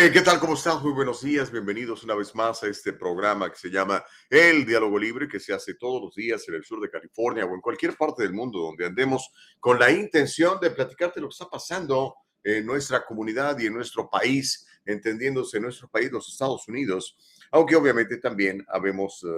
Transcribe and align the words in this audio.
¿Qué 0.00 0.22
tal? 0.22 0.40
¿Cómo 0.40 0.54
están? 0.54 0.82
Muy 0.82 0.92
buenos 0.92 1.20
días. 1.20 1.52
Bienvenidos 1.52 2.04
una 2.04 2.14
vez 2.14 2.34
más 2.34 2.62
a 2.62 2.68
este 2.68 2.94
programa 2.94 3.50
que 3.50 3.58
se 3.58 3.68
llama 3.68 4.02
El 4.30 4.64
Diálogo 4.64 4.98
Libre, 4.98 5.28
que 5.28 5.38
se 5.38 5.52
hace 5.52 5.74
todos 5.74 6.00
los 6.00 6.14
días 6.14 6.48
en 6.48 6.54
el 6.54 6.64
sur 6.64 6.80
de 6.80 6.88
California 6.88 7.44
o 7.44 7.54
en 7.54 7.60
cualquier 7.60 7.98
parte 7.98 8.22
del 8.22 8.32
mundo 8.32 8.60
donde 8.60 8.86
andemos 8.86 9.30
con 9.60 9.78
la 9.78 9.90
intención 9.90 10.58
de 10.58 10.70
platicarte 10.70 11.20
lo 11.20 11.28
que 11.28 11.34
está 11.34 11.50
pasando 11.50 12.14
en 12.42 12.64
nuestra 12.64 13.04
comunidad 13.04 13.58
y 13.58 13.66
en 13.66 13.74
nuestro 13.74 14.08
país, 14.08 14.66
entendiéndose 14.86 15.58
en 15.58 15.64
nuestro 15.64 15.86
país, 15.88 16.10
los 16.10 16.32
Estados 16.32 16.66
Unidos, 16.66 17.18
aunque 17.50 17.76
obviamente 17.76 18.16
también 18.16 18.64
habemos, 18.68 19.22
eh, 19.22 19.28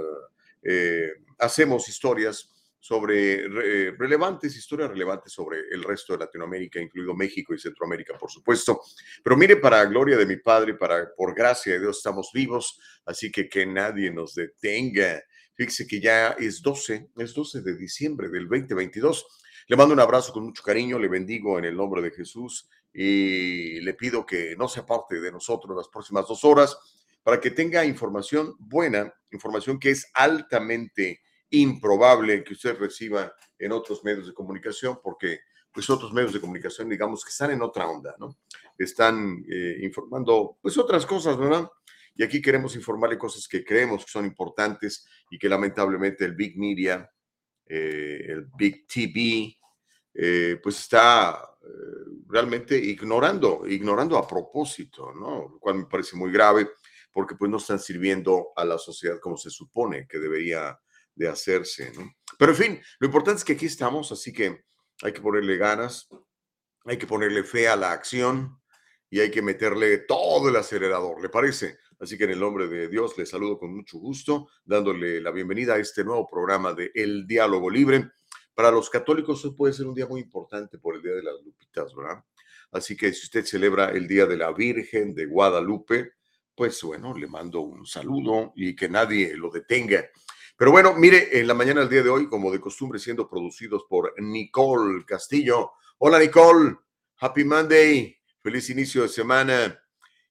eh, 0.63 1.13
hacemos 1.41 1.89
historias 1.89 2.52
sobre 2.83 3.47
relevantes, 3.93 4.57
historias 4.57 4.91
relevantes 4.91 5.33
sobre 5.33 5.61
el 5.71 5.85
resto 5.85 6.15
de 6.15 6.19
Latinoamérica, 6.19 6.81
incluido 6.81 7.15
México 7.15 7.55
y 7.55 7.59
Centroamérica, 7.61 8.19
por 8.19 8.29
supuesto. 8.29 8.81
Pero 9.23 9.37
mire, 9.37 9.57
para 9.57 9.85
gloria 9.85 10.17
de 10.17 10.27
mi 10.27 10.37
Padre, 10.39 10.75
para 10.75 11.15
por 11.15 11.33
gracia 11.33 11.75
de 11.75 11.79
Dios 11.79 11.99
estamos 11.99 12.31
vivos, 12.35 12.81
así 13.07 13.31
que 13.31 13.49
que 13.49 13.65
nadie 13.65 14.11
nos 14.11 14.35
detenga. 14.35 15.23
Fíjese 15.55 15.87
que 15.87 16.01
ya 16.01 16.31
es 16.31 16.61
12, 16.61 17.11
es 17.19 17.33
12 17.33 17.61
de 17.61 17.77
diciembre 17.77 18.29
del 18.29 18.49
2022. 18.49 19.27
Le 19.69 19.77
mando 19.77 19.95
un 19.95 20.01
abrazo 20.01 20.33
con 20.33 20.43
mucho 20.43 20.65
cariño, 20.65 20.99
le 20.99 21.07
bendigo 21.07 21.61
en 21.61 21.67
el 21.67 21.77
nombre 21.77 22.03
de 22.03 22.11
Jesús 22.11 22.69
y 22.93 23.79
le 23.81 23.95
pido 23.95 24.27
que 24.27 24.57
no 24.57 24.67
se 24.67 24.81
aparte 24.81 25.21
de 25.21 25.31
nosotros 25.31 25.77
las 25.77 25.87
próximas 25.87 26.27
dos 26.27 26.43
horas 26.43 26.77
para 27.23 27.41
que 27.41 27.53
tenga 27.53 27.85
información 27.85 28.57
buena, 28.59 29.15
información 29.31 29.79
que 29.79 29.91
es 29.91 30.11
altamente 30.15 31.21
improbable 31.53 32.43
que 32.43 32.55
usted 32.55 32.77
reciba 32.79 33.33
en 33.59 33.73
otros 33.73 34.03
medios 34.05 34.27
de 34.27 34.35
comunicación, 34.35 34.99
porque 35.03 35.41
pues 35.73 35.89
otros 35.89 36.13
medios 36.13 36.33
de 36.33 36.41
comunicación, 36.41 36.89
digamos, 36.89 37.25
que 37.25 37.31
están 37.31 37.51
en 37.51 37.63
otra 37.63 37.89
onda, 37.89 38.15
¿no? 38.19 38.39
Están 38.77 39.45
eh, 39.51 39.79
informando 39.83 40.59
pues 40.61 40.77
otras 40.77 41.07
cosas, 41.07 41.39
¿verdad? 41.39 41.69
Y 42.15 42.23
aquí 42.23 42.43
queremos 42.43 42.77
informarle 42.77 43.17
cosas 43.17 43.49
que 43.49 43.65
creemos 43.65 44.05
que 44.05 44.11
son 44.11 44.27
importantes 44.27 45.07
y 45.31 45.39
que 45.39 45.49
lamentablemente 45.49 46.25
el 46.25 46.35
Big 46.35 46.59
Media, 46.59 47.11
eh, 47.67 48.27
el 48.29 48.47
Big 48.55 48.87
TV, 48.87 49.57
eh, 50.15 50.59
pues 50.63 50.79
está 50.79 51.49
realmente 52.29 52.77
ignorando, 52.77 53.63
ignorando 53.67 54.19
a 54.19 54.27
propósito, 54.27 55.13
¿no? 55.15 55.49
Lo 55.53 55.59
cual 55.59 55.77
me 55.77 55.87
parece 55.87 56.17
muy 56.17 56.31
grave 56.33 56.69
porque 57.13 57.35
pues 57.35 57.51
no 57.51 57.59
están 57.59 57.79
sirviendo 57.79 58.49
a 58.57 58.65
la 58.65 58.79
sociedad 58.79 59.21
como 59.21 59.37
se 59.37 59.51
supone 59.51 60.07
que 60.09 60.19
debería 60.19 60.79
de 61.15 61.29
hacerse, 61.29 61.93
¿no? 61.93 62.13
Pero 62.39 62.53
en 62.53 62.59
fin, 62.59 62.83
lo 62.99 63.07
importante 63.07 63.39
es 63.39 63.45
que 63.45 63.53
aquí 63.53 63.67
estamos, 63.67 64.11
así 64.13 64.33
que 64.33 64.65
hay 65.03 65.13
que 65.13 65.21
ponerle 65.21 65.57
ganas, 65.57 66.09
hay 66.85 66.99
que 66.99 67.07
ponerle 67.07 67.45
fe 67.45 67.69
a 67.69 67.77
la 67.77 67.93
acción 67.93 68.61
y 69.11 69.21
hay 69.21 69.31
que 69.31 69.43
meterle 69.43 69.99
todo 69.99 70.49
el 70.49 70.57
acelerador, 70.57 71.21
¿le 71.21 71.29
parece? 71.29 71.79
Así 72.01 72.19
que 72.19 72.25
en 72.25 72.31
el 72.31 72.41
nombre 72.41 72.67
de 72.67 72.89
Dios 72.89 73.17
le 73.17 73.27
saludo 73.27 73.59
con 73.59 73.75
mucho 73.75 73.99
gusto, 73.99 74.49
dándole 74.65 75.21
la 75.21 75.31
bienvenida 75.31 75.75
a 75.75 75.79
este 75.79 76.03
nuevo 76.03 76.29
programa 76.29 76.73
de 76.73 76.91
El 76.95 77.27
Diálogo 77.27 77.71
Libre. 77.71 78.11
Para 78.55 78.71
los 78.71 78.91
católicos 78.91 79.45
hoy 79.45 79.55
puede 79.55 79.73
ser 79.73 79.87
un 79.87 79.95
día 79.95 80.07
muy 80.07 80.21
importante 80.21 80.79
por 80.79 80.97
el 80.97 81.03
Día 81.03 81.13
de 81.13 81.23
las 81.23 81.35
Lupitas, 81.45 81.95
¿verdad? 81.95 82.25
Así 82.73 82.97
que 82.97 83.13
si 83.13 83.25
usted 83.25 83.45
celebra 83.45 83.91
el 83.91 84.09
Día 84.09 84.27
de 84.27 84.37
la 84.37 84.51
Virgen 84.53 85.15
de 85.15 85.27
Guadalupe, 85.27 86.15
pues 86.55 86.83
bueno, 86.83 87.15
le 87.17 87.27
mando 87.27 87.61
un 87.61 87.87
saludo 87.87 88.53
y 88.57 88.75
que 88.75 88.89
nadie 88.89 89.37
lo 89.37 89.51
detenga. 89.51 90.05
Pero 90.63 90.71
bueno, 90.71 90.95
mire, 90.95 91.41
en 91.41 91.49
la 91.49 91.55
mañana 91.55 91.81
del 91.81 91.91
día 91.91 92.03
de 92.05 92.09
hoy, 92.09 92.29
como 92.29 92.53
de 92.53 92.61
costumbre, 92.61 93.01
siendo 93.01 93.29
producidos 93.29 93.83
por 93.89 94.15
Nicole 94.23 95.05
Castillo. 95.05 95.73
Hola 95.99 96.21
Nicole, 96.21 96.77
Happy 97.19 97.43
Monday, 97.43 98.17
feliz 98.41 98.71
inicio 98.71 99.03
de 99.03 99.09
semana. 99.09 99.83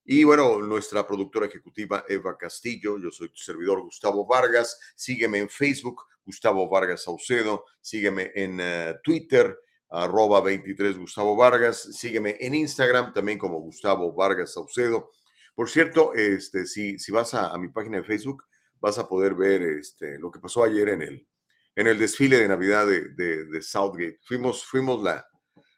Y 0.06 0.24
bueno, 0.24 0.62
nuestra 0.62 1.06
productora 1.06 1.48
ejecutiva 1.48 2.06
Eva 2.08 2.38
Castillo, 2.38 2.98
yo 2.98 3.12
soy 3.12 3.28
tu 3.28 3.40
servidor 3.40 3.82
Gustavo 3.82 4.26
Vargas, 4.26 4.80
sígueme 4.96 5.40
en 5.40 5.50
Facebook, 5.50 6.04
Gustavo 6.24 6.70
Vargas 6.70 7.04
Saucedo, 7.04 7.66
sígueme 7.82 8.32
en 8.34 8.58
eh, 8.62 8.96
Twitter, 9.04 9.60
arroba 9.90 10.40
23 10.40 10.98
Gustavo 10.98 11.36
Vargas, 11.36 11.90
sígueme 11.92 12.38
en 12.40 12.56
Instagram 12.56 13.14
también 13.14 13.38
como 13.38 13.60
Gustavo 13.60 14.14
Vargas 14.14 14.54
Saucedo. 14.54 15.12
Por 15.54 15.70
cierto, 15.70 16.14
este, 16.14 16.66
si, 16.68 16.98
si 17.00 17.12
vas 17.12 17.34
a 17.34 17.58
mi 17.58 17.68
página 17.68 17.98
de 17.98 18.06
Facebook, 18.06 18.46
vas 18.82 18.98
a 18.98 19.08
poder 19.08 19.36
ver 19.36 19.62
este, 19.62 20.18
lo 20.18 20.32
que 20.32 20.40
pasó 20.40 20.64
ayer 20.64 20.90
en 20.90 21.04
el, 21.04 21.28
en 21.76 21.88
el 21.88 22.00
desfile 22.00 22.38
de 22.38 22.48
Navidad 22.48 22.88
de, 22.88 23.46
de, 23.46 23.62
Southgate. 23.62 24.20
Fuimos, 24.24 24.66
fuimos, 24.66 25.02
la, 25.02 25.26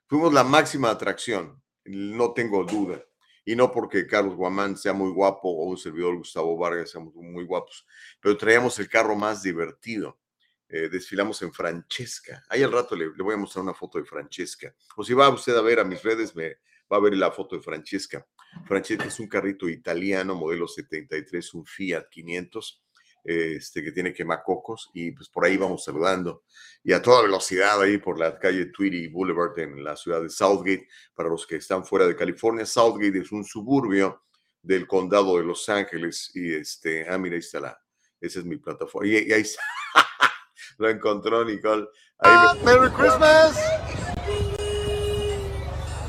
fuimos 0.08 0.34
la 0.34 0.44
máxima 0.44 0.90
atracción, 0.90 1.62
no 1.84 2.34
tengo 2.34 2.64
duda. 2.64 3.04
Y 3.46 3.58
no 3.58 3.70
porque 3.70 4.08
Carlos 4.08 4.36
Guamán 4.36 4.78
sea 4.78 4.94
muy 4.94 5.12
guapo 5.12 5.50
o 5.50 5.66
un 5.66 5.78
servidor 5.78 6.16
Gustavo 6.16 6.58
Vargas 6.58 6.92
seamos 6.92 7.14
muy 7.14 7.44
guapos, 7.44 7.86
pero 8.22 8.38
traíamos 8.38 8.80
el 8.80 8.88
carro 8.88 9.16
más 9.18 9.44
divertido. 9.44 10.18
Eh, 10.70 10.88
desfilamos 10.88 11.42
en 11.42 11.52
Francesca. 11.52 12.42
Ahí 12.48 12.64
al 12.64 12.72
rato 12.72 12.96
le, 12.96 13.08
le, 13.08 13.22
voy 13.22 13.34
a 13.34 13.38
mostrar 13.38 13.64
una 13.64 13.74
foto 13.74 14.00
de 14.00 14.06
Francesca. 14.06 14.74
O 14.96 15.04
si 15.04 15.14
va 15.14 15.30
usted 15.30 15.56
a 15.58 15.62
ver 15.62 15.82
a 15.82 15.84
mis 15.84 16.02
redes, 16.02 16.34
me 16.34 16.56
va 16.92 16.98
a 16.98 17.02
ver 17.02 17.16
la 17.18 17.32
foto 17.32 17.58
de 17.58 17.62
Francesca. 17.62 18.26
Francesca 18.66 19.04
es 19.04 19.20
un 19.20 19.28
carrito 19.28 19.68
italiano, 19.68 20.36
modelo 20.36 20.68
73, 20.68 21.54
un 21.54 21.66
Fiat 21.66 22.08
500 22.10 22.83
este, 23.24 23.84
que 23.84 23.92
tiene 23.92 24.14
quemacocos 24.14 24.90
y 24.94 25.12
pues 25.12 25.30
por 25.30 25.46
ahí 25.46 25.56
vamos 25.58 25.84
saludando 25.84 26.44
y 26.84 26.92
a 26.92 27.02
toda 27.02 27.22
velocidad 27.22 27.82
ahí 27.82 27.98
por 27.98 28.20
la 28.20 28.38
calle 28.38 28.66
Tweedy 28.66 29.08
Boulevard 29.08 29.58
en 29.60 29.84
la 29.84 29.96
ciudad 29.96 30.22
de 30.22 30.30
Southgate. 30.30 30.88
Para 31.16 31.30
los 31.30 31.48
que 31.48 31.56
están 31.56 31.86
fuera 31.86 32.06
de 32.06 32.16
California, 32.16 32.66
Southgate 32.66 33.20
es 33.20 33.32
un 33.32 33.46
suburbio 33.46 34.24
del 34.62 34.86
condado 34.86 35.38
de 35.38 35.46
Los 35.46 35.68
Ángeles 35.70 36.32
y 36.34 36.54
este, 36.54 37.08
ah, 37.10 37.18
mira, 37.18 37.36
ahí 37.36 37.40
está 37.40 37.62
la, 37.62 37.80
esa 38.20 38.40
es 38.40 38.46
mi 38.46 38.58
plataforma. 38.58 39.08
Y, 39.08 39.16
ahí 39.32 39.42
está, 39.42 39.62
lo 40.78 40.90
encontró 40.90 41.46
Nicole. 41.46 41.88
Ahí 42.20 42.60
¡Merry 42.64 42.90
Christmas! 42.92 43.58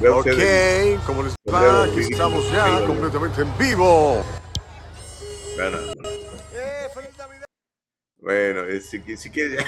Ok, 0.00 0.26
¿cómo 1.06 1.22
les 1.22 1.34
va? 1.52 1.84
Aquí 1.84 2.00
estamos 2.00 2.50
ya 2.50 2.84
completamente 2.84 3.42
en 3.42 3.58
vivo. 3.58 4.24
Bueno, 5.56 5.78
bueno, 5.94 6.13
si, 8.80 9.16
si 9.16 9.30
quieres. 9.30 9.64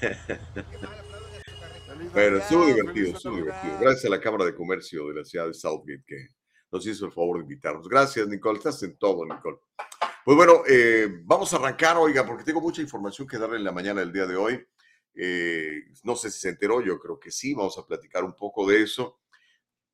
bueno, 2.12 2.38
estuvo 2.38 2.66
divertido, 2.66 3.16
estuvo 3.16 3.36
divertido. 3.36 3.78
Gracias 3.80 4.04
a 4.06 4.08
la 4.08 4.20
Cámara 4.20 4.44
de 4.44 4.54
Comercio 4.54 5.08
de 5.08 5.14
la 5.14 5.24
ciudad 5.24 5.46
de 5.46 5.54
Southgate 5.54 6.04
que 6.06 6.28
nos 6.70 6.86
hizo 6.86 7.06
el 7.06 7.12
favor 7.12 7.36
de 7.36 7.42
invitarnos. 7.42 7.88
Gracias, 7.88 8.26
Nicole. 8.28 8.58
Estás 8.58 8.82
en 8.82 8.96
todo, 8.96 9.24
Nicole. 9.24 9.58
Pues 10.24 10.36
bueno, 10.36 10.62
eh, 10.68 11.20
vamos 11.24 11.52
a 11.52 11.56
arrancar, 11.56 11.96
oiga, 11.96 12.26
porque 12.26 12.44
tengo 12.44 12.60
mucha 12.60 12.80
información 12.80 13.26
que 13.26 13.38
darle 13.38 13.56
en 13.56 13.64
la 13.64 13.72
mañana 13.72 14.00
del 14.00 14.12
día 14.12 14.26
de 14.26 14.36
hoy. 14.36 14.66
Eh, 15.14 15.82
no 16.04 16.16
sé 16.16 16.30
si 16.30 16.40
se 16.40 16.48
enteró, 16.50 16.80
yo 16.80 16.98
creo 16.98 17.20
que 17.20 17.30
sí. 17.30 17.54
Vamos 17.54 17.78
a 17.78 17.86
platicar 17.86 18.24
un 18.24 18.34
poco 18.34 18.66
de 18.66 18.82
eso, 18.82 19.20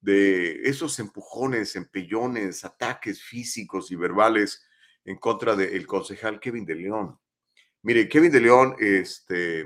de 0.00 0.62
esos 0.62 0.98
empujones, 0.98 1.76
empellones, 1.76 2.64
ataques 2.64 3.22
físicos 3.22 3.90
y 3.90 3.96
verbales 3.96 4.64
en 5.08 5.16
contra 5.16 5.56
del 5.56 5.86
concejal 5.86 6.38
Kevin 6.38 6.66
de 6.66 6.74
León. 6.74 7.18
Mire, 7.80 8.10
Kevin 8.10 8.30
de 8.30 8.40
León 8.42 8.76
este, 8.78 9.64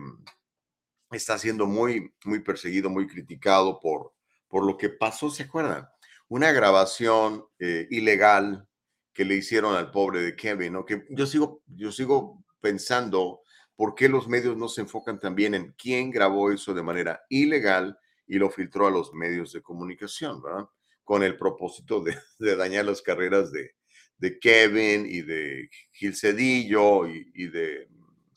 está 1.10 1.36
siendo 1.36 1.66
muy, 1.66 2.14
muy 2.24 2.38
perseguido, 2.38 2.88
muy 2.88 3.08
criticado 3.08 3.80
por, 3.80 4.12
por 4.46 4.64
lo 4.64 4.76
que 4.76 4.88
pasó, 4.88 5.30
¿se 5.30 5.42
acuerdan? 5.42 5.88
Una 6.28 6.52
grabación 6.52 7.44
eh, 7.58 7.88
ilegal 7.90 8.68
que 9.12 9.24
le 9.24 9.34
hicieron 9.34 9.74
al 9.74 9.90
pobre 9.90 10.22
de 10.22 10.36
Kevin, 10.36 10.74
¿no? 10.74 10.84
Que 10.84 11.06
yo 11.10 11.26
sigo, 11.26 11.60
yo 11.66 11.90
sigo 11.90 12.44
pensando 12.60 13.40
por 13.74 13.96
qué 13.96 14.08
los 14.08 14.28
medios 14.28 14.56
no 14.56 14.68
se 14.68 14.82
enfocan 14.82 15.18
también 15.18 15.54
en 15.54 15.72
quién 15.72 16.12
grabó 16.12 16.52
eso 16.52 16.72
de 16.72 16.84
manera 16.84 17.20
ilegal 17.28 17.98
y 18.28 18.38
lo 18.38 18.48
filtró 18.48 18.86
a 18.86 18.92
los 18.92 19.12
medios 19.12 19.52
de 19.52 19.60
comunicación, 19.60 20.40
¿verdad? 20.40 20.68
Con 21.02 21.24
el 21.24 21.36
propósito 21.36 22.04
de 22.38 22.56
dañar 22.56 22.84
las 22.84 23.02
carreras 23.02 23.50
de, 23.50 23.74
de 24.22 24.38
Kevin 24.38 25.04
y 25.04 25.22
de 25.22 25.68
Gil 25.90 26.14
Cedillo 26.14 27.08
y, 27.08 27.48
de, 27.48 27.88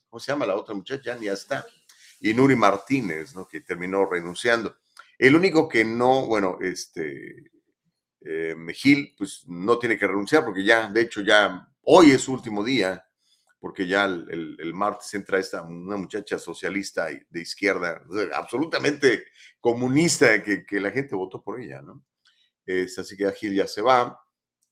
¿cómo 0.09 0.19
se 0.19 0.31
llama 0.31 0.47
la 0.47 0.55
otra 0.55 0.73
muchacha? 0.73 1.15
Ya 1.21 1.33
está. 1.33 1.63
Y 2.19 2.33
Nuri 2.33 2.55
Martínez, 2.55 3.35
¿no? 3.35 3.47
Que 3.47 3.61
terminó 3.61 4.03
renunciando. 4.03 4.75
El 5.19 5.35
único 5.35 5.69
que 5.69 5.85
no, 5.85 6.25
bueno, 6.25 6.57
este, 6.59 7.51
eh, 8.21 8.55
Gil, 8.73 9.13
pues 9.15 9.43
no 9.45 9.77
tiene 9.77 9.95
que 9.95 10.07
renunciar 10.07 10.43
porque 10.43 10.65
ya, 10.65 10.89
de 10.89 11.01
hecho, 11.01 11.21
ya 11.21 11.69
hoy 11.83 12.09
es 12.09 12.21
su 12.21 12.33
último 12.33 12.63
día, 12.63 13.05
porque 13.59 13.85
ya 13.85 14.05
el, 14.05 14.73
martes 14.73 15.13
entra 15.13 15.37
esta, 15.37 15.61
una 15.61 15.97
muchacha 15.97 16.39
socialista 16.39 17.09
de 17.29 17.41
izquierda, 17.41 18.01
absolutamente 18.33 19.25
comunista, 19.59 20.41
que, 20.41 20.65
que 20.65 20.79
la 20.79 20.89
gente 20.89 21.15
votó 21.15 21.43
por 21.43 21.61
ella, 21.61 21.83
¿no? 21.83 22.03
Es, 22.65 22.97
así 22.97 23.15
que 23.15 23.31
Gil 23.33 23.53
ya 23.53 23.67
se 23.67 23.83
va, 23.83 24.24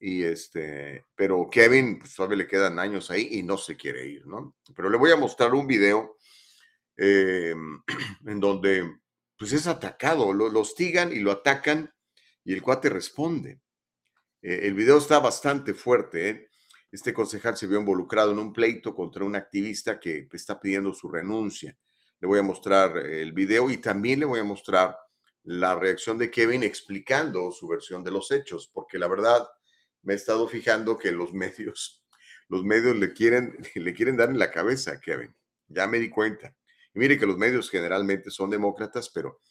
y 0.06 0.26
este, 0.26 1.06
pero 1.16 1.50
Kevin, 1.50 1.98
pues 1.98 2.14
todavía 2.14 2.40
le 2.40 2.48
quedan 2.48 2.78
años 2.78 3.10
ahí 3.10 3.30
y 3.32 3.42
no 3.42 3.58
se 3.58 3.78
quiere 3.78 4.06
ir, 4.06 4.28
¿no? 4.28 4.58
Pero 4.76 4.90
le 4.90 4.98
voy 4.98 5.12
a 5.12 5.16
mostrar 5.16 5.54
un 5.54 5.66
video 5.66 6.18
eh, 6.98 7.56
en 8.28 8.40
donde 8.42 8.98
pues 9.38 9.54
es 9.54 9.66
atacado, 9.66 10.34
lo, 10.34 10.60
hostigan 10.60 11.14
y 11.14 11.20
lo 11.20 11.32
atacan 11.32 11.90
y 12.44 12.52
el 12.52 12.62
cuate 12.62 12.90
responde. 12.90 13.62
Eh, 14.42 14.60
el 14.64 14.74
video 14.74 14.98
está 14.98 15.20
bastante 15.20 15.74
fuerte. 15.74 16.30
¿eh? 16.30 16.50
Este 16.92 17.14
concejal 17.14 17.56
se 17.56 17.68
vio 17.68 17.80
involucrado 17.80 18.34
en 18.34 18.40
un 18.40 18.52
pleito 18.52 18.94
contra 18.94 19.24
un 19.24 19.38
activista 19.38 20.02
que 20.02 20.28
está 20.34 20.60
pidiendo 20.60 20.94
su 20.94 21.08
renuncia. 21.08 21.78
Le 22.20 22.28
voy 22.28 22.40
a 22.40 22.44
mostrar 22.44 22.98
el 22.98 23.32
video 23.32 23.70
y 23.70 23.78
también 23.78 24.20
le 24.20 24.26
voy 24.26 24.42
a 24.42 24.44
mostrar 24.44 24.98
la 25.44 25.76
reacción 25.76 26.18
de 26.18 26.30
Kevin 26.30 26.64
explicando 26.64 27.54
su 27.54 27.70
versión 27.70 28.04
de 28.04 28.12
los 28.12 28.32
hechos, 28.32 28.70
porque 28.74 29.00
la 29.00 29.08
verdad 29.08 29.48
me 30.04 30.14
he 30.14 30.16
estado 30.16 30.48
fijando 30.48 30.98
que 30.98 31.12
los 31.12 31.34
medios, 31.34 32.04
los 32.50 32.64
medios 32.64 32.96
le 32.96 33.14
quieren, 33.14 33.58
le 33.76 33.94
quieren 33.94 34.18
dar 34.18 34.30
en 34.30 34.40
la 34.40 34.52
cabeza 34.52 35.00
Kevin. 35.00 35.36
Ya 35.68 35.88
me 35.88 36.00
di 36.00 36.10
cuenta. 36.10 36.56
Y 36.94 37.00
mire 37.00 37.18
que 37.18 37.26
los 37.26 37.38
medios 37.38 37.70
generalmente 37.70 38.30
son 38.30 38.50
demócratas, 38.50 39.10
pero 39.10 39.42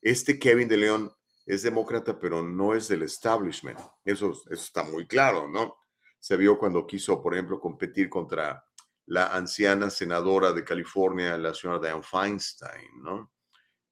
este 0.00 0.38
Kevin 0.38 0.68
de 0.68 0.76
León 0.76 1.12
es 1.44 1.62
demócrata, 1.62 2.18
pero 2.20 2.42
no 2.42 2.74
es 2.74 2.86
del 2.88 3.02
establishment. 3.02 3.78
Eso, 4.04 4.30
eso 4.30 4.62
está 4.62 4.84
muy 4.84 5.06
claro, 5.06 5.48
¿no? 5.48 5.76
Se 6.20 6.36
vio 6.36 6.56
cuando 6.56 6.86
quiso, 6.86 7.20
por 7.20 7.34
ejemplo, 7.34 7.58
competir 7.58 8.08
contra 8.08 8.64
la 9.06 9.34
anciana 9.34 9.90
senadora 9.90 10.52
de 10.52 10.62
California, 10.62 11.36
la 11.36 11.52
señora 11.52 11.80
Diane 11.80 12.02
Feinstein, 12.02 13.02
¿no? 13.02 13.32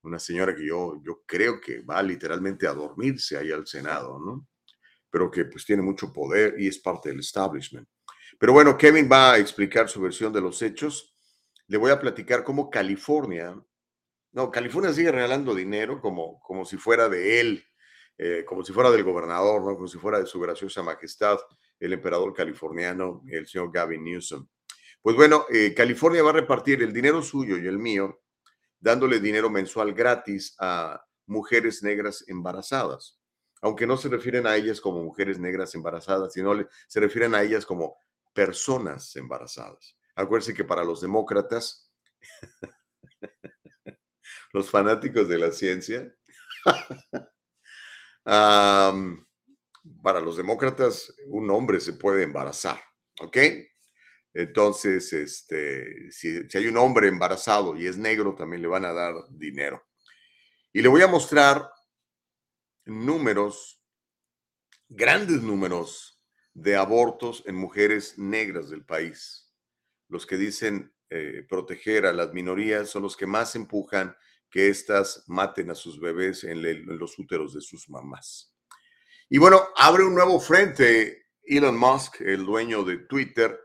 Una 0.03 0.19
señora 0.19 0.55
que 0.55 0.65
yo, 0.65 1.01
yo 1.03 1.23
creo 1.27 1.61
que 1.61 1.81
va 1.81 2.01
literalmente 2.03 2.69
a 2.69 2.73
dormirse 2.73 3.37
ahí 3.37 3.51
al 3.51 3.67
Senado, 3.67 4.21
¿no? 4.21 4.47
Pero 5.11 5.31
que 5.31 5.45
pues 5.45 5.65
tiene 5.65 5.83
mucho 5.83 6.13
poder 6.13 6.55
y 6.59 6.69
es 6.69 6.79
parte 6.79 7.09
del 7.09 7.21
establishment. 7.21 7.89
Pero 8.39 8.53
bueno, 8.53 8.77
Kevin 8.79 9.09
va 9.11 9.33
a 9.33 9.39
explicar 9.39 9.89
su 9.89 10.01
versión 10.01 10.33
de 10.33 10.41
los 10.41 10.63
hechos 10.63 11.11
le 11.71 11.79
voy 11.79 11.93
a 11.93 12.01
platicar 12.01 12.43
cómo 12.43 12.69
California, 12.69 13.57
no, 14.33 14.51
California 14.51 14.93
sigue 14.93 15.13
regalando 15.13 15.55
dinero 15.55 16.01
como, 16.01 16.41
como 16.41 16.65
si 16.65 16.77
fuera 16.77 17.09
de 17.09 17.41
él, 17.41 17.65
eh, 18.19 18.45
como 18.45 18.65
si 18.65 18.73
fuera 18.73 18.91
del 18.91 19.05
gobernador, 19.05 19.63
¿no? 19.63 19.77
como 19.77 19.87
si 19.87 19.97
fuera 19.97 20.19
de 20.19 20.27
su 20.27 20.41
graciosa 20.41 20.83
majestad, 20.83 21.39
el 21.79 21.93
emperador 21.93 22.35
californiano, 22.35 23.23
el 23.29 23.47
señor 23.47 23.71
Gavin 23.73 24.03
Newsom. 24.03 24.49
Pues 25.01 25.15
bueno, 25.15 25.47
eh, 25.49 25.73
California 25.73 26.25
va 26.25 26.31
a 26.31 26.41
repartir 26.41 26.83
el 26.83 26.93
dinero 26.93 27.23
suyo 27.23 27.57
y 27.57 27.69
el 27.69 27.79
mío, 27.79 28.21
dándole 28.81 29.21
dinero 29.21 29.49
mensual 29.49 29.95
gratis 29.95 30.57
a 30.59 31.01
mujeres 31.27 31.85
negras 31.85 32.25
embarazadas, 32.27 33.20
aunque 33.61 33.87
no 33.87 33.97
se 33.97 34.09
refieren 34.09 34.47
a 34.47 34.57
ellas 34.57 34.81
como 34.81 35.03
mujeres 35.03 35.39
negras 35.39 35.75
embarazadas, 35.75 36.33
sino 36.33 36.55
se 36.89 37.01
refieren 37.01 37.35
a 37.35 37.43
ellas 37.43 37.67
como 37.67 37.99
personas 38.33 39.15
embarazadas. 39.17 39.97
Acuérdense 40.15 40.55
que 40.55 40.65
para 40.65 40.85
los 40.85 41.01
demócratas, 41.01 41.91
los 44.53 44.71
fanáticos 44.71 45.29
de 45.29 45.39
la 45.39 45.53
ciencia, 45.53 46.15
para 48.25 50.21
los 50.21 50.37
demócratas 50.37 51.15
un 51.27 51.51
hombre 51.51 51.81
se 51.81 51.95
puede 51.95 52.23
embarazar, 52.23 52.81
¿ok? 53.21 53.37
Entonces, 54.33 55.13
este, 55.13 56.13
si, 56.13 56.49
si, 56.49 56.59
hay 56.59 56.69
un 56.69 56.77
hombre 56.77 57.09
embarazado 57.09 57.77
y 57.77 57.87
es 57.87 57.97
negro, 57.99 58.37
también 58.37 58.63
le 58.63 58.69
van 58.69 58.85
a 58.85 58.93
dar 58.93 59.15
dinero. 59.31 59.85
Y 60.73 60.83
le 60.83 60.89
voy 60.89 61.03
a 61.03 61.09
mostrar 61.09 61.69
números, 62.91 63.81
grandes 64.89 65.43
números 65.43 66.21
de 66.53 66.77
abortos 66.77 67.43
en 67.47 67.55
mujeres 67.55 68.19
negras 68.19 68.69
del 68.71 68.85
país 68.85 69.51
los 70.11 70.27
que 70.27 70.37
dicen 70.37 70.93
eh, 71.09 71.47
proteger 71.49 72.05
a 72.05 72.13
las 72.13 72.33
minorías 72.33 72.91
son 72.91 73.05
los 73.05 73.17
que 73.17 73.27
más 73.27 73.55
empujan 73.57 74.15
que 74.51 74.69
éstas 74.69 75.25
maten 75.29 75.71
a 75.71 75.75
sus 75.75 76.01
bebés 76.01 76.45
en, 76.45 76.61
los 76.99 77.19
úteros 77.19 77.55
de 77.55 77.61
sus 77.61 77.89
mamás. 77.89 78.53
Y 79.29 79.39
bueno, 79.39 79.69
abre 79.77 80.05
un 80.05 80.15
nuevo 80.15 80.41
frente 80.41 81.29
Elon 81.45 81.79
Musk, 81.79 82.21
el 82.21 82.45
dueño 82.45 82.83
de 82.83 82.99
Twitter. 82.99 83.59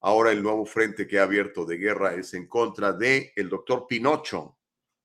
Ahora 0.00 0.32
el 0.32 0.42
nuevo 0.42 0.66
frente 0.66 1.06
que 1.06 1.20
ha 1.20 1.22
abierto 1.22 1.64
de 1.64 1.76
guerra 1.76 2.14
es 2.14 2.34
en 2.34 2.48
contra 2.48 2.92
de 2.92 3.32
el 3.36 3.48
doctor 3.48 3.86
Pinocho, 3.88 4.58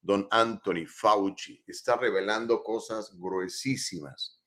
don 0.08 0.26
Anthony 0.32 0.86
Fauci. 0.88 1.62
Está 1.68 1.98
revelando 1.98 2.64
cosas 2.64 3.12
gruesísimas. 3.20 4.42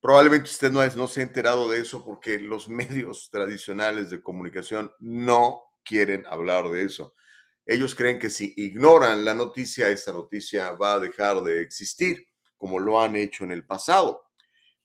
Probablemente 0.00 0.48
usted 0.48 0.72
no, 0.72 1.08
se 1.08 1.20
ha 1.20 1.24
enterado 1.24 1.68
de 1.68 1.80
eso 1.80 2.02
porque 2.02 2.38
los 2.38 2.68
medios 2.70 3.28
tradicionales 3.30 4.08
de 4.08 4.22
comunicación 4.22 4.90
no 4.98 5.62
quieren 5.84 6.24
hablar 6.26 6.70
de 6.70 6.84
eso. 6.84 7.14
Ellos 7.66 7.94
creen 7.94 8.18
que 8.18 8.30
si 8.30 8.54
ignoran 8.56 9.26
la 9.26 9.34
noticia, 9.34 9.90
esa 9.90 10.10
noticia 10.10 10.72
va 10.72 10.94
a 10.94 11.00
dejar 11.00 11.42
de 11.42 11.60
existir, 11.60 12.26
como 12.56 12.78
lo 12.78 12.98
han 12.98 13.14
hecho 13.14 13.44
en 13.44 13.52
el 13.52 13.66
pasado. 13.66 14.30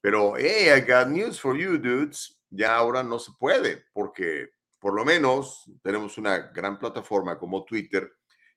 Pero, 0.01 0.35
hey, 0.35 0.67
I 0.77 0.81
got 0.81 1.07
news 1.07 1.39
for 1.39 1.57
you, 1.57 1.77
dudes. 1.77 2.41
Ya 2.49 2.75
ahora 2.75 3.03
no 3.03 3.19
se 3.19 3.31
puede, 3.39 3.85
porque 3.93 4.49
por 4.79 4.93
lo 4.93 5.05
menos 5.05 5.63
tenemos 5.81 6.17
una 6.17 6.39
gran 6.51 6.77
plataforma 6.77 7.39
como 7.39 7.63
Twitter, 7.63 8.11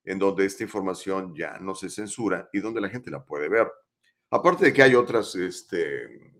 en 0.06 0.18
donde 0.18 0.46
esta 0.46 0.62
información 0.62 1.34
ya 1.34 1.58
no 1.58 1.74
se 1.74 1.90
censura 1.90 2.48
y 2.52 2.60
donde 2.60 2.80
la 2.80 2.88
gente 2.88 3.10
la 3.10 3.24
puede 3.24 3.48
ver. 3.48 3.70
Aparte 4.30 4.66
de 4.66 4.72
que 4.72 4.82
hay 4.82 4.94
otras, 4.94 5.34
este, 5.34 6.32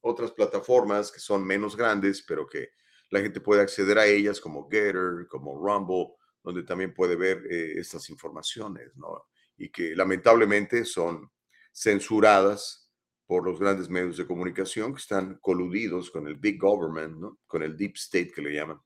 otras 0.00 0.30
plataformas 0.32 1.10
que 1.10 1.18
son 1.18 1.44
menos 1.44 1.74
grandes, 1.76 2.22
pero 2.22 2.46
que 2.46 2.70
la 3.10 3.20
gente 3.20 3.40
puede 3.40 3.62
acceder 3.62 3.98
a 3.98 4.06
ellas 4.06 4.40
como 4.40 4.68
Getter, 4.68 5.26
como 5.28 5.58
Rumble, 5.58 6.14
donde 6.42 6.62
también 6.62 6.92
puede 6.94 7.16
ver 7.16 7.42
eh, 7.50 7.74
estas 7.78 8.10
informaciones, 8.10 8.94
¿no? 8.96 9.26
Y 9.56 9.70
que 9.70 9.96
lamentablemente 9.96 10.84
son 10.84 11.30
censuradas 11.72 12.90
por 13.26 13.44
los 13.44 13.58
grandes 13.58 13.88
medios 13.88 14.16
de 14.18 14.26
comunicación 14.26 14.94
que 14.94 15.00
están 15.00 15.38
coludidos 15.40 16.10
con 16.10 16.26
el 16.28 16.36
Big 16.36 16.60
Government, 16.60 17.16
¿no? 17.16 17.38
Con 17.46 17.62
el 17.62 17.76
Deep 17.76 17.96
State 17.96 18.32
que 18.34 18.42
le 18.42 18.54
llaman. 18.54 18.80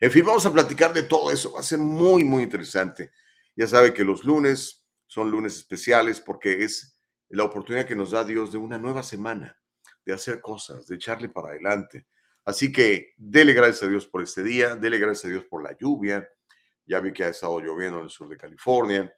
En 0.00 0.10
fin, 0.10 0.24
vamos 0.24 0.44
a 0.46 0.52
platicar 0.52 0.92
de 0.92 1.04
todo 1.04 1.30
eso. 1.30 1.52
Va 1.52 1.60
a 1.60 1.64
ser 1.64 1.78
muy, 1.78 2.22
muy 2.22 2.42
interesante. 2.42 3.10
Ya 3.56 3.66
sabe 3.66 3.92
que 3.92 4.04
los 4.04 4.24
lunes 4.24 4.86
son 5.06 5.30
lunes 5.30 5.56
especiales 5.56 6.20
porque 6.20 6.62
es 6.62 7.00
la 7.28 7.44
oportunidad 7.44 7.86
que 7.86 7.96
nos 7.96 8.12
da 8.12 8.22
Dios 8.22 8.52
de 8.52 8.58
una 8.58 8.78
nueva 8.78 9.02
semana, 9.02 9.58
de 10.04 10.12
hacer 10.12 10.40
cosas, 10.40 10.86
de 10.86 10.94
echarle 10.94 11.28
para 11.28 11.48
adelante, 11.48 12.06
Así 12.46 12.70
que 12.70 13.12
dele 13.16 13.52
gracias 13.52 13.82
a 13.82 13.88
Dios 13.88 14.06
por 14.06 14.22
este 14.22 14.44
día, 14.44 14.76
dele 14.76 14.98
gracias 14.98 15.24
a 15.24 15.28
Dios 15.28 15.44
por 15.46 15.64
la 15.64 15.76
lluvia. 15.76 16.28
Ya 16.86 17.00
vi 17.00 17.12
que 17.12 17.24
ha 17.24 17.30
estado 17.30 17.58
lloviendo 17.58 17.98
en 17.98 18.04
el 18.04 18.10
sur 18.10 18.28
de 18.28 18.36
California. 18.36 19.12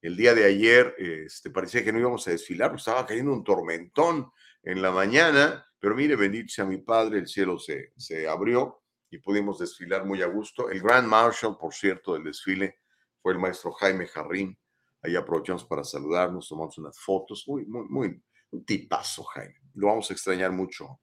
El 0.00 0.16
día 0.16 0.34
de 0.34 0.44
ayer 0.44 0.92
este, 0.98 1.50
parecía 1.50 1.84
que 1.84 1.92
no 1.92 2.00
íbamos 2.00 2.26
a 2.26 2.32
desfilar, 2.32 2.74
estaba 2.74 3.06
cayendo 3.06 3.32
un 3.32 3.44
tormentón 3.44 4.32
en 4.64 4.82
la 4.82 4.90
mañana, 4.90 5.64
pero 5.78 5.94
mire, 5.94 6.16
bendito 6.16 6.52
sea 6.52 6.64
mi 6.64 6.78
Padre, 6.78 7.20
el 7.20 7.28
cielo 7.28 7.56
se, 7.56 7.92
se 7.96 8.26
abrió 8.26 8.82
y 9.08 9.18
pudimos 9.18 9.60
desfilar 9.60 10.04
muy 10.04 10.20
a 10.20 10.26
gusto. 10.26 10.68
El 10.68 10.80
Grand 10.80 11.06
Marshal, 11.06 11.56
por 11.56 11.72
cierto, 11.72 12.14
del 12.14 12.24
desfile 12.24 12.80
fue 13.22 13.32
el 13.32 13.38
maestro 13.38 13.72
Jaime 13.72 14.06
Jarrín. 14.06 14.58
Ahí 15.02 15.16
aprovechamos 15.16 15.64
para 15.64 15.84
saludarnos, 15.84 16.48
tomamos 16.48 16.76
unas 16.78 16.98
fotos. 16.98 17.44
Muy, 17.46 17.64
muy, 17.66 17.86
muy, 17.88 18.22
un 18.50 18.64
tipazo, 18.64 19.24
Jaime. 19.24 19.60
Lo 19.74 19.88
vamos 19.88 20.10
a 20.10 20.14
extrañar 20.14 20.52
mucho 20.52 21.00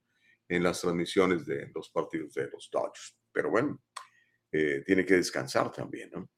en 0.47 0.63
las 0.63 0.81
transmisiones 0.81 1.45
de 1.45 1.71
los 1.73 1.89
partidos 1.89 2.33
de 2.33 2.49
los 2.49 2.69
Dodgers. 2.71 3.17
Pero 3.31 3.49
bueno, 3.49 3.81
eh, 4.51 4.83
tiene 4.85 5.05
que 5.05 5.15
descansar 5.15 5.71
también, 5.71 6.11
¿no? 6.11 6.29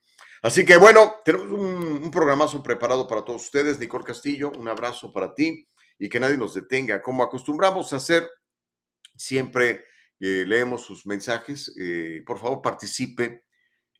Así 0.43 0.65
que 0.65 0.75
bueno, 0.77 1.17
tenemos 1.23 1.51
un, 1.51 2.03
un, 2.03 2.11
programazo 2.11 2.63
preparado 2.63 3.07
para 3.07 3.23
todos 3.23 3.43
ustedes. 3.43 3.79
Nicole 3.79 4.03
Castillo, 4.03 4.51
un 4.57 4.67
abrazo 4.67 5.13
para 5.13 5.33
ti 5.35 5.67
y 5.99 6.09
que 6.09 6.19
nadie 6.19 6.37
nos 6.37 6.55
detenga. 6.55 7.01
Como 7.01 7.21
acostumbramos 7.21 7.93
a 7.93 7.97
hacer, 7.97 8.27
siempre 9.15 9.85
eh, 10.19 10.45
leemos 10.47 10.83
sus 10.83 11.05
mensajes. 11.05 11.73
Eh, 11.79 12.23
por 12.25 12.39
favor, 12.39 12.61
participe, 12.61 13.43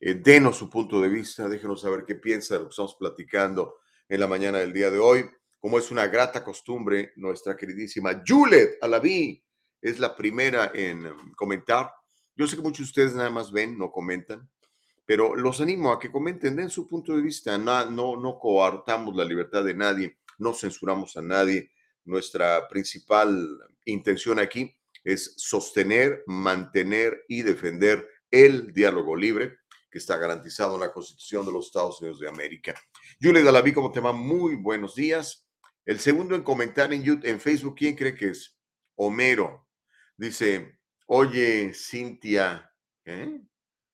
denos 0.02 0.58
su 0.58 0.70
punto 0.70 1.00
de 1.00 1.10
vista, 1.10 1.48
déjenos 1.48 1.82
saber 1.82 2.06
qué 2.06 2.16
piensa 2.16 2.56
de 2.56 2.62
lo 2.62 2.66
que 2.66 2.72
estamos 2.72 2.96
platicando 2.96 3.78
en 4.10 4.20
la 4.20 4.28
mañana 4.28 4.58
del 4.58 4.74
día 4.74 4.90
de 4.90 4.98
hoy. 4.98 5.30
Como 5.60 5.78
es 5.78 5.92
una 5.92 6.08
grata 6.08 6.44
costumbre, 6.44 7.14
nuestra 7.18 7.56
queridísima 7.56 8.24
Juliet 8.28 8.80
Alaví 8.82 9.44
es 9.80 10.00
la 10.00 10.16
primera 10.16 10.72
en 10.74 11.34
comentar. 11.36 11.94
Yo 12.36 12.48
sé 12.48 12.56
que 12.56 12.64
muchos 12.64 12.80
de 12.80 12.90
ustedes 12.90 13.14
nada 13.14 13.30
más 13.30 13.52
ven, 13.52 13.78
no 13.78 13.92
comentan, 13.92 14.50
pero 15.06 15.36
los 15.36 15.62
animo 15.62 15.92
a 15.92 16.00
que 16.00 16.12
comenten, 16.12 16.56
den 16.56 16.72
su 16.72 16.88
punto 16.88 17.16
de 17.16 17.22
vista. 17.22 17.60
No, 17.60 17.86
no, 17.86 18.16
no 18.16 18.40
coartamos 18.40 19.16
la 19.16 19.24
libertad 19.24 19.64
de 19.64 19.76
nadie, 19.76 20.18
no 20.40 20.56
censuramos 20.56 21.16
a 21.16 21.22
nadie. 21.22 21.70
Nuestra 22.06 22.68
principal 22.68 23.60
intención 23.86 24.40
aquí 24.40 24.76
es 25.04 25.36
sostener, 25.38 26.24
mantener 26.26 27.24
y 27.28 27.44
defender 27.44 28.08
el 28.32 28.74
diálogo 28.74 29.16
libre 29.16 29.61
que 29.92 29.98
está 29.98 30.18
garantizado 30.18 30.76
en 30.76 30.82
la 30.82 30.94
Constitución 30.94 31.46
de 31.46 31.52
los 31.52 31.68
Estados 31.68 32.02
Unidos 32.02 32.20
de 32.22 32.30
América. 32.30 32.74
Julie 33.22 33.44
Dalaví, 33.44 33.74
como 33.74 33.92
tema, 33.92 34.14
muy 34.14 34.56
buenos 34.56 34.96
días. 34.96 35.46
El 35.86 36.00
segundo 36.00 36.34
en 36.34 36.44
comentar 36.44 36.94
en, 36.94 37.04
YouTube, 37.04 37.28
en 37.28 37.42
Facebook, 37.42 37.76
¿quién 37.76 37.96
cree 37.96 38.16
que 38.16 38.30
es? 38.30 38.56
Homero. 38.96 39.68
Dice, 40.16 40.80
oye, 41.08 41.74
Cintia, 41.74 42.72
¿eh? 43.04 43.42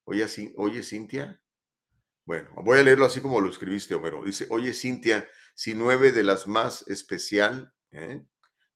Oye, 0.04 0.26
oye, 0.56 0.84
Cintia. 0.84 1.42
Bueno, 2.26 2.50
voy 2.64 2.78
a 2.78 2.84
leerlo 2.84 3.06
así 3.06 3.20
como 3.20 3.42
lo 3.42 3.50
escribiste, 3.50 3.96
Homero. 3.96 4.24
Dice, 4.24 4.46
oye, 4.52 4.74
Cintia, 4.74 5.28
si 5.56 5.74
nueve 5.74 6.12
de 6.12 6.24
las 6.24 6.46
más 6.46 6.88
especial, 6.88 7.74
¿eh? 7.92 8.22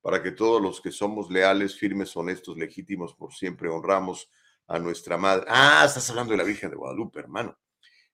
para 0.01 0.23
que 0.23 0.31
todos 0.31 0.59
los 0.59 0.81
que 0.81 0.91
somos 0.91 1.29
leales, 1.29 1.77
firmes, 1.77 2.15
honestos, 2.17 2.57
legítimos, 2.57 3.13
por 3.13 3.33
siempre 3.33 3.69
honramos 3.69 4.31
a 4.71 4.79
nuestra 4.79 5.17
madre. 5.17 5.45
Ah, 5.47 5.83
estás 5.85 6.09
hablando 6.09 6.31
de 6.31 6.37
la 6.37 6.43
Virgen 6.43 6.69
de 6.69 6.77
Guadalupe, 6.77 7.19
hermano. 7.19 7.57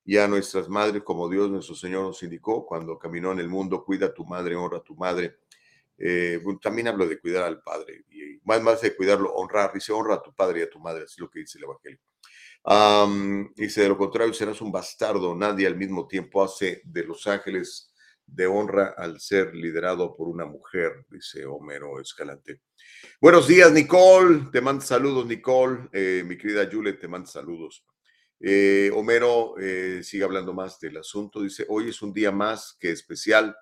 Y 0.03 0.17
a 0.17 0.27
nuestras 0.27 0.69
madres, 0.69 1.03
como 1.03 1.29
Dios 1.29 1.49
nuestro 1.49 1.75
Señor 1.75 2.03
nos 2.03 2.23
indicó 2.23 2.65
cuando 2.65 2.97
caminó 2.97 3.31
en 3.31 3.39
el 3.39 3.49
mundo, 3.49 3.83
cuida 3.83 4.07
a 4.07 4.13
tu 4.13 4.25
madre, 4.25 4.55
honra 4.55 4.77
a 4.77 4.83
tu 4.83 4.95
madre. 4.95 5.37
Eh, 5.97 6.41
también 6.61 6.87
hablo 6.87 7.07
de 7.07 7.19
cuidar 7.19 7.43
al 7.43 7.61
padre, 7.61 8.05
y 8.09 8.39
más, 8.43 8.61
más 8.61 8.81
de 8.81 8.95
cuidarlo, 8.95 9.33
honrar, 9.33 9.73
dice 9.73 9.91
honra 9.91 10.15
a 10.15 10.21
tu 10.21 10.33
padre 10.33 10.59
y 10.59 10.63
a 10.63 10.69
tu 10.69 10.79
madre, 10.79 11.03
así 11.03 11.15
es 11.15 11.19
lo 11.19 11.29
que 11.29 11.39
dice 11.39 11.57
el 11.57 11.63
Evangelio. 11.63 11.99
dice, 13.55 13.81
de 13.81 13.89
lo 13.89 13.97
contrario, 13.97 14.33
serás 14.33 14.61
un 14.61 14.71
bastardo, 14.71 15.35
nadie 15.35 15.65
al 15.65 15.75
mismo 15.75 16.07
tiempo 16.07 16.43
hace 16.43 16.81
de 16.85 17.03
los 17.03 17.25
ángeles 17.25 17.91
de 18.27 18.45
honra 18.45 18.93
al 18.95 19.19
ser 19.19 19.55
liderado 19.55 20.15
por 20.15 20.27
una 20.27 20.45
mujer, 20.45 21.05
dice 21.09 21.45
Homero 21.45 21.99
Escalante. 21.99 22.61
Buenos 23.19 23.47
días, 23.47 23.71
Nicole. 23.71 24.47
Te 24.51 24.61
mando 24.61 24.83
saludos, 24.83 25.25
Nicole. 25.25 25.89
Eh, 25.91 26.23
mi 26.25 26.37
querida 26.37 26.69
Juliet, 26.71 26.99
te 26.99 27.07
mando 27.07 27.27
saludos. 27.27 27.83
Eh, 28.39 28.91
Homero 28.93 29.55
eh, 29.59 30.01
sigue 30.03 30.23
hablando 30.23 30.53
más 30.53 30.79
del 30.79 30.97
asunto. 30.97 31.41
Dice, 31.41 31.65
hoy 31.69 31.89
es 31.89 32.01
un 32.01 32.13
día 32.13 32.31
más 32.31 32.77
que 32.79 32.91
especial. 32.91 33.55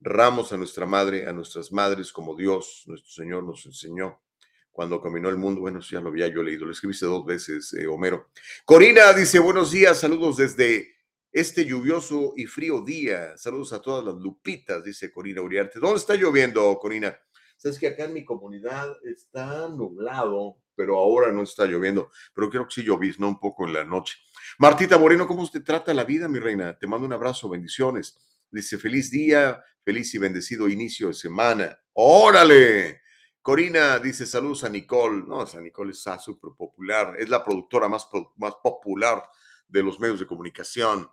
Ramos 0.00 0.52
a 0.52 0.56
nuestra 0.56 0.86
madre, 0.86 1.26
a 1.26 1.32
nuestras 1.32 1.72
madres, 1.72 2.12
como 2.12 2.36
Dios, 2.36 2.84
nuestro 2.86 3.10
Señor, 3.10 3.42
nos 3.42 3.66
enseñó 3.66 4.20
cuando 4.70 5.00
caminó 5.00 5.28
el 5.28 5.36
mundo. 5.36 5.60
Bueno, 5.60 5.80
ya 5.80 6.00
lo 6.00 6.10
había 6.10 6.28
yo 6.28 6.42
leído, 6.42 6.64
lo 6.64 6.70
escribiste 6.70 7.06
dos 7.06 7.26
veces, 7.26 7.74
Homero. 7.90 8.30
Corina 8.64 9.12
dice, 9.12 9.40
buenos 9.40 9.72
días, 9.72 9.98
saludos 9.98 10.36
desde 10.36 10.94
este 11.32 11.64
lluvioso 11.64 12.32
y 12.36 12.46
frío 12.46 12.80
día. 12.80 13.36
Saludos 13.36 13.72
a 13.72 13.82
todas 13.82 14.04
las 14.04 14.14
lupitas, 14.14 14.84
dice 14.84 15.10
Corina 15.10 15.42
Uriarte. 15.42 15.80
¿Dónde 15.80 15.98
está 15.98 16.14
lloviendo, 16.14 16.76
Corina? 16.78 17.18
Sabes 17.58 17.78
que 17.78 17.88
acá 17.88 18.04
en 18.04 18.14
mi 18.14 18.24
comunidad 18.24 18.96
está 19.04 19.68
nublado, 19.68 20.58
pero 20.76 20.96
ahora 20.96 21.32
no 21.32 21.42
está 21.42 21.66
lloviendo. 21.66 22.12
Pero 22.32 22.48
creo 22.48 22.68
que 22.68 22.74
sí 22.74 22.84
llovizna 22.84 23.26
un 23.26 23.40
poco 23.40 23.66
en 23.66 23.72
la 23.72 23.84
noche. 23.84 24.16
Martita 24.58 24.96
Moreno, 24.96 25.26
¿cómo 25.26 25.46
te 25.50 25.58
trata 25.58 25.92
la 25.92 26.04
vida, 26.04 26.28
mi 26.28 26.38
reina? 26.38 26.78
Te 26.78 26.86
mando 26.86 27.04
un 27.04 27.12
abrazo, 27.12 27.48
bendiciones. 27.48 28.16
Dice, 28.48 28.78
feliz 28.78 29.10
día, 29.10 29.60
feliz 29.84 30.14
y 30.14 30.18
bendecido 30.18 30.68
inicio 30.68 31.08
de 31.08 31.14
semana. 31.14 31.76
¡Órale! 31.94 33.00
Corina 33.42 33.98
dice, 33.98 34.24
saludos 34.24 34.62
a 34.62 34.68
Nicole. 34.68 35.24
No, 35.26 35.42
esa 35.42 35.60
Nicole 35.60 35.90
está 35.90 36.16
súper 36.20 36.52
popular. 36.56 37.16
Es 37.18 37.28
la 37.28 37.44
productora 37.44 37.88
más, 37.88 38.08
más 38.36 38.54
popular 38.62 39.20
de 39.66 39.82
los 39.82 39.98
medios 39.98 40.20
de 40.20 40.26
comunicación. 40.28 41.10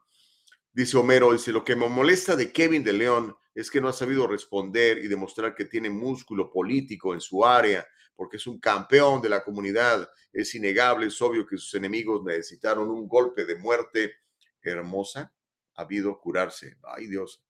Dice 0.71 0.95
Homero, 0.95 1.33
dice, 1.33 1.51
lo 1.51 1.63
que 1.63 1.75
me 1.75 1.89
molesta 1.89 2.35
de 2.35 2.51
Kevin 2.51 2.83
de 2.83 2.93
León 2.93 3.35
es 3.55 3.71
que 3.71 3.79
no 3.79 3.87
ha 3.87 3.93
sabido 3.93 4.27
responder 4.27 4.97
y 4.97 5.07
demostrar 5.07 5.55
que 5.55 5.65
tiene 5.65 5.89
músculo 5.89 6.51
político 6.51 7.13
en 7.13 7.21
su 7.21 7.45
área, 7.45 7.87
porque 8.13 8.35
es 8.35 8.45
un 8.47 8.59
campeón 8.59 9.21
de 9.21 9.29
la 9.29 9.43
comunidad. 9.43 10.09
Es 10.31 10.53
innegable, 10.55 11.07
es 11.07 11.21
obvio 11.21 11.47
que 11.47 11.57
sus 11.57 11.73
enemigos 11.73 12.23
necesitaron 12.23 12.89
un 12.89 13.07
golpe 13.07 13.45
de 13.45 13.55
muerte 13.55 14.15
hermosa. 14.61 15.33
Ha 15.75 15.81
habido 15.81 16.19
curarse. 16.19 16.77
Ay 16.83 17.07
Dios. 17.07 17.41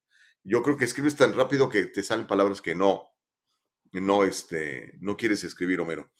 Yo 0.44 0.62
creo 0.62 0.78
que 0.78 0.86
escribes 0.86 1.16
tan 1.16 1.34
rápido 1.34 1.68
que 1.70 1.88
te 1.88 2.04
salen 2.04 2.28
palabras 2.28 2.62
que 2.62 2.76
no, 2.76 3.16
no, 3.92 4.24
este, 4.24 4.94
no 5.00 5.18
quieres 5.18 5.44
escribir, 5.44 5.82
Homero. 5.82 6.12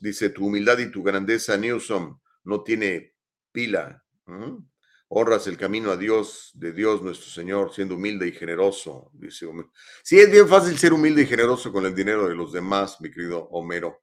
Dice, 0.00 0.30
tu 0.30 0.46
humildad 0.46 0.78
y 0.78 0.90
tu 0.90 1.02
grandeza, 1.02 1.56
Newsom, 1.58 2.18
no 2.44 2.62
tiene 2.62 3.14
pila 3.52 4.02
honras 5.16 5.46
el 5.46 5.56
camino 5.56 5.92
a 5.92 5.96
Dios, 5.96 6.50
de 6.54 6.72
Dios 6.72 7.00
nuestro 7.00 7.30
Señor, 7.30 7.72
siendo 7.72 7.94
humilde 7.94 8.26
y 8.26 8.32
generoso, 8.32 9.10
dice 9.12 9.46
Homero. 9.46 9.70
Sí, 10.02 10.18
es 10.18 10.28
bien 10.30 10.48
fácil 10.48 10.76
ser 10.76 10.92
humilde 10.92 11.22
y 11.22 11.26
generoso 11.26 11.72
con 11.72 11.86
el 11.86 11.94
dinero 11.94 12.28
de 12.28 12.34
los 12.34 12.52
demás, 12.52 13.00
mi 13.00 13.12
querido 13.12 13.48
Homero. 13.52 14.02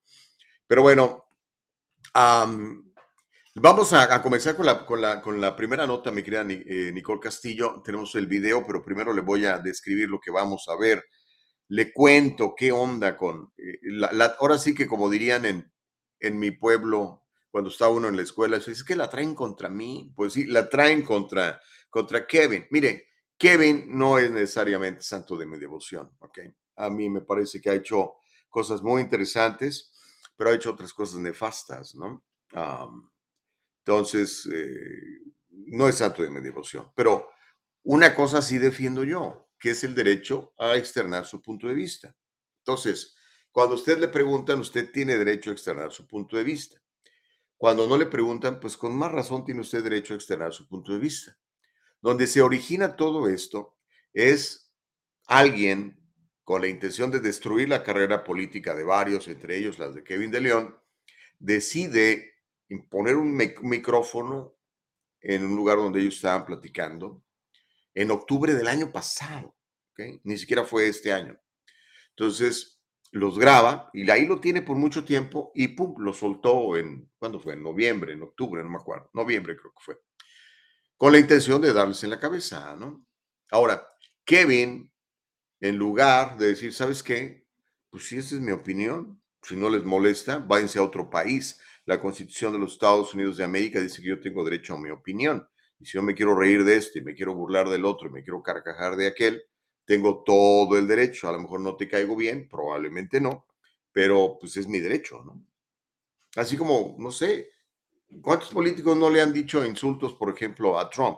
Pero 0.66 0.84
bueno, 0.84 1.26
vamos 2.14 3.92
a, 3.92 4.22
comenzar 4.22 4.56
con 4.56 4.66
la, 4.66 4.86
con, 4.86 5.02
la, 5.02 5.22
con 5.22 5.42
la, 5.42 5.54
primera 5.54 5.86
nota, 5.86 6.12
mi 6.12 6.24
querida 6.24 6.46
eh, 6.48 6.92
Nicole 6.94 7.20
Castillo. 7.20 7.82
Tenemos 7.84 8.16
el 8.16 8.28
video, 8.28 8.66
pero 8.66 8.82
primero 8.82 9.12
le 9.12 9.22
voy 9.22 9.46
a 9.46 9.60
describir 9.60 10.08
lo 10.08 10.20
que 10.20 10.32
vamos 10.32 10.70
a 10.70 10.78
ver. 10.78 11.04
Le 11.68 11.92
cuento 11.92 12.56
qué 12.56 12.72
onda 12.72 13.18
con... 13.18 13.52
Eh, 13.58 13.80
la, 13.84 14.38
ahora 14.40 14.58
sí 14.58 14.74
que 14.74 14.88
como 14.88 15.10
dirían 15.10 15.44
en, 15.44 15.70
en 16.22 16.40
mi 16.40 16.52
pueblo, 16.52 17.21
cuando 17.52 17.70
está 17.70 17.90
uno 17.90 18.08
en 18.08 18.16
la 18.16 18.24
escuela, 18.24 18.58
es 18.58 18.84
que 18.84 18.96
la 18.96 19.10
traen 19.10 19.36
contra 19.36 19.70
mí. 19.70 20.12
Pues 20.16 20.34
sí, 20.34 20.46
la 20.46 20.70
traen 20.70 21.04
contra, 21.04 21.62
contra 21.90 22.26
Kevin. 22.26 22.66
Mire, 22.72 23.10
Kevin 23.38 23.86
no 23.90 24.18
es 24.18 24.32
necesariamente 24.32 25.02
santo 25.02 25.36
de 25.36 25.46
mi 25.46 25.60
devoción, 25.60 26.10
¿ok? 26.20 26.40
A 26.78 26.90
mí 26.90 27.10
me 27.10 27.22
parece 27.22 27.60
que 27.60 27.70
ha 27.70 27.74
hecho 27.74 28.14
cosas 28.50 28.82
muy 28.82 29.02
interesantes, 29.02 29.92
pero 30.36 30.50
ha 30.50 30.54
hecho 30.56 30.72
otras 30.72 30.94
cosas 30.94 31.20
nefastas, 31.20 31.96
¿no? 31.96 32.24
entonces, 33.86 34.46
eh, 34.52 35.22
no 35.50 35.88
es 35.88 35.96
santo 35.96 36.22
de 36.22 36.30
mi 36.30 36.42
devoción, 36.42 36.92
pero 36.94 37.30
una 37.84 38.14
cosa 38.14 38.42
sí 38.42 38.58
defiendo 38.58 39.06
yo, 39.06 39.50
que 39.58 39.72
es 39.72 39.84
el 39.86 39.96
derecho 39.96 40.54
a 40.58 40.76
externar 40.76 41.26
su 41.26 41.42
punto 41.42 41.68
de 41.68 41.74
vista. 41.74 42.14
Entonces, 42.60 43.16
cuando 43.52 43.76
usted 43.76 44.00
le 44.00 44.08
preguntan, 44.08 44.60
usted 44.60 44.92
tiene 44.92 45.18
derecho 45.18 45.50
a 45.50 45.54
externar 45.54 45.92
su 45.92 46.06
punto 46.08 46.36
de 46.36 46.44
vista. 46.44 46.81
Cuando 47.62 47.86
no 47.86 47.96
le 47.96 48.08
preguntan, 48.08 48.60
pues 48.60 48.76
con 48.76 48.98
más 48.98 49.12
razón 49.12 49.46
tiene 49.46 49.62
usted 49.62 49.84
derecho 49.84 50.16
a 50.16 50.18
externar 50.18 50.52
su 50.52 50.68
punto 50.68 50.94
de 50.94 50.98
vista. 50.98 51.38
Donde 52.02 52.26
se 52.26 52.42
origina 52.42 52.96
todo 52.96 53.30
esto 53.30 53.78
es 54.14 54.74
alguien 55.28 55.96
con 56.44 56.62
la 56.62 56.68
intención 56.68 57.12
de 57.12 57.20
destruir 57.20 57.70
la 57.70 57.84
carrera 57.84 58.24
política 58.24 58.74
de 58.74 58.84
varios, 58.84 59.28
entre 59.28 59.60
ellos 59.60 59.78
las 59.78 59.94
de 59.94 60.04
Kevin 60.04 60.32
de 60.32 60.42
León, 60.42 60.76
decide 61.38 62.34
imponer 62.70 63.16
un 63.16 63.38
micrófono 63.38 64.56
en 65.20 65.46
un 65.46 65.56
lugar 65.56 65.78
donde 65.78 66.02
ellos 66.02 66.16
estaban 66.16 66.48
platicando 66.48 67.24
en 67.94 68.10
octubre 68.10 68.56
del 68.56 68.70
año 68.70 68.92
pasado, 68.92 69.56
ni 70.24 70.36
siquiera 70.40 70.66
fue 70.66 70.88
este 70.88 71.14
año. 71.14 71.40
Entonces, 72.10 72.81
los 73.12 73.38
graba 73.38 73.90
y 73.94 74.10
ahí 74.10 74.26
lo 74.26 74.40
tiene 74.40 74.62
por 74.62 74.78
mucho 74.78 75.04
tiempo 75.04 75.52
y 75.54 75.70
pum, 75.70 75.96
lo 76.00 76.14
soltó 76.14 76.78
en, 76.78 77.10
¿cuándo 77.20 77.40
fue? 77.40 77.54
En 77.54 77.64
noviembre, 77.64 78.14
en 78.14 78.24
octubre, 78.24 78.64
no 78.64 78.70
me 78.70 78.78
acuerdo, 78.78 79.10
noviembre 79.14 79.56
creo 79.56 79.72
que 79.72 79.84
fue, 79.84 80.00
con 80.98 81.12
la 81.12 81.20
intención 81.20 81.62
de 81.62 81.74
darles 81.74 82.04
en 82.04 82.12
la 82.12 82.20
cabeza, 82.20 82.76
¿no? 82.76 83.06
Ahora, 83.50 83.86
Kevin, 84.24 84.92
en 85.60 85.78
lugar 85.78 86.38
de 86.38 86.48
decir, 86.48 86.74
¿sabes 86.74 87.04
qué? 87.04 87.46
Pues 87.90 88.08
si 88.08 88.18
esa 88.18 88.36
es 88.36 88.42
mi 88.42 88.52
opinión, 88.52 89.22
si 89.44 89.56
no 89.56 89.70
les 89.70 89.84
molesta, 89.84 90.38
váyanse 90.40 90.80
a 90.80 90.84
otro 90.84 91.10
país. 91.10 91.60
La 91.86 92.00
Constitución 92.00 92.54
de 92.54 92.60
los 92.60 92.74
Estados 92.74 93.14
Unidos 93.14 93.38
de 93.38 93.44
América 93.44 93.82
dice 93.82 94.02
que 94.02 94.10
yo 94.10 94.20
tengo 94.20 94.44
derecho 94.44 94.76
a 94.76 94.80
mi 94.80 94.90
opinión. 94.90 95.48
Y 95.80 95.86
si 95.86 95.94
yo 95.94 96.04
me 96.04 96.14
quiero 96.14 96.36
reír 96.36 96.64
de 96.64 96.78
este, 96.78 97.02
me 97.02 97.16
quiero 97.16 97.34
burlar 97.34 97.68
del 97.68 97.86
otro, 97.86 98.08
y 98.08 98.12
me 98.12 98.24
quiero 98.24 98.42
carcajar 98.42 98.96
de 98.96 99.08
aquel, 99.08 99.44
tengo 99.92 100.24
todo 100.24 100.78
el 100.78 100.88
derecho. 100.88 101.28
A 101.28 101.34
lo 101.34 101.42
mejor 101.42 101.60
no 101.60 101.76
te 101.76 101.90
caigo 101.90 102.16
bien, 102.16 102.48
probablemente 102.48 103.20
no, 103.20 103.46
pero 103.92 104.38
pues 104.40 104.56
es 104.56 104.66
mi 104.66 104.80
derecho, 104.80 105.22
¿no? 105.22 105.46
Así 106.38 106.56
como, 106.56 106.96
no 106.98 107.12
sé, 107.12 107.52
¿cuántos 108.22 108.52
políticos 108.52 108.96
no 108.96 109.10
le 109.10 109.22
han 109.22 109.34
dicho 109.34 109.66
insultos, 109.66 110.14
por 110.14 110.30
ejemplo, 110.30 110.80
a 110.80 110.90
Trump? 110.90 111.18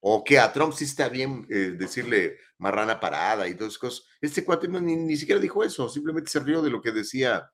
O 0.00 0.22
que 0.22 0.38
a 0.38 0.52
Trump 0.52 0.74
sí 0.74 0.84
está 0.84 1.08
bien 1.08 1.46
eh, 1.48 1.76
decirle 1.78 2.36
marrana 2.58 3.00
parada 3.00 3.48
y 3.48 3.54
todas 3.54 3.72
esas 3.72 3.78
cosas. 3.78 4.06
Este 4.20 4.44
cuate 4.44 4.68
ni, 4.68 4.96
ni, 4.96 5.16
siquiera 5.16 5.40
dijo 5.40 5.64
eso, 5.64 5.88
simplemente 5.88 6.30
se 6.30 6.40
rió 6.40 6.60
de 6.60 6.68
lo 6.68 6.82
que 6.82 6.92
decía 6.92 7.50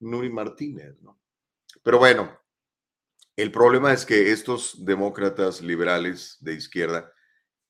Nuri 0.00 0.30
Martínez, 0.30 1.00
¿no? 1.00 1.20
Pero 1.80 2.00
bueno, 2.00 2.40
el 3.36 3.52
problema 3.52 3.92
es 3.92 4.04
que 4.04 4.32
estos 4.32 4.84
demócratas 4.84 5.60
liberales 5.60 6.38
de 6.40 6.54
izquierda 6.54 7.12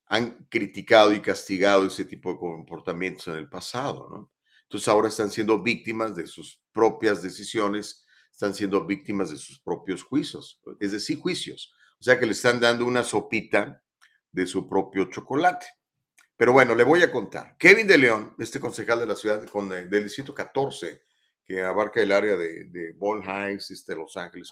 han 0.07 0.45
criticado 0.49 1.13
y 1.13 1.21
castigado 1.21 1.85
ese 1.85 2.05
tipo 2.05 2.31
de 2.31 2.39
comportamientos 2.39 3.27
en 3.27 3.35
el 3.35 3.49
pasado, 3.49 4.09
¿no? 4.09 4.31
Entonces 4.63 4.87
ahora 4.87 5.09
están 5.09 5.29
siendo 5.29 5.61
víctimas 5.61 6.15
de 6.15 6.25
sus 6.25 6.59
propias 6.71 7.21
decisiones, 7.21 8.05
están 8.31 8.55
siendo 8.55 8.85
víctimas 8.85 9.29
de 9.29 9.37
sus 9.37 9.59
propios 9.59 10.03
juicios, 10.03 10.59
es 10.79 10.91
decir, 10.91 11.19
juicios. 11.19 11.73
O 11.99 12.03
sea 12.03 12.19
que 12.19 12.25
le 12.25 12.31
están 12.31 12.59
dando 12.59 12.85
una 12.85 13.03
sopita 13.03 13.81
de 14.31 14.47
su 14.47 14.67
propio 14.67 15.05
chocolate. 15.05 15.67
Pero 16.35 16.53
bueno, 16.53 16.73
le 16.75 16.83
voy 16.83 17.03
a 17.03 17.11
contar. 17.11 17.55
Kevin 17.57 17.87
de 17.87 17.97
León, 17.97 18.35
este 18.39 18.59
concejal 18.59 18.99
de 18.99 19.05
la 19.05 19.15
ciudad 19.15 19.45
con, 19.45 19.69
del 19.69 20.03
distrito 20.03 20.33
14, 20.33 21.03
que 21.45 21.61
abarca 21.61 22.01
el 22.01 22.11
área 22.11 22.35
de, 22.35 22.65
de 22.65 22.95
Heights, 22.99 23.71
este, 23.71 23.95
Los 23.95 24.17
Ángeles, 24.17 24.51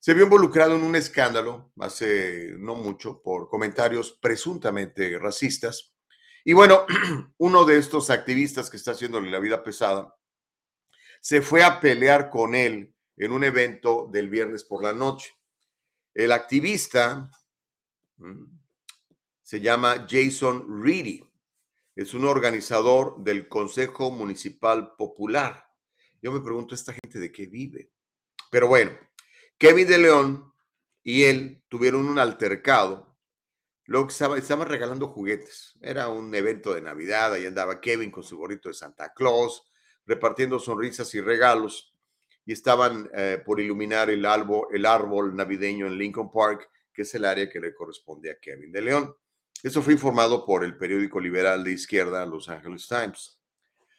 se 0.00 0.14
vio 0.14 0.24
involucrado 0.24 0.76
en 0.76 0.82
un 0.82 0.96
escándalo 0.96 1.72
hace 1.78 2.54
no 2.56 2.74
mucho 2.74 3.20
por 3.22 3.50
comentarios 3.50 4.12
presuntamente 4.12 5.18
racistas. 5.18 5.94
Y 6.42 6.54
bueno, 6.54 6.86
uno 7.36 7.66
de 7.66 7.76
estos 7.76 8.08
activistas 8.08 8.70
que 8.70 8.78
está 8.78 8.92
haciéndole 8.92 9.30
la 9.30 9.38
vida 9.38 9.62
pesada 9.62 10.16
se 11.20 11.42
fue 11.42 11.62
a 11.62 11.80
pelear 11.80 12.30
con 12.30 12.54
él 12.54 12.94
en 13.18 13.32
un 13.32 13.44
evento 13.44 14.08
del 14.10 14.30
viernes 14.30 14.64
por 14.64 14.82
la 14.82 14.94
noche. 14.94 15.34
El 16.14 16.32
activista 16.32 17.30
mm, 18.16 18.44
se 19.42 19.60
llama 19.60 20.06
Jason 20.08 20.82
Reedy. 20.82 21.22
Es 21.94 22.14
un 22.14 22.24
organizador 22.24 23.22
del 23.22 23.48
Consejo 23.48 24.10
Municipal 24.10 24.96
Popular. 24.96 25.62
Yo 26.22 26.32
me 26.32 26.40
pregunto, 26.40 26.74
¿esta 26.74 26.94
gente 26.94 27.18
de 27.18 27.30
qué 27.30 27.44
vive? 27.44 27.90
Pero 28.50 28.66
bueno, 28.66 28.92
Kevin 29.60 29.86
de 29.86 29.98
León 29.98 30.54
y 31.02 31.24
él 31.24 31.62
tuvieron 31.68 32.08
un 32.08 32.18
altercado. 32.18 33.14
Luego 33.84 34.08
estaban 34.08 34.66
regalando 34.66 35.08
juguetes. 35.08 35.74
Era 35.82 36.08
un 36.08 36.34
evento 36.34 36.72
de 36.72 36.80
Navidad. 36.80 37.34
Ahí 37.34 37.44
andaba 37.44 37.78
Kevin 37.78 38.10
con 38.10 38.22
su 38.22 38.38
gorrito 38.38 38.70
de 38.70 38.74
Santa 38.74 39.12
Claus, 39.12 39.70
repartiendo 40.06 40.58
sonrisas 40.58 41.14
y 41.14 41.20
regalos. 41.20 41.94
Y 42.46 42.52
estaban 42.52 43.10
eh, 43.12 43.42
por 43.44 43.60
iluminar 43.60 44.08
el 44.08 44.24
árbol 44.24 45.36
navideño 45.36 45.86
en 45.88 45.98
Lincoln 45.98 46.32
Park, 46.32 46.70
que 46.90 47.02
es 47.02 47.14
el 47.14 47.26
área 47.26 47.50
que 47.50 47.60
le 47.60 47.74
corresponde 47.74 48.30
a 48.30 48.38
Kevin 48.40 48.72
de 48.72 48.80
León. 48.80 49.14
Eso 49.62 49.82
fue 49.82 49.92
informado 49.92 50.46
por 50.46 50.64
el 50.64 50.78
periódico 50.78 51.20
liberal 51.20 51.62
de 51.62 51.72
izquierda 51.72 52.24
Los 52.24 52.48
Angeles 52.48 52.88
Times. 52.88 53.38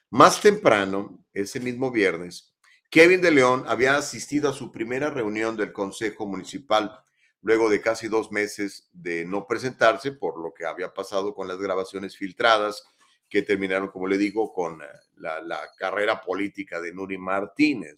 Más 0.09 0.41
temprano, 0.41 1.23
ese 1.31 1.59
mismo 1.59 1.91
viernes, 1.91 2.50
Kevin 2.91 3.21
de 3.21 3.31
León 3.31 3.63
había 3.67 3.95
asistido 3.95 4.49
a 4.49 4.53
su 4.53 4.69
primera 4.69 5.09
reunión 5.09 5.55
del 5.55 5.71
Consejo 5.71 6.27
Municipal, 6.27 6.99
luego 7.41 7.69
de 7.69 7.79
casi 7.79 8.09
dos 8.09 8.33
meses 8.33 8.89
de 8.91 9.23
no 9.23 9.47
presentarse 9.47 10.11
por 10.11 10.37
lo 10.37 10.53
que 10.53 10.65
había 10.65 10.93
pasado 10.93 11.33
con 11.33 11.47
las 11.47 11.57
grabaciones 11.57 12.17
filtradas 12.17 12.83
que 13.29 13.43
terminaron, 13.43 13.87
como 13.87 14.07
le 14.07 14.17
digo, 14.17 14.51
con 14.51 14.81
eh, 14.81 14.85
la, 15.15 15.61
carrera 15.77 16.21
política 16.21 16.81
de 16.81 16.93
Nuri 16.93 17.17
Martínez. 17.17 17.95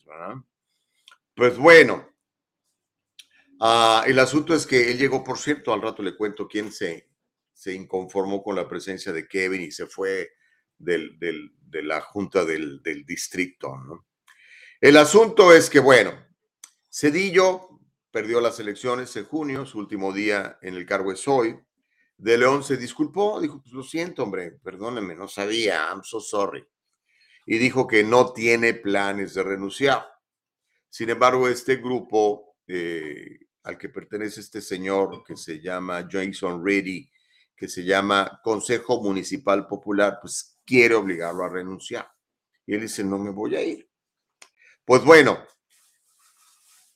Pues 1.35 1.57
bueno, 1.57 2.07
ah, 3.59 4.03
el 4.05 4.19
asunto 4.19 4.53
es 4.53 4.67
que 4.67 4.91
él 4.91 4.99
llegó, 4.99 5.23
por 5.23 5.39
cierto, 5.39 5.73
al 5.73 5.81
rato 5.81 6.03
le 6.03 6.15
cuento 6.15 6.47
quién 6.47 6.71
se, 6.71 7.09
se 7.51 7.73
inconformó 7.73 8.43
con 8.43 8.55
la 8.55 8.67
presencia 8.67 9.11
de 9.11 9.27
Kevin 9.27 9.61
y 9.61 9.71
se 9.71 9.87
fue 9.87 10.33
del, 10.77 11.17
de 11.19 11.81
la 11.81 11.99
junta 12.01 12.45
del, 12.45 12.83
distrito. 13.07 14.05
El 14.83 14.97
asunto 14.97 15.53
es 15.53 15.69
que, 15.69 15.79
bueno, 15.79 16.11
Cedillo 16.91 17.79
perdió 18.11 18.41
las 18.41 18.59
elecciones 18.59 19.15
en 19.15 19.23
junio, 19.23 19.65
su 19.65 19.79
último 19.79 20.11
día 20.11 20.59
en 20.61 20.73
el 20.73 20.85
cargo 20.85 21.13
es 21.13 21.25
hoy. 21.25 21.57
De 22.17 22.37
León 22.37 22.65
se 22.65 22.75
disculpó, 22.75 23.39
dijo, 23.39 23.61
pues 23.61 23.73
lo 23.73 23.81
siento, 23.81 24.23
hombre, 24.23 24.59
perdóneme, 24.61 25.15
no 25.15 25.29
sabía, 25.29 25.87
I'm 25.87 26.03
so 26.03 26.19
sorry. 26.19 26.65
Y 27.45 27.59
dijo 27.59 27.87
que 27.87 28.03
no 28.03 28.33
tiene 28.33 28.73
planes 28.73 29.35
de 29.35 29.43
renunciar. 29.43 30.05
Sin 30.89 31.09
embargo, 31.09 31.47
este 31.47 31.77
grupo 31.77 32.57
eh, 32.67 33.39
al 33.63 33.77
que 33.77 33.87
pertenece 33.87 34.41
este 34.41 34.59
señor 34.61 35.23
que 35.25 35.37
se 35.37 35.61
llama 35.61 36.05
Jason 36.11 36.61
Reedy 36.61 37.09
que 37.55 37.69
se 37.69 37.85
llama 37.85 38.41
Consejo 38.43 39.01
Municipal 39.01 39.65
Popular, 39.65 40.17
pues 40.21 40.59
quiere 40.65 40.95
obligarlo 40.95 41.45
a 41.45 41.49
renunciar. 41.49 42.11
Y 42.65 42.75
él 42.75 42.81
dice, 42.81 43.01
no 43.01 43.17
me 43.17 43.29
voy 43.29 43.55
a 43.55 43.61
ir. 43.61 43.92
Pues 44.85 45.03
bueno, 45.03 45.45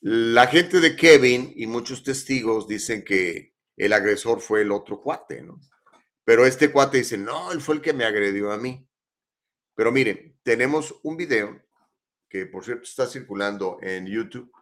la 0.00 0.46
gente 0.46 0.80
de 0.80 0.94
Kevin 0.94 1.52
y 1.56 1.66
muchos 1.66 2.02
testigos 2.02 2.68
dicen 2.68 3.04
que 3.04 3.54
el 3.76 3.92
agresor 3.92 4.40
fue 4.40 4.62
el 4.62 4.72
otro 4.72 5.00
cuate, 5.00 5.42
¿no? 5.42 5.60
Pero 6.24 6.44
este 6.44 6.70
cuate 6.70 6.98
dice, 6.98 7.16
no, 7.16 7.52
él 7.52 7.60
fue 7.60 7.76
el 7.76 7.80
que 7.80 7.94
me 7.94 8.04
agredió 8.04 8.52
a 8.52 8.58
mí. 8.58 8.86
Pero 9.74 9.90
miren, 9.90 10.38
tenemos 10.42 10.94
un 11.02 11.16
video 11.16 11.62
que 12.28 12.46
por 12.46 12.64
cierto 12.64 12.82
está 12.82 13.06
circulando 13.06 13.78
en 13.80 14.06
YouTube. 14.06 14.52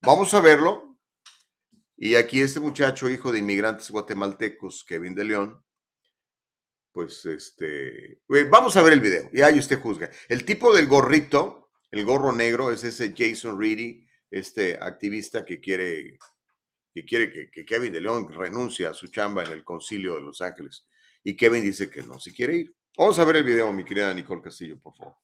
Vamos 0.00 0.32
a 0.32 0.40
verlo 0.40 0.96
y 1.96 2.14
aquí 2.14 2.40
este 2.40 2.60
muchacho, 2.60 3.10
hijo 3.10 3.30
de 3.30 3.40
inmigrantes 3.40 3.90
guatemaltecos, 3.90 4.84
Kevin 4.84 5.14
de 5.14 5.24
León, 5.24 5.64
pues 6.92 7.26
este, 7.26 8.20
vamos 8.50 8.76
a 8.76 8.82
ver 8.82 8.94
el 8.94 9.00
video 9.00 9.28
y 9.32 9.42
ahí 9.42 9.58
usted 9.58 9.80
juzga. 9.80 10.10
El 10.28 10.44
tipo 10.44 10.74
del 10.74 10.86
gorrito, 10.86 11.63
el 11.94 12.04
gorro 12.04 12.32
negro, 12.32 12.72
es 12.72 12.82
ese 12.82 13.14
Jason 13.16 13.58
Reedy, 13.58 14.04
este 14.28 14.74
activista 14.80 15.44
que 15.44 15.60
quiere 15.60 16.18
que 16.92 17.04
quiere 17.04 17.30
que, 17.30 17.50
que, 17.50 17.64
Kevin 17.64 17.92
de 17.92 18.00
León 18.00 18.28
renuncie 18.32 18.86
a 18.86 18.94
su 18.94 19.08
chamba 19.08 19.44
en 19.44 19.52
el 19.52 19.64
concilio 19.64 20.14
de 20.14 20.22
Los 20.22 20.40
Ángeles. 20.40 20.86
Y 21.24 21.36
Kevin 21.36 21.62
dice 21.62 21.90
que 21.90 22.02
no, 22.02 22.20
si 22.20 22.32
quiere 22.32 22.56
ir. 22.56 22.74
Vamos 22.96 23.18
a 23.18 23.24
ver 23.24 23.36
el 23.36 23.44
video, 23.44 23.72
mi 23.72 23.84
querida 23.84 24.12
Nicole 24.12 24.42
Castillo, 24.42 24.78
por 24.78 24.94
favor. 24.94 25.14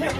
Don't 0.00 0.12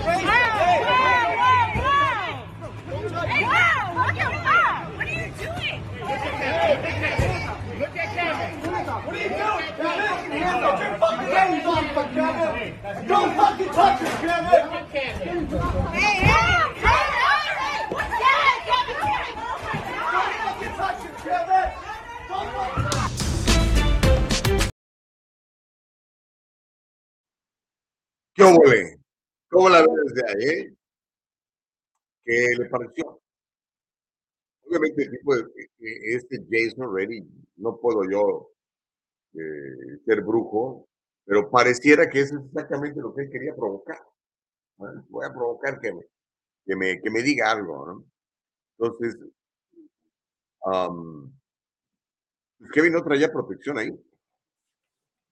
fucking 13.36 13.70
touch 13.70 14.02
it, 14.02 14.08
Kevin! 14.20 14.68
Hey, 15.92 15.94
hey! 15.94 16.20
¿Cómo 28.36 28.58
le? 28.64 28.99
¿Cómo 29.50 29.68
la 29.68 29.80
ves 29.82 30.14
desde 30.14 30.28
ahí? 30.28 30.58
Eh? 30.58 30.76
¿Qué 32.24 32.54
le 32.56 32.68
pareció? 32.68 33.20
Obviamente, 34.66 35.08
tipo 35.10 35.34
de, 35.34 35.44
este 36.14 36.46
Jason 36.48 36.94
Reddy, 36.94 37.26
no 37.56 37.78
puedo 37.78 38.08
yo 38.08 38.52
eh, 39.34 39.98
ser 40.06 40.22
brujo, 40.22 40.88
pero 41.24 41.50
pareciera 41.50 42.08
que 42.08 42.20
es 42.20 42.32
exactamente 42.32 43.00
lo 43.00 43.12
que 43.14 43.22
él 43.22 43.30
quería 43.30 43.54
provocar. 43.54 43.98
voy 44.76 45.26
a 45.26 45.32
provocar 45.32 45.80
que 45.80 45.92
me, 45.92 46.02
que 46.64 46.76
me, 46.76 47.00
que 47.00 47.10
me 47.10 47.22
diga 47.22 47.50
algo, 47.50 47.86
¿no? 47.86 48.04
Entonces, 48.78 49.18
Kevin 52.72 52.92
no 52.92 53.02
traía 53.02 53.32
protección 53.32 53.78
ahí. 53.78 53.90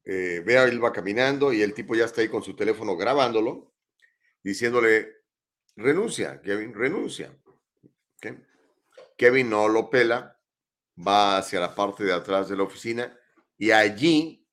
Eh, 0.04 0.42
vea, 0.44 0.64
él 0.64 0.82
va 0.82 0.92
caminando 0.92 1.52
y 1.52 1.62
el 1.62 1.74
tipo 1.74 1.94
ya 1.94 2.06
está 2.06 2.22
ahí 2.22 2.28
con 2.28 2.42
su 2.42 2.56
teléfono 2.56 2.96
grabándolo, 2.96 3.72
diciéndole, 4.42 5.24
renuncia, 5.76 6.40
Kevin, 6.40 6.74
renuncia. 6.74 7.36
Kevin 9.16 9.50
no 9.50 9.68
lo 9.68 9.90
pela, 9.90 10.40
va 10.96 11.38
hacia 11.38 11.60
la 11.60 11.74
parte 11.74 12.04
de 12.04 12.12
atrás 12.12 12.48
de 12.48 12.56
la 12.56 12.64
oficina 12.64 13.16
y 13.56 13.70
allí 13.70 14.46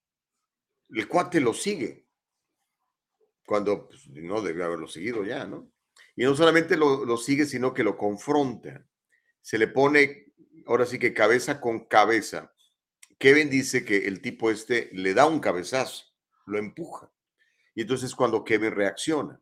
el 0.89 1.07
cuate 1.07 1.39
lo 1.39 1.53
sigue, 1.53 2.07
cuando 3.45 3.87
pues, 3.87 4.07
no 4.07 4.41
debe 4.41 4.63
haberlo 4.63 4.87
seguido 4.87 5.23
ya, 5.23 5.45
¿no? 5.45 5.71
Y 6.15 6.23
no 6.23 6.35
solamente 6.35 6.77
lo, 6.77 7.05
lo 7.05 7.17
sigue, 7.17 7.45
sino 7.45 7.73
que 7.73 7.83
lo 7.83 7.97
confronta. 7.97 8.87
Se 9.41 9.57
le 9.57 9.67
pone, 9.67 10.33
ahora 10.65 10.85
sí 10.85 10.97
que 10.97 11.13
cabeza 11.13 11.59
con 11.59 11.85
cabeza 11.85 12.55
Kevin 13.17 13.49
dice 13.49 13.85
que 13.85 14.07
el 14.07 14.21
tipo 14.21 14.51
este 14.51 14.89
le 14.93 15.13
da 15.13 15.25
un 15.25 15.39
cabezazo, 15.39 16.05
lo 16.45 16.57
empuja. 16.57 17.11
Y 17.73 17.81
entonces 17.81 18.13
cuando 18.15 18.43
Kevin 18.43 18.71
reacciona 18.71 19.41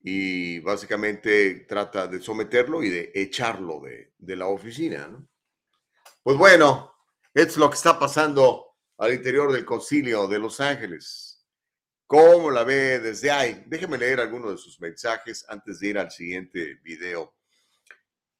y 0.00 0.60
básicamente 0.60 1.66
trata 1.68 2.06
de 2.06 2.20
someterlo 2.20 2.82
y 2.82 2.88
de 2.88 3.12
echarlo 3.14 3.80
de, 3.80 4.12
de 4.18 4.36
la 4.36 4.46
oficina. 4.46 5.08
¿no? 5.08 5.28
Pues 6.22 6.36
bueno, 6.36 6.94
es 7.34 7.56
lo 7.56 7.68
que 7.70 7.76
está 7.76 7.98
pasando 7.98 8.76
al 8.98 9.14
interior 9.14 9.52
del 9.52 9.64
concilio 9.64 10.26
de 10.26 10.38
Los 10.38 10.60
Ángeles. 10.60 11.46
¿Cómo 12.06 12.50
la 12.50 12.64
ve 12.64 13.00
desde 13.00 13.30
ahí? 13.30 13.64
Déjeme 13.66 13.98
leer 13.98 14.20
algunos 14.20 14.52
de 14.52 14.56
sus 14.58 14.80
mensajes 14.80 15.44
antes 15.48 15.78
de 15.78 15.88
ir 15.88 15.98
al 15.98 16.10
siguiente 16.10 16.76
video. 16.82 17.34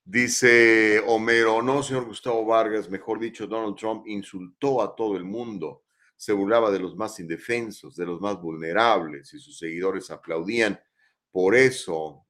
Dice 0.02 1.02
Homero, 1.06 1.60
no, 1.60 1.82
señor 1.82 2.06
Gustavo 2.06 2.46
Vargas, 2.46 2.88
mejor 2.88 3.20
dicho, 3.20 3.46
Donald 3.46 3.76
Trump 3.76 4.06
insultó 4.06 4.80
a 4.80 4.96
todo 4.96 5.18
el 5.18 5.24
mundo, 5.24 5.84
se 6.16 6.32
burlaba 6.32 6.70
de 6.70 6.78
los 6.78 6.96
más 6.96 7.20
indefensos, 7.20 7.94
de 7.94 8.06
los 8.06 8.18
más 8.18 8.40
vulnerables 8.40 9.34
y 9.34 9.38
sus 9.38 9.58
seguidores 9.58 10.10
aplaudían 10.10 10.80
por 11.30 11.54
eso, 11.54 12.26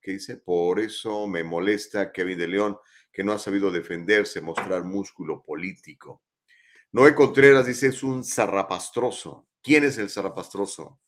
¿qué 0.00 0.12
dice? 0.12 0.36
Por 0.36 0.80
eso 0.80 1.26
me 1.26 1.44
molesta 1.44 2.12
Kevin 2.12 2.38
de 2.38 2.48
León, 2.48 2.76
que 3.12 3.24
no 3.24 3.32
ha 3.32 3.38
sabido 3.38 3.70
defenderse, 3.70 4.40
mostrar 4.40 4.84
músculo 4.84 5.42
político. 5.42 6.22
Noé 6.92 7.14
Contreras 7.14 7.66
dice, 7.66 7.88
es 7.88 8.02
un 8.02 8.24
zarrapastroso. 8.24 9.48
¿Quién 9.62 9.84
es 9.84 9.98
el 9.98 10.10
zarrapastroso? 10.10 11.00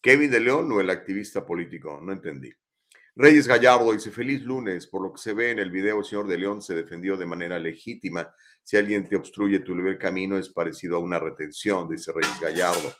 ¿Kevin 0.00 0.30
de 0.30 0.40
León 0.40 0.70
o 0.72 0.80
el 0.80 0.90
activista 0.90 1.44
político? 1.44 2.00
No 2.02 2.12
entendí. 2.12 2.52
Reyes 3.16 3.46
Gallardo 3.46 3.92
dice, 3.92 4.10
feliz 4.10 4.42
lunes. 4.42 4.86
Por 4.86 5.02
lo 5.02 5.12
que 5.12 5.22
se 5.22 5.34
ve 5.34 5.50
en 5.50 5.58
el 5.58 5.70
video, 5.70 5.98
el 5.98 6.04
señor 6.04 6.26
de 6.26 6.38
León 6.38 6.62
se 6.62 6.74
defendió 6.74 7.16
de 7.16 7.26
manera 7.26 7.58
legítima. 7.58 8.34
Si 8.62 8.76
alguien 8.76 9.08
te 9.08 9.16
obstruye 9.16 9.60
tu 9.60 9.74
libre 9.74 9.98
camino, 9.98 10.36
es 10.36 10.48
parecido 10.48 10.96
a 10.96 11.00
una 11.00 11.18
retención, 11.18 11.88
dice 11.88 12.12
Reyes 12.12 12.40
Gallardo. 12.40 12.94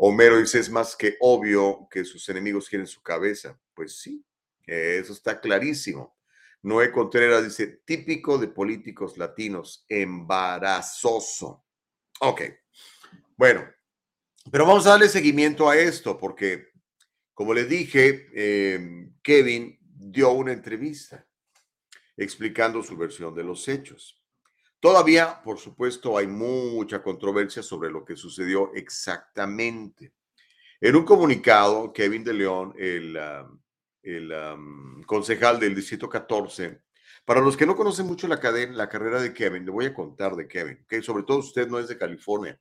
Homero 0.00 0.38
dice, 0.38 0.60
es 0.60 0.70
más 0.70 0.94
que 0.94 1.16
obvio 1.18 1.88
que 1.90 2.04
sus 2.04 2.28
enemigos 2.28 2.68
quieren 2.68 2.86
su 2.86 3.02
cabeza. 3.02 3.58
Pues 3.74 3.98
sí, 3.98 4.24
eso 4.64 5.12
está 5.12 5.40
clarísimo. 5.40 6.16
Noé 6.62 6.92
Contreras 6.92 7.44
dice, 7.44 7.82
típico 7.84 8.38
de 8.38 8.48
políticos 8.48 9.18
latinos, 9.18 9.84
embarazoso. 9.88 11.64
Ok, 12.20 12.42
bueno, 13.36 13.68
pero 14.50 14.66
vamos 14.66 14.86
a 14.86 14.90
darle 14.90 15.08
seguimiento 15.08 15.68
a 15.68 15.76
esto 15.76 16.16
porque 16.16 16.68
como 17.34 17.54
les 17.54 17.68
dije, 17.68 18.26
em, 18.34 19.14
Kevin 19.22 19.78
dio 19.80 20.32
una 20.32 20.52
entrevista 20.52 21.24
explicando 22.16 22.82
su 22.82 22.96
versión 22.96 23.32
de 23.32 23.44
los 23.44 23.68
hechos. 23.68 24.17
Todavía, 24.80 25.42
por 25.42 25.58
supuesto, 25.58 26.16
hay 26.16 26.26
mucha 26.26 27.02
controversia 27.02 27.62
sobre 27.62 27.90
lo 27.90 28.04
que 28.04 28.16
sucedió 28.16 28.72
exactamente. 28.74 30.12
En 30.80 30.94
un 30.94 31.04
comunicado, 31.04 31.92
Kevin 31.92 32.22
de 32.22 32.34
León, 32.34 32.74
el, 32.78 33.18
el 34.02 34.32
concejal 35.04 35.58
del 35.58 35.74
Distrito 35.74 36.08
14, 36.08 36.80
para 37.24 37.40
los 37.40 37.56
que 37.56 37.66
no 37.66 37.76
conocen 37.76 38.06
mucho 38.06 38.28
la, 38.28 38.40
la 38.70 38.88
carrera 38.88 39.20
de 39.20 39.34
Kevin, 39.34 39.66
le 39.66 39.70
voy 39.70 39.86
a 39.86 39.92
contar 39.92 40.34
de 40.34 40.46
Kevin, 40.46 40.84
que 40.88 41.02
sobre 41.02 41.24
todo 41.24 41.38
usted 41.38 41.68
no 41.68 41.78
es 41.78 41.88
de 41.88 41.98
California. 41.98 42.58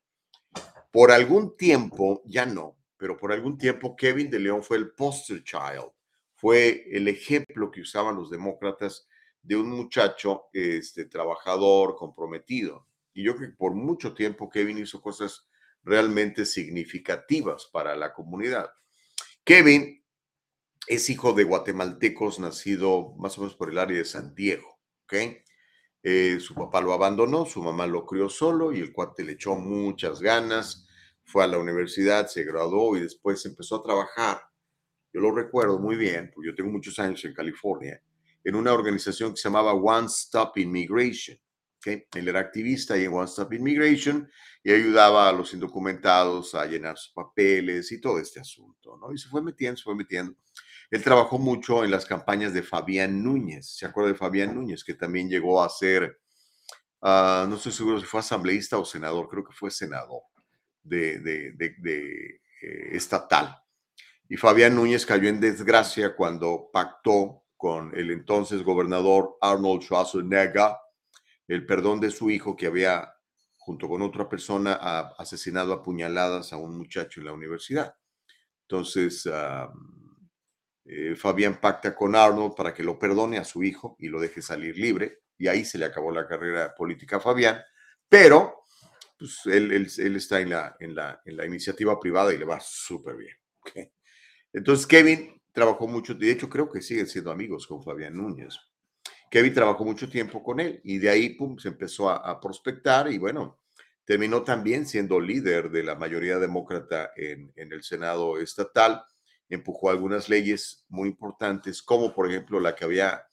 Por 0.91 1.11
algún 1.11 1.55
tiempo, 1.55 2.21
ya 2.25 2.45
no, 2.45 2.75
pero 2.97 3.15
por 3.15 3.31
algún 3.31 3.57
tiempo 3.57 3.95
Kevin 3.95 4.29
de 4.29 4.39
León 4.39 4.63
fue 4.63 4.77
el 4.77 4.89
poster 4.89 5.43
child, 5.43 5.91
fue 6.35 6.85
el 6.91 7.07
ejemplo 7.07 7.71
que 7.71 7.81
usaban 7.81 8.15
los 8.15 8.29
demócratas 8.29 9.07
de 9.47 9.55
un 9.55 9.69
muchacho 9.69 10.43
este, 10.51 11.05
trabajador, 11.05 11.95
comprometido. 11.95 12.85
Y 13.13 13.23
yo 13.23 13.35
creo 13.35 13.49
que 13.49 13.55
por 13.55 13.73
mucho 13.73 14.13
tiempo 14.13 14.49
Kevin 14.49 14.77
hizo 14.77 15.01
cosas 15.01 15.47
realmente 15.83 16.45
significativas 16.45 17.69
para 17.71 17.95
la 17.95 18.13
comunidad. 18.13 18.69
Kevin 19.45 20.03
es 20.85 21.09
hijo 21.09 21.31
de 21.31 21.45
guatemaltecos, 21.45 22.39
nacido 22.39 23.15
más 23.17 23.37
o 23.37 23.41
menos 23.41 23.55
por 23.55 23.69
el 23.69 23.77
área 23.77 23.97
de 23.97 24.05
San 24.05 24.35
Diego, 24.35 24.79
¿ok? 25.05 25.13
Eh, 26.03 26.39
su 26.41 26.53
papá 26.53 26.81
lo 26.81 26.91
abandonó, 26.91 27.45
su 27.45 27.63
mamá 27.63 27.87
lo 27.87 28.05
crió 28.05 28.29
solo 28.29 28.73
y 28.73 28.79
el 28.79 28.91
cuate 28.91 29.23
le 29.23 29.33
echó 29.33 29.55
muchas 29.55 30.19
ganas 30.19 30.87
fue 31.23 31.43
a 31.43 31.47
la 31.47 31.57
universidad, 31.57 32.27
se 32.27 32.43
graduó 32.43 32.95
y 32.97 33.01
después 33.01 33.45
empezó 33.45 33.77
a 33.77 33.83
trabajar. 33.83 34.41
Yo 35.13 35.19
lo 35.21 35.31
recuerdo 35.31 35.77
muy 35.77 35.95
bien, 35.95 36.31
porque 36.33 36.49
yo 36.49 36.55
tengo 36.55 36.71
muchos 36.71 36.97
años 36.99 37.23
en 37.25 37.33
California, 37.33 38.01
en 38.47 38.55
una 38.55 38.71
organización 38.71 39.31
que 39.31 39.41
se 39.41 39.49
llamaba 39.49 39.73
One 39.73 40.07
Stop 40.07 40.57
Immigration. 40.57 41.37
¿okay? 41.79 42.05
Él 42.15 42.29
era 42.29 42.39
activista 42.39 42.93
ahí 42.93 43.03
en 43.03 43.13
One 43.13 43.25
Stop 43.25 43.51
Immigration 43.51 44.31
y 44.63 44.71
ayudaba 44.71 45.27
a 45.27 45.33
los 45.33 45.53
indocumentados 45.53 46.55
a 46.55 46.65
llenar 46.65 46.97
sus 46.97 47.11
papeles 47.11 47.91
y 47.91 47.99
todo 47.99 48.19
este 48.19 48.39
asunto, 48.39 48.97
¿no? 49.01 49.11
Y 49.11 49.17
se 49.17 49.27
fue 49.27 49.41
metiendo, 49.41 49.75
se 49.75 49.83
fue 49.83 49.95
metiendo. 49.95 50.33
Él 50.89 51.03
trabajó 51.03 51.37
mucho 51.37 51.83
en 51.83 51.91
las 51.91 52.05
campañas 52.05 52.53
de 52.53 52.63
Fabián 52.63 53.21
Núñez. 53.21 53.75
¿Se 53.75 53.85
acuerda 53.85 54.13
de 54.13 54.17
Fabián 54.17 54.55
Núñez? 54.55 54.81
Que 54.85 54.93
también 54.93 55.29
llegó 55.29 55.61
a 55.61 55.67
ser, 55.67 56.17
ah, 57.01 57.45
no 57.49 57.57
estoy 57.57 57.73
seguro 57.73 57.99
si 57.99 58.05
fue 58.05 58.21
asambleísta 58.21 58.77
o 58.77 58.85
senador, 58.85 59.27
creo 59.27 59.43
que 59.43 59.51
fue 59.51 59.71
senador 59.71 60.21
de, 60.83 61.53
eh, 61.83 62.39
estatal. 62.93 63.57
Y 64.29 64.37
Fabián 64.37 64.73
Núñez 64.73 65.05
cayó 65.05 65.27
en 65.27 65.41
desgracia 65.41 66.15
cuando 66.15 66.69
pactó 66.71 67.43
con 67.57 67.93
el 67.97 68.11
entonces 68.11 68.63
gobernador 68.63 69.37
Arnold 69.41 69.81
Schwarzenegger 69.81 70.71
el 71.47 71.65
perdón 71.65 71.99
de 71.99 72.11
su 72.11 72.29
hijo 72.29 72.55
que 72.55 72.67
había, 72.67 73.13
junto 73.57 73.87
con 73.87 74.01
otra 74.01 74.27
persona, 74.27 74.73
asesinado 75.17 75.73
a 75.73 75.81
puñaladas 75.81 76.53
a 76.53 76.57
un 76.57 76.77
muchacho 76.77 77.19
en 77.19 77.25
la 77.25 77.33
universidad. 77.33 77.95
Entonces, 78.63 79.27
eh, 80.85 81.15
Fabián 81.15 81.59
pacta 81.61 81.95
con 81.95 82.15
Arnold 82.15 82.53
para 82.55 82.73
que 82.73 82.83
lo 82.83 82.99
perdone 82.99 83.37
a 83.37 83.45
su 83.45 83.63
hijo 83.63 83.95
y 83.99 84.09
lo 84.09 84.19
deje 84.19 84.41
salir 84.41 84.77
libre. 84.77 85.19
Y 85.37 85.47
ahí 85.47 85.63
se 85.63 85.77
le 85.77 85.85
acabó 85.85 86.11
la 86.11 86.27
carrera 86.27 86.75
política 86.75 87.17
a 87.17 87.21
Fabián. 87.21 87.61
Pero 88.09 88.63
pues 89.17 89.41
él, 89.45 89.71
está 90.15 90.41
en 90.41 90.49
la, 90.51 90.75
en, 90.79 90.93
la, 90.93 91.21
en 91.25 91.37
la, 91.37 91.45
iniciativa 91.45 91.99
privada 91.99 92.33
y 92.33 92.37
le 92.37 92.45
va 92.45 92.59
súper 92.59 93.15
bien. 93.15 93.35
Entonces, 94.53 94.85
Kevin 94.85 95.36
trabajó 95.57 95.87
mucho, 95.87 96.13
de 96.13 96.29
hecho, 96.29 96.47
creo 96.47 96.69
que 96.69 96.83
siguen 96.83 97.07
siendo 97.07 97.31
amigos 97.31 97.65
con 97.65 97.83
Fabián 97.83 98.15
Núñez. 98.15 98.59
Kevin 99.31 99.55
trabajó 99.55 99.83
mucho 99.83 100.07
tiempo 100.07 100.43
con 100.43 100.59
él 100.59 100.79
y 100.83 100.99
de 100.99 101.09
ahí 101.09 101.35
se 101.57 101.69
empezó 101.69 102.11
a, 102.11 102.39
prospectar 102.39 103.11
y 103.11 103.17
bueno, 103.17 103.59
terminó 104.05 104.43
también 104.43 104.85
siendo 104.85 105.19
líder 105.19 105.71
de 105.71 105.81
la 105.81 105.95
mayoría 105.95 106.37
demócrata 106.37 107.09
en, 107.15 107.51
en 107.55 107.73
el 107.73 107.81
Senado 107.81 108.37
estatal. 108.37 109.03
Empujó 109.49 109.89
algunas 109.89 110.29
leyes 110.29 110.85
muy 110.89 111.09
importantes, 111.09 111.81
como 111.81 112.13
por 112.13 112.29
ejemplo 112.29 112.59
la 112.59 112.75
que 112.75 112.85
había 112.85 113.23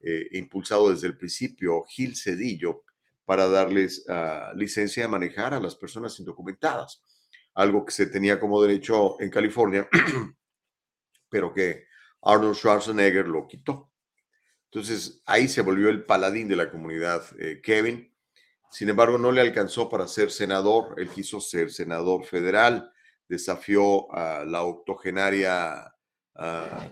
eh, 0.00 0.26
impulsado 0.32 0.90
desde 0.90 1.06
el 1.06 1.16
principio 1.16 1.84
Gil 1.84 2.16
Cedillo, 2.16 2.82
para 3.24 3.46
darles 3.46 4.04
ah, 4.08 4.50
licencia 4.56 5.04
de 5.04 5.08
manejar 5.08 5.54
a 5.54 5.60
las 5.60 5.76
personas 5.76 6.18
indocumentadas, 6.18 7.00
algo 7.54 7.84
que 7.84 7.92
se 7.92 8.06
tenía 8.06 8.40
como 8.40 8.60
derecho 8.60 9.20
en 9.20 9.30
California, 9.30 9.88
pero 11.30 11.54
que 11.54 11.86
Arnold 12.22 12.56
Schwarzenegger 12.56 13.26
lo 13.26 13.46
quitó. 13.46 13.90
Entonces 14.64 15.22
ahí 15.26 15.48
se 15.48 15.62
volvió 15.62 15.88
el 15.88 16.04
paladín 16.04 16.48
de 16.48 16.56
la 16.56 16.70
comunidad 16.70 17.24
eh, 17.38 17.60
Kevin. 17.62 18.14
Sin 18.70 18.88
embargo, 18.88 19.18
no 19.18 19.32
le 19.32 19.40
alcanzó 19.40 19.88
para 19.88 20.06
ser 20.06 20.30
senador. 20.30 20.94
Él 20.98 21.08
quiso 21.08 21.40
ser 21.40 21.72
senador 21.72 22.24
federal. 22.24 22.92
Desafió 23.26 24.12
a 24.14 24.44
la 24.44 24.62
octogenaria, 24.62 25.92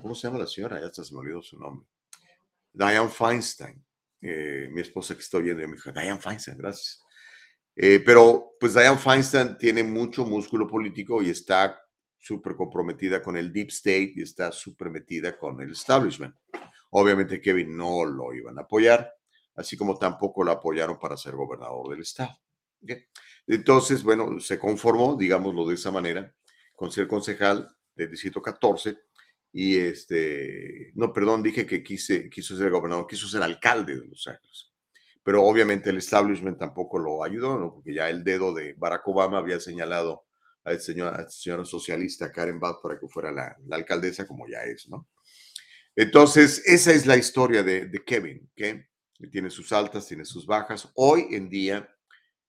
¿cómo 0.02 0.14
se 0.14 0.26
llama 0.26 0.40
la 0.40 0.46
señora? 0.46 0.80
Ya 0.80 0.92
se 0.92 1.12
me 1.12 1.20
olvidó 1.20 1.42
su 1.42 1.58
nombre. 1.58 1.86
Diane 2.72 3.08
Feinstein. 3.08 3.84
Eh, 4.20 4.68
mi 4.72 4.80
esposa 4.80 5.14
que 5.14 5.20
está 5.20 5.38
oyendo 5.38 5.66
me 5.68 5.74
dijo, 5.74 5.92
Diane 5.92 6.20
Feinstein, 6.20 6.58
gracias. 6.58 7.00
Eh, 7.76 8.02
pero 8.04 8.56
pues 8.58 8.74
Diane 8.74 8.98
Feinstein 8.98 9.56
tiene 9.56 9.84
mucho 9.84 10.24
músculo 10.24 10.66
político 10.66 11.22
y 11.22 11.30
está 11.30 11.80
súper 12.18 12.56
comprometida 12.56 13.22
con 13.22 13.36
el 13.36 13.52
deep 13.52 13.68
state 13.68 14.12
y 14.16 14.22
está 14.22 14.52
súper 14.52 14.90
metida 14.90 15.36
con 15.38 15.60
el 15.60 15.72
establishment. 15.72 16.34
Obviamente 16.90 17.40
Kevin 17.40 17.76
no 17.76 18.04
lo 18.04 18.34
iban 18.34 18.58
a 18.58 18.62
apoyar, 18.62 19.12
así 19.54 19.76
como 19.76 19.98
tampoco 19.98 20.42
lo 20.42 20.52
apoyaron 20.52 20.98
para 20.98 21.16
ser 21.16 21.34
gobernador 21.34 21.90
del 21.90 22.00
estado. 22.00 22.38
Entonces, 23.46 24.02
bueno, 24.02 24.40
se 24.40 24.58
conformó, 24.58 25.16
digámoslo 25.16 25.66
de 25.66 25.74
esa 25.74 25.90
manera, 25.90 26.34
con 26.74 26.90
ser 26.90 27.08
concejal 27.08 27.68
del 27.94 28.10
distrito 28.10 28.40
14 28.40 28.96
y 29.52 29.78
este, 29.78 30.92
no, 30.94 31.12
perdón, 31.12 31.42
dije 31.42 31.66
que 31.66 31.82
quise, 31.82 32.28
quiso 32.28 32.56
ser 32.56 32.70
gobernador, 32.70 33.06
quiso 33.06 33.26
ser 33.26 33.42
alcalde 33.42 33.98
de 33.98 34.06
Los 34.06 34.26
Ángeles. 34.26 34.72
Pero 35.22 35.42
obviamente 35.44 35.90
el 35.90 35.98
establishment 35.98 36.58
tampoco 36.58 36.98
lo 36.98 37.24
ayudó, 37.24 37.74
porque 37.74 37.94
ya 37.94 38.08
el 38.08 38.22
dedo 38.22 38.54
de 38.54 38.74
Barack 38.74 39.06
Obama 39.08 39.38
había 39.38 39.60
señalado 39.60 40.27
a 40.68 40.78
señora, 40.78 41.28
señora 41.28 41.64
socialista 41.64 42.32
Karen 42.32 42.60
Bass 42.60 42.76
para 42.82 42.98
que 42.98 43.08
fuera 43.08 43.32
la, 43.32 43.56
alcaldesa, 43.70 44.26
como 44.26 44.46
ya 44.46 44.62
es, 44.62 44.88
¿no? 44.88 45.08
Entonces, 45.96 46.62
esa 46.64 46.92
es 46.92 47.06
la 47.06 47.16
historia 47.16 47.62
de, 47.62 47.86
de 47.86 48.04
Kevin, 48.04 48.48
que 48.54 48.86
tiene 49.32 49.50
sus 49.50 49.72
altas, 49.72 50.06
tiene 50.06 50.24
sus 50.24 50.46
bajas. 50.46 50.88
Hoy 50.94 51.28
en 51.32 51.48
día, 51.48 51.88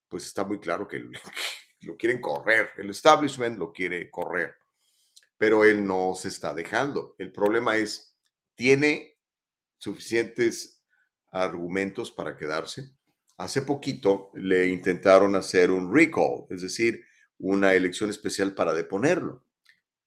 pues 0.08 0.26
está 0.26 0.44
muy 0.44 0.60
claro 0.60 0.86
que 0.86 1.02
lo 1.80 1.96
quieren 1.96 2.20
correr, 2.20 2.70
el 2.76 2.90
establishment 2.90 3.58
lo 3.58 3.72
quiere 3.72 4.08
correr 4.10 4.60
pero 5.40 5.64
él 5.64 5.86
no 5.86 6.12
se 6.14 6.28
está 6.28 6.52
dejando. 6.52 7.14
El 7.16 7.32
problema 7.32 7.74
es, 7.78 8.14
¿tiene 8.54 9.16
suficientes 9.78 10.84
argumentos 11.30 12.10
para 12.10 12.36
quedarse? 12.36 12.90
Hace 13.38 13.62
poquito 13.62 14.30
le 14.34 14.66
intentaron 14.66 15.34
hacer 15.34 15.70
un 15.70 15.94
recall, 15.94 16.44
es 16.50 16.60
decir, 16.60 17.02
una 17.40 17.74
elección 17.74 18.10
especial 18.10 18.54
para 18.54 18.72
deponerlo. 18.72 19.44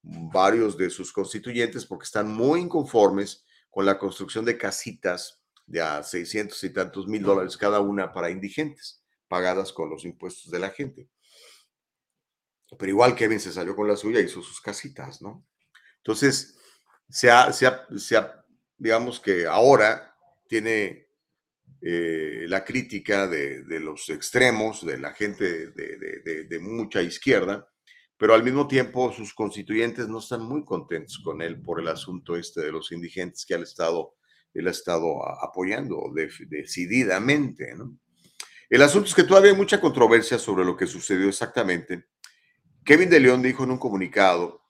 Varios 0.02 0.78
de 0.78 0.90
sus 0.90 1.12
constituyentes, 1.12 1.86
porque 1.86 2.06
están 2.06 2.32
muy 2.32 2.62
inconformes 2.62 3.46
con 3.70 3.86
la 3.86 3.98
construcción 3.98 4.46
de 4.46 4.58
casitas 4.58 5.42
de 5.66 5.82
a 5.82 6.04
600 6.04 6.64
y 6.64 6.70
tantos 6.72 7.08
mil 7.08 7.24
dólares 7.24 7.58
cada 7.58 7.80
una 7.80 8.12
para 8.12 8.30
indigentes, 8.30 9.04
pagadas 9.28 9.72
con 9.72 9.90
los 9.90 10.06
impuestos 10.06 10.52
de 10.52 10.60
la 10.60 10.70
gente. 10.70 11.10
Pero 12.78 12.90
igual 12.90 13.16
Kevin 13.16 13.40
se 13.40 13.52
salió 13.52 13.76
con 13.76 13.88
la 13.88 13.96
suya, 13.96 14.20
hizo 14.20 14.42
sus 14.42 14.60
casitas, 14.60 15.22
¿no? 15.22 15.46
Entonces, 15.98 16.58
se 17.10 17.32
ha, 17.32 17.52
se 17.54 17.68
ha, 17.68 17.88
se 17.98 18.18
ha 18.18 18.44
digamos 18.78 19.20
que 19.20 19.48
ahora 19.48 20.16
tiene 20.48 21.03
eh, 21.86 22.46
la 22.48 22.64
crítica 22.64 23.28
de, 23.28 23.62
los 23.82 24.08
extremos, 24.08 24.86
de 24.86 24.98
la 24.98 25.12
gente 25.14 25.68
de, 25.68 26.60
mucha 26.62 27.02
izquierda, 27.02 27.68
pero 28.16 28.34
al 28.34 28.42
mismo 28.42 28.70
tiempo 28.70 29.12
sus 29.12 29.34
constituyentes 29.34 30.08
no 30.08 30.20
están 30.20 30.44
muy 30.44 30.64
contentos 30.64 31.20
con 31.22 31.42
él 31.42 31.62
por 31.62 31.82
el 31.82 31.90
asunto 31.90 32.38
este 32.38 32.62
de 32.62 32.72
los 32.72 32.94
indigentes 32.94 33.46
que 33.46 33.56
él 33.56 33.62
ha 33.62 33.66
estado, 33.66 34.16
él 34.54 34.66
ha 34.70 34.72
estado 34.72 35.28
apoyando 35.44 36.10
decididamente. 36.50 37.76
El 38.70 38.82
asunto 38.82 39.10
es 39.10 39.16
que 39.16 39.24
todavía 39.24 39.52
hay 39.52 39.58
mucha 39.58 39.82
controversia 39.82 40.40
sobre 40.40 40.64
lo 40.64 40.78
que 40.78 40.88
sucedió 40.88 41.28
exactamente. 41.28 42.06
Kevin 42.86 43.10
de 43.10 43.20
León 43.20 43.42
dijo 43.42 43.66
en 43.66 43.72
un 43.72 43.78
comunicado 43.78 44.63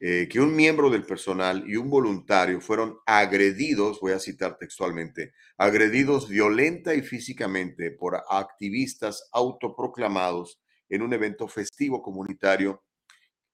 eh, 0.00 0.28
que 0.30 0.40
un 0.40 0.54
miembro 0.54 0.90
del 0.90 1.04
personal 1.04 1.64
y 1.66 1.76
un 1.76 1.88
voluntario 1.88 2.60
fueron 2.60 2.98
agredidos, 3.06 3.98
voy 4.00 4.12
a 4.12 4.18
citar 4.18 4.58
textualmente, 4.58 5.32
agredidos 5.56 6.28
violenta 6.28 6.94
y 6.94 7.02
físicamente 7.02 7.90
por 7.92 8.22
activistas 8.28 9.28
autoproclamados 9.32 10.60
en 10.88 11.02
un 11.02 11.14
evento 11.14 11.48
festivo 11.48 12.02
comunitario 12.02 12.84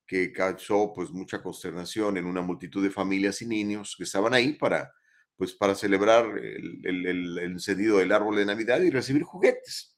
que 0.07 0.33
causó 0.33 0.93
pues 0.95 1.11
mucha 1.11 1.43
consternación 1.43 2.17
en 2.19 2.27
una 2.27 2.43
multitud 2.43 2.83
de 2.83 2.91
familias 2.91 3.43
y 3.43 3.47
niños 3.47 3.95
que 3.97 4.05
estaban 4.05 4.35
ahí 4.35 4.55
para 4.55 4.93
pues 5.37 5.55
para 5.55 5.75
celebrar 5.75 6.39
el, 6.39 6.81
el, 6.85 7.07
el 7.07 7.39
encendido 7.39 7.99
del 7.99 8.13
árbol 8.13 8.37
de 8.37 8.47
Navidad 8.47 8.81
y 8.83 8.91
recibir 8.91 9.23
juguetes. 9.23 9.97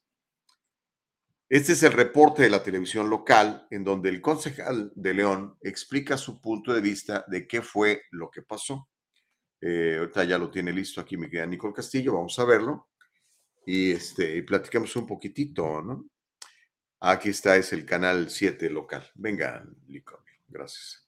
Este 1.47 1.73
es 1.73 1.83
el 1.83 1.91
reporte 1.91 2.41
de 2.41 2.49
la 2.49 2.63
televisión 2.63 3.07
local 3.07 3.67
en 3.69 3.83
donde 3.83 4.09
el 4.09 4.19
concejal 4.19 4.91
de 4.95 5.13
León 5.13 5.57
explica 5.61 6.17
su 6.17 6.41
punto 6.41 6.73
de 6.73 6.81
vista 6.81 7.23
de 7.27 7.47
qué 7.47 7.61
fue 7.61 8.01
lo 8.11 8.31
que 8.31 8.41
pasó. 8.41 8.89
Eh, 9.61 9.97
ahorita 9.99 10.23
ya 10.23 10.39
lo 10.39 10.49
tiene 10.49 10.73
listo 10.73 10.99
aquí 10.99 11.17
mi 11.17 11.29
querida 11.29 11.45
Nicole 11.45 11.73
Castillo, 11.73 12.15
vamos 12.15 12.37
a 12.39 12.45
verlo 12.45 12.89
y 13.65 13.91
este, 13.91 14.41
platicamos 14.43 14.95
un 14.95 15.07
poquitito, 15.07 15.81
¿no? 15.81 16.05
Aquí 16.99 17.29
está, 17.29 17.55
es 17.55 17.73
el 17.73 17.85
canal 17.85 18.29
7 18.29 18.69
local. 18.69 19.07
Venga, 19.15 19.63
Nicole, 19.87 20.23
gracias. 20.47 21.07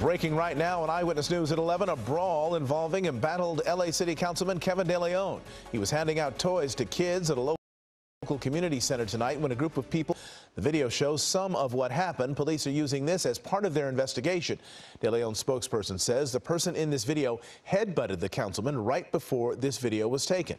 Breaking 0.00 0.36
right 0.36 0.56
now 0.56 0.84
on 0.84 0.90
Eyewitness 0.90 1.28
News 1.28 1.50
at 1.50 1.58
11, 1.58 1.88
a 1.88 1.96
brawl 1.96 2.54
involving 2.54 3.06
embattled 3.06 3.62
LA 3.66 3.90
City 3.90 4.14
Councilman 4.14 4.60
Kevin 4.60 4.86
De 4.86 4.96
Leon. 4.96 5.40
He 5.72 5.78
was 5.78 5.90
handing 5.90 6.20
out 6.20 6.38
toys 6.38 6.76
to 6.76 6.84
kids 6.84 7.32
at 7.32 7.36
a 7.36 7.40
local 7.40 8.38
community 8.38 8.78
center 8.78 9.04
tonight 9.04 9.40
when 9.40 9.50
a 9.50 9.56
group 9.56 9.76
of 9.76 9.90
people 9.90 10.16
the 10.54 10.62
video 10.62 10.88
shows 10.88 11.20
some 11.20 11.56
of 11.56 11.74
what 11.74 11.90
happened. 11.90 12.36
Police 12.36 12.64
are 12.68 12.70
using 12.70 13.06
this 13.06 13.26
as 13.26 13.40
part 13.40 13.64
of 13.64 13.74
their 13.74 13.88
investigation. 13.88 14.56
De 15.00 15.10
Leon's 15.10 15.42
spokesperson 15.42 15.98
says 15.98 16.30
the 16.30 16.38
person 16.38 16.76
in 16.76 16.90
this 16.90 17.02
video 17.02 17.40
headbutted 17.68 18.20
the 18.20 18.28
councilman 18.28 18.78
right 18.78 19.10
before 19.10 19.56
this 19.56 19.78
video 19.78 20.06
was 20.06 20.24
taken. 20.26 20.58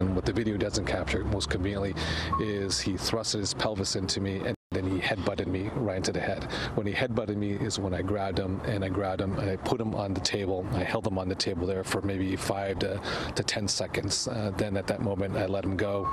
And 0.00 0.14
what 0.14 0.26
the 0.26 0.32
video 0.32 0.58
doesn't 0.58 0.84
capture 0.84 1.24
most 1.24 1.48
conveniently 1.48 1.94
is 2.38 2.80
he 2.80 2.92
thrusted 2.92 3.38
his 3.38 3.54
pelvis 3.54 3.96
into 3.96 4.20
me 4.20 4.42
and 4.44 4.57
then 4.78 4.90
he 4.90 4.98
headbutted 4.98 5.46
me 5.46 5.70
right 5.74 5.96
into 5.96 6.12
the 6.12 6.20
head. 6.20 6.44
When 6.74 6.86
he 6.86 6.92
headbutted 6.92 7.36
me 7.36 7.52
is 7.52 7.78
when 7.78 7.92
I 7.94 8.02
grabbed 8.02 8.38
him 8.38 8.60
and 8.66 8.84
I 8.84 8.88
grabbed 8.88 9.20
him 9.20 9.36
and 9.38 9.50
I 9.50 9.56
put 9.56 9.80
him 9.80 9.94
on 9.94 10.14
the 10.14 10.20
table. 10.20 10.64
I 10.72 10.84
held 10.84 11.06
him 11.06 11.18
on 11.18 11.28
the 11.28 11.34
table 11.34 11.66
there 11.66 11.82
for 11.82 12.00
maybe 12.02 12.36
five 12.36 12.78
to, 12.80 13.00
to 13.34 13.42
10 13.42 13.66
seconds. 13.66 14.28
Uh, 14.28 14.52
then 14.56 14.76
at 14.76 14.86
that 14.86 15.00
moment, 15.00 15.36
I 15.36 15.46
let 15.46 15.64
him 15.64 15.76
go. 15.76 16.08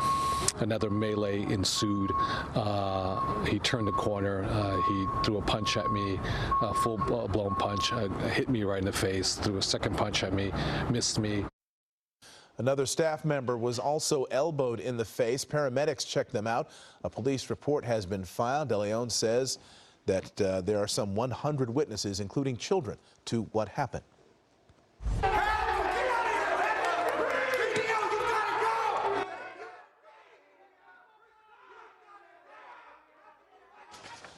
Another 0.58 0.90
melee 0.90 1.44
ensued. 1.44 2.12
Uh, 2.56 3.44
he 3.46 3.60
turned 3.60 3.88
the 3.88 3.92
corner. 3.92 4.46
Uh, 4.46 4.82
he 4.82 5.06
threw 5.24 5.38
a 5.38 5.42
punch 5.42 5.78
at 5.78 5.92
me, 5.92 6.20
a 6.62 6.74
full 6.74 6.98
blown 6.98 7.56
punch, 7.56 7.94
uh, 7.94 8.08
hit 8.30 8.50
me 8.50 8.64
right 8.64 8.80
in 8.80 8.86
the 8.86 8.92
face, 8.92 9.36
threw 9.36 9.58
a 9.58 9.62
second 9.62 9.96
punch 9.96 10.24
at 10.24 10.34
me, 10.34 10.52
missed 10.90 11.20
me. 11.20 11.46
Another 12.58 12.86
staff 12.86 13.26
member 13.26 13.58
was 13.58 13.80
also 13.80 14.24
elbowed 14.26 14.80
in 14.80 14.98
the 14.98 15.06
face. 15.06 15.44
Paramedics 15.44 16.08
checked 16.08 16.32
them 16.32 16.48
out. 16.48 16.70
A 17.04 17.10
police 17.10 17.50
report 17.50 17.84
has 17.84 18.06
been 18.06 18.24
filed. 18.24 18.70
De 18.70 18.78
Leon 18.78 19.10
says 19.10 19.60
that 20.06 20.40
uh, 20.42 20.62
there 20.62 20.78
are 20.78 20.88
some 20.88 21.16
100 21.16 21.70
witnesses, 21.70 22.20
including 22.20 22.56
children, 22.56 22.98
to 23.26 23.44
what 23.52 23.68
happened. 23.68 24.04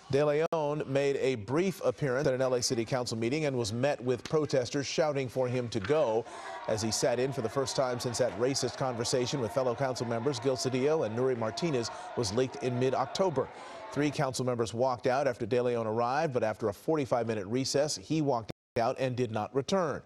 De 0.10 0.24
Leon 0.24 0.84
made 0.88 1.17
a 1.17 1.36
brief 1.36 1.84
appearance 1.84 2.26
at 2.26 2.34
an 2.34 2.39
LA 2.39 2.62
City 2.62 2.86
Council 2.86 3.17
meeting 3.17 3.43
and 3.43 3.58
was 3.58 3.74
met 3.74 4.02
with 4.02 4.24
protesters 4.24 4.88
shouting 4.88 5.28
for 5.28 5.50
him 5.50 5.67
to 5.67 5.82
go 5.82 6.24
as 6.70 6.82
he 6.82 6.91
sat 6.91 7.20
in 7.20 7.34
for 7.34 7.41
the 7.41 7.50
first 7.50 7.76
time 7.76 8.00
since 8.00 8.17
that 8.17 8.32
racist 8.39 8.78
conversation 8.78 9.41
with 9.41 9.52
fellow 9.52 9.76
council 9.76 10.08
members 10.08 10.39
Gil 10.39 10.56
Cedillo 10.56 11.06
and 11.06 11.17
Nuri 11.17 11.38
Martinez 11.38 11.91
was 12.15 12.34
leaked 12.34 12.63
in 12.63 12.80
mid-October. 12.80 13.50
Three 13.91 14.10
council 14.10 14.46
members 14.46 14.74
walked 14.74 15.08
out 15.08 15.28
after 15.28 15.46
De 15.46 15.62
Leon 15.62 15.86
arrived, 15.86 16.34
but 16.34 16.43
after 16.43 16.70
a 16.70 16.74
45-minute 16.74 17.46
recess, 17.46 17.98
he 17.98 18.22
walked 18.22 18.52
out 18.80 18.96
and 19.00 19.13
did 19.13 19.32
not 19.32 19.54
return. 19.54 20.02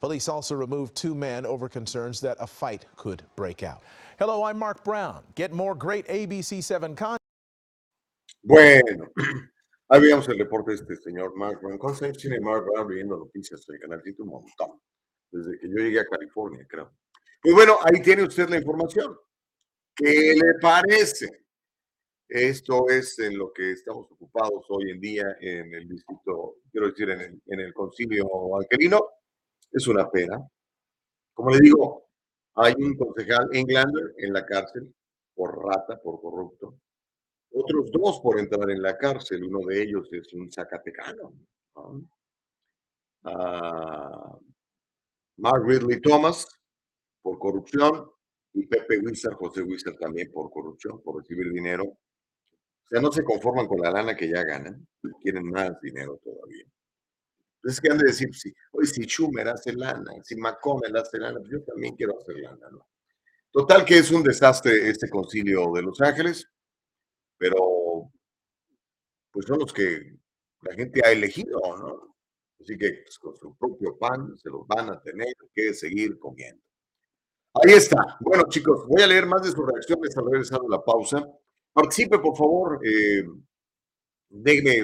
Police 0.00 0.28
also 0.28 0.54
removed 0.54 0.94
two 0.94 1.14
men 1.14 1.44
over 1.44 1.68
concerns 1.68 2.20
that 2.20 2.36
a 2.38 2.46
fight 2.46 2.86
could 2.94 3.24
break 3.34 3.64
out. 3.64 3.82
Hello, 4.20 4.44
I'm 4.44 4.58
Mark 4.58 4.84
Brown. 4.84 5.24
Get 5.34 5.52
more 5.52 5.74
great 5.74 6.06
ABC7 6.06 6.96
content. 6.96 7.19
Bueno, 8.42 9.12
ahí 9.88 10.00
veíamos 10.00 10.28
el 10.28 10.38
reporte 10.38 10.70
de 10.70 10.76
este 10.78 10.96
señor 10.96 11.36
Mark 11.36 11.60
Brown. 11.60 11.78
¿Cuántos 11.78 12.02
años 12.02 12.18
tiene 12.18 12.40
Mark 12.40 12.64
viendo 12.88 13.18
noticias 13.18 13.66
del 13.66 13.78
canal? 13.78 14.02
Tiene 14.02 14.18
un 14.20 14.28
montón. 14.28 14.80
Desde 15.30 15.58
que 15.58 15.68
yo 15.68 15.76
llegué 15.76 16.00
a 16.00 16.06
California, 16.06 16.66
creo. 16.68 16.90
Pues 17.42 17.54
bueno, 17.54 17.78
ahí 17.84 18.00
tiene 18.00 18.22
usted 18.24 18.48
la 18.48 18.56
información. 18.56 19.16
¿Qué 19.94 20.34
le 20.34 20.54
parece? 20.60 21.44
Esto 22.28 22.88
es 22.88 23.18
en 23.18 23.36
lo 23.36 23.52
que 23.52 23.72
estamos 23.72 24.10
ocupados 24.10 24.64
hoy 24.70 24.90
en 24.90 25.00
día 25.00 25.36
en 25.40 25.74
el 25.74 25.88
distrito, 25.88 26.56
quiero 26.70 26.88
decir, 26.88 27.10
en 27.10 27.20
el, 27.20 27.42
en 27.46 27.60
el 27.60 27.74
concilio 27.74 28.56
angelino. 28.56 29.06
Es 29.70 29.86
una 29.86 30.10
pena. 30.10 30.38
Como 31.34 31.50
le 31.50 31.58
digo, 31.60 32.08
hay 32.54 32.74
un 32.78 32.96
concejal 32.96 33.48
Englander 33.52 34.14
en 34.16 34.32
la 34.32 34.46
cárcel 34.46 34.94
por 35.34 35.62
rata, 35.62 36.00
por 36.00 36.20
corrupto 36.20 36.78
otros 37.52 37.90
dos 37.92 38.20
por 38.20 38.38
entrar 38.38 38.70
en 38.70 38.82
la 38.82 38.96
cárcel. 38.96 39.44
Uno 39.44 39.66
de 39.66 39.82
ellos 39.82 40.08
es 40.12 40.32
un 40.32 40.50
zacatecano. 40.50 41.34
¿no? 41.74 42.04
Uh, 43.22 44.40
Mark 45.36 45.64
Ridley 45.66 46.00
Thomas 46.00 46.46
por 47.22 47.38
corrupción 47.38 48.10
y 48.52 48.66
Pepe 48.66 48.98
Wizard, 48.98 49.34
José 49.34 49.62
Wizard 49.62 49.96
también 49.96 50.30
por 50.32 50.50
corrupción, 50.50 51.02
por 51.02 51.18
recibir 51.20 51.52
dinero. 51.52 51.84
O 51.84 52.88
sea, 52.88 53.00
no 53.00 53.12
se 53.12 53.22
conforman 53.22 53.66
con 53.66 53.80
la 53.80 53.90
lana 53.90 54.16
que 54.16 54.28
ya 54.28 54.42
ganan, 54.42 54.86
quieren 55.22 55.44
más 55.44 55.80
dinero 55.80 56.18
todavía. 56.22 56.64
Entonces, 57.56 57.80
¿qué 57.80 57.92
han 57.92 57.98
de 57.98 58.06
decir? 58.06 58.34
Si, 58.34 58.52
hoy 58.72 58.86
si 58.86 59.02
Schumer 59.02 59.48
hace 59.48 59.72
lana, 59.74 60.12
si 60.24 60.34
McConnell 60.34 60.96
hace 60.96 61.18
lana, 61.18 61.38
pues 61.40 61.52
yo 61.52 61.62
también 61.62 61.94
quiero 61.94 62.18
hacer 62.18 62.36
lana, 62.38 62.68
¿no? 62.70 62.86
Total 63.52 63.84
que 63.84 63.98
es 63.98 64.10
un 64.10 64.22
desastre 64.22 64.88
este 64.88 65.10
concilio 65.10 65.72
de 65.72 65.82
Los 65.82 66.00
Ángeles 66.00 66.48
pero 67.40 68.12
pues 69.32 69.46
son 69.46 69.60
los 69.60 69.72
que 69.72 70.14
la 70.60 70.74
gente 70.74 71.00
ha 71.02 71.10
elegido, 71.10 71.58
¿no? 71.78 72.14
Así 72.60 72.76
que 72.76 73.02
pues, 73.02 73.18
con 73.18 73.34
su 73.34 73.56
propio 73.56 73.96
pan 73.96 74.36
se 74.36 74.50
los 74.50 74.66
van 74.66 74.90
a 74.90 75.00
tener 75.00 75.34
que 75.54 75.72
seguir 75.72 76.18
comiendo. 76.18 76.62
Ahí 77.54 77.72
está. 77.72 78.18
Bueno, 78.20 78.44
chicos, 78.50 78.86
voy 78.86 79.02
a 79.02 79.06
leer 79.06 79.24
más 79.24 79.42
de 79.42 79.52
sus 79.52 79.66
reacciones 79.66 80.14
al 80.18 80.26
regresar 80.26 80.60
de 80.60 80.68
la 80.68 80.84
pausa. 80.84 81.26
Participe, 81.72 82.18
por 82.18 82.36
favor. 82.36 82.78
Eh, 82.86 83.24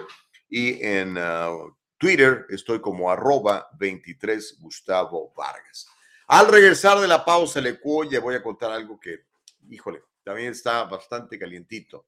Y 0.49 0.83
en 0.83 1.15
ah, 1.17 1.55
Twitter 1.97 2.45
estoy 2.49 2.81
como 2.81 3.09
arroba 3.09 3.69
23 3.79 4.57
Gustavo 4.59 5.31
Vargas. 5.35 5.87
Al 6.27 6.47
regresar 6.47 6.99
de 6.99 7.07
la 7.07 7.23
pausa, 7.23 7.61
le 7.61 7.79
voy 8.19 8.35
a 8.35 8.41
contar 8.41 8.71
algo 8.71 8.99
que, 8.99 9.25
híjole, 9.69 10.01
también 10.23 10.51
está 10.51 10.85
bastante 10.85 11.37
calientito. 11.37 12.07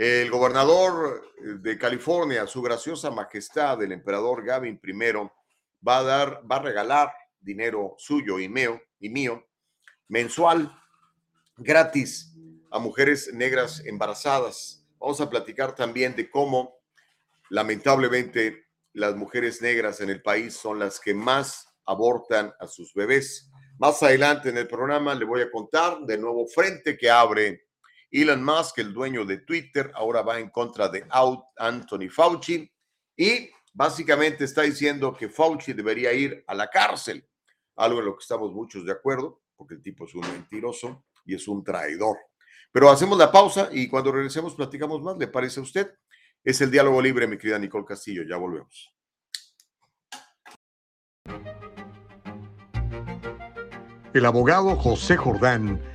El 0.00 0.30
gobernador 0.30 1.30
de 1.60 1.76
California, 1.76 2.46
su 2.46 2.62
graciosa 2.62 3.10
majestad, 3.10 3.82
el 3.82 3.92
emperador 3.92 4.42
Gavin 4.42 4.80
I, 4.82 5.12
va 5.86 5.98
a 5.98 6.02
dar, 6.02 6.42
va 6.50 6.56
a 6.56 6.62
regalar 6.62 7.12
dinero 7.38 7.96
suyo 7.98 8.38
y 8.38 8.48
mío, 8.48 8.80
y 8.98 9.10
mío 9.10 9.46
mensual 10.08 10.74
gratis 11.58 12.34
a 12.70 12.78
mujeres 12.78 13.30
negras 13.34 13.82
embarazadas. 13.84 14.86
Vamos 14.98 15.20
a 15.20 15.28
platicar 15.28 15.74
también 15.74 16.16
de 16.16 16.30
cómo 16.30 16.78
lamentablemente 17.50 18.68
las 18.94 19.14
mujeres 19.16 19.60
negras 19.60 20.00
en 20.00 20.08
el 20.08 20.22
país 20.22 20.54
son 20.54 20.78
las 20.78 20.98
que 20.98 21.12
más 21.12 21.68
abortan 21.84 22.54
a 22.58 22.66
sus 22.68 22.94
bebés. 22.94 23.50
Más 23.78 24.02
adelante 24.02 24.48
en 24.48 24.56
el 24.56 24.66
programa 24.66 25.14
le 25.14 25.26
voy 25.26 25.42
a 25.42 25.50
contar 25.50 25.98
del 26.06 26.22
nuevo 26.22 26.46
frente 26.46 26.96
que 26.96 27.10
abre 27.10 27.66
Elon 28.10 28.44
Musk, 28.44 28.78
el 28.78 28.92
dueño 28.92 29.24
de 29.24 29.38
Twitter, 29.38 29.92
ahora 29.94 30.22
va 30.22 30.38
en 30.40 30.50
contra 30.50 30.88
de 30.88 31.06
Anthony 31.56 32.08
Fauci 32.10 32.70
y 33.16 33.50
básicamente 33.72 34.44
está 34.44 34.62
diciendo 34.62 35.14
que 35.14 35.28
Fauci 35.28 35.72
debería 35.72 36.12
ir 36.12 36.42
a 36.46 36.54
la 36.54 36.68
cárcel 36.68 37.24
algo 37.76 38.00
en 38.00 38.06
lo 38.06 38.16
que 38.16 38.22
estamos 38.22 38.52
muchos 38.52 38.84
de 38.84 38.92
acuerdo, 38.92 39.40
porque 39.56 39.74
el 39.74 39.82
tipo 39.82 40.04
es 40.04 40.14
un 40.14 40.20
mentiroso 40.22 41.04
y 41.24 41.34
es 41.34 41.48
un 41.48 41.64
traidor. 41.64 42.18
Pero 42.72 42.90
hacemos 42.90 43.16
la 43.16 43.32
pausa 43.32 43.68
y 43.72 43.88
cuando 43.88 44.12
regresemos 44.12 44.54
platicamos 44.54 45.00
más, 45.02 45.16
¿le 45.16 45.28
parece 45.28 45.60
a 45.60 45.62
usted? 45.62 45.94
Es 46.44 46.60
el 46.60 46.70
diálogo 46.70 47.00
libre, 47.00 47.26
mi 47.26 47.38
querida 47.38 47.58
Nicole 47.58 47.84
Castillo, 47.86 48.22
ya 48.22 48.36
volvemos. 48.36 48.92
El 54.12 54.26
abogado 54.26 54.76
José 54.76 55.16
Jordán 55.16 55.80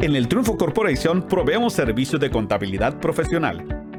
En 0.00 0.16
el 0.16 0.28
Triunfo 0.28 0.56
Corporation 0.56 1.28
proveemos 1.28 1.74
servicios 1.74 2.18
de 2.20 2.30
contabilidad 2.30 2.98
profesional 3.00 3.89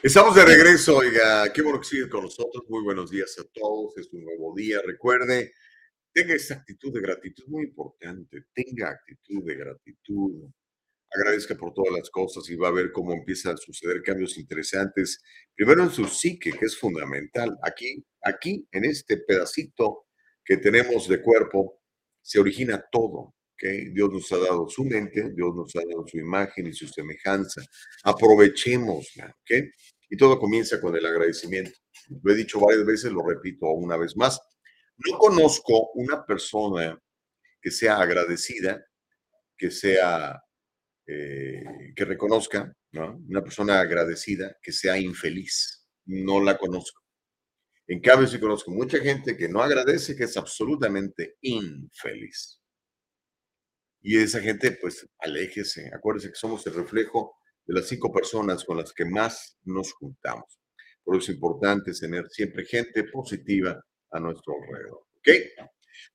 Estamos 0.00 0.36
de 0.36 0.44
regreso, 0.44 0.98
oiga, 0.98 1.52
qué 1.52 1.60
bueno 1.60 1.80
que 1.80 1.86
siguen 1.88 2.08
con 2.08 2.22
nosotros. 2.22 2.62
Muy 2.68 2.84
buenos 2.84 3.10
días 3.10 3.36
a 3.40 3.44
todos, 3.52 3.98
es 3.98 4.12
un 4.12 4.24
nuevo 4.24 4.54
día. 4.54 4.80
Recuerde, 4.86 5.52
tenga 6.12 6.34
esa 6.34 6.54
actitud 6.54 6.92
de 6.92 7.00
gratitud, 7.00 7.44
muy 7.48 7.64
importante, 7.64 8.44
tenga 8.54 8.90
actitud 8.90 9.44
de 9.44 9.56
gratitud. 9.56 10.48
Agradezca 11.10 11.56
por 11.56 11.74
todas 11.74 11.92
las 11.98 12.10
cosas 12.10 12.48
y 12.48 12.54
va 12.54 12.68
a 12.68 12.72
ver 12.72 12.92
cómo 12.92 13.12
empiezan 13.12 13.54
a 13.54 13.56
suceder 13.56 14.00
cambios 14.02 14.38
interesantes. 14.38 15.20
Primero 15.52 15.82
en 15.82 15.90
su 15.90 16.06
psique, 16.06 16.52
que 16.52 16.66
es 16.66 16.78
fundamental. 16.78 17.58
Aquí, 17.64 18.04
aquí, 18.22 18.68
en 18.70 18.84
este 18.84 19.16
pedacito 19.16 20.06
que 20.44 20.58
tenemos 20.58 21.08
de 21.08 21.20
cuerpo, 21.20 21.82
se 22.22 22.38
origina 22.38 22.84
todo. 22.92 23.34
¿okay? 23.54 23.90
Dios 23.90 24.12
nos 24.12 24.30
ha 24.30 24.38
dado 24.38 24.68
su 24.68 24.84
mente, 24.84 25.32
Dios 25.34 25.54
nos 25.56 25.74
ha 25.74 25.80
dado 25.80 26.06
su 26.06 26.18
imagen 26.18 26.68
y 26.68 26.72
su 26.72 26.86
semejanza. 26.86 27.62
Aprovechémosla, 28.04 29.26
¿ok? 29.26 29.66
Y 30.10 30.16
todo 30.16 30.38
comienza 30.38 30.80
con 30.80 30.96
el 30.96 31.04
agradecimiento. 31.04 31.78
Lo 32.22 32.32
he 32.32 32.36
dicho 32.36 32.60
varias 32.60 32.84
veces, 32.84 33.12
lo 33.12 33.26
repito 33.26 33.66
una 33.68 33.96
vez 33.96 34.16
más. 34.16 34.40
No 34.96 35.18
conozco 35.18 35.90
una 35.94 36.24
persona 36.24 36.98
que 37.60 37.70
sea 37.70 37.98
agradecida, 37.98 38.84
que 39.56 39.70
sea, 39.70 40.42
eh, 41.06 41.92
que 41.94 42.04
reconozca, 42.04 42.72
¿no? 42.92 43.18
Una 43.28 43.42
persona 43.42 43.80
agradecida 43.80 44.56
que 44.62 44.72
sea 44.72 44.98
infeliz. 44.98 45.86
No 46.06 46.42
la 46.42 46.56
conozco. 46.56 47.02
En 47.86 48.00
cambio, 48.00 48.26
sí 48.26 48.38
conozco 48.38 48.70
mucha 48.70 48.98
gente 48.98 49.36
que 49.36 49.48
no 49.48 49.62
agradece, 49.62 50.14
que 50.14 50.24
es 50.24 50.36
absolutamente 50.36 51.36
infeliz. 51.40 52.60
Y 54.02 54.18
esa 54.18 54.40
gente, 54.40 54.72
pues, 54.72 55.08
aléjese. 55.18 55.90
Acuérdese 55.94 56.28
que 56.28 56.34
somos 56.34 56.66
el 56.66 56.74
reflejo 56.74 57.38
de 57.68 57.74
las 57.74 57.86
cinco 57.86 58.10
personas 58.10 58.64
con 58.64 58.78
las 58.78 58.92
que 58.94 59.04
más 59.04 59.58
nos 59.64 59.92
juntamos. 59.92 60.58
Por 61.04 61.16
eso 61.16 61.30
es 61.30 61.36
importante 61.36 61.92
tener 61.92 62.26
siempre 62.30 62.64
gente 62.64 63.04
positiva 63.04 63.78
a 64.10 64.18
nuestro 64.18 64.54
alrededor. 64.54 65.06
¿Ok? 65.16 65.28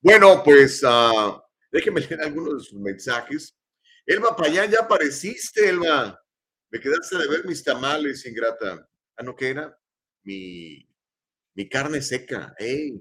Bueno, 0.02 0.42
pues 0.44 0.82
uh, 0.84 1.40
déjenme 1.72 2.02
leer 2.02 2.22
algunos 2.22 2.56
de 2.56 2.70
sus 2.70 2.80
mensajes. 2.80 3.56
Elba 4.04 4.36
Payán, 4.36 4.72
ya 4.72 4.80
apareciste, 4.80 5.70
Elba. 5.70 6.20
Me 6.72 6.80
quedaste 6.80 7.20
de 7.20 7.28
ver 7.28 7.46
mis 7.46 7.64
tamales, 7.64 8.26
ingrata. 8.26 8.90
Ah, 9.16 9.24
¿no 9.24 9.36
qué 9.36 9.50
era? 9.50 9.78
Mi, 10.24 10.88
mi 11.54 11.70
carne 11.70 12.02
seca. 12.02 12.56
Hey. 12.58 13.00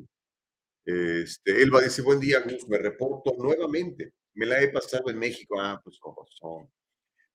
Este, 0.84 1.62
Elba 1.62 1.80
dice, 1.80 2.02
buen 2.02 2.20
día, 2.20 2.40
Gus, 2.40 2.68
me 2.68 2.76
reporto 2.76 3.34
nuevamente. 3.38 4.12
Me 4.34 4.44
la 4.44 4.60
he 4.60 4.68
pasado 4.68 5.08
en 5.08 5.18
México. 5.18 5.58
Ah, 5.58 5.80
pues 5.82 5.98
con 5.98 6.14
razón 6.14 6.70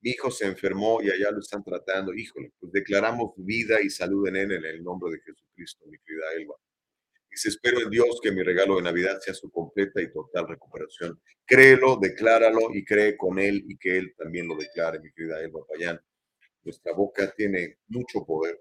hijo 0.09 0.31
se 0.31 0.45
enfermó 0.45 1.01
y 1.01 1.09
allá 1.09 1.31
lo 1.31 1.39
están 1.39 1.63
tratando. 1.63 2.13
Híjole, 2.13 2.51
pues 2.59 2.71
declaramos 2.71 3.33
vida 3.37 3.81
y 3.81 3.89
salud 3.89 4.27
en 4.27 4.37
él 4.37 4.51
en 4.53 4.65
el 4.65 4.83
nombre 4.83 5.11
de 5.11 5.19
Jesucristo, 5.21 5.85
mi 5.87 5.97
querida 5.99 6.25
Elba. 6.35 6.55
Dice, 7.29 7.49
espero 7.49 7.81
en 7.81 7.89
Dios 7.89 8.19
que 8.21 8.31
mi 8.31 8.41
regalo 8.41 8.77
de 8.77 8.83
Navidad 8.83 9.19
sea 9.19 9.33
su 9.33 9.51
completa 9.51 10.01
y 10.01 10.11
total 10.11 10.47
recuperación. 10.47 11.21
Créelo, 11.45 11.97
decláralo 12.01 12.73
y 12.73 12.83
cree 12.83 13.15
con 13.15 13.37
él 13.37 13.63
y 13.67 13.77
que 13.77 13.97
él 13.97 14.15
también 14.17 14.47
lo 14.47 14.55
declare, 14.55 14.99
mi 14.99 15.11
querida 15.11 15.41
Elba 15.41 15.59
Payán. 15.67 15.99
Nuestra 16.63 16.93
boca 16.93 17.31
tiene 17.35 17.79
mucho 17.87 18.25
poder. 18.25 18.59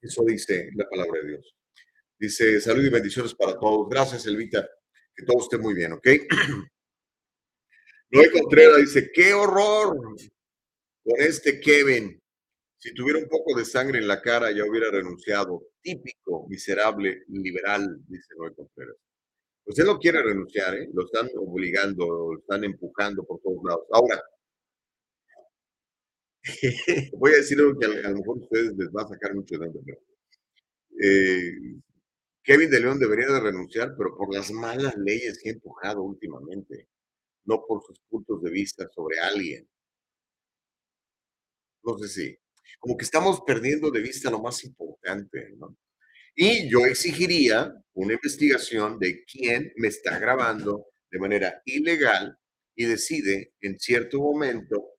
Eso 0.00 0.24
dice 0.24 0.70
la 0.74 0.88
palabra 0.88 1.20
de 1.22 1.28
Dios. 1.28 1.56
Dice, 2.18 2.60
salud 2.60 2.84
y 2.84 2.90
bendiciones 2.90 3.34
para 3.34 3.58
todos. 3.58 3.88
Gracias, 3.88 4.26
Elvita. 4.26 4.68
Que 5.14 5.24
todo 5.24 5.38
esté 5.40 5.56
muy 5.56 5.74
bien, 5.74 5.92
¿ok? 5.92 6.06
Noé 8.10 8.30
Contreras 8.30 8.78
dice, 8.78 9.10
qué 9.12 9.34
horror 9.34 10.16
con 11.08 11.22
este 11.22 11.58
Kevin. 11.58 12.20
Si 12.78 12.92
tuviera 12.92 13.18
un 13.18 13.28
poco 13.28 13.56
de 13.58 13.64
sangre 13.64 13.98
en 13.98 14.06
la 14.06 14.20
cara, 14.20 14.52
ya 14.52 14.64
hubiera 14.64 14.90
renunciado. 14.90 15.70
Típico, 15.80 16.46
miserable, 16.48 17.24
liberal, 17.28 17.98
dice 18.06 18.34
Noé 18.36 18.54
Contreras. 18.54 18.96
Usted 19.64 19.84
no 19.84 19.98
quiere 19.98 20.22
renunciar, 20.22 20.74
¿eh? 20.76 20.88
Lo 20.92 21.06
están 21.06 21.28
obligando, 21.36 22.06
lo 22.06 22.38
están 22.38 22.62
empujando 22.64 23.24
por 23.24 23.40
todos 23.40 23.64
lados. 23.64 23.86
Ahora, 23.90 24.22
voy 27.14 27.32
a 27.32 27.36
decir 27.36 27.58
algo 27.58 27.78
que 27.78 27.86
a, 27.86 28.10
lo 28.10 28.18
mejor 28.18 28.38
ustedes 28.38 28.76
les 28.76 28.88
va 28.88 29.02
a 29.02 29.08
sacar 29.08 29.34
mucho 29.34 29.58
de 29.58 29.98
eh, 31.00 31.52
Kevin 32.42 32.70
de 32.70 32.80
León 32.80 32.98
debería 32.98 33.28
de 33.28 33.40
renunciar, 33.40 33.94
pero 33.96 34.16
por 34.16 34.32
las 34.32 34.50
malas 34.50 34.96
leyes 34.96 35.38
que 35.42 35.50
ha 35.50 35.52
empujado 35.52 36.02
últimamente, 36.02 36.88
no 37.44 37.64
por 37.66 37.82
sus 37.84 38.00
puntos 38.08 38.42
de 38.42 38.50
vista 38.50 38.88
sobre 38.94 39.18
alguien. 39.20 39.68
Sé 41.96 42.08
si, 42.08 42.38
como 42.78 42.96
que 42.96 43.04
estamos 43.04 43.40
perdiendo 43.46 43.90
de 43.90 44.00
vista 44.00 44.30
lo 44.30 44.40
más 44.40 44.62
importante, 44.64 45.54
¿no? 45.56 45.76
Y 46.34 46.68
yo 46.70 46.86
exigiría 46.86 47.74
una 47.94 48.12
investigación 48.12 48.98
de 48.98 49.24
quién 49.24 49.72
me 49.76 49.88
está 49.88 50.18
grabando 50.18 50.86
de 51.10 51.18
manera 51.18 51.62
ilegal 51.64 52.38
y 52.76 52.84
decide 52.84 53.54
en 53.60 53.78
cierto 53.78 54.20
momento 54.20 54.92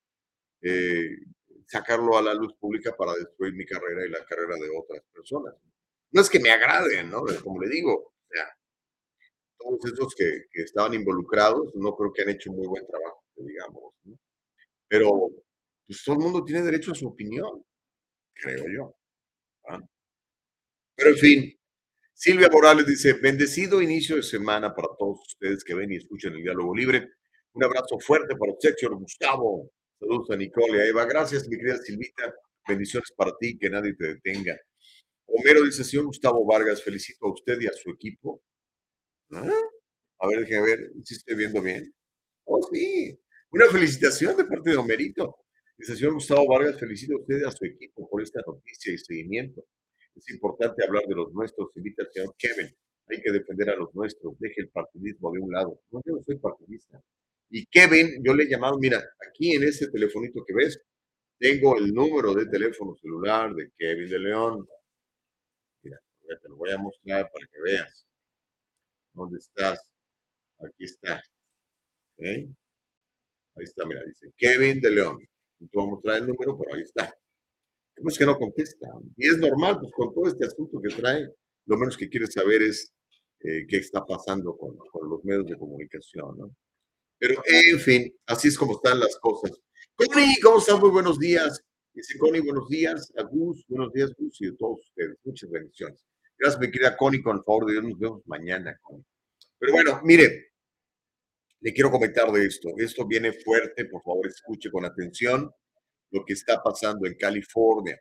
eh, 0.62 1.10
sacarlo 1.66 2.18
a 2.18 2.22
la 2.22 2.34
luz 2.34 2.54
pública 2.60 2.96
para 2.98 3.14
destruir 3.14 3.54
mi 3.54 3.66
carrera 3.66 4.06
y 4.06 4.10
la 4.10 4.26
carrera 4.26 4.56
de 4.56 4.70
otras 4.76 5.02
personas. 5.14 5.56
No 6.12 6.22
es 6.22 6.30
que 6.30 6.40
me 6.40 6.52
agraden, 6.52 7.10
¿no? 7.10 7.24
Como 7.42 7.62
le 7.62 7.70
digo, 7.70 7.94
o 7.94 8.14
sea, 8.30 8.52
todos 9.58 9.94
esos 9.94 10.16
que, 10.16 10.48
estaban 10.54 10.94
involucrados 10.94 11.74
no 11.76 11.96
creo 11.96 12.12
que 12.12 12.24
han 12.24 12.30
hecho 12.30 12.52
muy 12.52 12.68
buen 12.68 12.86
trabajo, 12.88 13.24
digamos. 13.36 13.94
¿no? 14.04 14.18
Pero 14.88 15.30
pues, 15.90 16.04
todo 16.04 16.18
el 16.18 16.22
mundo 16.22 16.46
tiene 16.46 16.62
derecho 16.62 16.92
a 16.92 16.96
su 16.96 17.08
opinión, 17.08 17.66
creo 18.36 18.64
yo. 18.72 18.96
Pero 20.96 21.10
en 21.10 21.18
fin, 21.18 21.60
Silvia 22.14 22.48
Morales 22.52 22.86
dice, 22.86 23.14
bendecido 23.14 23.82
inicio 23.82 24.18
de 24.18 24.22
semana 24.22 24.76
para 24.76 24.90
todos 25.00 25.22
ustedes 25.26 25.64
que 25.64 25.74
ven 25.74 25.92
y 25.92 25.96
escuchan 25.96 26.34
el 26.36 26.44
diálogo 26.44 26.76
libre. 26.76 27.10
Un 27.54 27.64
abrazo 27.64 27.98
fuerte 28.00 28.36
para 28.36 28.52
usted, 28.52 28.76
señor 28.78 29.00
Gustavo. 29.00 29.72
Saludos 30.00 30.30
a 30.30 30.36
Nicole 30.36 30.78
y 30.78 30.82
a 30.82 30.86
Eva. 30.86 31.06
Gracias, 31.06 31.48
mi 31.48 31.58
querida 31.58 31.80
Silvita. 31.80 32.36
Bendiciones 32.68 33.12
para 33.18 33.36
ti, 33.40 33.58
que 33.58 33.72
nadie 33.72 33.96
te 33.96 34.14
detenga. 34.14 34.60
Homero 35.26 35.64
dice, 35.64 35.84
señor 35.84 36.06
Gustavo 36.06 36.46
Vargas, 36.46 36.84
felicito 36.84 37.26
a 37.26 37.34
usted 37.34 37.60
y 37.62 37.66
a 37.66 37.74
su 37.74 37.90
equipo. 37.90 38.44
¿Ah? 39.32 39.52
A 40.20 40.28
ver, 40.28 40.42
déjeme 40.42 40.68
ver 40.68 40.92
si 41.04 41.16
estoy 41.16 41.36
viendo 41.36 41.64
bien. 41.64 41.92
Oh, 42.44 42.62
sí. 42.72 43.20
Una 43.50 43.66
felicitación 43.68 44.38
de 44.38 44.46
parte 44.46 44.70
de 44.70 44.78
Homerito. 44.78 45.36
Dice, 45.80 45.96
señor 45.96 46.16
Gustavo 46.16 46.46
Vargas, 46.46 46.78
felicito 46.78 47.14
a 47.14 47.22
usted 47.22 47.40
y 47.40 47.48
a 47.48 47.52
su 47.52 47.64
equipo 47.64 48.10
por 48.10 48.22
esta 48.22 48.42
noticia 48.46 48.94
y 48.94 48.98
seguimiento. 48.98 49.64
Es 50.14 50.30
importante 50.30 50.86
hablar 50.86 51.06
de 51.08 51.16
los 51.16 51.32
nuestros. 51.32 51.70
Invita 51.74 52.04
al 52.04 52.12
señor 52.12 52.36
Kevin. 52.38 52.76
Hay 53.08 53.22
que 53.22 53.32
defender 53.32 53.70
a 53.70 53.78
los 53.78 53.96
nuestros. 53.96 54.38
Deje 54.40 54.60
el 54.60 54.70
partidismo 54.70 55.32
de 55.32 55.40
un 55.40 55.54
lado. 55.54 55.82
No, 55.92 56.02
yo 56.06 56.16
no 56.18 56.22
soy 56.22 56.38
partidista. 56.38 57.02
Y 57.50 57.66
Kevin, 57.68 58.22
yo 58.22 58.34
le 58.34 58.44
he 58.44 58.50
llamado, 58.50 58.78
mira, 58.78 59.02
aquí 59.26 59.54
en 59.54 59.64
ese 59.64 59.88
telefonito 59.90 60.44
que 60.46 60.54
ves, 60.54 60.82
tengo 61.40 61.78
el 61.78 61.94
número 61.94 62.34
de 62.34 62.48
teléfono 62.48 62.98
celular 62.98 63.56
de 63.56 63.72
Kevin 63.78 64.10
de 64.10 64.20
León. 64.20 64.68
Mira, 65.82 65.98
te 66.42 66.50
lo 66.50 66.58
voy 66.58 66.72
a 66.72 66.78
mostrar 66.78 67.32
para 67.32 67.48
que 67.48 67.62
veas. 67.62 68.06
¿Dónde 69.14 69.38
estás? 69.38 69.80
Aquí 70.60 70.84
está. 70.84 71.24
Ahí 72.18 72.50
está, 73.56 73.86
mira, 73.86 74.04
dice 74.04 74.30
Kevin 74.36 74.82
de 74.82 74.92
León. 74.92 75.30
No 75.60 75.68
te 75.68 75.78
voy 75.78 75.88
a 75.88 75.92
mostrar 75.92 76.18
el 76.18 76.28
número, 76.28 76.58
pero 76.58 76.76
ahí 76.76 76.82
está 76.82 77.14
es 78.08 78.18
que 78.18 78.26
no 78.26 78.38
contesta. 78.38 78.88
Y 79.18 79.28
es 79.28 79.38
normal, 79.38 79.80
pues 79.80 79.92
con 79.94 80.14
todo 80.14 80.28
este 80.28 80.46
asunto 80.46 80.82
que 80.82 80.96
trae, 80.96 81.28
lo 81.66 81.78
menos 81.78 81.98
que 81.98 82.10
quiere 82.10 82.28
saber 82.28 82.62
es 82.62 82.94
eh, 83.42 83.66
qué 83.68 83.78
está 83.78 84.06
pasando 84.06 84.56
con, 84.58 84.78
con, 84.78 85.10
los 85.10 85.24
medios 85.24 85.48
de 85.48 85.58
comunicación, 85.58 86.38
¿no? 86.38 86.56
Pero, 87.18 87.42
en 87.46 87.80
fin, 87.80 88.16
así 88.28 88.48
es 88.48 88.58
como 88.58 88.74
están 88.74 89.00
las 89.00 89.18
cosas. 89.18 89.52
Connie, 89.96 90.40
¿cómo 90.42 90.60
están? 90.60 90.80
Muy 90.80 90.90
buenos 90.90 91.20
días. 91.20 91.62
Dice 91.94 92.18
Connie, 92.18 92.40
buenos 92.40 92.70
días. 92.70 93.12
A 93.18 93.24
Gus, 93.24 93.66
buenos 93.68 93.92
días, 93.92 94.14
Gus, 94.18 94.42
y 94.42 94.48
a 94.48 94.56
todos 94.58 94.80
ustedes. 94.88 95.18
Muchas 95.26 95.50
bendiciones. 95.50 96.06
Gracias, 96.38 96.62
mi 96.62 96.72
querida 96.72 96.96
Connie, 96.96 97.22
con 97.22 97.38
el 97.38 97.44
favor 97.44 97.66
de 97.66 97.74
Dios. 97.74 97.84
Nos 97.84 98.00
vemos 98.00 98.22
mañana, 98.26 98.78
Connie. 98.82 99.06
Pero 99.58 99.74
bueno, 99.74 100.00
mire, 100.06 100.49
le 101.62 101.74
quiero 101.74 101.92
comentar 101.92 102.32
de 102.32 102.46
esto. 102.46 102.70
Esto 102.78 103.06
viene 103.06 103.34
fuerte, 103.34 103.86
por 103.86 104.02
favor, 104.04 104.28
escuche 104.28 104.72
con 104.72 104.86
atención 104.86 105.52
lo 106.12 106.26
que 106.26 106.34
está 106.34 106.62
pasando 106.62 107.06
en 107.06 107.16
California. 107.16 108.00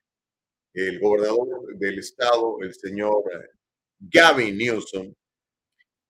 El 0.73 1.01
gobernador 1.01 1.77
del 1.77 1.99
estado, 1.99 2.59
el 2.61 2.75
señor 2.75 3.25
eh, 3.33 3.49
Gavin 3.99 4.57
Newsom, 4.57 5.13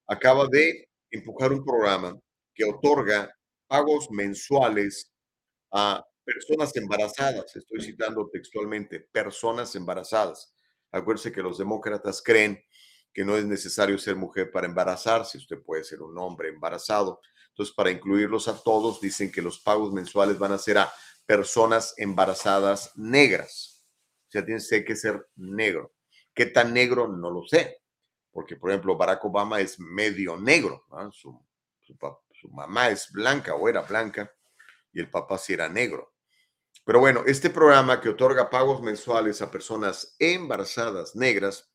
acaba 0.06 0.46
de 0.48 0.88
empujar 1.10 1.52
un 1.52 1.64
programa 1.64 2.18
que 2.54 2.64
otorga 2.64 3.32
pagos 3.66 4.10
mensuales 4.10 5.10
a 5.72 6.04
personas 6.24 6.74
embarazadas. 6.76 7.54
Estoy 7.56 7.80
citando 7.80 8.28
textualmente, 8.30 9.00
personas 9.00 9.74
embarazadas. 9.74 10.52
Acuérdense 10.90 11.32
que 11.32 11.42
los 11.42 11.58
demócratas 11.58 12.22
creen 12.22 12.62
que 13.12 13.24
no 13.24 13.36
es 13.36 13.44
necesario 13.44 13.98
ser 13.98 14.16
mujer 14.16 14.50
para 14.50 14.66
embarazarse, 14.66 15.38
usted 15.38 15.62
puede 15.62 15.84
ser 15.84 16.02
un 16.02 16.16
hombre 16.18 16.50
embarazado. 16.50 17.20
Entonces, 17.58 17.74
para 17.74 17.90
incluirlos 17.90 18.46
a 18.46 18.62
todos, 18.62 19.00
dicen 19.00 19.32
que 19.32 19.42
los 19.42 19.58
pagos 19.58 19.92
mensuales 19.92 20.38
van 20.38 20.52
a 20.52 20.58
ser 20.58 20.78
a 20.78 20.92
personas 21.26 21.92
embarazadas 21.96 22.92
negras. 22.94 23.84
O 24.28 24.30
sea, 24.30 24.44
tiene 24.44 24.84
que 24.84 24.94
ser 24.94 25.28
negro. 25.34 25.92
¿Qué 26.32 26.46
tan 26.46 26.72
negro? 26.72 27.08
No 27.08 27.32
lo 27.32 27.44
sé. 27.48 27.82
Porque, 28.30 28.54
por 28.54 28.70
ejemplo, 28.70 28.96
Barack 28.96 29.24
Obama 29.24 29.60
es 29.60 29.80
medio 29.80 30.36
negro. 30.36 30.84
Su, 31.10 31.44
su, 31.80 32.48
mamá 32.48 32.90
es 32.90 33.10
blanca 33.10 33.56
o 33.56 33.68
era 33.68 33.82
blanca 33.82 34.32
y 34.92 35.00
el 35.00 35.10
papá 35.10 35.36
sí 35.36 35.54
era 35.54 35.68
negro. 35.68 36.14
Pero 36.84 37.00
bueno, 37.00 37.24
este 37.26 37.50
programa 37.50 38.00
que 38.00 38.10
otorga 38.10 38.50
pagos 38.50 38.80
mensuales 38.82 39.42
a 39.42 39.50
personas 39.50 40.14
embarazadas 40.20 41.16
negras 41.16 41.68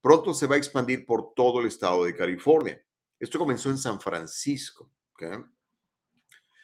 pronto 0.00 0.34
se 0.34 0.48
va 0.48 0.56
a 0.56 0.58
expandir 0.58 1.06
por 1.06 1.34
todo 1.34 1.60
el 1.60 1.68
estado 1.68 2.04
de 2.04 2.16
California. 2.16 2.84
Esto 3.20 3.38
comenzó 3.38 3.70
en 3.70 3.78
San 3.78 4.00
Francisco. 4.00 4.90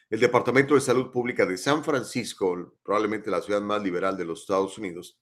El 0.09 0.20
Departamento 0.20 0.74
de 0.74 0.80
Salud 0.80 1.11
Pública 1.11 1.44
de 1.44 1.59
San 1.59 1.82
Francisco, 1.82 2.76
probablemente 2.82 3.30
la 3.30 3.42
ciudad 3.42 3.61
más 3.61 3.82
liberal 3.82 4.16
de 4.16 4.24
los 4.24 4.42
Estados 4.42 4.78
Unidos, 4.78 5.20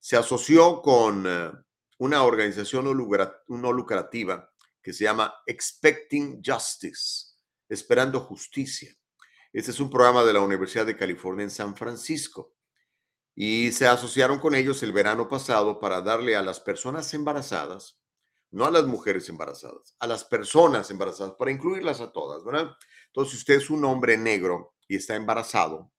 se 0.00 0.16
asoció 0.16 0.82
con 0.82 1.24
eh, 1.26 1.50
una 1.98 2.22
organización 2.22 2.84
no 2.84 3.72
lucrativa 3.72 4.50
que 4.82 4.92
se 4.92 5.04
llama 5.04 5.34
Expecting 5.46 6.42
Justice, 6.44 7.34
Esperando 7.68 8.20
Justicia. 8.20 8.94
Este 9.52 9.70
es 9.70 9.80
un 9.80 9.90
programa 9.90 10.22
de 10.22 10.32
la 10.32 10.40
Universidad 10.40 10.86
de 10.86 10.96
California 10.96 11.44
en 11.44 11.50
San 11.50 11.74
Francisco. 11.74 12.54
Y 13.34 13.72
se 13.72 13.86
asociaron 13.86 14.38
con 14.38 14.54
ellos 14.54 14.82
el 14.82 14.92
verano 14.92 15.28
pasado 15.28 15.80
para 15.80 16.00
darle 16.02 16.36
a 16.36 16.42
las 16.42 16.60
personas 16.60 17.12
embarazadas, 17.14 17.98
no 18.50 18.64
a 18.64 18.70
las 18.70 18.84
mujeres 18.86 19.28
embarazadas, 19.28 19.94
a 19.98 20.06
las 20.06 20.24
personas 20.24 20.90
embarazadas, 20.90 21.34
para 21.38 21.50
incluirlas 21.50 22.00
a 22.00 22.12
todas, 22.12 22.44
¿verdad? 22.44 22.76
Entonces, 23.08 23.32
si 23.32 23.38
usted 23.38 23.54
es 23.54 23.70
un 23.70 23.84
hombre 23.84 24.16
negro 24.16 24.74
y 24.88 24.96
está 24.96 25.14
embarazado, 25.14 25.92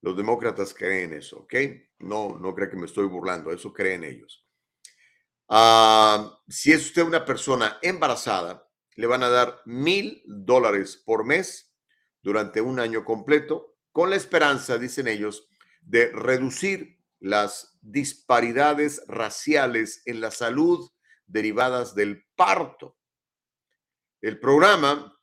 los 0.00 0.16
demócratas 0.16 0.74
creen 0.74 1.14
eso, 1.14 1.38
¿ok? 1.40 1.54
No, 2.00 2.38
no 2.38 2.54
creo 2.54 2.70
que 2.70 2.76
me 2.76 2.86
estoy 2.86 3.06
burlando, 3.06 3.50
eso 3.50 3.72
creen 3.72 4.04
ellos. 4.04 4.46
Ah, 5.48 6.38
si 6.48 6.72
es 6.72 6.86
usted 6.86 7.02
una 7.02 7.24
persona 7.24 7.78
embarazada, 7.80 8.68
le 8.96 9.06
van 9.06 9.22
a 9.22 9.28
dar 9.28 9.60
mil 9.64 10.22
dólares 10.26 11.02
por 11.04 11.24
mes 11.24 11.74
durante 12.22 12.60
un 12.60 12.80
año 12.80 13.04
completo, 13.04 13.76
con 13.92 14.10
la 14.10 14.16
esperanza, 14.16 14.78
dicen 14.78 15.08
ellos, 15.08 15.48
de 15.80 16.10
reducir 16.12 16.93
las 17.24 17.78
disparidades 17.80 19.02
raciales 19.08 20.02
en 20.04 20.20
la 20.20 20.30
salud 20.30 20.90
derivadas 21.26 21.94
del 21.94 22.26
parto. 22.36 22.98
El 24.20 24.38
programa 24.38 25.18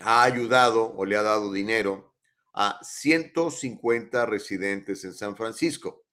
ha 0.00 0.24
ayudado 0.24 0.92
o 0.92 1.04
le 1.04 1.16
ha 1.16 1.22
dado 1.22 1.52
dinero 1.52 2.16
a 2.52 2.80
150 2.82 4.26
residentes 4.26 5.04
en 5.04 5.14
San 5.14 5.36
Francisco 5.36 6.04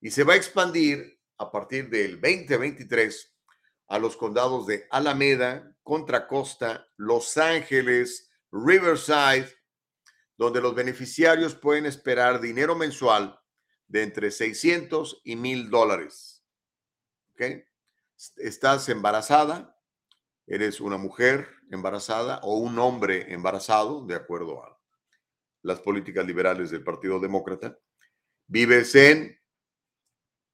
y 0.00 0.12
se 0.12 0.22
va 0.22 0.34
a 0.34 0.36
expandir 0.36 1.18
a 1.38 1.50
partir 1.50 1.90
del 1.90 2.20
2023 2.20 3.34
a 3.88 3.98
los 3.98 4.16
condados 4.16 4.68
de 4.68 4.86
Alameda, 4.92 5.76
Contra 5.82 6.28
Costa, 6.28 6.86
Los 6.96 7.36
Ángeles, 7.36 8.30
Riverside, 8.52 9.52
donde 10.36 10.60
los 10.60 10.72
beneficiarios 10.72 11.56
pueden 11.56 11.86
esperar 11.86 12.40
dinero 12.40 12.76
mensual 12.76 13.41
de 13.92 14.02
entre 14.02 14.30
600 14.30 15.20
y 15.22 15.36
1000 15.36 15.70
dólares. 15.70 16.42
¿Ok? 17.34 17.42
¿Estás 18.36 18.88
embarazada? 18.88 19.72
eres 20.46 20.80
una 20.80 20.96
mujer 20.96 21.48
embarazada 21.70 22.40
o 22.42 22.58
un 22.58 22.78
hombre 22.78 23.32
embarazado, 23.32 24.04
de 24.04 24.14
acuerdo 24.14 24.62
a 24.64 24.78
las 25.62 25.80
políticas 25.80 26.26
liberales 26.26 26.70
del 26.70 26.82
Partido 26.82 27.20
Demócrata. 27.20 27.78
Vives 28.48 28.94
en 28.94 29.38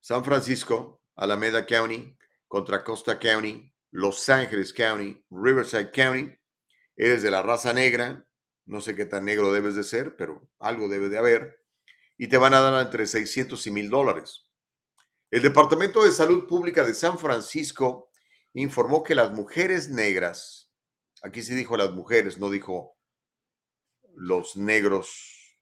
San 0.01 0.25
Francisco, 0.25 1.03
Alameda 1.17 1.67
County, 1.67 2.17
Contra 2.47 2.85
Costa 2.85 3.19
County, 3.19 3.73
Los 3.91 4.29
Ángeles 4.29 4.73
County, 4.73 5.25
Riverside 5.31 5.91
County. 5.91 6.33
Eres 6.95 7.23
de 7.23 7.31
la 7.31 7.43
raza 7.43 7.73
negra, 7.73 8.25
no 8.67 8.81
sé 8.81 8.95
qué 8.95 9.07
tan 9.07 9.25
negro 9.25 9.53
debes 9.53 9.75
de 9.75 9.85
ser, 9.85 10.17
pero 10.17 10.49
algo 10.59 10.89
debe 10.89 11.09
de 11.09 11.19
haber. 11.19 11.58
Y 12.19 12.27
te 12.27 12.37
van 12.37 12.53
a 12.53 12.61
dar 12.61 12.85
entre 12.85 13.07
600 13.07 13.67
y 13.67 13.71
1000 13.71 13.89
dólares. 13.89 14.45
El 15.31 15.43
Departamento 15.43 16.05
de 16.05 16.11
Salud 16.11 16.47
Pública 16.47 16.85
de 16.85 16.95
San 16.95 17.19
Francisco 17.19 18.11
informó 18.55 19.03
que 19.03 19.15
las 19.15 19.31
mujeres 19.31 19.89
negras, 19.89 20.71
aquí 21.23 21.43
sí 21.43 21.55
dijo 21.55 21.77
las 21.77 21.93
mujeres, 21.93 22.39
no 22.39 22.51
dijo 22.51 22.97
los 24.15 24.57
negros 24.57 25.59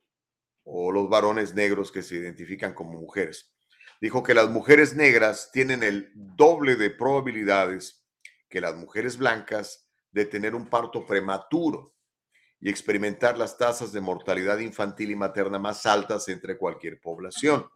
o 0.65 0.93
los 0.93 1.09
varones 1.09 1.55
negros 1.55 1.93
que 1.93 2.03
se 2.03 2.17
identifican 2.17 2.75
como 2.75 2.99
mujeres. 2.99 3.53
Dijo 4.01 4.23
que 4.23 4.35
las 4.35 4.49
mujeres 4.49 4.95
negras 4.95 5.51
tienen 5.53 5.83
el 5.83 6.11
doble 6.15 6.77
de 6.77 6.91
probabilidades 6.91 8.05
que 8.49 8.61
las 8.61 8.77
mujeres 8.77 9.17
blancas 9.17 9.89
de 10.11 10.25
tener 10.27 10.55
un 10.55 10.69
parto 10.69 11.07
prematuro 11.07 11.96
y 12.61 12.71
experimentar 12.71 13.39
las 13.39 13.59
tasas 13.59 13.93
de 13.93 14.01
mortalidad 14.01 14.59
infantil 14.59 15.11
y 15.11 15.17
materna 15.17 15.59
más 15.59 15.87
altas 15.87 16.29
entre 16.29 16.57
cualquier 16.57 17.01
población. 17.01 17.69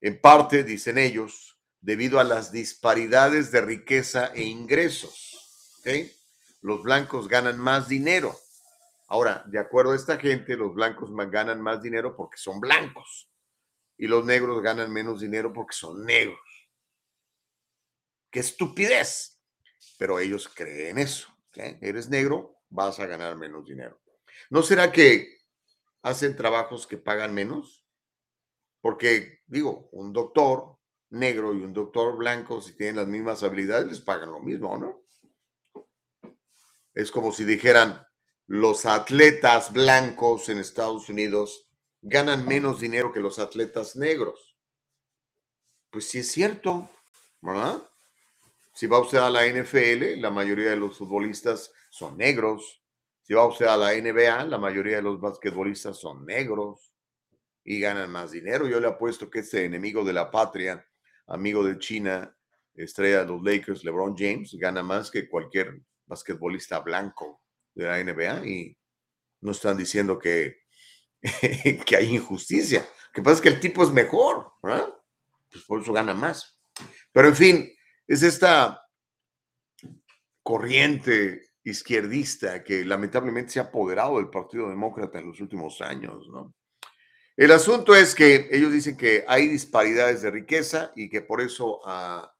En 0.00 0.20
parte, 0.20 0.64
dicen 0.64 0.98
ellos, 0.98 1.58
debido 1.80 2.20
a 2.20 2.24
las 2.24 2.52
disparidades 2.52 3.50
de 3.50 3.60
riqueza 3.60 4.32
e 4.34 4.42
ingresos. 4.42 5.80
Los 6.60 6.82
blancos 6.82 7.28
ganan 7.28 7.58
más 7.58 7.88
dinero 7.88 8.34
Ahora, 9.14 9.44
de 9.46 9.58
acuerdo 9.58 9.92
a 9.92 9.96
esta 9.96 10.18
gente, 10.18 10.56
los 10.56 10.74
blancos 10.74 11.10
ganan 11.30 11.60
más 11.60 11.82
dinero 11.82 12.16
porque 12.16 12.38
son 12.38 12.58
blancos 12.58 13.30
y 13.96 14.06
los 14.06 14.24
negros 14.24 14.62
ganan 14.62 14.92
menos 14.92 15.20
dinero 15.20 15.52
porque 15.52 15.76
son 15.76 16.04
negros. 16.04 16.40
¡Qué 18.30 18.40
estupidez! 18.40 19.40
Pero 19.98 20.18
ellos 20.18 20.48
creen 20.48 20.98
eso. 20.98 21.28
Eres 21.52 22.08
negro, 22.08 22.53
vas 22.74 22.98
a 22.98 23.06
ganar 23.06 23.36
menos 23.36 23.64
dinero. 23.64 24.00
¿No 24.50 24.62
será 24.62 24.90
que 24.90 25.38
hacen 26.02 26.34
trabajos 26.34 26.86
que 26.86 26.98
pagan 26.98 27.32
menos? 27.32 27.86
Porque, 28.80 29.42
digo, 29.46 29.88
un 29.92 30.12
doctor 30.12 30.76
negro 31.10 31.54
y 31.54 31.62
un 31.62 31.72
doctor 31.72 32.16
blanco, 32.16 32.60
si 32.60 32.76
tienen 32.76 32.96
las 32.96 33.06
mismas 33.06 33.42
habilidades, 33.44 33.86
les 33.86 34.00
pagan 34.00 34.32
lo 34.32 34.40
mismo, 34.40 34.76
¿no? 34.76 35.04
Es 36.92 37.10
como 37.12 37.32
si 37.32 37.44
dijeran, 37.44 38.04
los 38.46 38.86
atletas 38.86 39.72
blancos 39.72 40.48
en 40.48 40.58
Estados 40.58 41.08
Unidos 41.08 41.68
ganan 42.02 42.44
menos 42.44 42.80
dinero 42.80 43.12
que 43.12 43.20
los 43.20 43.38
atletas 43.38 43.94
negros. 43.94 44.58
Pues 45.90 46.08
sí 46.08 46.18
es 46.18 46.32
cierto, 46.32 46.90
¿verdad? 47.40 47.88
Si 48.74 48.88
va 48.88 48.98
usted 48.98 49.18
a 49.18 49.30
la 49.30 49.46
NFL, 49.46 50.20
la 50.20 50.30
mayoría 50.30 50.70
de 50.70 50.76
los 50.76 50.98
futbolistas 50.98 51.72
son 51.90 52.18
negros. 52.18 52.82
Si 53.22 53.32
va 53.32 53.46
usted 53.46 53.66
a 53.66 53.76
la 53.76 53.92
NBA, 53.92 54.46
la 54.46 54.58
mayoría 54.58 54.96
de 54.96 55.02
los 55.02 55.20
basquetbolistas 55.20 55.96
son 55.96 56.26
negros 56.26 56.92
y 57.62 57.78
ganan 57.78 58.10
más 58.10 58.32
dinero. 58.32 58.66
Yo 58.66 58.80
le 58.80 58.88
apuesto 58.88 59.30
que 59.30 59.38
este 59.38 59.64
enemigo 59.64 60.02
de 60.02 60.12
la 60.12 60.28
patria, 60.28 60.84
amigo 61.28 61.62
de 61.62 61.78
China, 61.78 62.36
estrella 62.74 63.20
de 63.20 63.26
los 63.26 63.42
Lakers, 63.44 63.84
LeBron 63.84 64.16
James, 64.18 64.52
gana 64.54 64.82
más 64.82 65.08
que 65.08 65.28
cualquier 65.28 65.80
basquetbolista 66.06 66.80
blanco 66.80 67.42
de 67.76 67.84
la 67.84 68.02
NBA 68.02 68.46
y 68.46 68.76
no 69.42 69.52
están 69.52 69.76
diciendo 69.76 70.18
que, 70.18 70.62
que 71.86 71.96
hay 71.96 72.16
injusticia. 72.16 72.80
Lo 72.80 73.12
que 73.12 73.22
pasa 73.22 73.36
es 73.36 73.40
que 73.40 73.48
el 73.50 73.60
tipo 73.60 73.84
es 73.84 73.90
mejor, 73.90 74.52
¿verdad? 74.60 74.92
Pues 75.48 75.64
por 75.64 75.80
eso 75.80 75.92
gana 75.92 76.12
más. 76.12 76.58
Pero 77.12 77.28
en 77.28 77.36
fin, 77.36 77.74
es 78.06 78.22
esta 78.22 78.86
corriente 80.42 81.48
izquierdista 81.62 82.62
que 82.62 82.84
lamentablemente 82.84 83.52
se 83.52 83.60
ha 83.60 83.64
apoderado 83.64 84.16
del 84.16 84.28
Partido 84.28 84.68
Demócrata 84.68 85.18
en 85.18 85.28
los 85.28 85.40
últimos 85.40 85.80
años, 85.80 86.28
¿no? 86.28 86.54
El 87.36 87.50
asunto 87.50 87.96
es 87.96 88.14
que 88.14 88.48
ellos 88.52 88.70
dicen 88.70 88.96
que 88.96 89.24
hay 89.26 89.48
disparidades 89.48 90.22
de 90.22 90.30
riqueza 90.30 90.92
y 90.94 91.08
que 91.08 91.20
por 91.20 91.40
eso 91.40 91.80
a 91.84 92.32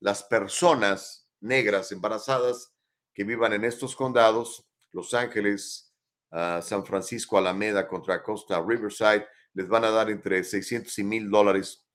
las 0.00 0.22
personas 0.22 1.28
negras 1.40 1.92
embarazadas 1.92 2.72
que 3.12 3.24
vivan 3.24 3.52
en 3.52 3.64
estos 3.64 3.94
condados 3.94 4.66
los 4.92 5.12
Ángeles, 5.12 5.92
San 6.30 6.86
Francisco, 6.86 7.36
Alameda 7.36 7.86
contra 7.86 8.22
Costa 8.22 8.62
Riverside, 8.66 9.26
les 9.52 9.68
van 9.68 9.84
a 9.84 9.90
dar 9.90 10.08
entre 10.08 10.42
600 10.42 10.98
y 10.98 11.04
1000 11.04 11.30
dólares 11.30 11.86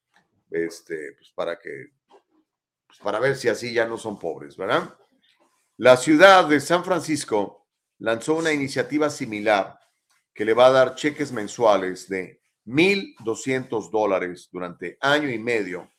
este, 0.51 1.13
pues 1.13 1.31
para 1.33 1.57
que, 1.57 1.93
para 3.01 3.19
ver 3.19 3.35
si 3.35 3.49
así 3.49 3.73
ya 3.73 3.85
no 3.85 3.97
son 3.97 4.19
pobres, 4.19 4.57
¿verdad? 4.57 4.95
La 5.77 5.97
ciudad 5.97 6.45
de 6.47 6.59
San 6.59 6.83
Francisco 6.83 7.67
lanzó 7.99 8.35
una 8.35 8.51
iniciativa 8.51 9.09
similar 9.09 9.79
que 10.33 10.45
le 10.45 10.53
va 10.53 10.67
a 10.67 10.71
dar 10.71 10.95
cheques 10.95 11.31
mensuales 11.31 12.07
de 12.09 12.41
1.200 12.65 13.89
dólares 13.91 14.49
durante 14.51 14.97
año 15.01 15.29
y 15.29 15.39
medio 15.39 15.91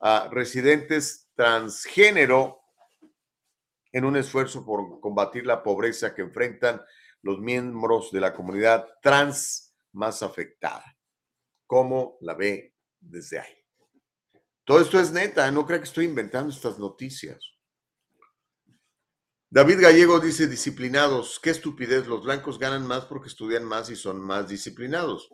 a 0.00 0.28
residentes 0.30 1.30
transgénero 1.34 2.60
en 3.92 4.04
un 4.04 4.16
esfuerzo 4.16 4.64
por 4.64 5.00
combatir 5.00 5.46
la 5.46 5.62
pobreza 5.62 6.14
que 6.14 6.22
enfrentan 6.22 6.82
los 7.22 7.38
miembros 7.40 8.10
de 8.12 8.20
la 8.20 8.34
comunidad 8.34 8.86
trans 9.00 9.74
más 9.92 10.22
afectada. 10.22 10.84
¿Cómo 11.66 12.18
la 12.20 12.34
ve 12.34 12.74
desde 13.00 13.38
ahí? 13.38 13.63
Todo 14.64 14.80
esto 14.80 14.98
es 14.98 15.12
neta, 15.12 15.50
no 15.50 15.66
creo 15.66 15.78
que 15.78 15.84
estoy 15.84 16.06
inventando 16.06 16.50
estas 16.50 16.78
noticias. 16.78 17.54
David 19.50 19.82
Gallego 19.82 20.18
dice, 20.18 20.48
disciplinados, 20.48 21.38
qué 21.40 21.50
estupidez, 21.50 22.06
los 22.06 22.24
blancos 22.24 22.58
ganan 22.58 22.86
más 22.86 23.04
porque 23.04 23.28
estudian 23.28 23.64
más 23.64 23.88
y 23.90 23.96
son 23.96 24.20
más 24.20 24.48
disciplinados. 24.48 25.28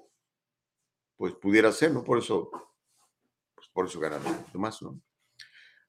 Pues 1.16 1.34
pudiera 1.34 1.72
ser, 1.72 1.92
¿no? 1.92 2.04
Por 2.04 2.18
eso, 2.18 2.50
pues 3.54 3.68
por 3.72 3.86
eso 3.86 3.98
ganan 4.00 4.20
más, 4.54 4.82
¿no? 4.82 5.00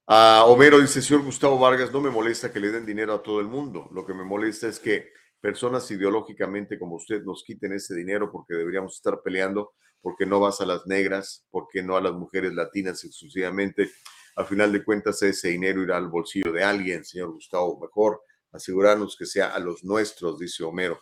A 0.07 0.45
Homero 0.45 0.79
dice, 0.79 1.01
señor 1.01 1.23
Gustavo 1.23 1.57
Vargas, 1.57 1.91
no 1.91 2.01
me 2.01 2.09
molesta 2.09 2.51
que 2.51 2.59
le 2.59 2.71
den 2.71 2.85
dinero 2.85 3.13
a 3.13 3.23
todo 3.23 3.39
el 3.39 3.47
mundo. 3.47 3.89
Lo 3.91 4.05
que 4.05 4.13
me 4.13 4.23
molesta 4.23 4.67
es 4.67 4.79
que 4.79 5.11
personas 5.39 5.89
ideológicamente 5.91 6.77
como 6.77 6.95
usted 6.95 7.23
nos 7.23 7.43
quiten 7.43 7.73
ese 7.73 7.95
dinero 7.95 8.31
porque 8.31 8.53
deberíamos 8.53 8.95
estar 8.95 9.21
peleando, 9.21 9.73
porque 10.01 10.25
no 10.25 10.39
vas 10.39 10.61
a 10.61 10.65
las 10.65 10.85
negras, 10.87 11.45
porque 11.51 11.83
no 11.83 11.95
a 11.95 12.01
las 12.01 12.13
mujeres 12.13 12.53
latinas 12.53 13.03
exclusivamente. 13.03 13.91
Al 14.35 14.45
final 14.45 14.71
de 14.71 14.83
cuentas, 14.83 15.21
ese 15.21 15.49
dinero 15.49 15.83
irá 15.83 15.97
al 15.97 16.09
bolsillo 16.09 16.51
de 16.51 16.63
alguien, 16.63 17.05
señor 17.05 17.31
Gustavo. 17.31 17.79
Mejor 17.79 18.21
asegurarnos 18.51 19.15
que 19.15 19.25
sea 19.25 19.53
a 19.53 19.59
los 19.59 19.83
nuestros, 19.83 20.39
dice 20.39 20.63
Homero. 20.63 20.99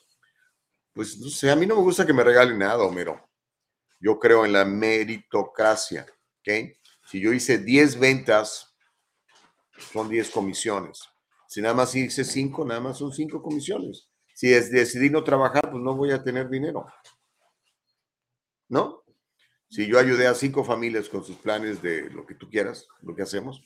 Pues 0.93 1.17
no 1.19 1.29
sé, 1.29 1.49
a 1.49 1.55
mí 1.55 1.65
no 1.65 1.75
me 1.75 1.81
gusta 1.81 2.05
que 2.05 2.13
me 2.13 2.23
regalen 2.23 2.57
nada, 2.57 2.83
Homero. 2.83 3.29
Yo 3.99 4.17
creo 4.19 4.45
en 4.45 4.53
la 4.53 4.65
meritocracia, 4.65 6.05
¿ok? 6.39 6.73
Si 7.09 7.19
yo 7.19 7.33
hice 7.33 7.57
10 7.57 7.99
ventas 7.99 8.69
son 9.91 10.09
10 10.09 10.29
comisiones. 10.29 11.01
Si 11.47 11.61
nada 11.61 11.73
más 11.73 11.95
hice 11.95 12.23
5, 12.23 12.65
nada 12.65 12.79
más 12.79 12.97
son 12.97 13.11
5 13.11 13.41
comisiones. 13.41 14.07
Si 14.35 14.47
decidí 14.47 15.09
no 15.09 15.23
trabajar, 15.23 15.69
pues 15.69 15.83
no 15.83 15.95
voy 15.95 16.11
a 16.11 16.23
tener 16.23 16.49
dinero. 16.49 16.85
¿No? 18.69 19.03
Si 19.69 19.85
yo 19.85 19.99
ayudé 19.99 20.27
a 20.27 20.33
cinco 20.33 20.63
familias 20.63 21.09
con 21.09 21.23
sus 21.23 21.37
planes 21.37 21.81
de 21.81 22.09
lo 22.09 22.25
que 22.25 22.35
tú 22.35 22.49
quieras, 22.49 22.87
lo 23.01 23.15
que 23.15 23.21
hacemos, 23.21 23.61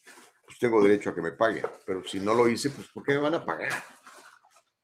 pues 0.45 0.57
tengo 0.59 0.81
derecho 0.81 1.11
a 1.11 1.15
que 1.15 1.21
me 1.21 1.31
paguen. 1.31 1.65
Pero 1.85 2.03
si 2.05 2.19
no 2.19 2.33
lo 2.33 2.49
hice, 2.49 2.69
pues 2.71 2.87
¿por 2.87 3.03
qué 3.03 3.13
me 3.13 3.19
van 3.19 3.35
a 3.35 3.45
pagar? 3.45 3.71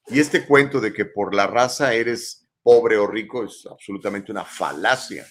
Y 0.07 0.20
este 0.20 0.45
cuento 0.45 0.80
de 0.80 0.93
que 0.93 1.05
por 1.05 1.34
la 1.34 1.47
raza 1.47 1.93
eres 1.93 2.47
pobre 2.61 2.97
o 2.97 3.07
rico 3.07 3.43
es 3.43 3.65
absolutamente 3.70 4.32
una 4.32 4.45
falacia. 4.45 5.28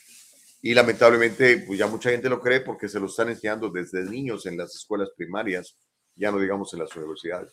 Y 0.61 0.75
lamentablemente, 0.75 1.59
pues 1.67 1.79
ya 1.79 1.87
mucha 1.87 2.11
gente 2.11 2.29
lo 2.29 2.41
cree 2.41 2.61
porque 2.61 2.89
se 2.89 2.99
lo 2.99 3.07
están 3.07 3.29
enseñando 3.29 3.71
desde 3.71 4.03
niños 4.05 4.45
en 4.47 4.57
las 4.57 4.75
escuelas 4.75 5.11
primarias 5.17 5.77
ya 6.19 6.33
no 6.33 6.39
digamos 6.39 6.73
en 6.75 6.81
las 6.81 6.95
universidades. 6.97 7.53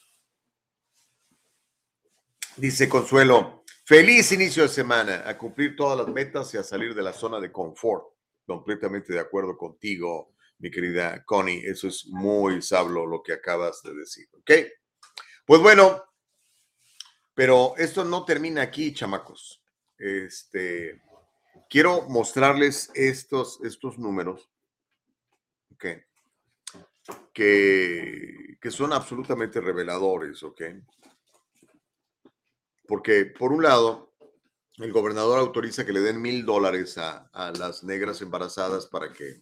Dice 2.58 2.90
Consuelo, 2.90 3.64
feliz 3.86 4.32
inicio 4.32 4.64
de 4.64 4.70
semana, 4.70 5.24
a 5.26 5.38
cumplir 5.38 5.76
todas 5.76 5.98
las 5.98 6.08
metas 6.08 6.54
y 6.54 6.58
a 6.58 6.64
salir 6.64 6.94
de 6.94 7.04
la 7.04 7.14
zona 7.14 7.40
de 7.40 7.52
confort. 7.52 8.06
Completamente 8.46 9.14
de 9.14 9.20
acuerdo 9.20 9.58
contigo, 9.58 10.36
mi 10.60 10.70
querida 10.70 11.24
Connie. 11.26 11.66
Eso 11.66 11.88
es 11.88 12.06
muy 12.08 12.62
sablo 12.62 13.06
lo 13.06 13.24
que 13.24 13.34
acabas 13.34 13.82
de 13.84 13.94
decir, 13.94 14.28
¿ok? 14.34 14.52
Pues 15.46 15.62
bueno, 15.62 16.04
pero 17.34 17.76
esto 17.78 18.04
no 18.04 18.26
termina 18.26 18.62
aquí, 18.62 18.94
chamacos. 18.94 19.64
Este, 19.98 21.02
quiero 21.70 22.04
mostrarles 22.10 22.92
estos, 22.94 23.60
estos 23.64 23.98
números, 23.98 24.52
¿ok? 25.72 25.86
que, 27.34 28.58
son 28.70 28.94
absolutamente 28.94 29.62
reveladores, 29.62 30.42
¿ok? 30.44 30.62
Porque, 32.88 33.26
por 33.26 33.52
un 33.52 33.64
lado, 33.64 34.14
el 34.78 34.92
gobernador 34.92 35.40
autoriza 35.40 35.86
que 35.86 35.94
le 35.94 36.02
den 36.02 36.22
mil 36.22 36.46
dólares 36.46 36.98
a, 36.98 37.30
las 37.58 37.84
negras 37.84 38.22
embarazadas 38.22 38.88
para 38.88 39.12
que, 39.14 39.42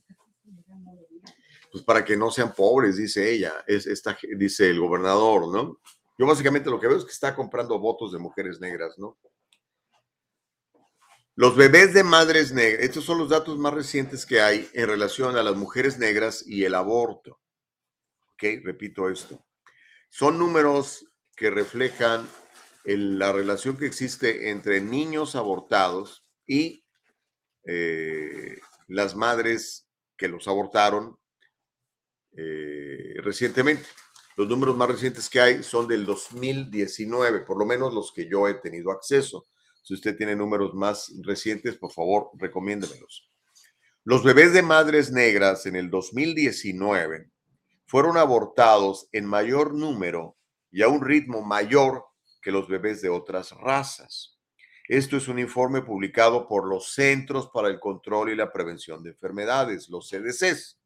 pues 1.72 1.84
para 1.84 2.06
que 2.06 2.16
no 2.16 2.30
sean 2.30 2.54
pobres, 2.54 2.98
dice 2.98 3.32
ella, 3.32 3.64
es 3.68 3.88
esta, 3.88 4.18
dice 4.38 4.70
el 4.70 4.80
gobernador, 4.80 5.48
¿no? 5.48 5.80
Yo 6.18 6.28
básicamente 6.28 6.70
lo 6.70 6.80
que 6.80 6.88
veo 6.88 6.98
es 6.98 7.06
que 7.06 7.12
está 7.12 7.36
comprando 7.36 7.80
votos 7.80 8.12
de 8.12 8.20
mujeres 8.20 8.60
negras, 8.60 8.98
¿no? 8.98 9.18
Los 11.36 11.56
bebés 11.56 11.96
de 11.96 12.04
madres 12.04 12.54
negras, 12.54 12.84
estos 12.84 13.06
son 13.06 13.18
los 13.18 13.30
datos 13.30 13.58
más 13.58 13.74
recientes 13.74 14.24
que 14.24 14.40
hay 14.40 14.70
en 14.74 14.88
relación 14.88 15.36
a 15.36 15.42
las 15.42 15.56
mujeres 15.56 15.98
negras 15.98 16.46
y 16.46 16.64
el 16.64 16.76
aborto. 16.76 17.40
¿Ok? 18.34 18.64
Repito 18.64 19.10
esto. 19.10 19.44
Son 20.12 20.38
números 20.38 21.08
que 21.36 21.50
reflejan 21.50 22.30
el- 22.86 23.18
la 23.20 23.32
relación 23.32 23.78
que 23.78 23.86
existe 23.86 24.50
entre 24.50 24.82
niños 24.82 25.36
abortados 25.36 26.26
y 26.46 26.84
eh, 27.66 28.60
las 28.88 29.16
madres 29.16 29.88
que 30.18 30.28
los 30.28 30.48
abortaron 30.48 31.18
eh, 32.36 33.16
recientemente. 33.24 33.86
Los 34.36 34.48
números 34.48 34.76
más 34.76 34.88
recientes 34.90 35.30
que 35.30 35.40
hay 35.40 35.64
son 35.64 35.88
del 35.88 36.06
2019, 36.06 37.42
por 37.42 37.58
lo 37.60 37.66
menos 37.66 37.94
los 37.94 38.12
que 38.12 38.28
yo 38.28 38.48
he 38.48 38.56
tenido 38.56 38.92
acceso. 38.92 39.46
Si 39.84 39.94
usted 39.94 40.18
tiene 40.18 40.36
números 40.36 40.74
más 40.74 41.12
recientes, 41.24 41.78
por 41.78 41.92
favor, 41.92 42.30
recomiéndemelos. 42.36 43.30
Los 44.06 44.24
bebés 44.24 44.54
de 44.54 44.64
madres 44.64 45.12
negras 45.12 45.66
en 45.66 45.76
el 45.76 45.90
2019 45.90 47.30
fueron 47.86 48.18
abortados 48.18 49.08
en 49.12 49.26
mayor 49.26 49.74
número 49.74 50.36
y 50.72 50.82
a 50.82 50.88
un 50.88 51.06
ritmo 51.06 51.42
mayor 51.44 52.06
que 52.44 52.52
los 52.52 52.68
bebés 52.68 53.02
de 53.02 53.10
otras 53.10 53.52
razas. 53.52 54.38
Esto 54.88 55.16
es 55.18 55.28
un 55.30 55.40
informe 55.40 55.82
publicado 55.82 56.46
por 56.48 56.68
los 56.68 56.94
Centros 56.94 57.50
para 57.54 57.70
el 57.70 57.80
Control 57.80 58.30
y 58.32 58.36
la 58.36 58.52
Prevención 58.52 59.02
de 59.02 59.12
Enfermedades, 59.12 59.88
los 59.90 60.10
CDCs. 60.10 60.78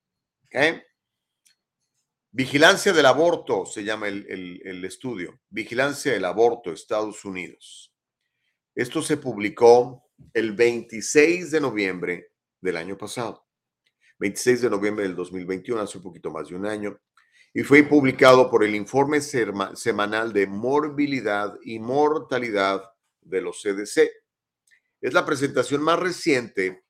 Vigilancia 2.32 2.93
del 2.93 3.05
aborto 3.05 3.66
se 3.66 3.84
llama 3.84 4.08
el, 4.08 4.26
el- 4.30 4.62
el 4.66 4.86
estudio. 4.86 5.39
Vigilancia 5.49 6.12
del 6.14 6.26
aborto, 6.26 6.72
Estados 6.72 7.26
Unidos. 7.26 7.91
Esto 8.76 9.01
se 9.01 9.18
publicó 9.18 10.12
el 10.34 10.51
26 10.53 11.49
de 11.51 11.62
noviembre 11.62 12.32
del 12.62 12.78
año 12.78 12.97
pasado. 12.97 13.47
26 14.20 14.62
de 14.62 14.70
noviembre 14.70 15.05
del 15.05 15.16
2021, 15.16 15.82
hace 15.82 15.97
un 15.97 16.03
poquito 16.03 16.30
más 16.32 16.49
de 16.49 16.55
un 16.55 16.66
año. 16.66 16.99
Y 17.58 17.64
fue 17.64 17.82
publicado 17.82 18.51
por 18.51 18.64
el 18.64 18.76
informe 18.76 19.20
semanal 19.20 20.32
de 20.32 20.45
morbilidad 20.45 21.58
y 21.64 21.80
mortalidad 21.80 22.84
de 23.22 23.41
los 23.41 23.64
CDC. 23.64 24.12
Es 25.01 25.12
la 25.12 25.26
presentación 25.26 25.82
más 25.82 25.97
reciente 25.97 26.84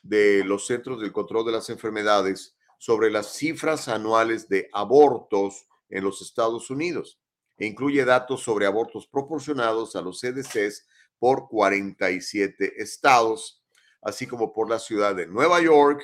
de 0.00 0.44
los 0.44 0.68
Centros 0.68 1.00
del 1.00 1.10
Control 1.10 1.46
de 1.46 1.50
las 1.50 1.70
Enfermedades 1.70 2.54
sobre 2.78 3.10
las 3.10 3.32
cifras 3.34 3.88
anuales 3.88 4.48
de 4.48 4.68
abortos 4.72 5.66
en 5.88 6.04
los 6.04 6.22
Estados 6.22 6.70
Unidos 6.70 7.18
e 7.58 7.66
incluye 7.66 8.04
datos 8.04 8.44
sobre 8.44 8.66
abortos 8.66 9.08
proporcionados 9.08 9.96
a 9.96 10.02
los 10.02 10.20
CDCs 10.20 10.86
por 11.18 11.48
47 11.48 12.80
estados, 12.80 13.60
así 14.00 14.28
como 14.28 14.52
por 14.52 14.70
la 14.70 14.78
ciudad 14.78 15.16
de 15.16 15.26
Nueva 15.26 15.60
York, 15.60 16.00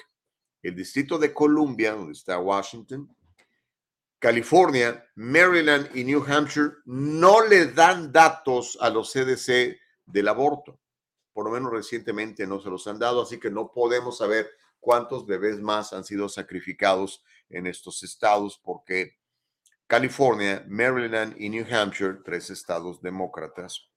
el 0.60 0.74
Distrito 0.74 1.20
de 1.20 1.32
Columbia, 1.32 1.92
donde 1.92 2.14
está 2.14 2.36
Washington, 2.40 3.14
California, 4.18 5.04
Maryland 5.14 5.90
y 5.94 6.02
New 6.04 6.24
Hampshire 6.26 6.72
no 6.86 7.46
le 7.46 7.66
dan 7.66 8.10
datos 8.10 8.76
a 8.80 8.90
los 8.90 9.12
CDC 9.12 9.78
del 10.06 10.28
aborto. 10.28 10.80
Por 11.32 11.44
lo 11.44 11.52
menos 11.52 11.70
recientemente 11.70 12.46
no 12.46 12.60
se 12.60 12.68
los 12.68 12.86
han 12.88 12.98
dado, 12.98 13.22
así 13.22 13.38
que 13.38 13.50
no 13.50 13.70
podemos 13.70 14.18
saber 14.18 14.50
cuántos 14.80 15.24
bebés 15.24 15.60
más 15.60 15.92
han 15.92 16.04
sido 16.04 16.28
sacrificados 16.28 17.22
en 17.48 17.66
estos 17.66 18.02
estados 18.02 18.60
porque 18.62 19.18
California, 19.86 20.64
Maryland 20.68 21.34
y 21.38 21.48
New 21.48 21.66
Hampshire, 21.70 22.18
tres 22.24 22.50
estados 22.50 23.00
demócratas, 23.00 23.88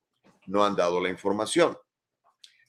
no 0.46 0.64
han 0.64 0.76
dado 0.76 1.02
la 1.02 1.10
información. 1.10 1.78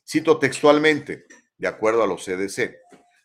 Cito 0.04 0.38
textualmente, 0.38 1.26
de 1.58 1.68
acuerdo 1.68 2.02
a 2.02 2.06
los 2.06 2.24
CDC, 2.24 2.76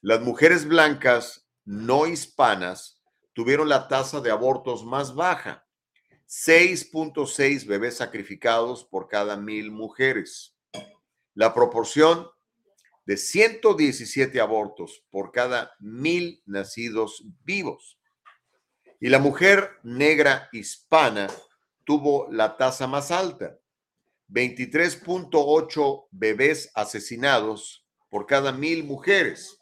las 0.01 0.21
mujeres 0.21 0.67
blancas 0.67 1.47
no 1.65 2.05
hispanas 2.05 2.96
tuvieron 3.37 3.69
la 3.69 3.87
tasa 3.87 4.19
de 4.19 4.31
abortos 4.31 4.83
más 4.83 5.13
baja, 5.13 5.63
6.6 6.27 7.67
bebés 7.67 7.97
sacrificados 7.97 8.83
por 8.83 9.07
cada 9.07 9.37
mil 9.37 9.69
mujeres. 9.69 10.57
La 11.35 11.53
proporción 11.53 12.27
de 13.05 13.15
117 13.15 14.41
abortos 14.41 15.03
por 15.11 15.31
cada 15.31 15.71
mil 15.77 16.41
nacidos 16.47 17.25
vivos. 17.43 17.99
Y 18.99 19.09
la 19.09 19.19
mujer 19.19 19.69
negra 19.83 20.49
hispana 20.51 21.27
tuvo 21.83 22.27
la 22.31 22.57
tasa 22.57 22.87
más 22.87 23.11
alta, 23.11 23.59
23.8 24.29 26.07
bebés 26.09 26.71
asesinados 26.73 27.85
por 28.09 28.25
cada 28.25 28.51
mil 28.51 28.83
mujeres 28.83 29.56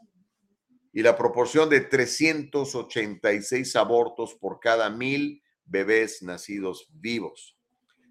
y 0.96 1.04
la 1.04 1.18
proporción 1.18 1.70
de 1.70 1.82
386 1.82 3.76
abortos 3.76 4.34
por 4.34 4.62
cada 4.62 4.90
mil 4.90 5.44
bebés 5.66 6.24
nacidos 6.24 6.88
vivos. 6.90 7.58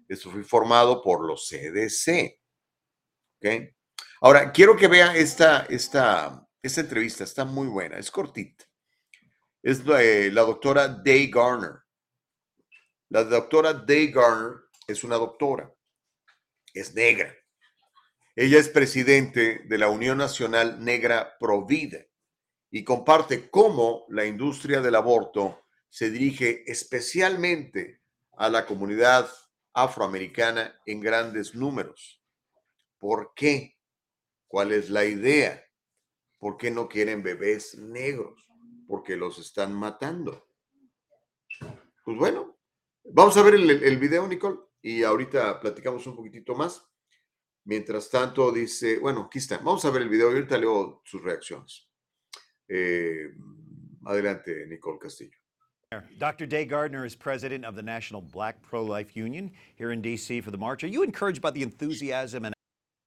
Esto 0.07 0.29
fue 0.29 0.41
informado 0.41 1.01
por 1.01 1.25
los 1.25 1.49
CDC. 1.49 2.39
¿ok? 3.37 3.73
Ahora, 4.21 4.51
quiero 4.51 4.77
que 4.77 4.87
vea 4.87 5.15
esta, 5.15 5.65
esta, 5.67 6.47
esta 6.61 6.81
entrevista, 6.81 7.23
está 7.23 7.43
muy 7.43 7.67
buena, 7.67 7.97
es 7.97 8.11
cortita. 8.11 8.65
Es 9.63 9.81
eh, 9.97 10.29
la 10.31 10.43
doctora 10.43 10.87
Day 10.87 11.31
Garner. 11.31 11.79
La 13.09 13.23
doctora 13.23 13.73
Day 13.73 14.11
Garner 14.11 14.59
es 14.85 15.03
una 15.03 15.15
doctora, 15.15 15.73
es 16.71 16.93
negra. 16.93 17.35
Ella 18.35 18.59
es 18.59 18.69
presidente 18.69 19.63
de 19.65 19.77
la 19.79 19.89
Unión 19.89 20.19
Nacional 20.19 20.83
Negra 20.85 21.35
Provida 21.39 22.05
y 22.75 22.83
comparte 22.83 23.49
cómo 23.49 24.05
la 24.09 24.25
industria 24.25 24.81
del 24.81 24.95
aborto 24.95 25.63
se 25.87 26.11
dirige 26.11 26.69
especialmente 26.69 28.01
a 28.33 28.49
la 28.49 28.65
comunidad 28.65 29.29
afroamericana 29.73 30.77
en 30.85 30.99
grandes 30.99 31.55
números. 31.55 32.21
¿Por 32.99 33.31
qué? 33.33 33.77
¿Cuál 34.45 34.73
es 34.73 34.89
la 34.89 35.05
idea? 35.05 35.65
¿Por 36.37 36.57
qué 36.57 36.69
no 36.69 36.89
quieren 36.89 37.23
bebés 37.23 37.77
negros? 37.77 38.45
Porque 38.89 39.15
los 39.15 39.39
están 39.39 39.73
matando. 39.73 40.49
Pues 42.03 42.17
bueno, 42.17 42.57
vamos 43.05 43.37
a 43.37 43.41
ver 43.41 43.53
el, 43.53 43.97
video, 43.97 44.27
Nicole, 44.27 44.59
y 44.81 45.01
ahorita 45.01 45.61
platicamos 45.61 46.05
un 46.07 46.17
poquitito 46.17 46.55
más. 46.55 46.85
Mientras 47.63 48.09
tanto, 48.09 48.51
dice, 48.51 48.99
bueno, 48.99 49.27
aquí 49.27 49.39
está. 49.39 49.59
Vamos 49.59 49.85
a 49.85 49.91
ver 49.91 50.01
el 50.01 50.09
video 50.09 50.29
y 50.33 50.35
ahorita 50.35 50.57
leo 50.57 51.01
sus 51.05 51.23
reacciones. 51.23 51.84
Eh, 52.69 53.27
adelante, 54.07 54.65
Nicole 54.67 54.97
Castillo. 54.97 55.29
Dr. 56.17 56.45
Day 56.45 56.65
Gardner 56.65 57.05
is 57.05 57.15
president 57.15 57.63
of 57.63 57.75
the 57.75 57.81
National 57.81 58.19
Black 58.19 58.61
Pro 58.61 58.83
Life 58.83 59.15
Union 59.15 59.51
here 59.75 59.91
in 59.91 60.01
D.C. 60.01 60.41
for 60.41 60.51
the 60.51 60.57
march. 60.57 60.83
Are 60.83 60.87
you 60.87 61.03
encouraged 61.03 61.41
by 61.41 61.51
the 61.51 61.61
enthusiasm 61.61 62.43
and 62.43 62.53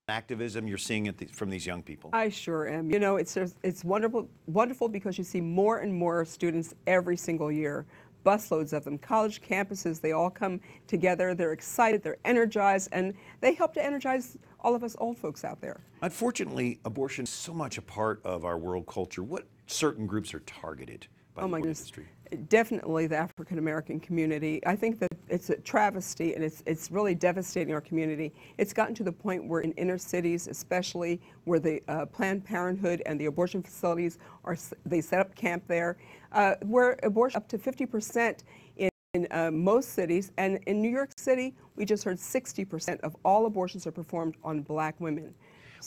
activism 0.08 0.66
you're 0.66 0.78
seeing 0.78 1.06
at 1.06 1.18
the, 1.18 1.26
from 1.26 1.50
these 1.50 1.66
young 1.66 1.82
people? 1.82 2.10
I 2.14 2.30
sure 2.30 2.66
am. 2.68 2.90
You 2.90 2.98
know, 2.98 3.16
it's 3.16 3.36
it's 3.36 3.84
wonderful, 3.84 4.28
wonderful 4.46 4.88
because 4.88 5.18
you 5.18 5.24
see 5.24 5.40
more 5.40 5.78
and 5.78 5.92
more 5.92 6.24
students 6.24 6.74
every 6.86 7.16
single 7.16 7.52
year. 7.52 7.84
Busloads 8.24 8.72
of 8.72 8.84
them, 8.84 8.96
college 8.98 9.42
campuses, 9.42 10.00
they 10.00 10.12
all 10.12 10.30
come 10.30 10.60
together. 10.86 11.34
They're 11.34 11.52
excited, 11.52 12.02
they're 12.02 12.18
energized, 12.24 12.88
and 12.92 13.14
they 13.40 13.54
help 13.54 13.74
to 13.74 13.84
energize 13.84 14.38
all 14.60 14.74
of 14.74 14.82
us 14.82 14.96
old 14.98 15.18
folks 15.18 15.44
out 15.44 15.60
there. 15.60 15.80
Unfortunately, 16.02 16.80
abortion 16.84 17.24
is 17.24 17.30
so 17.30 17.52
much 17.52 17.78
a 17.78 17.82
part 17.82 18.20
of 18.24 18.44
our 18.44 18.58
world 18.58 18.86
culture. 18.86 19.22
What 19.22 19.46
certain 19.66 20.06
groups 20.06 20.34
are 20.34 20.40
targeted 20.40 21.06
by 21.34 21.42
Oh 21.42 21.44
the 21.46 21.50
my 21.52 21.58
goodness. 21.58 21.78
industry? 21.80 22.06
Definitely 22.50 23.06
the 23.06 23.16
African 23.16 23.58
American 23.58 23.98
community. 24.00 24.60
I 24.66 24.76
think 24.76 24.98
that 25.00 25.08
it's 25.28 25.48
a 25.48 25.56
travesty 25.56 26.34
and 26.34 26.44
it's, 26.44 26.62
it's 26.66 26.90
really 26.90 27.14
devastating 27.14 27.72
our 27.72 27.80
community. 27.80 28.34
It's 28.58 28.74
gotten 28.74 28.94
to 28.96 29.02
the 29.04 29.12
point 29.12 29.46
where 29.48 29.60
in 29.62 29.72
inner 29.72 29.96
cities, 29.96 30.46
especially 30.46 31.22
where 31.44 31.58
the 31.58 31.82
uh, 31.88 32.04
Planned 32.06 32.44
Parenthood 32.44 33.02
and 33.06 33.18
the 33.18 33.26
abortion 33.26 33.62
facilities 33.62 34.18
are, 34.44 34.56
they 34.84 35.00
set 35.00 35.20
up 35.20 35.34
camp 35.34 35.62
there, 35.68 35.96
uh, 36.32 36.56
where 36.66 36.98
abortion 37.02 37.38
up 37.38 37.48
to 37.48 37.56
50% 37.58 38.40
in, 38.76 38.90
in 39.14 39.26
uh, 39.30 39.50
most 39.50 39.94
cities. 39.94 40.32
And 40.36 40.58
in 40.66 40.82
New 40.82 40.90
York 40.90 41.10
City, 41.16 41.54
we 41.76 41.84
just 41.84 42.04
heard 42.04 42.18
60% 42.18 43.00
of 43.00 43.16
all 43.24 43.46
abortions 43.46 43.86
are 43.86 43.92
performed 43.92 44.36
on 44.44 44.60
black 44.60 45.00
women. 45.00 45.34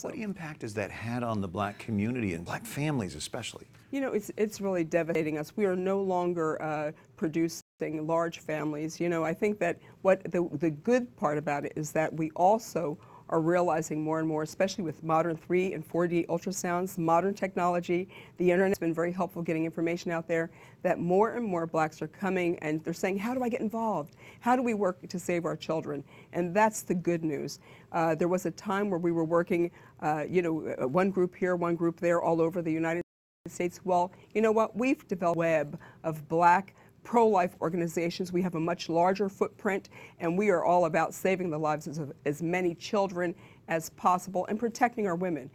What 0.00 0.14
impact 0.14 0.62
has 0.62 0.74
that 0.74 0.90
had 0.90 1.22
on 1.22 1.40
the 1.40 1.46
black 1.46 1.78
community 1.78 2.32
and 2.32 2.44
black 2.44 2.64
families 2.64 3.14
especially? 3.14 3.66
You 3.90 4.00
know, 4.00 4.12
it's, 4.12 4.30
it's 4.38 4.60
really 4.60 4.84
devastating 4.84 5.36
us. 5.36 5.52
We 5.54 5.66
are 5.66 5.76
no 5.76 6.00
longer 6.00 6.60
uh, 6.62 6.92
producing 7.16 7.62
large 7.82 8.38
families. 8.38 8.98
You 8.98 9.10
know, 9.10 9.22
I 9.22 9.34
think 9.34 9.58
that 9.58 9.78
what 10.00 10.24
the, 10.32 10.48
the 10.54 10.70
good 10.70 11.14
part 11.16 11.36
about 11.36 11.66
it 11.66 11.74
is 11.76 11.92
that 11.92 12.12
we 12.14 12.30
also 12.30 12.98
are 13.32 13.40
realizing 13.40 14.04
more 14.04 14.18
and 14.18 14.28
more, 14.28 14.42
especially 14.42 14.84
with 14.84 15.02
modern 15.02 15.36
3 15.38 15.72
and 15.72 15.88
4D 15.88 16.26
ultrasounds, 16.26 16.98
modern 16.98 17.32
technology. 17.32 18.06
The 18.36 18.50
internet's 18.50 18.78
been 18.78 18.92
very 18.92 19.10
helpful 19.10 19.40
getting 19.40 19.64
information 19.64 20.12
out 20.12 20.28
there 20.28 20.50
that 20.82 20.98
more 20.98 21.32
and 21.32 21.44
more 21.44 21.66
blacks 21.66 22.02
are 22.02 22.08
coming 22.08 22.58
and 22.58 22.84
they're 22.84 22.92
saying, 22.92 23.18
how 23.18 23.32
do 23.32 23.42
I 23.42 23.48
get 23.48 23.62
involved? 23.62 24.16
How 24.40 24.54
do 24.54 24.62
we 24.62 24.74
work 24.74 25.08
to 25.08 25.18
save 25.18 25.46
our 25.46 25.56
children? 25.56 26.04
And 26.34 26.54
that's 26.54 26.82
the 26.82 26.94
good 26.94 27.24
news. 27.24 27.58
Uh, 27.90 28.14
there 28.14 28.28
was 28.28 28.44
a 28.44 28.50
time 28.50 28.90
where 28.90 29.00
we 29.00 29.12
were 29.12 29.24
working, 29.24 29.70
uh, 30.02 30.24
you 30.28 30.42
know, 30.42 30.74
uh, 30.82 30.86
one 30.86 31.10
group 31.10 31.34
here, 31.34 31.56
one 31.56 31.74
group 31.74 32.00
there, 32.00 32.20
all 32.20 32.38
over 32.38 32.60
the 32.60 32.72
United 32.72 33.02
States. 33.48 33.80
Well, 33.82 34.12
you 34.34 34.42
know 34.42 34.52
what? 34.52 34.76
We've 34.76 35.08
developed 35.08 35.36
a 35.36 35.38
web 35.38 35.78
of 36.04 36.28
black 36.28 36.74
pro-life 37.04 37.56
organizations. 37.60 38.32
We 38.32 38.42
have 38.42 38.54
a 38.54 38.60
much 38.60 38.88
larger 38.88 39.28
footprint, 39.28 39.88
and 40.20 40.36
we 40.36 40.50
are 40.50 40.64
all 40.64 40.84
about 40.84 41.14
saving 41.14 41.50
the 41.50 41.58
lives 41.58 41.86
of 41.98 42.12
as 42.24 42.42
many 42.42 42.74
children 42.74 43.34
as 43.68 43.90
possible 43.90 44.46
and 44.46 44.58
protecting 44.58 45.06
our 45.06 45.16
women. 45.16 45.50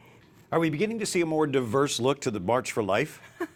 Are 0.52 0.60
we 0.60 0.70
beginning 0.70 1.00
to 1.00 1.06
see 1.06 1.22
a 1.22 1.26
more 1.26 1.46
diverse 1.46 2.00
look 2.00 2.22
to 2.22 2.32
the 2.32 2.40
March 2.40 2.72
for 2.72 2.82
Life? 2.82 3.22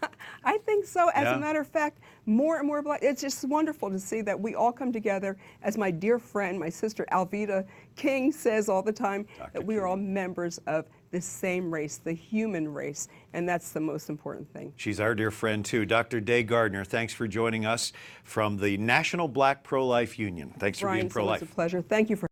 I 0.43 0.57
think 0.59 0.85
so. 0.85 1.09
As 1.09 1.25
Yeah. 1.25 1.35
a 1.35 1.39
matter 1.39 1.59
of 1.61 1.67
fact, 1.67 1.99
more 2.25 2.57
and 2.57 2.67
more 2.67 2.81
black. 2.81 3.01
It's 3.03 3.21
just 3.21 3.43
wonderful 3.47 3.89
to 3.91 3.99
see 3.99 4.21
that 4.21 4.39
we 4.39 4.55
all 4.55 4.71
come 4.71 4.91
together. 4.91 5.37
As 5.61 5.77
my 5.77 5.91
dear 5.91 6.17
friend, 6.19 6.59
my 6.59 6.69
sister 6.69 7.05
Alvita 7.11 7.65
King 7.95 8.31
says 8.31 8.67
all 8.69 8.81
the 8.81 8.91
time, 8.93 9.25
that 9.53 9.63
we 9.63 9.77
are 9.77 9.85
all 9.85 9.97
members 9.97 10.57
of 10.67 10.85
the 11.11 11.21
same 11.21 11.71
race, 11.73 11.97
the 11.97 12.13
human 12.13 12.73
race, 12.73 13.07
and 13.33 13.47
that's 13.47 13.71
the 13.71 13.79
most 13.81 14.09
important 14.09 14.51
thing. 14.53 14.73
She's 14.77 14.99
our 14.99 15.13
dear 15.13 15.29
friend, 15.29 15.63
too. 15.65 15.85
Dr. 15.85 16.21
Day 16.21 16.41
Gardner, 16.43 16.85
thanks 16.85 17.13
for 17.13 17.27
joining 17.27 17.65
us 17.65 17.91
from 18.23 18.57
the 18.57 18.77
National 18.77 19.27
Black 19.27 19.63
Pro 19.63 19.85
Life 19.85 20.17
Union. 20.17 20.53
Thanks 20.57 20.79
for 20.79 20.89
being 20.91 21.05
it's 21.05 21.13
pro 21.13 21.23
always 21.23 21.41
life. 21.41 21.51
a 21.51 21.53
pleasure. 21.53 21.81
Thank 21.81 22.09
you 22.09 22.15
for. 22.15 22.27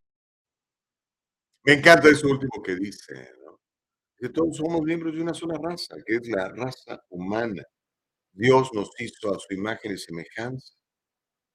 Me 1.66 1.74
encanta 1.76 2.06
eso 2.10 2.28
último 2.28 2.64
que 2.64 2.76
dice, 2.78 3.28
¿no? 3.44 3.58
Que 4.20 4.30
todos 4.30 4.58
somos 4.58 4.82
miembros 4.82 5.14
de 5.14 5.22
una 5.22 5.34
sola 5.34 5.56
raza, 5.62 5.96
que 6.08 6.16
es 6.16 6.28
la 6.30 6.50
raza 6.50 6.98
humana. 7.12 7.62
Dios 8.34 8.70
nos 8.74 8.90
hizo 9.00 9.36
a 9.36 9.40
su 9.40 9.54
imagen 9.54 9.94
y 9.94 9.98
semejanza. 9.98 10.74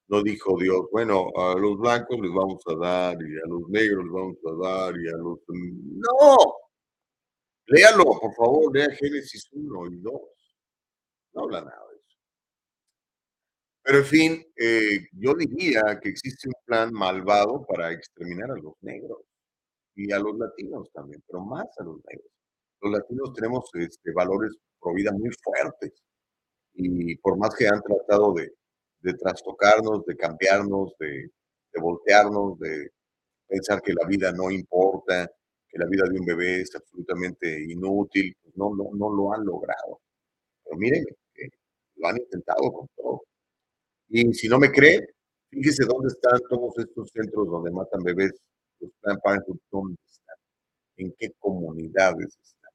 No 0.09 0.23
dijo 0.23 0.59
Dios, 0.59 0.87
bueno, 0.93 1.31
a 1.37 1.55
los 1.59 1.79
blancos 1.79 2.21
les 2.21 2.31
vamos 2.31 2.63
a 2.67 2.75
dar 2.77 3.17
y 3.23 3.37
a 3.39 3.49
los 3.49 3.69
negros 3.71 4.05
les 4.05 4.13
vamos 4.13 4.37
a 4.47 4.69
dar 4.69 4.95
y 5.01 5.09
a 5.09 5.17
los... 5.17 5.39
No. 5.49 6.37
Léalo, 7.67 8.05
por 8.05 8.35
favor, 8.35 8.77
lea 8.77 8.91
Génesis 8.91 9.49
1 9.53 9.87
y 9.93 9.97
2. 9.97 10.13
No 11.33 11.43
habla 11.45 11.63
nada 11.63 11.87
de 11.91 11.97
eso. 11.97 12.19
Pero 13.83 13.99
en 13.99 14.05
fin, 14.05 14.47
eh, 14.57 15.09
yo 15.13 15.35
diría 15.35 15.99
que 16.03 16.11
existe 16.11 16.49
un 16.49 16.55
plan 16.67 16.93
malvado 16.93 17.65
para 17.67 17.91
exterminar 17.91 18.51
a 18.51 18.57
los 18.57 18.75
negros 18.83 19.23
y 19.95 20.13
a 20.13 20.19
los 20.19 20.37
latinos 20.37 20.91
también, 20.93 21.23
pero 21.27 21.41
más 21.45 21.67
a 21.79 21.85
los 21.85 21.97
negros. 22.05 22.31
Los 22.83 22.93
latinos 22.93 23.33
tenemos 23.33 23.71
este, 23.75 24.13
valores 24.13 24.53
pro 24.79 24.93
vida 24.93 25.13
muy 25.13 25.31
fuertes 25.43 26.05
y 26.75 27.17
por 27.17 27.39
más 27.39 27.55
que 27.55 27.67
han 27.69 27.83
tratado 27.83 28.35
de, 28.35 28.53
de 29.05 29.15
trastocarnos, 29.15 30.05
de 30.07 30.17
cambiarnos, 30.17 30.95
de, 30.99 31.31
voltearnos, 31.81 32.59
de 32.59 32.91
pensar 33.47 33.83
que 33.83 33.93
la 33.93 34.07
vida 34.07 34.33
no 34.33 34.51
importa, 34.51 35.31
que 35.69 35.79
la 35.79 35.87
vida 35.87 36.05
de 36.09 36.19
un 36.19 36.25
bebé 36.25 36.63
es 36.63 36.75
absolutamente 36.75 37.63
inútil, 37.71 38.35
pues 38.43 38.57
no, 38.57 38.75
no, 38.75 38.91
no 38.95 39.13
lo 39.13 39.33
han 39.35 39.45
logrado. 39.45 40.01
Pero 40.65 40.77
miren, 40.79 41.05
lo 41.97 42.09
han 42.09 42.17
intentado 42.17 42.73
con 42.73 42.89
todo. 42.97 43.23
Y 44.09 44.33
si 44.33 44.49
no 44.49 44.59
me 44.59 44.71
cree, 44.73 45.15
fíjese 45.51 45.85
dónde 45.85 46.09
están 46.09 46.41
todos 46.49 46.79
estos 46.79 47.11
centros 47.11 47.47
donde 47.47 47.71
matan 47.71 48.03
bebés, 48.03 48.33
los 48.81 48.91
Planned 49.01 49.21
Parenthood, 49.23 49.59
dónde 49.71 49.97
están, 50.07 50.37
en 50.97 51.15
qué 51.19 51.31
comunidades 51.39 52.39
están. 52.43 52.73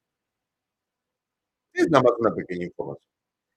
Es 1.72 1.88
nada 1.90 2.04
más 2.04 2.12
una 2.18 2.34
pequeña 2.34 2.66
información. 2.66 3.09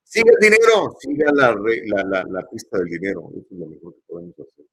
Siga 0.04 0.32
el 0.32 0.40
dinero, 0.40 0.96
siga 1.00 1.32
la, 1.34 2.48
pista 2.52 2.78
del 2.78 2.88
dinero, 2.88 3.30
eso 3.32 3.48
es 3.50 3.58
lo 3.58 3.66
mejor 3.68 3.96
que 3.96 4.02
podemos 4.08 4.34
hacer. 4.40 4.66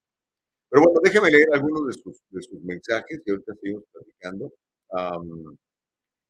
Pero 0.68 0.83
bueno, 0.85 1.01
déjeme 1.03 1.31
leer 1.31 1.49
algunos 1.53 1.87
de 1.87 1.93
sus, 1.95 2.20
de 2.31 2.43
sus 2.43 2.62
mensajes 2.62 3.22
y 3.24 3.31
ahorita 3.31 3.55
seguimos 3.55 3.85
platicando. 3.93 4.53
Am, 4.91 5.57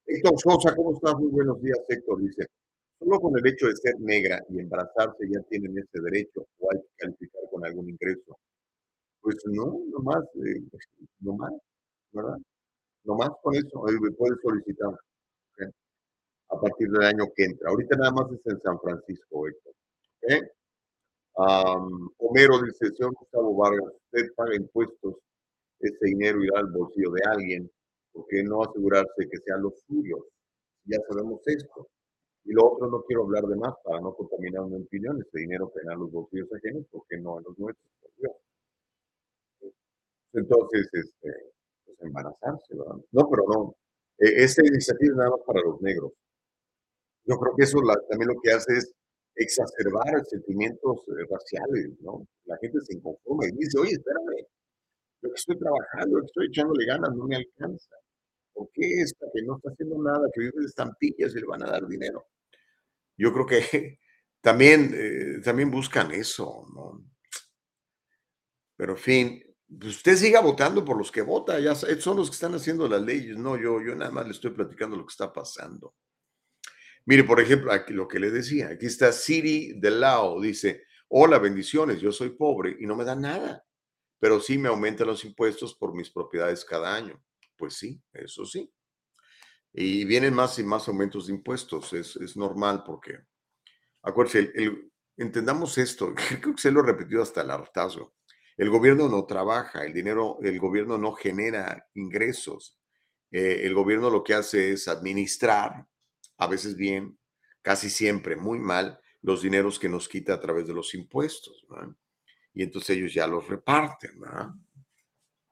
Héctor 0.07 0.39
Sosa, 0.39 0.75
¿cómo 0.75 0.95
estás? 0.95 1.15
Muy 1.15 1.31
buenos 1.31 1.61
días, 1.63 1.79
Héctor. 1.89 2.21
Dice, 2.21 2.47
solo 2.99 3.21
con 3.21 3.39
el 3.39 3.47
hecho 3.47 3.67
de 3.67 3.77
ser 3.77 3.99
negra 4.01 4.45
y 4.49 4.61
embarazarse 4.61 5.29
ya 5.31 5.41
tienen 5.43 5.77
ese 5.79 6.01
derecho 6.03 6.47
o 6.59 6.73
hay 6.73 6.81
que 6.81 6.89
calificar 6.97 7.43
con 7.51 7.65
algún 7.65 7.91
ingreso. 7.91 8.39
Pues 9.21 9.37
no, 9.47 9.81
nomás, 9.91 10.25
eh, 10.47 10.63
nomás, 11.21 11.53
¿verdad? 12.13 12.39
Nomás 13.05 13.31
con 13.43 13.55
eso, 13.55 13.89
eh, 13.89 14.13
puedes 14.17 14.39
solicitar. 14.43 14.95
A 16.51 16.61
partir 16.61 16.91
del 16.91 17.03
año 17.03 17.25
que 17.35 17.45
entra. 17.45 17.71
Ahorita 17.71 17.97
nada 17.97 18.13
más 18.13 18.33
es 18.33 18.41
en 18.47 18.61
San 18.61 18.79
Francisco, 18.81 19.47
Héctor. 19.47 19.75
¿ok? 20.23 20.49
Am, 21.37 22.11
Homero 22.19 22.61
dice, 22.63 22.89
señor 22.97 23.15
Gustavo 23.15 23.57
Vargas, 23.57 23.95
usted 24.05 24.35
paga 24.35 24.57
impuestos, 24.57 25.15
ese 25.79 26.07
dinero 26.07 26.43
irá 26.43 26.61
al 26.61 26.71
bolsillo 26.71 27.13
de 27.13 27.23
alguien, 27.25 27.71
¿por 28.13 28.27
qué 28.27 28.43
no 28.43 28.63
asegurarse 28.63 29.29
que 29.31 29.39
sean 29.39 29.63
los 29.63 29.81
suyos? 29.87 30.21
Ya 30.85 30.99
sabemos 31.09 31.41
esto. 31.47 31.89
Y 32.45 32.53
lo 32.53 32.73
otro, 32.73 32.89
no 32.89 33.03
quiero 33.05 33.25
hablar 33.25 33.45
de 33.45 33.57
más 33.57 33.75
para 33.85 34.01
no 34.01 34.15
contaminar 34.15 34.63
una 34.63 34.79
opinión, 34.79 35.21
ese 35.21 35.41
dinero 35.41 35.71
que 35.73 35.81
en 35.81 35.99
los 35.99 36.11
bolsillos 36.11 36.49
ajenos, 36.53 36.87
¿por 36.91 37.07
qué 37.09 37.19
no 37.19 37.39
en 37.39 37.45
los 37.45 37.59
nuestros? 37.59 37.87
por 38.01 38.11
Dios? 38.17 38.33
Entonces, 40.33 40.89
este, 40.93 41.33
pues 41.85 41.99
embarazarse, 42.01 42.77
¿verdad? 42.77 42.97
No, 43.13 43.29
pero 43.31 43.45
no. 43.49 43.77
Eh, 44.19 44.45
esta 44.45 44.67
iniciativa 44.67 45.13
es 45.13 45.17
nada 45.17 45.31
más 45.31 45.41
para 45.47 45.61
los 45.63 45.81
negros. 45.81 46.13
Yo 47.31 47.39
creo 47.39 47.55
que 47.57 47.63
eso 47.63 47.79
también 48.09 48.29
lo 48.29 48.41
que 48.43 48.51
hace 48.51 48.77
es 48.77 48.93
exacerbar 49.37 50.25
sentimientos 50.27 50.99
eh, 51.07 51.25
raciales, 51.31 51.93
¿no? 52.01 52.27
La 52.47 52.57
gente 52.59 52.81
se 52.81 52.97
inconforma 52.97 53.47
y 53.47 53.53
dice, 53.53 53.79
oye, 53.79 53.93
espérame, 53.93 54.49
yo 55.23 55.29
que 55.31 55.37
estoy 55.37 55.57
trabajando, 55.57 56.17
yo 56.17 56.21
que 56.23 56.27
estoy 56.27 56.47
echándole 56.49 56.87
ganas, 56.87 57.15
no 57.15 57.27
me 57.29 57.37
alcanza. 57.37 57.95
¿Por 58.53 58.69
qué 58.73 59.03
esta 59.03 59.27
que 59.33 59.43
no 59.43 59.57
está 59.57 59.71
haciendo 59.71 60.03
nada, 60.03 60.29
que 60.35 60.41
vive 60.41 60.59
de 60.59 60.67
estampillas 60.67 61.33
y 61.33 61.41
le 61.41 61.47
van 61.47 61.63
a 61.63 61.71
dar 61.71 61.87
dinero? 61.87 62.27
Yo 63.17 63.33
creo 63.33 63.47
que 63.47 63.61
también, 64.41 64.91
eh, 64.93 65.41
también 65.45 65.71
buscan 65.71 66.11
eso, 66.11 66.67
¿no? 66.75 67.05
Pero 68.77 68.95
en 68.95 68.99
fin, 68.99 69.57
pues 69.69 69.99
usted 69.99 70.17
siga 70.17 70.41
votando 70.41 70.85
por 70.85 70.99
los 70.99 71.13
que 71.13 71.23
vota, 71.23 71.61
ya 71.61 71.77
son 71.77 72.17
los 72.17 72.29
que 72.29 72.35
están 72.35 72.57
haciendo 72.57 72.89
las 72.89 73.03
leyes, 73.03 73.37
no 73.37 73.57
yo, 73.57 73.81
yo 73.81 73.95
nada 73.95 74.11
más 74.11 74.25
le 74.25 74.33
estoy 74.33 74.51
platicando 74.51 74.97
lo 74.97 75.07
que 75.07 75.13
está 75.13 75.33
pasando. 75.33 75.95
Mire, 77.11 77.25
por 77.25 77.41
ejemplo, 77.41 77.73
aquí 77.73 77.93
lo 77.93 78.07
que 78.07 78.21
le 78.21 78.31
decía, 78.31 78.69
aquí 78.69 78.87
está 78.87 79.11
Siri 79.11 79.73
de 79.81 79.91
Lao, 79.91 80.41
dice, 80.41 80.85
hola, 81.09 81.41
bendiciones, 81.41 82.01
yo 82.01 82.13
soy 82.13 82.29
pobre 82.31 82.77
y 82.79 82.87
no 82.87 82.95
me 82.95 83.03
dan 83.05 83.23
nada, 83.23 83.67
pero 84.21 84.39
sí 84.39 84.57
me 84.59 84.69
aumentan 84.69 85.09
los 85.09 85.25
impuestos 85.25 85.75
por 85.75 85.93
mis 85.93 86.09
propiedades 86.09 86.65
cada 86.65 86.95
año. 86.95 87.21
Pues 87.57 87.75
sí, 87.75 88.01
eso 88.13 88.47
sí. 88.47 88.73
Y 89.73 90.05
vienen 90.05 90.35
más 90.35 90.57
y 90.61 90.63
más 90.63 90.87
aumentos 90.87 91.27
de 91.27 91.33
impuestos, 91.35 91.93
es, 91.95 92.15
es 92.15 92.37
normal 92.37 92.85
porque, 92.87 93.19
acuérdense, 94.03 94.39
el- 94.39 94.53
el- 94.55 94.93
entendamos 95.17 95.79
esto, 95.79 96.15
creo 96.43 96.55
que 96.55 96.63
se 96.63 96.71
lo 96.71 96.81
he 96.81 96.87
repetido 96.87 97.23
hasta 97.23 97.43
el 97.43 97.51
hartazgo. 97.51 98.15
El 98.57 98.71
gobierno 98.71 99.09
no 99.09 99.27
trabaja, 99.27 99.85
el 99.85 99.93
dinero, 99.93 100.39
el 100.43 100.61
gobierno 100.61 100.97
no 100.97 101.13
genera 101.15 101.89
ingresos. 101.95 102.79
Eh, 103.33 103.63
el 103.65 103.75
gobierno 103.75 104.11
lo 104.11 104.23
que 104.23 104.35
hace 104.35 104.73
es 104.73 104.87
administrar, 104.87 105.87
a 106.41 106.47
veces 106.47 106.75
bien, 106.75 107.19
casi 107.63 107.91
siempre 107.91 108.35
muy 108.35 108.59
mal, 108.59 108.99
los 109.23 109.43
dineros 109.43 109.79
que 109.79 109.89
nos 109.89 110.09
quita 110.09 110.35
a 110.35 110.41
través 110.41 110.67
de 110.67 110.75
los 110.75 110.95
impuestos. 110.95 111.65
¿verdad? 111.69 111.95
Y 112.55 112.63
entonces 112.63 112.97
ellos 112.97 113.13
ya 113.13 113.27
los 113.27 113.47
reparten, 113.47 114.19
¿verdad? 114.19 114.49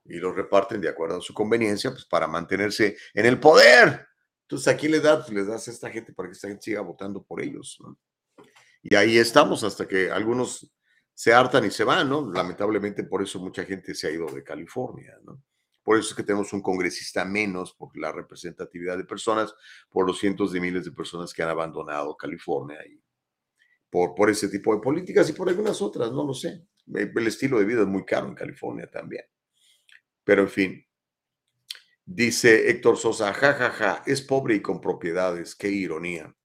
Y 0.04 0.16
los 0.16 0.34
reparten 0.34 0.80
de 0.80 0.88
acuerdo 0.88 1.18
a 1.18 1.20
su 1.20 1.34
conveniencia, 1.34 1.90
pues 1.90 2.06
para 2.06 2.26
mantenerse 2.26 2.96
en 3.12 3.26
el 3.26 3.38
poder. 3.38 4.06
Entonces, 4.42 4.68
¿a 4.68 4.76
quién 4.76 4.92
le 4.92 5.00
das? 5.00 5.26
Pues 5.26 5.32
les 5.32 5.46
das 5.46 5.68
a 5.68 5.70
esta 5.70 5.90
gente 5.90 6.14
para 6.14 6.28
que 6.28 6.32
esta 6.32 6.48
gente 6.48 6.62
siga 6.62 6.80
votando 6.80 7.22
por 7.22 7.42
ellos, 7.42 7.76
¿no? 7.80 7.98
Y 8.82 8.94
ahí 8.94 9.18
estamos 9.18 9.62
hasta 9.64 9.86
que 9.86 10.10
algunos 10.10 10.72
se 11.12 11.34
hartan 11.34 11.66
y 11.66 11.70
se 11.70 11.84
van, 11.84 12.08
¿no? 12.08 12.32
Lamentablemente 12.32 13.04
por 13.04 13.22
eso 13.22 13.38
mucha 13.38 13.64
gente 13.64 13.94
se 13.94 14.06
ha 14.06 14.10
ido 14.10 14.26
de 14.26 14.42
California, 14.42 15.18
¿no? 15.24 15.42
Por 15.88 15.98
eso 15.98 16.10
es 16.10 16.14
que 16.14 16.22
tenemos 16.22 16.52
un 16.52 16.60
congresista 16.60 17.24
menos, 17.24 17.72
por 17.72 17.96
la 17.96 18.12
representatividad 18.12 18.98
de 18.98 19.04
personas, 19.04 19.54
por 19.88 20.06
los 20.06 20.18
cientos 20.18 20.52
de 20.52 20.60
miles 20.60 20.84
de 20.84 20.92
personas 20.92 21.32
que 21.32 21.42
han 21.42 21.48
abandonado 21.48 22.14
California 22.14 22.76
y 22.86 23.02
por, 23.88 24.14
por 24.14 24.28
ese 24.28 24.50
tipo 24.50 24.74
de 24.74 24.82
políticas 24.82 25.30
y 25.30 25.32
por 25.32 25.48
algunas 25.48 25.80
otras, 25.80 26.12
no 26.12 26.26
lo 26.26 26.34
sé. 26.34 26.66
El 26.92 27.10
el 27.16 27.26
estilo 27.26 27.58
de 27.58 27.64
vida 27.64 27.80
es 27.80 27.86
muy 27.86 28.04
caro 28.04 28.28
en 28.28 28.34
California 28.34 28.86
también. 28.86 29.24
Pero 30.24 30.42
en 30.42 30.50
fin, 30.50 30.86
dice 32.04 32.68
Héctor 32.68 32.98
Sosa, 32.98 33.32
jajaja, 33.32 33.70
ja, 33.70 33.94
ja, 33.94 34.02
es 34.04 34.20
pobre 34.20 34.56
y 34.56 34.60
con 34.60 34.82
propiedades, 34.82 35.54
qué 35.56 35.70
ironía. 35.70 36.36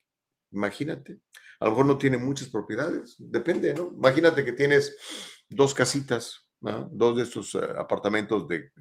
Imagínate, 0.52 1.20
a 1.60 1.66
lo 1.66 1.72
mejor 1.72 1.86
no 1.88 1.98
tiene 1.98 2.18
muchas 2.18 2.48
propiedades, 2.48 3.18
depende, 3.20 3.74
¿no? 3.74 3.92
Imagínate 3.94 4.46
que 4.46 4.54
tienes 4.54 4.96
dos 5.50 5.74
casitas, 5.74 6.48
¿no? 6.62 6.88
dos 6.94 7.18
de 7.18 7.24
estos 7.24 7.54
eh, 7.56 7.60
apartamentos 7.78 8.48
de 8.48 8.72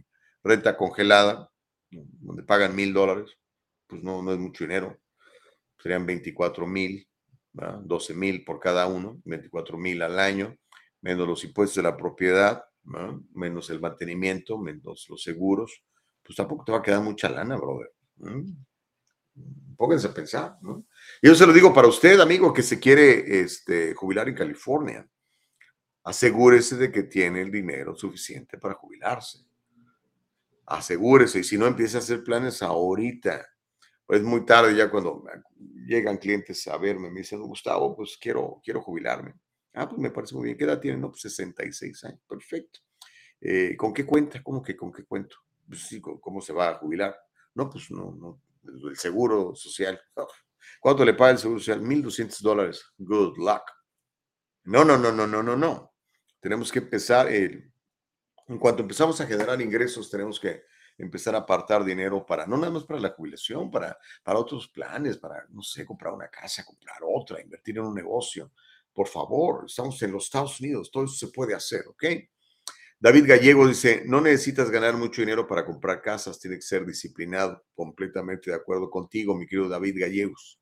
renta 0.43 0.77
congelada, 0.77 1.51
donde 1.91 2.43
pagan 2.43 2.75
mil 2.75 2.93
dólares, 2.93 3.31
pues 3.87 4.03
no, 4.03 4.23
no 4.23 4.33
es 4.33 4.39
mucho 4.39 4.65
dinero, 4.65 4.99
serían 5.79 6.07
24 6.07 6.67
mil, 6.67 7.07
12 7.53 8.15
mil 8.15 8.45
por 8.45 8.61
cada 8.61 8.87
uno, 8.87 9.21
24 9.25 9.77
mil 9.77 10.01
al 10.03 10.19
año, 10.19 10.57
menos 11.03 11.27
los 11.27 11.45
impuestos 11.45 11.77
de 11.77 11.83
la 11.83 11.97
propiedad, 11.97 12.65
menos 13.35 13.71
el 13.71 13.81
mantenimiento, 13.81 14.59
menos 14.59 15.07
los 15.09 15.23
seguros, 15.23 15.83
pues 16.23 16.37
tampoco 16.37 16.65
te 16.65 16.73
va 16.73 16.79
a 16.79 16.83
quedar 16.83 17.03
mucha 17.03 17.29
lana, 17.29 17.57
brother. 17.57 17.93
Pónganse 19.77 20.07
a 20.07 20.15
pensar, 20.15 20.59
¿no? 20.63 20.87
Yo 21.21 21.35
se 21.35 21.47
lo 21.47 21.53
digo 21.53 21.73
para 21.73 21.89
usted, 21.89 22.21
amigo, 22.21 22.53
que 22.53 22.63
se 22.63 22.79
quiere 22.79 23.41
este, 23.41 23.95
jubilar 23.95 24.29
en 24.29 24.35
California. 24.35 25.07
Asegúrese 26.05 26.77
de 26.77 26.91
que 26.91 27.05
tiene 27.05 27.43
el 27.43 27.51
dinero 27.51 27.95
suficiente 27.95 28.59
para 28.59 28.75
jubilarse. 28.75 29.39
Asegúrese, 30.73 31.41
y 31.41 31.45
si 31.45 31.59
no, 31.59 31.67
empiece 31.67 31.97
a 31.97 32.01
hacer 32.01 32.25
planes 32.25 32.63
ahorita. 32.63 33.47
Es 34.09 34.23
muy 34.23 34.45
tarde 34.47 34.75
ya 34.75 34.91
cuando 34.91 35.23
llegan 35.87 36.17
clientes 36.17 36.67
a 36.67 36.79
verme, 36.79 37.11
me 37.11 37.21
dicen, 37.21 37.43
Gustavo, 37.43 37.95
pues 37.95 38.17
quiero, 38.19 38.61
quiero 38.65 38.81
jubilarme. 38.81 39.35
Ah, 39.75 39.87
pues 39.87 40.01
me 40.01 40.11
parece 40.11 40.35
muy 40.35 40.45
bien. 40.45 40.57
¿Qué 40.57 40.65
edad 40.65 40.81
tiene? 40.81 40.99
No, 40.99 41.11
pues 41.11 41.23
66 41.23 42.05
años. 42.05 42.21
Perfecto. 42.27 42.81
Eh, 43.41 43.77
¿Con 43.77 43.93
qué 43.93 44.07
cuenta? 44.07 44.43
¿Cómo 44.43 44.63
que 44.63 44.75
con 44.75 44.93
qué 44.93 45.05
cuento? 45.05 45.37
Pues 45.67 45.83
sí, 45.83 46.01
¿cómo 46.01 46.41
se 46.41 46.53
va 46.53 46.71
a 46.71 46.75
jubilar? 46.79 47.17
No, 47.55 47.69
pues 47.69 47.91
no, 47.91 48.13
no. 48.13 48.41
El 48.87 48.97
seguro 48.97 49.55
social. 49.55 50.01
¿Cuánto 50.81 51.05
le 51.05 51.15
paga 51.15 51.33
el 51.33 51.39
seguro 51.39 51.61
social? 51.61 51.83
1.200 51.83 52.41
dólares. 52.41 52.83
Good 52.97 53.37
luck. 53.37 53.63
No, 54.65 54.85
no, 54.85 54.97
no, 54.97 55.13
no, 55.13 55.27
no, 55.27 55.43
no, 55.43 55.57
no. 55.57 55.93
Tenemos 56.41 56.73
que 56.73 56.79
empezar, 56.79 57.29
en 58.49 58.59
cuanto 58.59 58.83
empezamos 58.83 59.21
a 59.21 59.27
generar 59.27 59.61
ingresos, 59.61 60.11
tenemos 60.11 60.39
que 60.39 60.63
empezar 60.99 61.35
a 61.35 61.39
apartar 61.39 61.85
dinero 61.85 62.25
para, 62.25 62.47
no 62.47 62.57
nada 62.57 62.73
más 62.73 62.85
para 62.85 63.01
la 63.01 63.11
jubilación, 63.11 63.71
para, 63.71 63.97
para 64.23 64.39
otros 64.39 64.69
planes, 64.69 65.19
para, 65.19 65.47
no 65.51 65.63
sé, 65.63 65.85
comprar 65.85 66.13
una 66.13 66.29
casa, 66.29 66.65
comprar 66.65 66.99
otra, 67.03 67.41
invertir 67.41 67.79
en 67.79 67.85
un 67.85 67.95
negocio. 67.95 68.53
Por 68.93 69.09
favor, 69.09 69.65
estamos 69.67 70.01
en 70.03 70.13
los 70.13 70.25
Estados 70.25 70.61
Unidos, 70.61 70.91
todo 70.91 71.05
eso 71.05 71.15
se 71.15 71.29
puede 71.29 71.55
hacer, 71.55 71.87
¿ok? 71.89 72.05
David 73.03 73.25
Gallego 73.27 73.67
dice, 73.67 74.05
no 74.07 74.21
necesitas 74.21 74.71
ganar 74.71 74.97
mucho 74.97 75.23
dinero 75.23 75.45
para 75.45 75.65
comprar 75.65 76.01
casas, 76.01 76.39
tiene 76.39 76.55
que 76.55 76.63
ser 76.63 76.87
disciplinado. 76.87 77.65
Completamente 77.75 78.53
de 78.53 78.57
acuerdo 78.57 78.91
contigo, 78.91 79.35
mi 79.35 79.45
querido 79.45 79.69
David 79.69 79.99
Gallegos. 79.99 80.61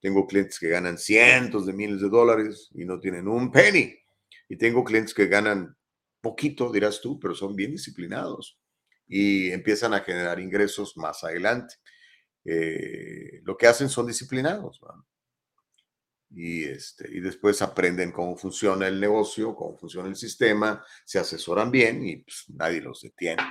Tengo 0.00 0.26
clientes 0.26 0.58
que 0.58 0.68
ganan 0.68 0.96
cientos 0.96 1.66
de 1.66 1.74
miles 1.74 2.00
de 2.00 2.08
dólares 2.08 2.70
y 2.72 2.86
no 2.86 2.98
tienen 2.98 3.28
un 3.28 3.52
penny. 3.52 3.94
Y 4.48 4.56
tengo 4.56 4.82
clientes 4.84 5.12
que 5.12 5.26
ganan 5.26 5.76
poquito, 6.22 6.72
dirás 6.72 7.02
tú, 7.02 7.20
pero 7.20 7.34
son 7.34 7.54
bien 7.54 7.72
disciplinados 7.72 8.58
y 9.06 9.50
empiezan 9.50 9.92
a 9.92 10.00
generar 10.00 10.40
ingresos 10.40 10.96
más 10.96 11.22
adelante. 11.22 11.74
Eh, 12.44 13.40
lo 13.42 13.56
que 13.56 13.66
hacen 13.66 13.90
son 13.90 14.06
disciplinados. 14.06 14.80
Y, 16.30 16.64
este, 16.64 17.08
y 17.14 17.20
después 17.20 17.60
aprenden 17.60 18.10
cómo 18.10 18.36
funciona 18.36 18.88
el 18.88 18.98
negocio, 18.98 19.54
cómo 19.54 19.76
funciona 19.76 20.08
el 20.08 20.16
sistema, 20.16 20.82
se 21.04 21.18
asesoran 21.18 21.70
bien 21.70 22.02
y 22.06 22.16
pues, 22.16 22.44
nadie 22.48 22.80
los 22.80 23.02
detiene. 23.02 23.42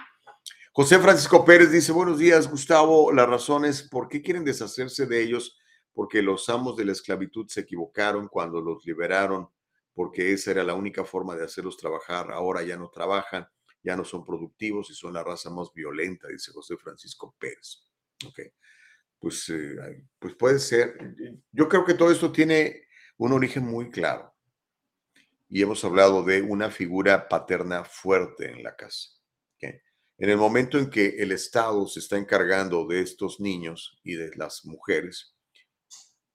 José 0.74 1.00
Francisco 1.00 1.46
Pérez 1.46 1.70
dice, 1.72 1.92
buenos 1.92 2.18
días, 2.18 2.50
Gustavo. 2.50 3.12
La 3.12 3.26
razón 3.26 3.66
es, 3.66 3.84
¿por 3.84 4.08
qué 4.08 4.22
quieren 4.22 4.46
deshacerse 4.46 5.06
de 5.06 5.22
ellos? 5.22 5.60
Porque 5.94 6.22
los 6.22 6.50
amos 6.50 6.78
de 6.78 6.86
la 6.86 6.94
esclavitud 6.94 7.48
se 7.50 7.62
equivocaron 7.62 8.30
cuando 8.30 8.62
los 8.62 8.86
liberaron, 8.86 9.50
porque 9.94 10.34
esa 10.34 10.52
era 10.52 10.64
la 10.64 10.76
única 10.76 11.04
forma 11.06 11.36
de 11.36 11.46
hacerlos 11.46 11.78
trabajar. 11.78 12.32
Ahora 12.32 12.64
ya 12.64 12.78
no 12.78 12.90
trabajan, 12.90 13.48
ya 13.84 13.96
no 13.96 14.06
son 14.06 14.26
productivos 14.26 14.90
y 14.90 14.94
son 14.94 15.14
la 15.14 15.24
raza 15.24 15.50
más 15.50 15.74
violenta, 15.74 16.28
dice 16.28 16.52
José 16.52 16.78
Francisco 16.78 17.36
Pérez. 17.40 17.84
Ok 18.28 18.40
pues, 19.22 19.48
eh, 19.50 20.04
pues 20.20 20.34
puede 20.36 20.60
ser. 20.60 20.98
Yo 21.52 21.70
creo 21.70 21.86
que 21.86 21.94
todo 21.94 22.12
esto 22.12 22.32
tiene 22.32 22.88
un 23.18 23.32
origen 23.32 23.64
muy 23.64 23.92
claro. 23.92 24.34
Y 25.48 25.62
hemos 25.62 25.86
hablado 25.86 26.24
de 26.24 26.42
una 26.42 26.72
figura 26.72 27.30
paterna 27.30 27.84
fuerte 27.86 28.52
en 28.52 28.64
la 28.64 28.76
casa. 28.76 29.10
En 30.18 30.30
el 30.30 30.38
momento 30.38 30.78
en 30.78 30.88
que 30.88 31.16
el 31.18 31.32
Estado 31.32 31.88
se 31.88 32.00
está 32.00 32.16
encargando 32.16 32.86
de 32.86 33.02
estos 33.02 33.40
niños 33.40 34.00
y 34.04 34.14
de 34.14 34.30
las 34.36 34.66
mujeres, 34.66 35.36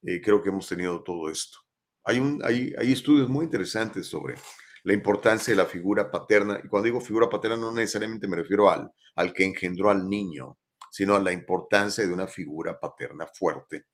eh, 0.03 0.21
creo 0.21 0.43
que 0.43 0.49
hemos 0.49 0.69
tenido 0.69 1.05
todo 1.05 1.31
esto. 1.31 1.59
Hay, 2.07 2.19
un, 2.19 2.41
hay, 2.45 2.73
hay 2.79 2.93
estudios 2.93 3.29
muy 3.29 3.45
interesantes 3.45 4.07
sobre 4.07 4.37
la 4.85 4.93
importancia 4.93 5.53
de 5.53 5.57
la 5.57 5.67
figura 5.67 6.11
paterna. 6.11 6.61
Y 6.63 6.69
cuando 6.69 6.87
digo 6.87 7.01
figura 7.01 7.29
paterna, 7.29 7.57
no 7.57 7.73
necesariamente 7.73 8.29
me 8.29 8.37
refiero 8.37 8.71
al, 8.71 8.91
al 9.17 9.33
que 9.33 9.45
engendró 9.45 9.91
al 9.91 10.09
niño, 10.09 10.59
sino 10.91 11.17
a 11.17 11.21
la 11.21 11.33
importancia 11.33 12.07
de 12.07 12.13
una 12.13 12.29
figura 12.29 12.79
paterna 12.79 13.27
fuerte 13.27 13.87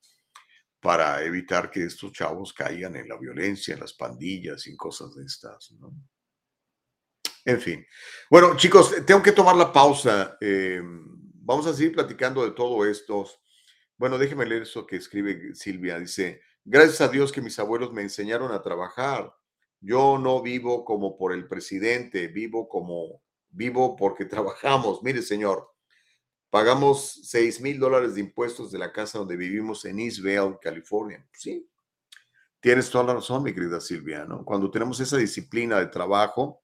para 0.83 1.23
evitar 1.25 1.71
que 1.71 1.85
estos 1.85 2.13
chavos 2.13 2.53
caigan 2.53 2.97
en 2.97 3.09
la 3.09 3.17
violencia, 3.17 3.73
en 3.73 3.81
las 3.81 3.95
pandillas 3.95 4.67
y 4.67 4.77
cosas 4.77 5.15
de 5.15 5.25
estas. 5.25 5.73
En 7.45 7.61
fin. 7.61 7.87
Bueno, 8.29 8.57
chicos, 8.57 8.95
tengo 9.07 9.23
que 9.23 9.33
tomar 9.33 9.57
la 9.57 9.73
pausa. 9.73 10.37
Em, 10.41 11.05
vamos 11.35 11.67
a 11.67 11.73
seguir 11.73 11.93
platicando 11.93 12.45
de 12.45 12.51
todo 12.51 12.85
esto. 12.85 13.25
Bueno, 13.97 14.19
déjeme 14.19 14.45
leer 14.45 14.63
eso 14.63 14.85
que 14.85 14.97
escribe 14.97 15.55
Silvia. 15.55 15.99
Dice, 16.01 16.43
gracias 16.65 17.01
a 17.01 17.09
Dios 17.09 17.33
que 17.33 17.43
mis 17.43 17.59
abuelos 17.59 17.93
me 17.93 18.03
enseñaron 18.03 18.53
a 18.53 18.63
trabajar. 18.63 19.35
Yo 19.81 20.19
no 20.19 20.43
vivo 20.43 20.85
como 20.85 21.17
por 21.17 21.33
el 21.33 21.49
presidente, 21.49 22.29
vivo 22.29 22.69
como 22.69 23.23
vivo 23.51 23.97
porque 23.97 24.25
trabajamos. 24.27 25.03
Mire, 25.03 25.23
señor, 25.23 25.73
Pagamos 26.53 27.19
6 27.23 27.63
mil 27.63 27.79
dólares 27.79 28.15
de 28.15 28.21
impuestos 28.21 28.71
de 28.71 28.79
la 28.79 28.93
casa 28.93 29.19
donde 29.19 29.39
vivimos 29.39 29.87
en 29.87 29.99
East 29.99 30.21
Vale, 30.23 30.59
California. 30.61 31.27
Sí, 31.33 31.67
tienes 32.61 32.91
toda 32.91 33.05
la 33.05 33.15
razón, 33.15 33.43
mi 33.43 33.55
querida 33.55 33.81
Silvia, 33.81 34.27
¿no? 34.27 34.45
Cuando 34.45 34.71
tenemos 34.71 35.01
esa 35.01 35.17
disciplina 35.17 35.79
de 35.79 35.87
trabajo, 35.87 36.63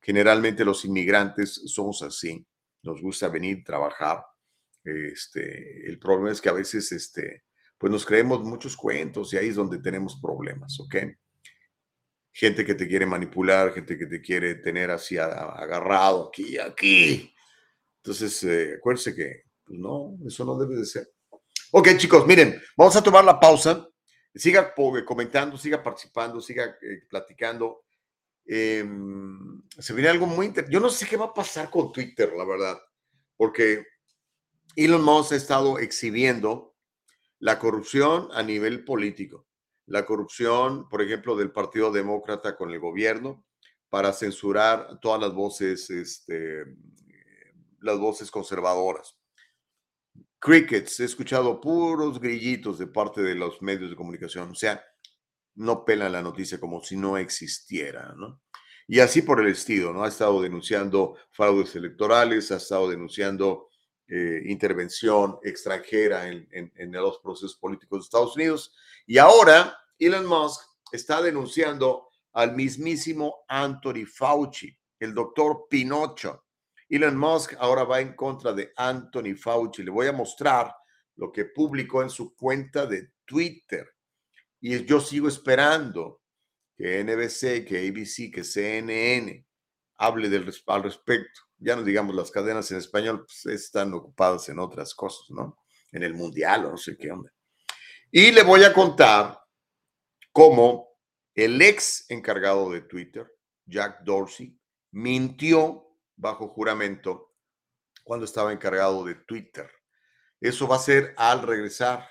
generalmente 0.00 0.64
los 0.64 0.84
inmigrantes 0.84 1.62
somos 1.66 2.02
así. 2.02 2.44
Nos 2.82 3.00
gusta 3.00 3.28
venir, 3.28 3.62
trabajar. 3.62 4.24
Este, 4.82 5.88
el 5.88 6.00
problema 6.00 6.32
es 6.32 6.40
que 6.40 6.48
a 6.48 6.54
veces, 6.54 6.90
este, 6.90 7.44
pues 7.80 7.90
nos 7.90 8.04
creemos 8.04 8.44
muchos 8.44 8.76
cuentos 8.76 9.32
y 9.32 9.38
ahí 9.38 9.48
es 9.48 9.56
donde 9.56 9.78
tenemos 9.78 10.20
problemas, 10.20 10.78
¿ok? 10.78 10.96
Gente 12.30 12.64
que 12.64 12.74
te 12.74 12.86
quiere 12.86 13.06
manipular, 13.06 13.72
gente 13.72 13.96
que 13.96 14.06
te 14.06 14.20
quiere 14.20 14.56
tener 14.56 14.90
así 14.90 15.16
agarrado 15.16 16.28
aquí, 16.28 16.58
aquí, 16.58 17.34
entonces, 18.02 18.42
eh, 18.44 18.76
acuérdense 18.78 19.14
que 19.14 19.42
pues 19.64 19.78
no, 19.78 20.16
eso 20.26 20.44
no 20.44 20.58
debe 20.58 20.76
de 20.76 20.86
ser. 20.86 21.12
Ok, 21.72 21.88
chicos, 21.96 22.26
miren, 22.26 22.60
vamos 22.76 22.96
a 22.96 23.02
tomar 23.02 23.24
la 23.24 23.38
pausa. 23.38 23.86
Siga 24.34 24.74
comentando, 25.04 25.58
siga 25.58 25.82
participando, 25.82 26.40
siga 26.40 26.76
eh, 26.80 27.02
platicando. 27.08 27.84
Em, 28.46 29.62
se 29.78 29.92
viene 29.92 30.08
algo 30.08 30.26
muy 30.26 30.46
interesante. 30.46 30.74
Yo 30.74 30.80
no 30.80 30.88
sé 30.88 31.06
qué 31.06 31.16
va 31.16 31.26
a 31.26 31.34
pasar 31.34 31.68
con 31.68 31.92
Twitter, 31.92 32.32
la 32.36 32.44
verdad, 32.44 32.80
porque 33.36 33.84
Elon 34.74 35.02
Musk 35.02 35.32
ha 35.32 35.36
estado 35.36 35.78
exhibiendo 35.78 36.69
la 37.40 37.58
corrupción 37.58 38.28
a 38.32 38.42
nivel 38.42 38.84
político. 38.84 39.46
La 39.86 40.06
corrupción, 40.06 40.88
por 40.88 41.02
ejemplo, 41.02 41.36
del 41.36 41.50
Partido 41.50 41.90
Demócrata 41.90 42.56
con 42.56 42.70
el 42.70 42.78
gobierno 42.78 43.44
para 43.88 44.12
censurar 44.12 45.00
todas 45.00 45.20
las 45.20 45.34
voces 45.34 45.90
este, 45.90 46.64
las 47.80 47.98
voces 47.98 48.30
conservadoras. 48.30 49.16
Crickets, 50.38 51.00
he 51.00 51.04
escuchado 51.04 51.60
puros 51.60 52.20
grillitos 52.20 52.78
de 52.78 52.86
parte 52.86 53.20
de 53.20 53.34
los 53.34 53.60
medios 53.60 53.90
de 53.90 53.96
comunicación, 53.96 54.50
o 54.50 54.54
sea, 54.54 54.82
no 55.56 55.84
pelan 55.84 56.12
la 56.12 56.22
noticia 56.22 56.58
como 56.58 56.82
si 56.82 56.96
no 56.96 57.18
existiera, 57.18 58.14
¿no? 58.16 58.40
Y 58.86 59.00
así 59.00 59.22
por 59.22 59.40
el 59.40 59.48
estilo, 59.48 59.92
¿no? 59.92 60.04
Ha 60.04 60.08
estado 60.08 60.40
denunciando 60.40 61.16
fraudes 61.30 61.76
electorales, 61.76 62.50
ha 62.50 62.56
estado 62.56 62.88
denunciando 62.88 63.69
eh, 64.10 64.42
intervención 64.46 65.38
extranjera 65.42 66.28
en, 66.28 66.48
en 66.52 66.92
los 66.92 67.18
procesos 67.18 67.56
políticos 67.56 68.00
de 68.00 68.04
Estados 68.04 68.36
Unidos. 68.36 68.74
Y 69.06 69.18
ahora 69.18 69.78
Elon 69.98 70.26
Musk 70.26 70.62
está 70.92 71.22
denunciando 71.22 72.08
al 72.32 72.54
mismísimo 72.54 73.44
Anthony 73.48 74.06
Fauci, 74.06 74.76
el 74.98 75.14
doctor 75.14 75.66
Pinocho, 75.68 76.44
Elon 76.90 77.16
Musk 77.16 77.54
ahora 77.60 77.84
va 77.84 78.00
en 78.00 78.14
contra 78.14 78.52
de 78.52 78.72
Anthony 78.76 79.36
Fauci. 79.36 79.84
Le 79.84 79.92
voy 79.92 80.08
a 80.08 80.12
mostrar 80.12 80.74
lo 81.16 81.30
que 81.30 81.44
publicó 81.44 82.02
en 82.02 82.10
su 82.10 82.34
cuenta 82.34 82.84
de 82.84 83.12
Twitter. 83.24 83.88
Y 84.60 84.84
yo 84.84 85.00
sigo 85.00 85.28
esperando 85.28 86.20
que 86.76 87.02
NBC, 87.04 87.64
que 87.64 87.88
ABC, 87.88 88.34
que 88.34 88.42
CNN 88.42 89.46
hable 89.98 90.28
del, 90.28 90.52
al 90.66 90.82
respecto. 90.82 91.40
Ya 91.60 91.76
no 91.76 91.82
digamos 91.82 92.14
las 92.14 92.30
cadenas 92.30 92.70
en 92.70 92.78
español, 92.78 93.24
pues 93.26 93.46
están 93.46 93.92
ocupadas 93.94 94.48
en 94.48 94.58
otras 94.58 94.94
cosas, 94.94 95.30
¿no? 95.30 95.58
En 95.92 96.02
el 96.02 96.14
mundial 96.14 96.66
o 96.66 96.70
no 96.70 96.76
sé 96.76 96.96
qué 96.96 97.12
onda. 97.12 97.30
Y 98.10 98.32
le 98.32 98.42
voy 98.42 98.64
a 98.64 98.72
contar 98.72 99.40
cómo 100.32 100.88
el 101.34 101.60
ex 101.62 102.06
encargado 102.10 102.70
de 102.70 102.80
Twitter, 102.80 103.30
Jack 103.66 104.02
Dorsey, 104.02 104.58
mintió 104.90 105.86
bajo 106.16 106.48
juramento 106.48 107.34
cuando 108.02 108.24
estaba 108.24 108.52
encargado 108.52 109.04
de 109.04 109.14
Twitter. 109.14 109.70
Eso 110.40 110.66
va 110.66 110.76
a 110.76 110.80
ser 110.80 111.14
al 111.16 111.42
regresar, 111.42 112.08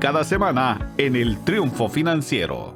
cada 0.00 0.22
semana 0.22 0.94
en 0.96 1.16
el 1.16 1.44
Triunfo 1.44 1.88
Financiero. 1.88 2.74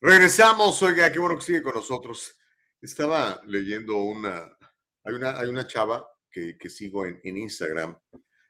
Regresamos, 0.00 0.80
oiga, 0.82 1.10
qué 1.10 1.18
bueno 1.18 1.36
que 1.36 1.44
sigue 1.44 1.62
con 1.62 1.74
nosotros. 1.74 2.36
Estaba 2.80 3.40
leyendo 3.46 3.96
una, 3.96 4.56
hay 5.02 5.14
una, 5.14 5.38
hay 5.38 5.48
una 5.48 5.66
chava 5.66 6.06
que, 6.30 6.56
que 6.56 6.70
sigo 6.70 7.06
en, 7.06 7.20
en 7.24 7.38
Instagram, 7.38 7.98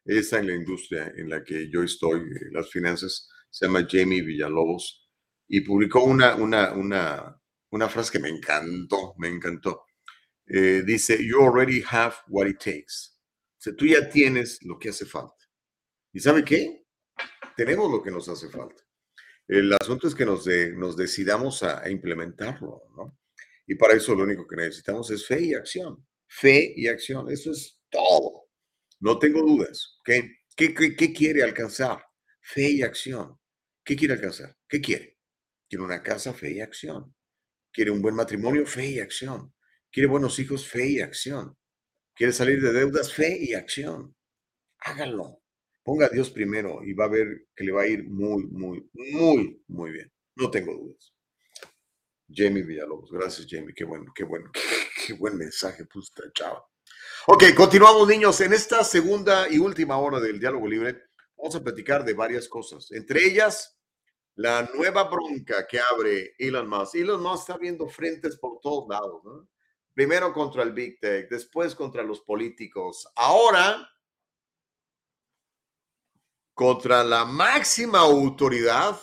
ella 0.04 0.20
está 0.20 0.38
en 0.38 0.48
la 0.48 0.54
industria 0.54 1.12
en 1.16 1.30
la 1.30 1.42
que 1.42 1.70
yo 1.70 1.82
estoy, 1.82 2.20
eh, 2.20 2.48
las 2.52 2.70
finanzas, 2.70 3.28
se 3.48 3.66
llama 3.66 3.86
Jamie 3.88 4.22
Villalobos, 4.22 5.08
y 5.46 5.62
publicó 5.62 6.04
una, 6.04 6.34
una, 6.34 6.72
una, 6.72 7.40
una 7.70 7.88
frase 7.88 8.12
que 8.12 8.18
me 8.18 8.28
encantó, 8.28 9.14
me 9.16 9.28
encantó. 9.28 9.86
Eh, 10.46 10.82
dice, 10.84 11.18
you 11.24 11.40
already 11.40 11.82
have 11.90 12.14
what 12.28 12.46
it 12.46 12.58
takes. 12.58 13.14
O 13.58 13.60
sea, 13.60 13.74
tú 13.74 13.86
ya 13.86 14.08
tienes 14.10 14.62
lo 14.62 14.78
que 14.78 14.90
hace 14.90 15.06
falta. 15.06 15.37
¿Y 16.12 16.20
sabe 16.20 16.44
qué? 16.44 16.84
Tenemos 17.56 17.90
lo 17.90 18.02
que 18.02 18.10
nos 18.10 18.28
hace 18.28 18.48
falta. 18.48 18.82
El 19.46 19.72
asunto 19.72 20.06
es 20.06 20.14
que 20.14 20.26
nos, 20.26 20.46
nos 20.76 20.96
decidamos 20.96 21.62
a, 21.62 21.88
implementarlo, 21.90 22.82
¿no? 22.96 23.18
Y 23.66 23.74
para 23.74 23.94
eso 23.94 24.14
lo 24.14 24.24
único 24.24 24.46
que 24.46 24.56
necesitamos 24.56 25.10
es 25.10 25.26
fe 25.26 25.42
y 25.42 25.54
acción. 25.54 26.06
Fe 26.26 26.72
y 26.76 26.86
acción, 26.86 27.30
eso 27.30 27.50
es 27.50 27.78
todo. 27.90 28.48
No 29.00 29.18
tengo 29.18 29.42
dudas. 29.42 29.98
¿Qué, 30.04 30.36
qué, 30.56 30.74
qué 30.74 31.12
quiere 31.12 31.42
alcanzar? 31.42 32.04
Fe 32.40 32.70
y 32.70 32.82
acción. 32.82 33.38
¿Qué 33.84 33.96
quiere 33.96 34.14
alcanzar? 34.14 34.56
¿Qué 34.68 34.80
quiere? 34.80 35.18
Quiere 35.68 35.84
una 35.84 36.02
casa, 36.02 36.32
fe 36.32 36.52
y 36.52 36.60
acción. 36.60 37.14
Quiere 37.72 37.90
un 37.90 38.02
buen 38.02 38.14
matrimonio, 38.14 38.66
fe 38.66 38.86
y 38.86 39.00
acción. 39.00 39.54
Quiere 39.90 40.08
buenos 40.08 40.38
hijos, 40.38 40.66
fe 40.68 40.86
y 40.86 41.00
acción. 41.00 41.56
Quiere 42.14 42.32
salir 42.32 42.60
de 42.60 42.72
deudas, 42.72 43.12
fe 43.12 43.38
y 43.40 43.54
acción. 43.54 44.14
Hágalo. 44.80 45.37
Ponga 45.88 46.04
a 46.04 46.10
Dios 46.10 46.28
primero 46.28 46.84
y 46.84 46.92
va 46.92 47.06
a 47.06 47.08
ver 47.08 47.46
que 47.56 47.64
le 47.64 47.72
va 47.72 47.80
a 47.80 47.86
ir 47.86 48.04
muy, 48.04 48.44
muy, 48.44 48.86
muy, 48.92 49.64
muy 49.68 49.90
bien. 49.90 50.12
No 50.36 50.50
tengo 50.50 50.74
dudas. 50.74 51.14
Jamie 52.28 52.62
Villalobos. 52.62 53.10
Gracias, 53.10 53.46
Jamie. 53.48 53.72
Qué 53.74 53.84
bueno, 53.84 54.12
qué 54.14 54.24
bueno, 54.24 54.50
qué, 55.06 55.14
buen 55.14 55.38
mensaje, 55.38 55.86
puta 55.86 56.24
chava. 56.34 56.62
Ok, 57.28 57.54
continuamos, 57.56 58.06
niños. 58.06 58.38
En 58.42 58.52
esta 58.52 58.84
segunda 58.84 59.48
y 59.48 59.56
última 59.56 59.96
hora 59.96 60.20
del 60.20 60.38
diálogo 60.38 60.68
libre, 60.68 61.04
vamos 61.38 61.56
a 61.56 61.64
platicar 61.64 62.04
de 62.04 62.12
varias 62.12 62.48
cosas. 62.48 62.92
Entre 62.92 63.24
ellas, 63.24 63.80
la 64.34 64.68
nueva 64.74 65.04
bronca 65.04 65.66
que 65.66 65.80
abre 65.80 66.34
Elon 66.38 66.68
Musk. 66.68 66.96
Elon 66.96 67.22
Musk 67.22 67.48
está 67.48 67.56
viendo 67.56 67.88
frentes 67.88 68.36
por 68.36 68.60
todos 68.60 68.86
lados, 68.90 69.24
¿no? 69.24 69.48
Primero 69.94 70.34
contra 70.34 70.64
el 70.64 70.74
Big 70.74 71.00
Tech, 71.00 71.30
después 71.30 71.74
contra 71.74 72.02
los 72.02 72.20
políticos. 72.20 73.08
Ahora 73.16 73.88
contra 76.58 77.04
la 77.04 77.24
máxima 77.24 78.00
autoridad 78.00 79.00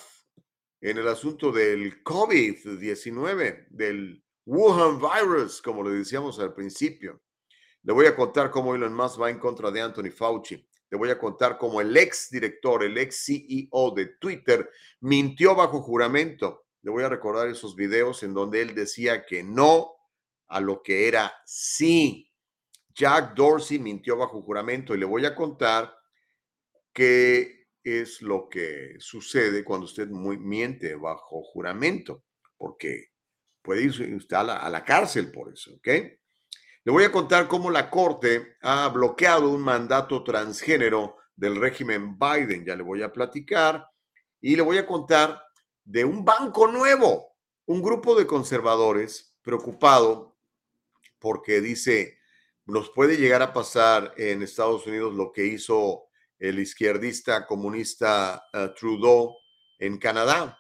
en 0.81 0.97
el 0.97 1.07
asunto 1.07 1.53
del 1.53 2.03
COVID-19, 2.03 3.67
del 3.69 4.21
Wuhan 4.45 4.99
virus, 4.99 5.61
como 5.61 5.81
le 5.81 5.91
decíamos 5.91 6.37
al 6.41 6.53
principio. 6.53 7.21
Le 7.83 7.93
voy 7.93 8.07
a 8.07 8.15
contar 8.15 8.51
cómo 8.51 8.75
Elon 8.75 8.93
Musk 8.93 9.21
va 9.21 9.29
en 9.29 9.39
contra 9.39 9.71
de 9.71 9.79
Anthony 9.79 10.11
Fauci. 10.13 10.67
Le 10.89 10.97
voy 10.97 11.09
a 11.11 11.17
contar 11.17 11.57
cómo 11.57 11.79
el 11.79 11.95
ex 11.95 12.29
director, 12.29 12.83
el 12.83 12.97
ex 12.97 13.23
CEO 13.23 13.91
de 13.95 14.07
Twitter, 14.19 14.69
mintió 14.99 15.55
bajo 15.55 15.81
juramento. 15.81 16.65
Le 16.81 16.91
voy 16.91 17.05
a 17.05 17.09
recordar 17.09 17.47
esos 17.47 17.73
videos 17.73 18.21
en 18.23 18.33
donde 18.33 18.63
él 18.63 18.75
decía 18.75 19.25
que 19.25 19.45
no 19.45 19.93
a 20.49 20.59
lo 20.59 20.83
que 20.83 21.07
era 21.07 21.33
sí. 21.45 22.29
Jack 22.93 23.33
Dorsey 23.33 23.79
mintió 23.79 24.17
bajo 24.17 24.41
juramento 24.41 24.93
y 24.93 24.97
le 24.97 25.05
voy 25.05 25.25
a 25.25 25.33
contar 25.33 25.95
qué 26.95 27.67
es 27.83 28.21
lo 28.21 28.47
que 28.49 28.95
sucede 28.99 29.63
cuando 29.63 29.85
usted 29.85 30.07
miente 30.07 30.95
bajo 30.95 31.43
juramento, 31.43 32.23
porque 32.57 33.09
puede 33.61 33.83
ir 33.83 34.15
usted 34.15 34.37
a 34.37 34.43
la, 34.43 34.69
la 34.69 34.83
cárcel 34.83 35.29
por 35.31 35.53
eso, 35.53 35.75
¿ok? 35.75 35.87
Le 35.87 36.91
voy 36.91 37.03
a 37.03 37.11
contar 37.11 37.47
cómo 37.47 37.69
la 37.69 37.89
Corte 37.89 38.55
ha 38.61 38.87
bloqueado 38.89 39.49
un 39.49 39.61
mandato 39.61 40.23
transgénero 40.23 41.17
del 41.35 41.57
régimen 41.57 42.17
Biden, 42.17 42.63
ya 42.63 42.75
le 42.75 42.83
voy 42.83 43.03
a 43.03 43.11
platicar, 43.11 43.87
y 44.39 44.55
le 44.55 44.61
voy 44.61 44.77
a 44.77 44.85
contar 44.85 45.43
de 45.83 46.05
un 46.05 46.23
banco 46.23 46.67
nuevo, 46.67 47.35
un 47.65 47.81
grupo 47.81 48.15
de 48.15 48.25
conservadores 48.25 49.35
preocupado 49.41 50.37
porque 51.19 51.59
dice, 51.59 52.19
nos 52.65 52.89
puede 52.91 53.17
llegar 53.17 53.41
a 53.41 53.51
pasar 53.51 54.13
en 54.17 54.43
Estados 54.43 54.85
Unidos 54.87 55.13
lo 55.13 55.31
que 55.31 55.45
hizo 55.45 56.04
el 56.39 56.59
izquierdista 56.59 57.45
comunista 57.45 58.43
uh, 58.53 58.73
Trudeau 58.73 59.35
en 59.79 59.97
Canadá, 59.97 60.57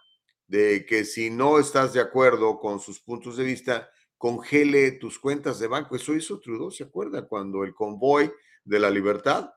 de 0.47 0.85
que 0.85 1.05
si 1.05 1.29
no 1.29 1.59
estás 1.59 1.93
de 1.93 2.01
acuerdo 2.01 2.59
con 2.59 2.79
sus 2.79 2.99
puntos 2.99 3.37
de 3.37 3.43
vista, 3.43 3.89
congele 4.17 4.93
tus 4.93 5.19
cuentas 5.19 5.59
de 5.59 5.67
banco. 5.67 5.95
Eso 5.95 6.13
hizo 6.13 6.39
Trudeau, 6.39 6.71
¿se 6.71 6.83
acuerda? 6.83 7.27
Cuando 7.27 7.63
el 7.63 7.73
convoy 7.73 8.31
de 8.63 8.79
la 8.79 8.89
libertad 8.89 9.49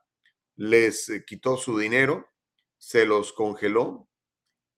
les 0.55 1.09
eh, 1.09 1.23
quitó 1.25 1.57
su 1.57 1.77
dinero, 1.77 2.27
se 2.77 3.05
los 3.05 3.33
congeló, 3.33 4.09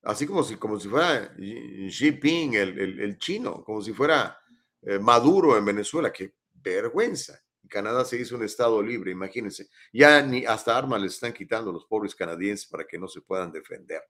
así 0.04 0.26
como 0.26 0.44
si, 0.44 0.56
como 0.58 0.80
si 0.80 0.90
fuera 0.90 1.34
Xi 1.38 1.90
Jinping, 1.90 2.54
el, 2.56 3.00
el, 3.00 3.18
chino, 3.18 3.64
como 3.64 3.82
si 3.82 3.94
fuera 3.94 4.40
eh, 4.82 5.00
Maduro 5.00 5.58
en 5.58 5.66
Venezuela. 5.66 6.12
Qué 6.12 6.34
vergüenza. 6.54 7.40
Canadá 7.72 8.06
se 8.06 8.18
hizo 8.18 8.36
un 8.36 8.44
estado 8.44 8.84
libre, 8.84 9.12
imagínense. 9.12 9.70
Ya 9.94 10.22
ni 10.22 10.46
hasta 10.46 10.78
armas 10.78 11.02
les 11.02 11.14
están 11.14 11.34
quitando 11.34 11.72
los 11.72 11.86
pobres 11.86 12.14
canadienses 12.14 12.68
para 12.68 12.86
que 12.86 13.00
no 13.00 13.08
se 13.08 13.22
puedan 13.22 13.52
defender. 13.52 14.04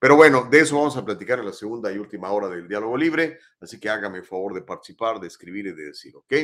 Pero 0.00 0.16
bueno, 0.16 0.48
de 0.50 0.60
eso 0.60 0.76
vamos 0.76 0.96
a 0.96 1.04
platicar 1.04 1.38
en 1.38 1.46
la 1.46 1.52
segunda 1.52 1.92
y 1.92 1.98
última 1.98 2.30
hora 2.30 2.48
del 2.48 2.66
diálogo 2.66 2.96
libre, 2.96 3.38
así 3.60 3.78
que 3.78 3.88
hágame 3.88 4.18
el 4.18 4.24
favor 4.24 4.54
de 4.54 4.62
participar, 4.62 5.20
de 5.20 5.26
escribir 5.26 5.66
y 5.66 5.72
de 5.72 5.84
decir, 5.86 6.16
¿ok? 6.16 6.34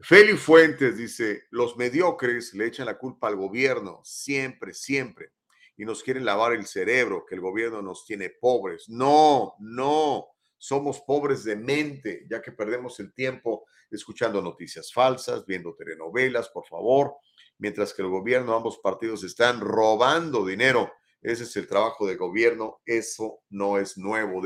Feli 0.00 0.36
Fuentes 0.36 0.96
dice, 0.96 1.44
los 1.50 1.76
mediocres 1.76 2.52
le 2.54 2.66
echan 2.66 2.86
la 2.86 2.98
culpa 2.98 3.28
al 3.28 3.36
gobierno, 3.36 4.00
siempre, 4.04 4.74
siempre, 4.74 5.32
y 5.76 5.84
nos 5.84 6.02
quieren 6.02 6.24
lavar 6.24 6.54
el 6.54 6.66
cerebro, 6.66 7.24
que 7.26 7.34
el 7.34 7.40
gobierno 7.40 7.82
nos 7.82 8.04
tiene 8.04 8.30
pobres. 8.30 8.88
No, 8.88 9.54
no, 9.58 10.35
somos 10.66 11.00
pobres 11.00 11.44
de 11.44 11.56
mente, 11.56 12.26
ya 12.30 12.42
que 12.42 12.52
perdemos 12.52 12.98
el 13.00 13.12
tiempo 13.12 13.66
escuchando 13.90 14.42
noticias 14.42 14.92
falsas, 14.92 15.46
viendo 15.46 15.74
telenovelas, 15.74 16.48
por 16.48 16.66
favor, 16.66 17.14
mientras 17.58 17.94
que 17.94 18.02
el 18.02 18.08
gobierno, 18.08 18.54
ambos 18.54 18.78
partidos 18.78 19.22
están 19.24 19.60
robando 19.60 20.44
dinero 20.44 20.90
ese 21.26 21.42
es 21.42 21.56
el 21.56 21.66
trabajo 21.66 22.06
de 22.06 22.14
gobierno. 22.14 22.80
Eso 22.86 23.42
no 23.50 23.78
es 23.78 23.98
nuevo, 23.98 24.40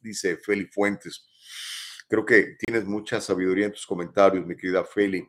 dice 0.00 0.36
Feli 0.36 0.66
Fuentes. 0.66 1.24
Creo 2.08 2.24
que 2.24 2.56
tienes 2.58 2.84
mucha 2.86 3.20
sabiduría 3.20 3.66
en 3.66 3.72
tus 3.72 3.86
comentarios, 3.86 4.44
mi 4.44 4.56
querida 4.56 4.84
Feli. 4.84 5.24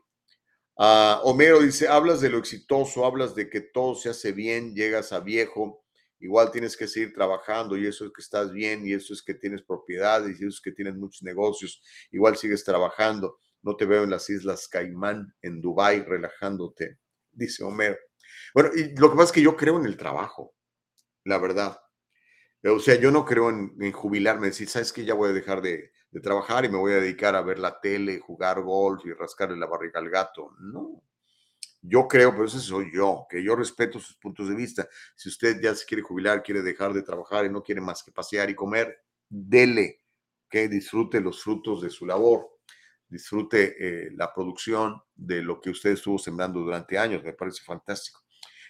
Ah, 0.77 1.21
Homero 1.23 1.61
dice, 1.61 1.87
hablas 1.87 2.21
de 2.21 2.29
lo 2.29 2.39
exitoso, 2.39 3.05
hablas 3.05 3.35
de 3.35 3.49
que 3.49 3.61
todo 3.61 3.93
se 3.93 4.09
hace 4.09 4.31
bien, 4.31 4.73
llegas 4.73 5.13
a 5.13 5.19
viejo, 5.19 5.84
igual 6.19 6.51
tienes 6.51 6.75
que 6.77 6.87
seguir 6.87 7.13
trabajando 7.13 7.77
y 7.77 7.85
eso 7.85 8.05
es 8.05 8.11
que 8.11 8.21
estás 8.21 8.51
bien 8.51 8.85
y 8.85 8.93
eso 8.93 9.13
es 9.13 9.21
que 9.21 9.33
tienes 9.33 9.61
propiedades 9.61 10.39
y 10.39 10.45
eso 10.45 10.55
es 10.55 10.61
que 10.61 10.71
tienes 10.71 10.95
muchos 10.95 11.23
negocios, 11.23 11.81
igual 12.11 12.35
sigues 12.37 12.63
trabajando. 12.63 13.39
No 13.61 13.75
te 13.75 13.85
veo 13.85 14.03
en 14.03 14.11
las 14.11 14.29
Islas 14.29 14.67
Caimán, 14.67 15.33
en 15.41 15.61
Dubái, 15.61 16.01
relajándote, 16.01 16.99
dice 17.31 17.63
Homero. 17.63 17.97
Bueno, 18.53 18.69
y 18.75 18.95
lo 18.95 19.09
que 19.09 19.15
pasa 19.15 19.25
es 19.25 19.31
que 19.31 19.41
yo 19.41 19.55
creo 19.55 19.77
en 19.77 19.85
el 19.85 19.97
trabajo 19.97 20.55
la 21.25 21.39
verdad. 21.39 21.79
O 22.63 22.79
sea, 22.79 22.95
yo 22.95 23.11
no 23.11 23.25
creo 23.25 23.49
en, 23.49 23.91
jubilarme, 23.91 24.47
decir, 24.47 24.69
sabes 24.69 24.93
que 24.93 25.05
ya 25.05 25.13
voy 25.13 25.29
a 25.29 25.33
dejar 25.33 25.61
de, 25.61 25.91
trabajar 26.23 26.63
y 26.63 26.69
me 26.69 26.77
voy 26.77 26.93
a 26.93 27.01
dedicar 27.01 27.35
a 27.35 27.41
ver 27.41 27.59
la 27.59 27.79
tele, 27.81 28.19
jugar 28.19 28.61
golf 28.61 29.05
y 29.05 29.11
rascarle 29.11 29.57
la 29.57 29.65
barriga 29.65 29.99
al 29.99 30.09
gato. 30.09 30.55
No. 30.59 31.03
Yo 31.87 32.07
creo, 32.07 32.31
pero 32.31 32.45
ese 32.45 32.59
soy 32.59 32.91
yo, 32.93 33.27
que 33.29 33.43
yo 33.43 33.55
respeto 33.55 33.99
sus 33.99 34.17
puntos 34.17 34.49
de 34.49 34.55
vista. 34.55 34.87
Si 35.15 35.29
usted 35.29 35.61
ya 35.61 35.75
se 35.75 35.85
quiere 35.85 36.01
jubilar, 36.01 36.41
quiere 36.41 36.61
dejar 36.61 36.93
de 36.93 37.03
trabajar 37.03 37.45
y 37.45 37.49
no 37.49 37.61
quiere 37.61 37.81
más 37.81 38.03
que 38.03 38.11
pasear 38.11 38.49
y 38.49 38.55
comer, 38.55 39.03
dele, 39.29 40.01
que 40.49 40.67
disfrute 40.67 41.19
los 41.19 41.43
frutos 41.43 41.81
de 41.81 41.89
su 41.89 42.05
labor, 42.05 42.59
disfrute 43.07 43.75
eh, 43.79 44.11
la 44.13 44.33
producción 44.33 45.01
de 45.13 45.41
lo 45.41 45.59
que 45.61 45.69
usted 45.69 45.91
estuvo 45.91 46.17
sembrando 46.17 46.59
durante 46.59 46.97
años. 46.97 47.23
Me 47.23 47.33
parece 47.33 47.63
fantástico. 47.63 48.21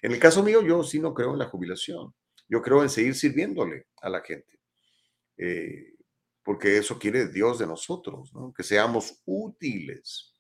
En 0.02 0.12
el 0.12 0.20
caso 0.20 0.44
mío, 0.44 0.62
yo 0.62 0.84
sí 0.84 1.00
no 1.00 1.14
creo 1.14 1.34
en 1.34 1.40
la 1.40 1.46
jubilación. 1.46 2.14
Yo 2.48 2.62
creo 2.62 2.84
en 2.84 2.90
seguir 2.90 3.16
sirviéndole 3.16 3.88
a 4.02 4.10
la 4.10 4.22
gente, 4.22 4.60
eh, 5.38 5.96
porque 6.44 6.78
eso 6.78 7.00
quiere 7.00 7.28
Dios 7.28 7.58
de 7.58 7.66
nosotros, 7.66 8.32
que 8.56 8.62
seamos 8.62 9.22
útiles. 9.26 10.35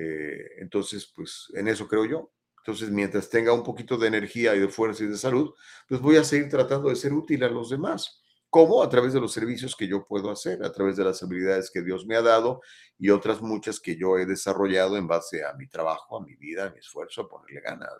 Eh, 0.00 0.60
entonces, 0.60 1.12
pues 1.14 1.48
en 1.54 1.66
eso 1.66 1.88
creo 1.88 2.04
yo. 2.04 2.32
Entonces, 2.58 2.90
mientras 2.90 3.28
tenga 3.28 3.52
un 3.52 3.64
poquito 3.64 3.96
de 3.96 4.06
energía 4.06 4.54
y 4.54 4.60
de 4.60 4.68
fuerza 4.68 5.02
y 5.02 5.08
de 5.08 5.16
salud, 5.16 5.52
pues 5.88 6.00
voy 6.00 6.16
a 6.16 6.24
seguir 6.24 6.48
tratando 6.48 6.88
de 6.88 6.96
ser 6.96 7.12
útil 7.12 7.42
a 7.42 7.48
los 7.48 7.70
demás. 7.70 8.22
¿Cómo? 8.48 8.82
A 8.82 8.88
través 8.88 9.12
de 9.12 9.20
los 9.20 9.32
servicios 9.32 9.74
que 9.74 9.88
yo 9.88 10.06
puedo 10.06 10.30
hacer, 10.30 10.64
a 10.64 10.72
través 10.72 10.96
de 10.96 11.04
las 11.04 11.22
habilidades 11.22 11.70
que 11.70 11.82
Dios 11.82 12.06
me 12.06 12.14
ha 12.14 12.22
dado 12.22 12.60
y 12.98 13.10
otras 13.10 13.42
muchas 13.42 13.80
que 13.80 13.96
yo 13.96 14.16
he 14.18 14.24
desarrollado 14.24 14.96
en 14.96 15.08
base 15.08 15.44
a 15.44 15.52
mi 15.54 15.66
trabajo, 15.66 16.16
a 16.16 16.24
mi 16.24 16.36
vida, 16.36 16.66
a 16.66 16.70
mi 16.70 16.78
esfuerzo, 16.78 17.22
a 17.22 17.28
ponerle 17.28 17.60
ganas. 17.60 17.90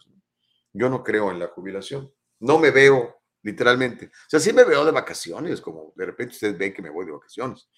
Yo 0.73 0.89
no 0.89 1.03
creo 1.03 1.33
en 1.33 1.41
la 1.41 1.49
jubilación. 1.49 2.13
No 2.41 2.59
me 2.59 2.71
veo, 2.71 3.23
literalmente. 3.43 4.07
O 4.07 4.29
sea, 4.29 4.39
sí 4.39 4.53
me 4.53 4.65
veo 4.65 4.85
de 4.85 4.93
vacaciones, 4.93 5.61
como 5.61 5.93
de 5.97 6.07
repente 6.07 6.35
ustedes 6.35 6.57
ven 6.57 6.73
que 6.73 6.83
me 6.83 6.91
voy 6.91 7.07
de 7.07 7.13
vacaciones, 7.13 7.69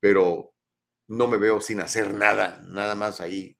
pero 0.00 0.54
no 1.10 1.28
me 1.28 1.36
veo 1.36 1.60
sin 1.60 1.80
hacer 1.80 2.14
nada, 2.14 2.62
nada 2.68 2.94
más 2.94 3.20
ahí 3.20 3.58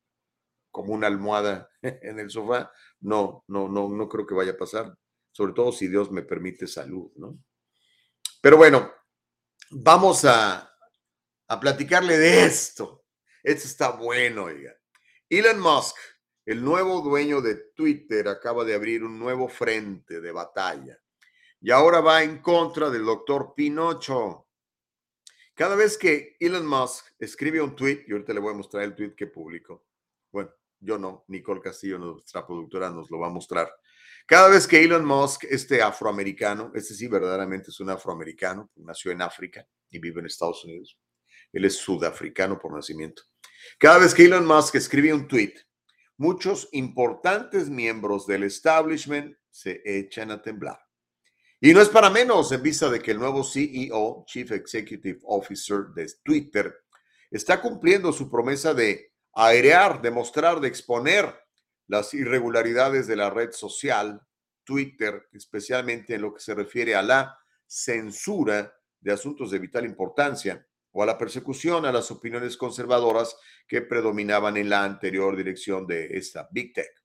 como 0.70 0.92
una 0.92 1.06
almohada 1.06 1.68
en 1.82 2.18
el 2.18 2.30
sofá. 2.30 2.72
No, 3.00 3.44
no, 3.48 3.68
no, 3.68 3.88
no 3.88 4.08
creo 4.08 4.26
que 4.26 4.34
vaya 4.34 4.52
a 4.52 4.56
pasar, 4.56 4.96
sobre 5.32 5.52
todo 5.52 5.72
si 5.72 5.88
Dios 5.88 6.10
me 6.10 6.22
permite 6.22 6.66
salud, 6.66 7.10
¿no? 7.16 7.38
Pero 8.40 8.56
bueno, 8.56 8.92
vamos 9.70 10.24
a, 10.24 10.72
a 11.48 11.60
platicarle 11.60 12.16
de 12.18 12.44
esto. 12.44 13.04
Esto 13.42 13.66
está 13.66 13.90
bueno, 13.90 14.44
oiga. 14.44 14.74
Elon 15.28 15.60
Musk 15.60 15.96
el 16.46 16.64
nuevo 16.64 17.00
dueño 17.00 17.40
de 17.40 17.54
Twitter 17.76 18.26
acaba 18.26 18.64
de 18.64 18.74
abrir 18.74 19.04
un 19.04 19.18
nuevo 19.18 19.48
frente 19.48 20.20
de 20.20 20.32
batalla 20.32 20.98
y 21.60 21.70
ahora 21.70 22.00
va 22.00 22.22
en 22.22 22.40
contra 22.42 22.90
del 22.90 23.04
doctor 23.04 23.52
Pinocho. 23.54 24.48
Cada 25.60 25.76
vez 25.76 25.98
que 25.98 26.38
Elon 26.40 26.66
Musk 26.66 27.08
escribe 27.18 27.60
un 27.60 27.76
tweet, 27.76 28.06
y 28.08 28.12
ahorita 28.12 28.32
le 28.32 28.40
voy 28.40 28.54
a 28.54 28.56
mostrar 28.56 28.82
el 28.82 28.94
tweet 28.94 29.14
que 29.14 29.26
publicó. 29.26 29.84
Bueno, 30.32 30.48
yo 30.78 30.96
no, 30.96 31.26
Nicole 31.28 31.60
Castillo, 31.60 31.98
nuestra 31.98 32.46
productora, 32.46 32.88
nos 32.88 33.10
lo 33.10 33.18
va 33.18 33.26
a 33.26 33.30
mostrar. 33.30 33.70
Cada 34.24 34.48
vez 34.48 34.66
que 34.66 34.82
Elon 34.82 35.04
Musk, 35.04 35.44
este 35.50 35.82
afroamericano, 35.82 36.72
este 36.74 36.94
sí 36.94 37.08
verdaderamente 37.08 37.68
es 37.68 37.78
un 37.78 37.90
afroamericano, 37.90 38.70
nació 38.76 39.12
en 39.12 39.20
África 39.20 39.68
y 39.90 39.98
vive 39.98 40.20
en 40.20 40.26
Estados 40.28 40.64
Unidos. 40.64 40.98
Él 41.52 41.66
es 41.66 41.76
sudafricano 41.76 42.58
por 42.58 42.74
nacimiento. 42.74 43.24
Cada 43.78 43.98
vez 43.98 44.14
que 44.14 44.24
Elon 44.24 44.46
Musk 44.46 44.76
escribe 44.76 45.12
un 45.12 45.28
tweet, 45.28 45.56
muchos 46.16 46.70
importantes 46.72 47.68
miembros 47.68 48.26
del 48.26 48.44
establishment 48.44 49.36
se 49.50 49.82
echan 49.84 50.30
a 50.30 50.40
temblar. 50.40 50.80
Y 51.62 51.74
no 51.74 51.82
es 51.82 51.90
para 51.90 52.08
menos 52.08 52.50
en 52.52 52.62
vista 52.62 52.88
de 52.88 53.00
que 53.00 53.10
el 53.10 53.18
nuevo 53.18 53.44
CEO, 53.44 54.24
Chief 54.26 54.50
Executive 54.50 55.20
Officer 55.24 55.88
de 55.94 56.10
Twitter, 56.22 56.74
está 57.30 57.60
cumpliendo 57.60 58.14
su 58.14 58.30
promesa 58.30 58.72
de 58.72 59.12
airear, 59.34 60.00
de 60.00 60.10
mostrar, 60.10 60.58
de 60.58 60.68
exponer 60.68 61.38
las 61.86 62.14
irregularidades 62.14 63.06
de 63.06 63.16
la 63.16 63.28
red 63.28 63.52
social, 63.52 64.22
Twitter, 64.64 65.28
especialmente 65.32 66.14
en 66.14 66.22
lo 66.22 66.32
que 66.32 66.40
se 66.40 66.54
refiere 66.54 66.94
a 66.94 67.02
la 67.02 67.38
censura 67.66 68.72
de 68.98 69.12
asuntos 69.12 69.50
de 69.50 69.58
vital 69.58 69.84
importancia 69.84 70.66
o 70.92 71.02
a 71.02 71.06
la 71.06 71.18
persecución 71.18 71.84
a 71.84 71.92
las 71.92 72.10
opiniones 72.10 72.56
conservadoras 72.56 73.36
que 73.68 73.82
predominaban 73.82 74.56
en 74.56 74.70
la 74.70 74.82
anterior 74.82 75.36
dirección 75.36 75.86
de 75.86 76.06
esta 76.16 76.48
Big 76.50 76.72
Tech. 76.72 76.99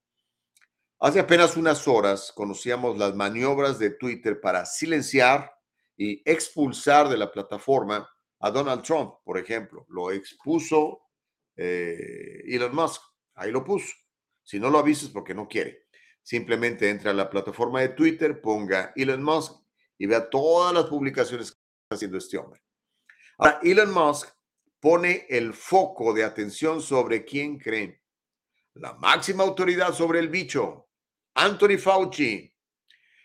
Hace 0.99 1.19
apenas 1.19 1.57
unas 1.57 1.87
horas 1.87 2.31
conocíamos 2.33 2.97
las 2.97 3.15
maniobras 3.15 3.77
de 3.79 3.91
Twitter 3.91 4.39
para 4.39 4.65
silenciar 4.65 5.53
y 5.97 6.21
expulsar 6.29 7.09
de 7.09 7.17
la 7.17 7.31
plataforma 7.31 8.09
a 8.39 8.51
Donald 8.51 8.81
Trump, 8.81 9.15
por 9.23 9.37
ejemplo. 9.37 9.85
Lo 9.89 10.11
expuso 10.11 11.01
eh, 11.55 12.43
Elon 12.45 12.73
Musk, 12.73 13.01
ahí 13.35 13.51
lo 13.51 13.63
puso. 13.63 13.93
Si 14.43 14.59
no 14.59 14.69
lo 14.69 14.79
avisas 14.79 15.09
porque 15.09 15.33
no 15.33 15.47
quiere. 15.47 15.87
Simplemente 16.21 16.89
entra 16.89 17.11
a 17.11 17.13
la 17.13 17.29
plataforma 17.29 17.81
de 17.81 17.89
Twitter, 17.89 18.41
ponga 18.41 18.93
Elon 18.95 19.23
Musk 19.23 19.53
y 19.97 20.05
vea 20.05 20.29
todas 20.29 20.73
las 20.73 20.85
publicaciones 20.85 21.51
que 21.51 21.57
está 21.57 21.95
haciendo 21.95 22.17
este 22.17 22.37
hombre. 22.37 22.61
Ahora, 23.37 23.59
Elon 23.63 23.91
Musk 23.91 24.29
pone 24.79 25.25
el 25.29 25.53
foco 25.53 26.13
de 26.13 26.23
atención 26.23 26.81
sobre 26.81 27.25
quién 27.25 27.57
cree. 27.57 28.01
La 28.75 28.93
máxima 28.93 29.43
autoridad 29.43 29.93
sobre 29.93 30.19
el 30.19 30.29
bicho, 30.29 30.89
Anthony 31.35 31.77
Fauci, 31.79 32.53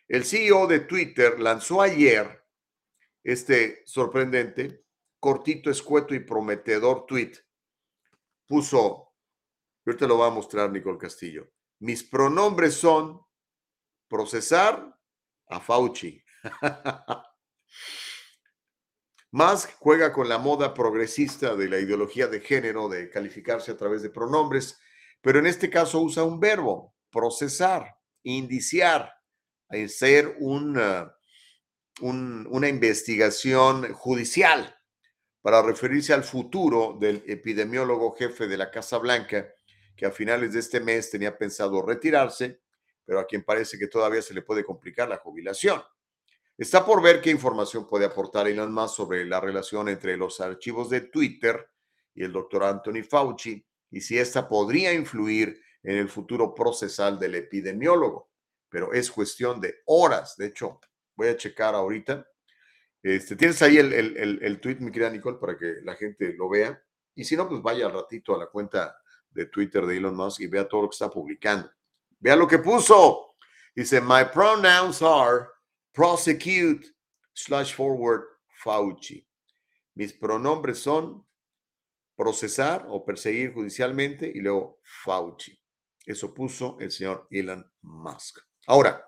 el 0.06 0.24
CEO 0.24 0.66
de 0.68 0.80
Twitter, 0.80 1.40
lanzó 1.40 1.82
ayer 1.82 2.44
este 3.22 3.82
sorprendente, 3.84 4.84
cortito, 5.18 5.70
escueto 5.70 6.14
y 6.14 6.20
prometedor 6.20 7.04
tweet. 7.04 7.32
Puso, 8.46 9.12
yo 9.84 9.96
te 9.96 10.06
lo 10.06 10.16
voy 10.16 10.28
a 10.28 10.30
mostrar, 10.30 10.70
Nicole 10.70 10.98
Castillo. 10.98 11.50
Mis 11.80 12.04
pronombres 12.04 12.74
son 12.74 13.20
procesar 14.08 14.96
a 15.48 15.60
Fauci. 15.60 16.22
Musk 19.32 19.70
juega 19.78 20.12
con 20.12 20.28
la 20.28 20.38
moda 20.38 20.74
progresista 20.74 21.56
de 21.56 21.68
la 21.68 21.78
ideología 21.78 22.28
de 22.28 22.40
género, 22.40 22.88
de 22.88 23.10
calificarse 23.10 23.72
a 23.72 23.76
través 23.76 24.02
de 24.02 24.10
pronombres, 24.10 24.80
pero 25.20 25.38
en 25.38 25.46
este 25.46 25.68
caso 25.68 26.00
usa 26.00 26.24
un 26.24 26.40
verbo, 26.40 26.94
procesar, 27.10 27.96
indiciar, 28.22 29.12
hacer 29.68 30.36
una, 30.40 31.14
una 32.00 32.68
investigación 32.68 33.92
judicial 33.92 34.76
para 35.42 35.62
referirse 35.62 36.12
al 36.12 36.24
futuro 36.24 36.96
del 37.00 37.22
epidemiólogo 37.26 38.14
jefe 38.16 38.46
de 38.46 38.56
la 38.56 38.70
Casa 38.70 38.98
Blanca, 38.98 39.48
que 39.96 40.06
a 40.06 40.10
finales 40.10 40.52
de 40.52 40.60
este 40.60 40.80
mes 40.80 41.10
tenía 41.10 41.36
pensado 41.36 41.82
retirarse, 41.82 42.60
pero 43.04 43.20
a 43.20 43.26
quien 43.26 43.42
parece 43.42 43.78
que 43.78 43.88
todavía 43.88 44.22
se 44.22 44.34
le 44.34 44.42
puede 44.42 44.64
complicar 44.64 45.08
la 45.08 45.18
jubilación. 45.18 45.82
Está 46.56 46.84
por 46.84 47.02
ver 47.02 47.20
qué 47.20 47.30
información 47.30 47.88
puede 47.88 48.04
aportar 48.04 48.46
Elon 48.46 48.72
Musk 48.72 48.96
sobre 48.96 49.24
la 49.24 49.40
relación 49.40 49.88
entre 49.88 50.16
los 50.16 50.40
archivos 50.40 50.90
de 50.90 51.02
Twitter 51.02 51.70
y 52.14 52.22
el 52.22 52.32
doctor 52.32 52.64
Anthony 52.64 53.02
Fauci 53.02 53.66
y 53.90 54.00
si 54.00 54.18
esta 54.18 54.48
podría 54.48 54.92
influir 54.92 55.60
en 55.82 55.96
el 55.96 56.08
futuro 56.08 56.54
procesal 56.54 57.18
del 57.18 57.34
epidemiólogo. 57.34 58.30
Pero 58.68 58.92
es 58.92 59.10
cuestión 59.10 59.60
de 59.60 59.82
horas. 59.86 60.36
De 60.36 60.46
hecho, 60.46 60.80
voy 61.16 61.28
a 61.28 61.36
checar 61.36 61.74
ahorita. 61.74 62.26
Este, 63.02 63.34
Tienes 63.34 63.60
ahí 63.62 63.78
el, 63.78 63.92
el, 63.92 64.38
el, 64.42 64.60
tweet, 64.60 64.76
mi 64.76 64.92
querida 64.92 65.10
Nicole, 65.10 65.38
para 65.38 65.56
que 65.56 65.76
la 65.82 65.96
gente 65.96 66.34
lo 66.34 66.48
vea. 66.48 66.80
Y 67.14 67.24
si 67.24 67.36
no, 67.36 67.48
pues 67.48 67.62
vaya 67.62 67.86
al 67.86 67.92
ratito 67.92 68.34
a 68.34 68.38
la 68.38 68.46
cuenta 68.46 68.96
de 69.30 69.46
Twitter 69.46 69.84
de 69.86 69.96
Elon 69.96 70.14
Musk 70.16 70.40
y 70.40 70.46
vea 70.46 70.68
todo 70.68 70.82
lo 70.82 70.88
que 70.88 70.94
está 70.94 71.10
publicando. 71.10 71.70
Vea 72.18 72.36
lo 72.36 72.46
que 72.46 72.58
puso. 72.58 73.34
Dice, 73.74 74.00
my 74.00 74.24
pronouns 74.32 75.02
are 75.02 75.48
prosecute 75.92 76.86
slash 77.34 77.74
forward 77.74 78.22
Fauci. 78.62 79.26
Mis 79.94 80.12
pronombres 80.12 80.78
son 80.78 81.24
procesar 82.20 82.84
o 82.90 83.02
perseguir 83.02 83.54
judicialmente 83.54 84.30
y 84.34 84.40
luego 84.40 84.78
Fauci. 84.82 85.58
Eso 86.04 86.34
puso 86.34 86.76
el 86.78 86.90
señor 86.90 87.26
Elon 87.30 87.64
Musk. 87.80 88.40
Ahora, 88.66 89.02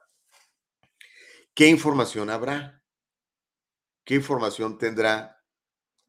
¿qué 1.52 1.66
información 1.66 2.30
habrá? 2.30 2.82
¿Qué 4.02 4.14
información 4.14 4.78
tendrá 4.78 5.38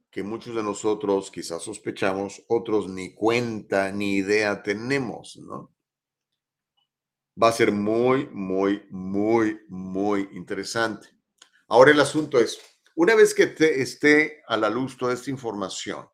que 0.10 0.24
muchos 0.24 0.56
de 0.56 0.64
nosotros 0.64 1.30
quizás 1.30 1.62
sospechamos, 1.62 2.42
otros 2.48 2.88
ni 2.88 3.14
cuenta 3.14 3.92
ni 3.92 4.16
idea 4.16 4.64
tenemos, 4.64 5.36
¿no? 5.36 5.76
va 7.42 7.50
a 7.50 7.52
ser 7.52 7.74
muy, 7.74 8.30
muy, 8.32 8.86
muy, 8.92 9.60
muy 9.68 10.30
interesante. 10.32 11.10
Ahora 11.68 11.92
el 11.92 12.00
asunto 12.00 12.40
es, 12.40 12.62
una 12.96 13.14
vez 13.14 13.34
que 13.34 13.48
te 13.48 13.82
esté 13.82 14.44
a 14.48 14.56
la 14.56 14.70
luz 14.70 14.96
toda 14.98 15.14
esta 15.14 15.32
información, 15.32 16.08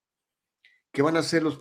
¿qué 0.91 1.01
van 1.01 1.17
a 1.17 1.19
hacer 1.19 1.43
los, 1.43 1.57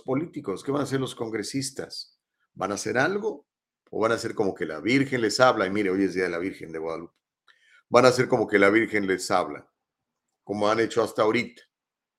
políticos? 0.00 0.62
¿Qué 0.62 0.72
van 0.72 0.82
a 0.82 0.84
hacer 0.84 1.00
los 1.00 1.14
congresistas? 1.14 2.18
¿Van 2.54 2.72
a 2.72 2.74
hacer 2.74 2.98
algo? 2.98 3.46
¿O 3.90 4.00
van 4.00 4.12
a 4.12 4.14
hacer 4.14 4.34
como 4.34 4.54
que 4.54 4.66
la 4.66 4.80
Virgen 4.80 5.20
les 5.20 5.40
habla? 5.40 5.66
Y 5.66 5.70
mire, 5.70 5.90
hoy 5.90 6.04
es 6.04 6.14
Día 6.14 6.24
de 6.24 6.30
la 6.30 6.38
Virgen 6.38 6.72
de 6.72 6.78
Guadalupe. 6.78 7.14
Van 7.88 8.04
a 8.04 8.08
hacer 8.08 8.28
como 8.28 8.46
que 8.46 8.58
la 8.58 8.70
Virgen 8.70 9.06
les 9.06 9.30
habla, 9.30 9.68
como 10.44 10.68
han 10.68 10.78
hecho 10.78 11.02
hasta 11.02 11.22
ahorita. 11.22 11.62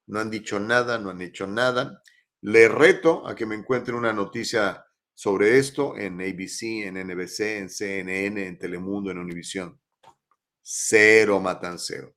No 0.08 0.20
han 0.20 0.30
dicho 0.30 0.60
nada, 0.60 0.98
no 0.98 1.10
han 1.10 1.22
hecho 1.22 1.48
nada. 1.48 2.02
Le 2.42 2.68
reto 2.68 3.26
a 3.26 3.36
que 3.36 3.46
me 3.46 3.56
encuentren 3.56 3.96
una 3.96 4.12
noticia 4.12 4.86
sobre 5.14 5.58
esto 5.58 5.96
en 5.98 6.20
ABC, 6.20 6.88
en 6.88 6.96
NBC, 6.96 7.40
en 7.40 7.70
CNN, 7.70 8.48
en 8.48 8.58
Telemundo, 8.58 9.12
en 9.12 9.20
Univisión. 9.20 9.80
Cero 10.62 11.40
matancero. 11.40 12.16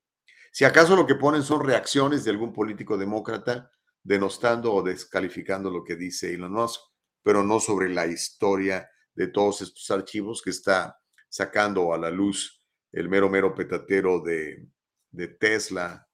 Si 0.51 0.65
acaso 0.65 0.97
lo 0.97 1.07
que 1.07 1.15
ponen 1.15 1.43
son 1.43 1.65
reacciones 1.65 2.25
de 2.25 2.31
algún 2.31 2.53
político 2.53 2.97
demócrata 2.97 3.71
denostando 4.05 4.73
o 4.73 4.83
descalificando 4.83 5.71
lo 5.71 5.83
que 5.83 5.97
dice 5.97 6.33
Elon 6.33 6.53
Musk, 6.53 6.81
pero 7.23 7.43
no 7.43 7.59
sobre 7.59 7.89
la 7.89 8.07
historia 8.07 8.89
de 9.15 9.29
todos 9.29 9.63
estos 9.63 9.91
archivos 9.91 10.43
que 10.43 10.51
está 10.51 11.01
sacando 11.29 11.93
a 11.93 11.99
la 11.99 12.11
luz 12.11 12.63
el 12.93 13.09
mero, 13.09 13.29
mero 13.29 13.55
petatero 13.55 14.21
de, 14.21 14.69
de 15.11 15.29
Tesla, 15.29 16.07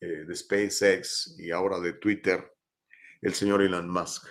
eh, 0.00 0.24
de 0.26 0.36
SpaceX 0.36 1.34
y 1.38 1.50
ahora 1.50 1.80
de 1.80 1.94
Twitter, 1.94 2.52
el 3.20 3.34
señor 3.34 3.62
Elon 3.62 3.88
Musk. 3.88 4.28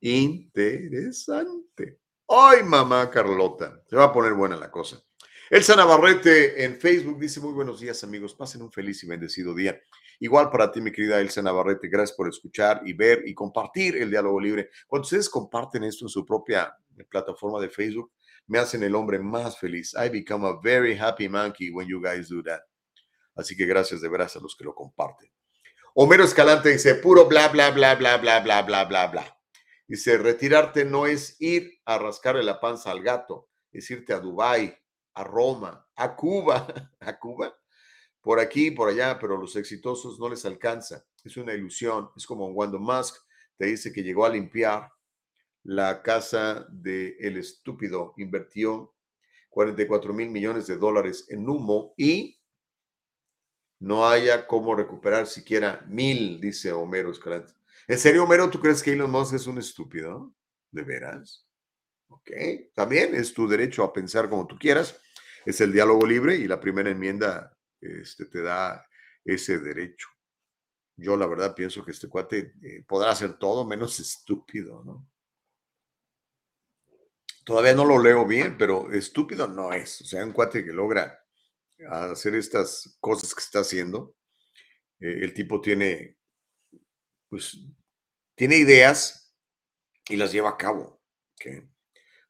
Interesante. 0.00 2.00
Ay, 2.28 2.62
mamá 2.62 3.10
Carlota, 3.10 3.82
se 3.86 3.96
va 3.96 4.04
a 4.04 4.12
poner 4.12 4.32
buena 4.32 4.56
la 4.56 4.70
cosa. 4.70 5.02
Elsa 5.50 5.74
Navarrete 5.74 6.62
en 6.64 6.78
Facebook 6.78 7.18
dice 7.18 7.40
muy 7.40 7.52
buenos 7.52 7.80
días 7.80 8.04
amigos, 8.04 8.34
pasen 8.34 8.62
un 8.62 8.70
feliz 8.70 9.02
y 9.02 9.08
bendecido 9.08 9.52
día. 9.52 9.82
Igual 10.20 10.48
para 10.48 10.70
ti 10.70 10.80
mi 10.80 10.92
querida 10.92 11.20
Elsa 11.20 11.42
Navarrete, 11.42 11.88
gracias 11.88 12.16
por 12.16 12.28
escuchar 12.28 12.82
y 12.84 12.92
ver 12.92 13.24
y 13.26 13.34
compartir 13.34 13.96
el 13.96 14.12
diálogo 14.12 14.40
libre. 14.40 14.70
Cuando 14.86 15.06
ustedes 15.06 15.28
comparten 15.28 15.82
esto 15.82 16.04
en 16.04 16.08
su 16.08 16.24
propia 16.24 16.72
plataforma 17.08 17.60
de 17.60 17.68
Facebook, 17.68 18.12
me 18.46 18.60
hacen 18.60 18.84
el 18.84 18.94
hombre 18.94 19.18
más 19.18 19.58
feliz. 19.58 19.92
I 19.94 20.08
become 20.08 20.46
a 20.46 20.60
very 20.62 20.96
happy 20.96 21.28
monkey 21.28 21.72
when 21.72 21.88
you 21.88 22.00
guys 22.00 22.28
do 22.28 22.44
that. 22.44 22.60
Así 23.34 23.56
que 23.56 23.66
gracias 23.66 24.00
de 24.00 24.08
veras 24.08 24.36
a 24.36 24.38
los 24.38 24.54
que 24.54 24.62
lo 24.62 24.72
comparten. 24.72 25.32
Homero 25.94 26.22
Escalante 26.22 26.68
dice 26.68 26.94
puro 26.94 27.26
bla, 27.26 27.48
bla, 27.48 27.72
bla, 27.72 27.96
bla, 27.96 28.18
bla, 28.18 28.38
bla, 28.38 28.62
bla, 28.62 28.84
bla, 28.84 29.06
bla. 29.08 29.40
Dice, 29.88 30.16
retirarte 30.16 30.84
no 30.84 31.08
es 31.08 31.34
ir 31.40 31.80
a 31.86 31.98
rascarle 31.98 32.44
la 32.44 32.60
panza 32.60 32.92
al 32.92 33.02
gato, 33.02 33.48
es 33.72 33.90
irte 33.90 34.12
a 34.12 34.20
Dubái, 34.20 34.79
a 35.14 35.24
Roma, 35.24 35.86
a 35.96 36.14
Cuba, 36.16 36.66
a 37.00 37.18
Cuba, 37.18 37.54
por 38.20 38.38
aquí, 38.38 38.70
por 38.70 38.88
allá, 38.88 39.18
pero 39.18 39.36
los 39.36 39.56
exitosos 39.56 40.18
no 40.18 40.28
les 40.28 40.44
alcanza. 40.44 41.04
Es 41.24 41.36
una 41.36 41.54
ilusión. 41.54 42.10
Es 42.16 42.26
como 42.26 42.52
cuando 42.54 42.78
Musk 42.78 43.16
te 43.56 43.66
dice 43.66 43.92
que 43.92 44.02
llegó 44.02 44.24
a 44.24 44.30
limpiar 44.30 44.90
la 45.62 46.02
casa 46.02 46.66
del 46.70 47.16
el 47.18 47.36
estúpido, 47.36 48.14
invirtió 48.16 48.94
44 49.50 50.12
mil 50.12 50.30
millones 50.30 50.66
de 50.66 50.76
dólares 50.76 51.26
en 51.28 51.48
humo 51.48 51.92
y 51.96 52.40
no 53.80 54.06
haya 54.06 54.46
cómo 54.46 54.74
recuperar 54.74 55.26
siquiera 55.26 55.84
mil, 55.88 56.40
dice 56.40 56.72
Homero 56.72 57.10
Escalante. 57.10 57.52
¿En 57.88 57.98
serio, 57.98 58.24
Homero, 58.24 58.48
tú 58.50 58.60
crees 58.60 58.82
que 58.82 58.92
Elon 58.92 59.10
Musk 59.10 59.34
es 59.34 59.46
un 59.46 59.58
estúpido? 59.58 60.32
¿De 60.70 60.82
veras? 60.82 61.49
Ok, 62.10 62.30
también 62.74 63.14
es 63.14 63.32
tu 63.32 63.48
derecho 63.48 63.84
a 63.84 63.92
pensar 63.92 64.28
como 64.28 64.46
tú 64.46 64.58
quieras. 64.58 65.00
Es 65.46 65.60
el 65.60 65.72
diálogo 65.72 66.04
libre 66.06 66.34
y 66.36 66.46
la 66.46 66.60
primera 66.60 66.90
enmienda 66.90 67.56
este, 67.80 68.26
te 68.26 68.42
da 68.42 68.86
ese 69.24 69.58
derecho. 69.58 70.08
Yo 70.96 71.16
la 71.16 71.26
verdad 71.26 71.54
pienso 71.54 71.84
que 71.84 71.92
este 71.92 72.08
cuate 72.08 72.54
eh, 72.62 72.84
podrá 72.86 73.12
hacer 73.12 73.38
todo 73.38 73.64
menos 73.64 73.98
estúpido, 74.00 74.82
¿no? 74.84 75.08
Todavía 77.44 77.74
no 77.74 77.84
lo 77.84 78.02
leo 78.02 78.26
bien, 78.26 78.58
pero 78.58 78.92
estúpido 78.92 79.48
no 79.48 79.72
es. 79.72 80.00
O 80.02 80.04
sea, 80.04 80.24
un 80.24 80.32
cuate 80.32 80.64
que 80.64 80.72
logra 80.72 81.24
hacer 81.88 82.34
estas 82.34 82.96
cosas 83.00 83.34
que 83.34 83.40
está 83.40 83.60
haciendo. 83.60 84.14
Eh, 85.00 85.20
el 85.22 85.32
tipo 85.32 85.60
tiene, 85.60 86.18
pues, 87.28 87.58
tiene 88.34 88.56
ideas 88.56 89.34
y 90.08 90.16
las 90.16 90.32
lleva 90.32 90.50
a 90.50 90.56
cabo. 90.56 91.00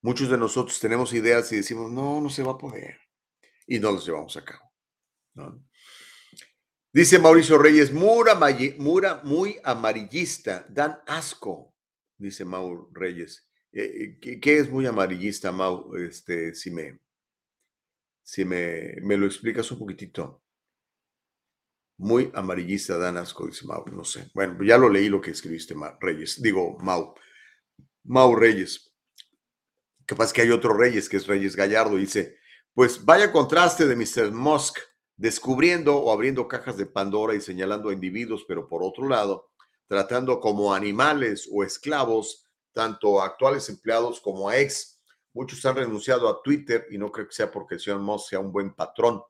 Muchos 0.03 0.31
de 0.31 0.39
nosotros 0.39 0.81
tenemos 0.81 1.13
ideas 1.13 1.53
y 1.53 1.57
decimos, 1.57 1.91
no, 1.91 2.21
no 2.21 2.31
se 2.31 2.43
va 2.43 2.53
a 2.53 2.59
poder. 2.59 2.99
Y 3.67 3.79
no 3.79 3.93
las 3.93 4.05
llevamos 4.05 4.37
a 4.37 4.45
cabo. 4.45 4.73
Dice 6.93 7.19
Mauricio 7.19 7.59
Reyes, 7.59 7.93
mura, 7.93 8.39
mura, 8.79 9.21
muy 9.23 9.59
amarillista, 9.63 10.67
dan 10.69 10.99
asco, 11.07 11.75
dice 12.19 12.45
Maur 12.45 12.89
Reyes. 12.93 13.47
Eh, 13.73 14.19
eh, 14.21 14.41
¿Qué, 14.41 14.59
es 14.59 14.69
muy 14.69 14.87
amarillista, 14.87 15.53
Mau? 15.53 15.95
Este, 15.95 16.55
si 16.55 16.71
me, 16.71 16.99
si 18.23 18.45
me, 18.45 18.97
me 19.03 19.17
lo 19.17 19.27
explicas 19.27 19.71
un 19.71 19.79
poquitito. 19.79 20.43
Muy 21.99 22.31
amarillista, 22.35 22.97
Dan 22.97 23.19
Asco, 23.19 23.47
dice 23.47 23.67
Mau, 23.67 23.85
no 23.89 24.05
sé. 24.05 24.31
Bueno, 24.35 24.57
ya 24.65 24.79
lo 24.79 24.89
leí 24.89 25.11
lo 25.11 25.21
que 25.21 25.33
escribiste, 25.33 25.75
Reyes. 26.01 26.41
Digo, 26.41 26.79
Mau. 26.79 27.15
Mau 28.05 28.35
Reyes. 28.35 28.90
Capaz 30.11 30.33
que 30.33 30.43
hay 30.43 30.51
otro 30.51 30.75
Reyes, 30.75 31.09
que 31.09 31.19
es 31.19 31.29
Reyes 31.29 31.55
Gallardo, 31.55 31.95
dice, 31.95 32.37
pues 32.75 33.05
vaya 33.05 33.31
contraste 33.31 33.87
de 33.87 33.95
Mr. 33.95 34.33
Musk 34.33 34.79
descubriendo 35.17 35.99
o 35.99 36.11
abriendo 36.11 36.49
cajas 36.49 36.77
de 36.77 36.87
Pandora 36.87 37.37
y 37.37 37.41
señalando 37.41 37.91
a 37.91 37.93
individuos, 37.93 38.45
pero 38.49 38.67
por 38.67 38.83
otro 38.83 39.09
lado, 39.09 39.53
tratando 39.87 40.41
como 40.41 40.75
animales 40.75 41.49
o 41.53 41.63
esclavos 41.63 42.45
tanto 42.73 43.23
a 43.23 43.27
actuales 43.27 43.69
empleados 43.69 44.21
como 44.21 44.49
a 44.49 44.59
ex. 44.59 45.01
Muchos 45.33 45.65
han 45.65 45.77
renunciado 45.77 46.29
a 46.29 46.43
Twitter 46.43 46.89
y 46.91 46.99
no 46.99 47.13
creo 47.13 47.29
que 47.29 47.33
sea 47.33 47.49
porque 47.49 47.77
el 47.77 47.81
señor 47.81 48.01
Musk 48.01 48.31
sea 48.31 48.41
un 48.41 48.51
buen 48.51 48.75
patrón. 48.75 49.23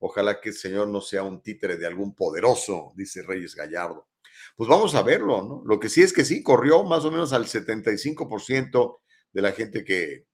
Ojalá 0.00 0.40
que 0.40 0.48
el 0.48 0.56
Señor 0.56 0.88
no 0.88 1.00
sea 1.00 1.22
un 1.22 1.42
títere 1.42 1.76
de 1.76 1.86
algún 1.86 2.12
poderoso, 2.12 2.92
dice 2.96 3.22
Reyes 3.22 3.54
Gallardo. 3.54 4.08
Pues 4.56 4.68
vamos 4.68 4.96
a 4.96 5.02
verlo, 5.02 5.42
¿no? 5.42 5.62
Lo 5.64 5.78
que 5.78 5.88
sí 5.88 6.02
es 6.02 6.12
que 6.12 6.24
sí, 6.24 6.42
corrió 6.42 6.82
más 6.82 7.04
o 7.04 7.12
menos 7.12 7.32
al 7.32 7.46
75% 7.46 8.98
de 9.34 9.42
la 9.42 9.52
gente 9.52 9.84
que 9.84 10.26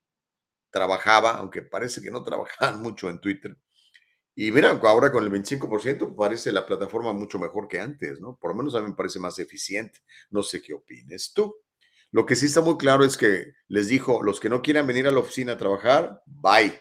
trabajaba, 0.70 1.32
aunque 1.32 1.62
parece 1.62 2.00
que 2.00 2.10
no 2.12 2.22
trabajaban 2.22 2.80
mucho 2.82 3.10
en 3.10 3.20
Twitter. 3.20 3.56
Y 4.36 4.52
mira, 4.52 4.70
ahora 4.70 5.10
con 5.10 5.24
el 5.24 5.30
25% 5.30 6.14
parece 6.14 6.52
la 6.52 6.64
plataforma 6.64 7.12
mucho 7.12 7.38
mejor 7.38 7.66
que 7.66 7.80
antes, 7.80 8.20
¿no? 8.20 8.38
Por 8.40 8.52
lo 8.52 8.56
menos 8.56 8.74
a 8.74 8.80
mí 8.80 8.88
me 8.88 8.94
parece 8.94 9.18
más 9.18 9.38
eficiente. 9.38 9.98
No 10.30 10.42
sé 10.42 10.62
qué 10.62 10.72
opines 10.72 11.32
tú. 11.34 11.54
Lo 12.12 12.24
que 12.24 12.36
sí 12.36 12.46
está 12.46 12.60
muy 12.60 12.76
claro 12.76 13.04
es 13.04 13.16
que 13.16 13.52
les 13.68 13.88
dijo, 13.88 14.22
los 14.22 14.40
que 14.40 14.48
no 14.48 14.62
quieran 14.62 14.86
venir 14.86 15.06
a 15.08 15.10
la 15.10 15.18
oficina 15.18 15.52
a 15.52 15.58
trabajar, 15.58 16.22
bye. 16.26 16.80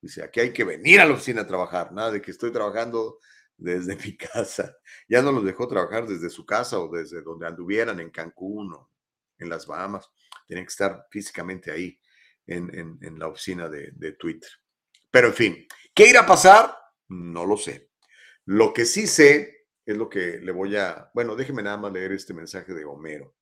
Dice, 0.00 0.22
aquí 0.22 0.40
hay 0.40 0.52
que 0.52 0.64
venir 0.64 1.00
a 1.00 1.06
la 1.06 1.14
oficina 1.14 1.42
a 1.42 1.46
trabajar, 1.46 1.92
nada 1.92 2.10
de 2.10 2.20
que 2.20 2.30
estoy 2.30 2.52
trabajando 2.52 3.18
desde 3.56 3.96
mi 4.04 4.16
casa. 4.16 4.76
Ya 5.08 5.22
no 5.22 5.32
los 5.32 5.44
dejó 5.44 5.66
trabajar 5.66 6.06
desde 6.06 6.30
su 6.30 6.44
casa 6.44 6.78
o 6.78 6.88
desde 6.88 7.22
donde 7.22 7.46
anduvieran, 7.46 8.00
en 8.00 8.10
Cancún 8.10 8.72
o 8.72 8.90
en 9.38 9.48
las 9.48 9.66
Bahamas. 9.66 10.10
Tienen 10.46 10.64
que 10.64 10.70
estar 10.70 11.06
físicamente 11.10 11.70
ahí 11.70 11.98
en, 12.46 13.18
la 13.18 13.28
oficina 13.28 13.68
de, 13.68 13.90
de 13.92 14.12
Twitter. 14.12 14.50
Pero 15.10 15.28
en 15.28 15.34
fin, 15.34 15.66
¿qué 15.94 16.08
irá 16.08 16.20
a 16.20 16.26
pasar? 16.26 16.76
No 17.08 17.46
lo 17.46 17.56
sé. 17.56 17.90
Lo 18.46 18.72
que 18.72 18.84
sí 18.84 19.06
sé 19.06 19.68
es 19.86 19.96
lo 19.96 20.08
que 20.08 20.38
le 20.38 20.52
voy 20.52 20.76
a... 20.76 21.10
Bueno, 21.14 21.36
déjeme 21.36 21.62
nada 21.62 21.76
más 21.76 21.92
leer 21.92 22.12
este 22.12 22.34
mensaje 22.34 22.72
de 22.74 22.84
Homero. 22.84 23.34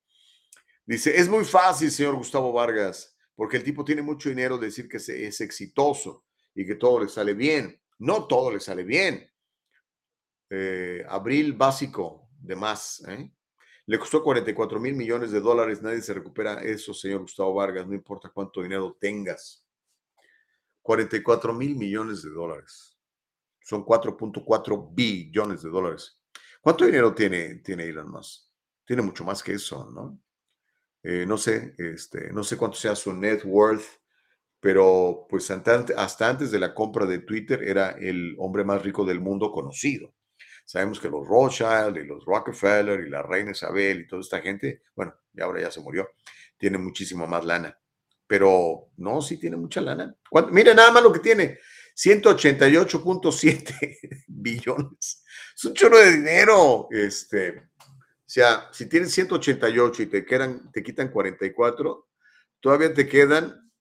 Dice, 0.85 1.17
es 1.17 1.29
muy 1.29 1.45
fácil, 1.45 1.91
señor 1.91 2.15
Gustavo 2.15 2.51
Vargas, 2.51 3.17
porque 3.35 3.57
el 3.57 3.63
tipo 3.63 3.85
tiene 3.85 4.01
mucho 4.01 4.29
dinero 4.29 4.57
decir 4.57 4.89
que 4.89 4.97
es 4.97 5.41
exitoso 5.41 6.25
y 6.53 6.65
que 6.65 6.75
todo 6.75 7.01
le 7.01 7.09
sale 7.09 7.33
bien. 7.33 7.81
No 7.99 8.27
todo 8.27 8.51
le 8.51 8.59
sale 8.59 8.83
bien. 8.83 9.29
Eh, 10.49 11.03
abril 11.07 11.53
básico 11.53 12.29
de 12.39 12.55
más. 12.55 13.03
¿eh? 13.07 13.31
Le 13.85 13.99
costó 13.99 14.23
44 14.23 14.79
mil 14.79 14.95
millones 14.95 15.31
de 15.31 15.41
dólares. 15.41 15.81
Nadie 15.81 16.01
se 16.01 16.13
recupera 16.13 16.61
eso, 16.61 16.93
señor 16.93 17.21
Gustavo 17.21 17.53
Vargas, 17.53 17.85
no 17.85 17.93
importa 17.93 18.29
cuánto 18.29 18.61
dinero 18.61 18.95
tengas. 18.99 19.63
44 20.81 21.53
mil 21.53 21.75
millones 21.75 22.23
de 22.23 22.29
dólares. 22.29 22.97
Son 23.61 23.85
4.4 23.85 24.89
billones 24.93 25.63
de 25.63 25.69
dólares. 25.69 26.19
¿Cuánto 26.61 26.85
dinero 26.85 27.13
tiene, 27.13 27.55
tiene 27.55 27.85
Elon 27.85 28.09
Musk? 28.09 28.49
Tiene 28.85 29.01
mucho 29.01 29.23
más 29.23 29.41
que 29.41 29.53
eso, 29.53 29.89
¿no? 29.91 30.19
Eh, 31.01 31.25
no 31.25 31.37
sé, 31.37 31.75
este, 31.77 32.31
no 32.31 32.43
sé 32.43 32.55
cuánto 32.55 32.77
sea 32.77 32.95
su 32.95 33.13
net 33.13 33.43
worth, 33.43 33.83
pero 34.61 35.25
pues 35.29 35.51
hasta 35.51 36.29
antes 36.29 36.51
de 36.51 36.59
la 36.59 36.73
compra 36.73 37.05
de 37.05 37.19
Twitter 37.19 37.61
era 37.63 37.91
el 37.91 38.35
hombre 38.39 38.63
más 38.63 38.81
rico 38.81 39.03
del 39.03 39.19
mundo 39.19 39.51
conocido. 39.51 40.13
Sabemos 40.65 40.99
que 40.99 41.09
los 41.09 41.27
Rothschild 41.27 41.97
y 41.97 42.05
los 42.05 42.25
Rockefeller 42.25 43.01
y 43.01 43.09
la 43.09 43.21
reina 43.21 43.51
Isabel 43.51 44.01
y 44.01 44.07
toda 44.07 44.21
esta 44.21 44.41
gente, 44.41 44.81
bueno, 44.95 45.13
y 45.33 45.41
ahora 45.41 45.61
ya 45.61 45.71
se 45.71 45.81
murió, 45.81 46.09
tiene 46.57 46.77
muchísimo 46.77 47.27
más 47.27 47.45
lana. 47.45 47.77
Pero 48.25 48.89
no, 48.97 49.21
sí 49.21 49.37
tiene 49.37 49.57
mucha 49.57 49.81
lana. 49.81 50.15
Mire 50.51 50.73
nada 50.73 50.91
más 50.91 51.03
lo 51.03 51.11
que 51.11 51.19
tiene, 51.19 51.59
188.7 51.95 54.23
billones. 54.27 55.23
Es 55.55 55.65
un 55.65 55.73
chorro 55.73 55.99
de 55.99 56.13
dinero. 56.13 56.87
Este, 56.89 57.69
o 57.77 58.25
sea, 58.25 58.69
si 58.71 58.87
tienes 58.87 59.11
188 59.11 60.03
y 60.03 60.05
te, 60.07 60.25
quedan, 60.25 60.71
te 60.71 60.81
quitan 60.81 61.09
44, 61.09 62.07
todavía 62.59 62.93
te 62.93 63.07
quedan 63.07 63.71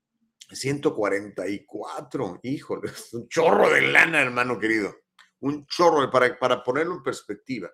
144. 0.50 2.40
Híjole, 2.42 2.90
es 2.90 3.14
un 3.14 3.28
chorro 3.28 3.70
de 3.70 3.82
lana, 3.82 4.20
hermano 4.20 4.58
querido. 4.58 5.01
Un 5.42 5.66
chorro, 5.66 6.10
para, 6.10 6.38
para 6.38 6.62
ponerlo 6.64 6.96
en 6.96 7.02
perspectiva. 7.02 7.70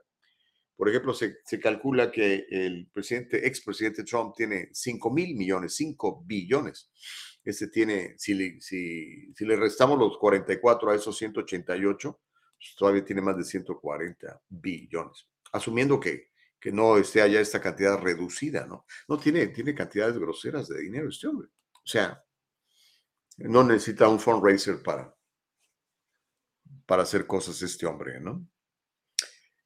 Por 0.76 0.88
ejemplo, 0.88 1.14
se, 1.14 1.38
se 1.44 1.58
calcula 1.58 2.10
que 2.10 2.46
el 2.50 2.88
presidente, 2.92 3.46
expresidente 3.46 4.04
Trump 4.04 4.34
tiene 4.36 4.68
5 4.72 5.10
mil 5.10 5.34
millones, 5.34 5.74
5 5.74 6.22
billones. 6.24 6.90
Este 7.44 7.68
tiene, 7.68 8.14
si 8.18 8.34
le, 8.34 8.60
si, 8.60 9.32
si 9.34 9.44
le 9.44 9.56
restamos 9.56 9.98
los 9.98 10.18
44 10.18 10.90
a 10.90 10.94
esos 10.94 11.16
188, 11.16 12.20
pues 12.58 12.74
todavía 12.76 13.04
tiene 13.04 13.22
más 13.22 13.36
de 13.36 13.44
140 13.44 14.42
billones. 14.48 15.26
Asumiendo 15.52 15.98
que 15.98 16.28
que 16.60 16.72
no 16.72 16.96
esté 16.98 17.22
allá 17.22 17.40
esta 17.40 17.60
cantidad 17.60 17.98
reducida, 17.98 18.66
¿no? 18.66 18.84
No 19.06 19.18
tiene, 19.18 19.48
tiene 19.48 19.74
cantidades 19.74 20.18
groseras 20.18 20.68
de 20.68 20.80
dinero 20.80 21.08
este 21.08 21.28
hombre. 21.28 21.48
O 21.72 21.86
sea, 21.86 22.24
no 23.38 23.62
necesita 23.62 24.08
un 24.08 24.18
fundraiser 24.18 24.82
para, 24.82 25.14
para 26.88 27.02
hacer 27.02 27.26
cosas 27.26 27.60
este 27.60 27.84
hombre, 27.84 28.18
¿no? 28.18 28.48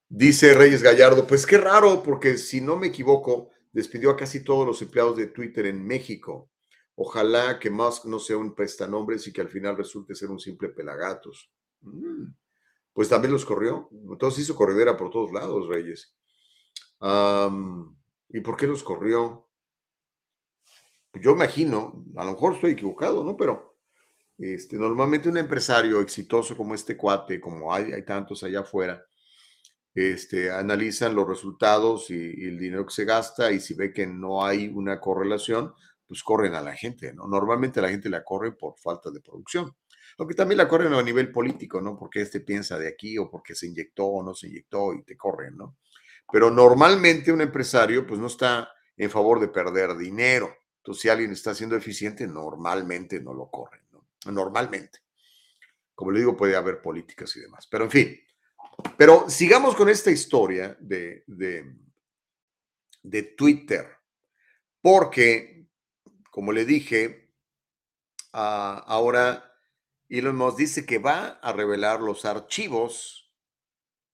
Dice 0.09 0.55
Reyes 0.55 0.83
Gallardo, 0.83 1.25
pues 1.25 1.47
qué 1.47 1.57
raro, 1.57 2.03
porque 2.03 2.37
si 2.37 2.61
no 2.61 2.77
me 2.77 2.89
equivoco, 2.89 3.51
despidió 3.71 4.11
a 4.11 4.17
casi 4.17 4.43
todos 4.43 4.67
los 4.67 4.83
empleados 4.83 5.17
de 5.17 5.29
Twitter 5.29 5.67
en 5.67 5.87
México. 5.87 6.51
Ojalá 6.97 7.61
que 7.61 7.71
Musk 7.71 8.07
no 8.07 8.19
sea 8.19 8.37
un 8.37 8.57
prestanombres 8.57 9.25
y 9.29 9.33
que 9.33 9.41
al 9.41 9.49
final 9.49 9.77
resulte 9.77 10.17
ser 10.17 10.33
un 10.33 10.41
simple 10.41 10.71
pelagatos. 10.71 11.49
Mm, 11.83 12.25
pues 12.93 13.09
también 13.09 13.33
los 13.33 13.45
corrió. 13.45 13.89
Entonces 13.93 14.43
hizo 14.43 14.57
corredera 14.57 14.97
por 14.97 15.11
todos 15.11 15.31
lados, 15.31 15.69
Reyes. 15.69 16.17
¿Y 18.31 18.41
por 18.41 18.57
qué 18.57 18.67
los 18.67 18.83
corrió? 18.83 19.49
Yo 21.15 21.31
imagino, 21.31 22.05
a 22.17 22.25
lo 22.25 22.33
mejor 22.33 22.55
estoy 22.55 22.73
equivocado, 22.73 23.23
¿no? 23.23 23.37
Pero 23.37 23.72
este, 24.39 24.77
normalmente 24.77 25.29
un 25.29 25.37
empresario 25.39 26.01
exitoso 26.01 26.57
como 26.57 26.75
este 26.75 26.97
cuate, 26.97 27.41
como 27.41 27.73
hay, 27.73 27.93
hay 27.93 28.05
tantos 28.05 28.43
allá 28.43 28.61
afuera, 28.61 29.05
este, 29.95 30.51
analizan 30.51 31.15
los 31.15 31.29
resultados 31.29 32.11
y, 32.11 32.15
el 32.15 32.59
dinero 32.59 32.87
que 32.87 32.95
se 32.95 33.05
gasta 33.05 33.53
y 33.53 33.61
si 33.61 33.75
ve 33.75 33.93
que 33.93 34.07
no 34.07 34.45
hay 34.45 34.69
una 34.69 35.01
correlación, 35.01 35.75
pues 36.07 36.23
corren 36.23 36.55
a 36.55 36.61
la 36.61 36.75
gente, 36.75 37.13
¿no? 37.13 37.27
Normalmente 37.27 37.81
la 37.81 37.89
gente 37.89 38.09
la 38.09 38.25
corre 38.25 38.53
por 38.53 38.79
falta 38.79 39.11
de 39.11 39.21
producción. 39.21 39.75
Aunque 40.19 40.35
también 40.35 40.59
la 40.59 40.69
corren 40.69 40.93
a 40.93 41.03
nivel 41.03 41.33
político, 41.33 41.81
¿no? 41.81 41.97
Porque 41.97 42.21
este 42.21 42.41
piensa 42.41 42.79
de 42.79 42.89
aquí 42.89 43.17
o 43.19 43.31
porque 43.31 43.55
se 43.55 43.67
inyectó 43.67 44.07
o 44.07 44.23
no 44.23 44.35
se 44.35 44.49
inyectó 44.49 44.93
y 44.93 45.03
te 45.05 45.17
corren, 45.17 45.57
¿no? 45.57 45.77
Pero 46.31 46.51
normalmente 46.51 47.33
un 47.33 47.41
empresario 47.41 48.07
pues 48.07 48.21
no 48.21 48.27
está 48.27 48.71
en 48.97 49.11
favor 49.11 49.41
de 49.41 49.49
perder 49.49 49.97
dinero. 49.97 50.55
Entonces, 50.79 51.03
si 51.03 51.09
alguien 51.09 51.33
está 51.33 51.55
siendo 51.55 51.77
eficiente, 51.77 52.27
normalmente 52.27 53.21
no 53.21 53.33
lo 53.35 53.51
corren. 53.51 53.82
Normalmente. 54.27 55.01
Como 55.95 56.11
le 56.11 56.21
digo, 56.21 56.37
puede 56.37 56.57
haber 56.57 56.81
políticas 56.81 57.37
y 57.37 57.41
demás. 57.41 57.67
Pero 57.67 57.85
en 57.85 57.91
fin. 57.91 58.21
Pero 58.97 59.29
sigamos 59.29 59.75
con 59.75 59.89
esta 59.89 60.11
historia 60.11 60.77
de, 60.81 61.25
de, 61.27 63.23
Twitter. 63.37 63.97
Porque, 64.81 65.69
como 66.31 66.53
le 66.53 66.65
dije, 66.65 67.33
ah, 68.33 68.85
ahora 68.87 69.53
Elon 70.09 70.37
Musk 70.37 70.59
dice 70.59 70.87
que 70.87 70.99
va 70.99 71.39
a 71.43 71.53
revelar 71.53 72.01
los 72.01 72.25
archivos 72.25 73.33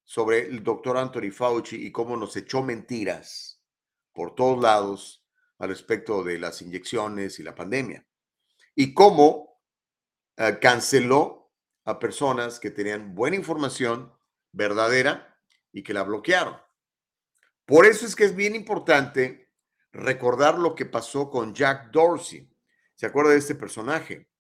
sobre 0.05 0.47
el 0.47 0.63
doctor 0.63 0.97
Anthony 0.97 1.31
Fauci 1.31 1.77
y 1.87 1.93
cómo 1.93 2.17
nos 2.17 2.37
echó 2.37 2.63
mentiras 2.63 3.63
por 4.13 4.35
todos 4.35 4.61
lados 4.61 5.25
al 5.59 5.71
respecto 5.71 6.23
de 6.23 6.39
las 6.39 6.63
inyecciones 6.63 7.39
y 7.39 7.43
la 7.43 7.55
pandemia. 7.55 8.07
Y 8.75 8.95
cómo 8.95 9.48
eh, 10.39 10.59
canceló 10.61 11.53
a 11.85 11.99
personas 11.99 12.59
que 12.59 12.71
tenían 12.71 13.15
buena 13.15 13.37
información 13.37 14.13
verdadera 14.53 15.39
y 15.73 15.83
que 15.83 15.93
la 15.93 16.03
bloquearon. 16.03 16.57
Por 17.67 17.85
eso 17.85 18.07
es 18.07 18.17
que 18.17 18.25
es 18.25 18.35
bien 18.35 18.55
importante 18.55 19.51
recordar 19.93 20.59
lo 20.59 20.75
que 20.75 20.87
pasó 20.87 21.31
con 21.31 21.55
Jack 21.55 21.91
Dorsey. 21.91 22.51
¿Se 22.95 23.05
acuerda 23.05 23.33
de 23.33 23.39
este 23.39 23.55
personaje? 23.55 24.31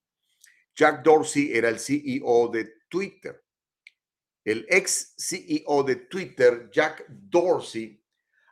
Jack 0.74 1.02
Dorsey 1.02 1.52
era 1.52 1.68
el 1.68 1.78
CEO 1.78 2.48
de 2.48 2.72
Twitter 2.88 3.44
el 4.50 4.66
ex 4.70 5.14
CEO 5.18 5.82
de 5.82 5.96
Twitter, 5.96 6.70
Jack 6.72 7.04
Dorsey, 7.06 8.02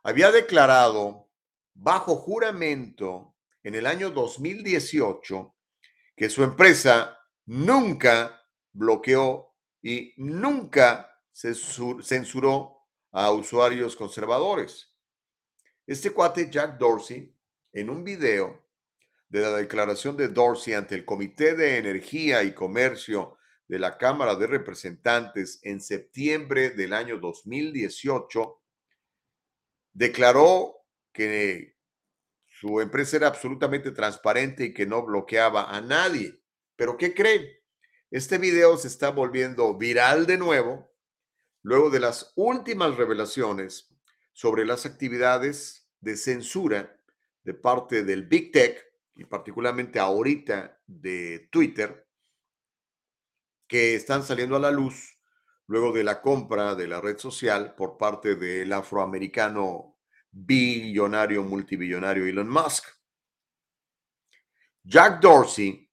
había 0.02 0.30
declarado 0.30 1.30
bajo 1.72 2.16
juramento 2.16 3.34
en 3.62 3.74
el 3.76 3.86
año 3.86 4.10
2018 4.10 5.54
que 6.14 6.28
su 6.28 6.44
empresa 6.44 7.18
nunca 7.46 8.42
bloqueó 8.72 9.54
y 9.82 10.12
nunca 10.16 11.20
censuró 11.32 12.76
a 13.12 13.30
usuarios 13.30 13.96
conservadores. 13.96 14.92
Este 15.86 16.10
cuate, 16.10 16.50
Jack 16.50 16.78
Dorsey, 16.78 17.34
en 17.72 17.90
un 17.90 18.02
video 18.02 18.66
de 19.28 19.40
la 19.40 19.56
declaración 19.56 20.16
de 20.16 20.28
Dorsey 20.28 20.74
ante 20.74 20.94
el 20.94 21.04
Comité 21.04 21.54
de 21.54 21.78
Energía 21.78 22.42
y 22.42 22.54
Comercio 22.54 23.38
de 23.68 23.78
la 23.78 23.98
Cámara 23.98 24.34
de 24.36 24.46
Representantes 24.46 25.60
en 25.62 25.80
septiembre 25.80 26.70
del 26.70 26.92
año 26.92 27.18
2018, 27.18 28.62
declaró 29.92 30.84
que 31.12 31.76
su 32.46 32.80
empresa 32.80 33.16
era 33.16 33.28
absolutamente 33.28 33.90
transparente 33.90 34.66
y 34.66 34.74
que 34.74 34.86
no 34.86 35.04
bloqueaba 35.04 35.74
a 35.74 35.80
nadie. 35.80 36.40
Pero 36.76 36.96
¿qué 36.96 37.14
cree? 37.14 37.62
Este 38.10 38.38
video 38.38 38.76
se 38.76 38.88
está 38.88 39.10
volviendo 39.10 39.76
viral 39.76 40.26
de 40.26 40.38
nuevo 40.38 40.94
luego 41.62 41.90
de 41.90 41.98
las 41.98 42.32
últimas 42.36 42.96
revelaciones 42.96 43.92
sobre 44.32 44.64
las 44.64 44.86
actividades 44.86 45.88
de 46.00 46.16
censura 46.16 47.00
de 47.42 47.54
parte 47.54 48.04
del 48.04 48.24
Big 48.24 48.52
Tech 48.52 48.84
y 49.16 49.24
particularmente 49.24 49.98
ahorita 49.98 50.80
de 50.86 51.48
Twitter 51.50 52.06
que 53.66 53.96
están 53.96 54.22
saliendo 54.22 54.56
a 54.56 54.60
la 54.60 54.70
luz 54.70 55.18
luego 55.66 55.90
de 55.92 56.04
la 56.04 56.20
compra 56.20 56.74
de 56.74 56.86
la 56.86 57.00
red 57.00 57.18
social 57.18 57.74
por 57.74 57.96
parte 57.96 58.36
del 58.36 58.72
afroamericano 58.72 59.98
billonario, 60.30 61.42
multibillonario 61.42 62.26
Elon 62.26 62.48
Musk. 62.48 62.86
Jack 64.84 65.20
Dorsey 65.20 65.85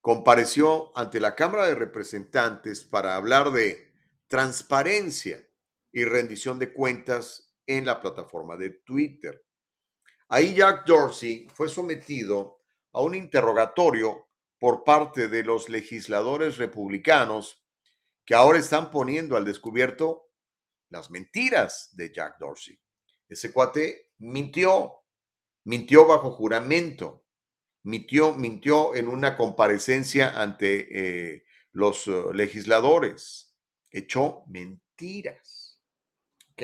compareció 0.00 0.96
ante 0.96 1.20
la 1.20 1.34
Cámara 1.34 1.66
de 1.66 1.74
Representantes 1.74 2.84
para 2.84 3.16
hablar 3.16 3.50
de 3.50 3.92
transparencia 4.28 5.46
y 5.92 6.04
rendición 6.04 6.58
de 6.58 6.72
cuentas 6.72 7.52
en 7.66 7.84
la 7.86 8.00
plataforma 8.00 8.56
de 8.56 8.70
Twitter. 8.70 9.44
Ahí 10.28 10.54
Jack 10.54 10.86
Dorsey 10.86 11.48
fue 11.52 11.68
sometido 11.68 12.60
a 12.92 13.00
un 13.00 13.14
interrogatorio 13.14 14.28
por 14.58 14.84
parte 14.84 15.28
de 15.28 15.42
los 15.42 15.68
legisladores 15.68 16.58
republicanos 16.58 17.64
que 18.24 18.34
ahora 18.34 18.58
están 18.58 18.90
poniendo 18.90 19.36
al 19.36 19.44
descubierto 19.44 20.30
las 20.90 21.10
mentiras 21.10 21.90
de 21.92 22.12
Jack 22.12 22.38
Dorsey. 22.38 22.78
Ese 23.28 23.52
cuate 23.52 24.10
mintió, 24.18 25.02
mintió 25.64 26.06
bajo 26.06 26.30
juramento, 26.32 27.24
mintió, 27.82 28.34
mintió 28.34 28.94
en 28.94 29.08
una 29.08 29.36
comparecencia 29.36 30.40
ante 30.40 31.34
eh, 31.34 31.44
los 31.72 32.06
uh, 32.06 32.32
legisladores, 32.32 33.54
echó 33.90 34.44
mentiras. 34.46 35.80
¿Ok? 36.52 36.62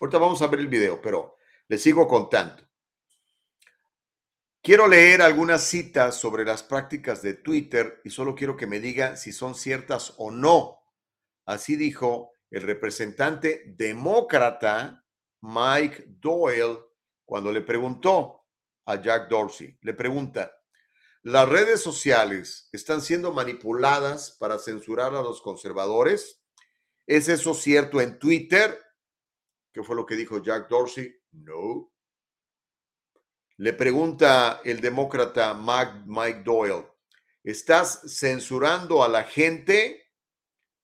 Ahorita 0.00 0.18
vamos 0.18 0.42
a 0.42 0.46
ver 0.46 0.60
el 0.60 0.68
video, 0.68 1.00
pero 1.00 1.36
les 1.68 1.82
sigo 1.82 2.06
contando. 2.06 2.62
Quiero 4.62 4.88
leer 4.88 5.22
algunas 5.22 5.62
citas 5.62 6.16
sobre 6.16 6.44
las 6.44 6.62
prácticas 6.62 7.22
de 7.22 7.34
Twitter 7.34 8.00
y 8.04 8.10
solo 8.10 8.34
quiero 8.34 8.56
que 8.56 8.66
me 8.66 8.80
diga 8.80 9.16
si 9.16 9.32
son 9.32 9.54
ciertas 9.54 10.14
o 10.16 10.30
no. 10.30 10.80
Así 11.44 11.76
dijo 11.76 12.32
el 12.50 12.62
representante 12.62 13.62
demócrata 13.76 15.04
Mike 15.40 16.06
Doyle 16.08 16.80
cuando 17.24 17.52
le 17.52 17.60
preguntó 17.60 18.45
a 18.86 19.02
Jack 19.02 19.28
Dorsey, 19.28 19.76
le 19.82 19.94
pregunta, 19.94 20.56
¿las 21.22 21.48
redes 21.48 21.82
sociales 21.82 22.68
están 22.72 23.02
siendo 23.02 23.32
manipuladas 23.32 24.30
para 24.38 24.58
censurar 24.58 25.14
a 25.14 25.22
los 25.22 25.42
conservadores? 25.42 26.40
¿Es 27.06 27.28
eso 27.28 27.52
cierto 27.52 28.00
en 28.00 28.18
Twitter? 28.18 28.80
¿Qué 29.72 29.82
fue 29.82 29.96
lo 29.96 30.06
que 30.06 30.16
dijo 30.16 30.42
Jack 30.42 30.68
Dorsey? 30.68 31.14
No. 31.32 31.92
Le 33.58 33.72
pregunta 33.72 34.60
el 34.64 34.80
demócrata 34.80 35.54
Mike 35.54 36.42
Doyle, 36.44 36.86
¿estás 37.42 38.02
censurando 38.06 39.02
a 39.02 39.08
la 39.08 39.24
gente? 39.24 40.12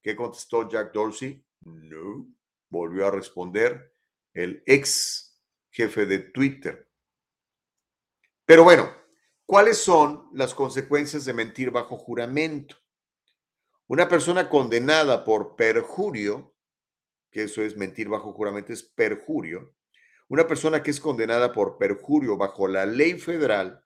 ¿Qué 0.02 0.16
contestó 0.16 0.68
Jack 0.68 0.92
Dorsey? 0.92 1.44
No. 1.60 2.26
Volvió 2.68 3.06
a 3.06 3.10
responder 3.10 3.94
el 4.34 4.62
ex 4.66 5.38
jefe 5.70 6.06
de 6.06 6.18
Twitter. 6.18 6.91
Pero 8.44 8.64
bueno, 8.64 8.92
¿cuáles 9.46 9.78
son 9.78 10.28
las 10.32 10.54
consecuencias 10.54 11.24
de 11.24 11.32
mentir 11.32 11.70
bajo 11.70 11.96
juramento? 11.96 12.76
Una 13.86 14.08
persona 14.08 14.48
condenada 14.48 15.24
por 15.24 15.54
perjurio, 15.54 16.54
que 17.30 17.44
eso 17.44 17.62
es 17.62 17.76
mentir 17.76 18.08
bajo 18.08 18.32
juramento, 18.32 18.72
es 18.72 18.82
perjurio, 18.82 19.74
una 20.28 20.46
persona 20.46 20.82
que 20.82 20.90
es 20.90 20.98
condenada 20.98 21.52
por 21.52 21.78
perjurio 21.78 22.36
bajo 22.36 22.66
la 22.66 22.86
ley 22.86 23.18
federal 23.18 23.84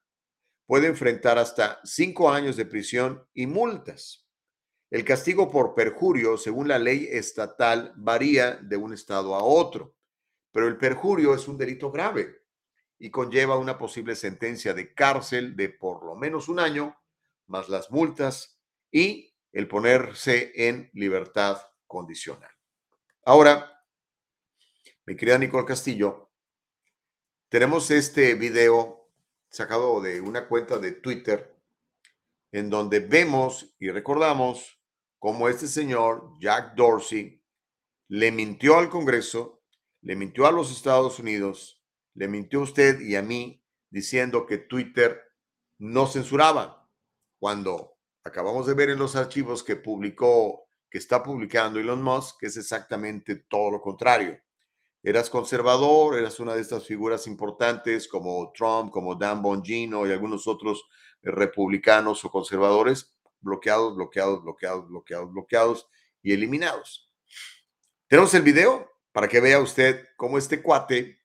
puede 0.66 0.86
enfrentar 0.86 1.38
hasta 1.38 1.80
cinco 1.84 2.30
años 2.30 2.56
de 2.56 2.66
prisión 2.66 3.26
y 3.34 3.46
multas. 3.46 4.26
El 4.90 5.04
castigo 5.04 5.50
por 5.50 5.74
perjurio, 5.74 6.38
según 6.38 6.68
la 6.68 6.78
ley 6.78 7.08
estatal, 7.10 7.92
varía 7.96 8.56
de 8.56 8.76
un 8.76 8.94
estado 8.94 9.34
a 9.34 9.42
otro, 9.42 9.96
pero 10.52 10.68
el 10.68 10.78
perjurio 10.78 11.34
es 11.34 11.46
un 11.46 11.58
delito 11.58 11.90
grave 11.90 12.45
y 12.98 13.10
conlleva 13.10 13.58
una 13.58 13.78
posible 13.78 14.16
sentencia 14.16 14.74
de 14.74 14.94
cárcel 14.94 15.56
de 15.56 15.68
por 15.68 16.04
lo 16.04 16.14
menos 16.14 16.48
un 16.48 16.60
año, 16.60 16.96
más 17.46 17.68
las 17.68 17.90
multas 17.90 18.58
y 18.90 19.34
el 19.52 19.68
ponerse 19.68 20.52
en 20.54 20.90
libertad 20.94 21.60
condicional. 21.86 22.50
Ahora, 23.24 23.84
mi 25.04 25.16
querida 25.16 25.38
Nicole 25.38 25.66
Castillo, 25.66 26.30
tenemos 27.48 27.90
este 27.90 28.34
video 28.34 29.10
sacado 29.50 30.00
de 30.00 30.20
una 30.20 30.48
cuenta 30.48 30.78
de 30.78 30.92
Twitter 30.92 31.56
en 32.52 32.70
donde 32.70 33.00
vemos 33.00 33.74
y 33.78 33.90
recordamos 33.90 34.80
cómo 35.18 35.48
este 35.48 35.66
señor, 35.66 36.32
Jack 36.40 36.74
Dorsey, 36.74 37.42
le 38.08 38.32
mintió 38.32 38.78
al 38.78 38.88
Congreso, 38.88 39.62
le 40.02 40.16
mintió 40.16 40.46
a 40.46 40.52
los 40.52 40.70
Estados 40.70 41.18
Unidos, 41.18 41.75
le 42.16 42.28
mintió 42.28 42.60
a 42.60 42.64
usted 42.64 43.00
y 43.00 43.14
a 43.14 43.22
mí 43.22 43.62
diciendo 43.88 44.44
que 44.44 44.58
Twitter 44.58 45.22
no 45.78 46.08
censuraba, 46.08 46.90
cuando 47.38 47.96
acabamos 48.24 48.66
de 48.66 48.74
ver 48.74 48.90
en 48.90 48.98
los 48.98 49.14
archivos 49.14 49.62
que 49.62 49.76
publicó, 49.76 50.66
que 50.90 50.98
está 50.98 51.22
publicando 51.22 51.78
Elon 51.78 52.02
Musk, 52.02 52.40
que 52.40 52.46
es 52.46 52.56
exactamente 52.56 53.36
todo 53.48 53.70
lo 53.70 53.80
contrario 53.80 54.40
eras 55.06 55.30
conservador, 55.30 56.18
eras 56.18 56.40
una 56.40 56.56
de 56.56 56.60
estas 56.60 56.84
figuras 56.84 57.28
importantes 57.28 58.08
como 58.08 58.50
Trump, 58.52 58.90
como 58.90 59.14
Dan 59.14 59.40
Bongino 59.40 60.04
y 60.04 60.10
algunos 60.10 60.48
otros 60.48 60.84
republicanos 61.22 62.24
o 62.24 62.30
conservadores, 62.30 63.14
bloqueados, 63.38 63.94
bloqueados, 63.94 64.42
bloqueados, 64.42 64.88
bloqueados, 64.88 65.32
bloqueados 65.32 65.88
y 66.24 66.32
eliminados. 66.32 67.08
Tenemos 68.08 68.34
el 68.34 68.42
video 68.42 68.90
para 69.12 69.28
que 69.28 69.40
vea 69.40 69.60
usted 69.60 70.08
cómo 70.16 70.38
este 70.38 70.60
cuate 70.60 71.20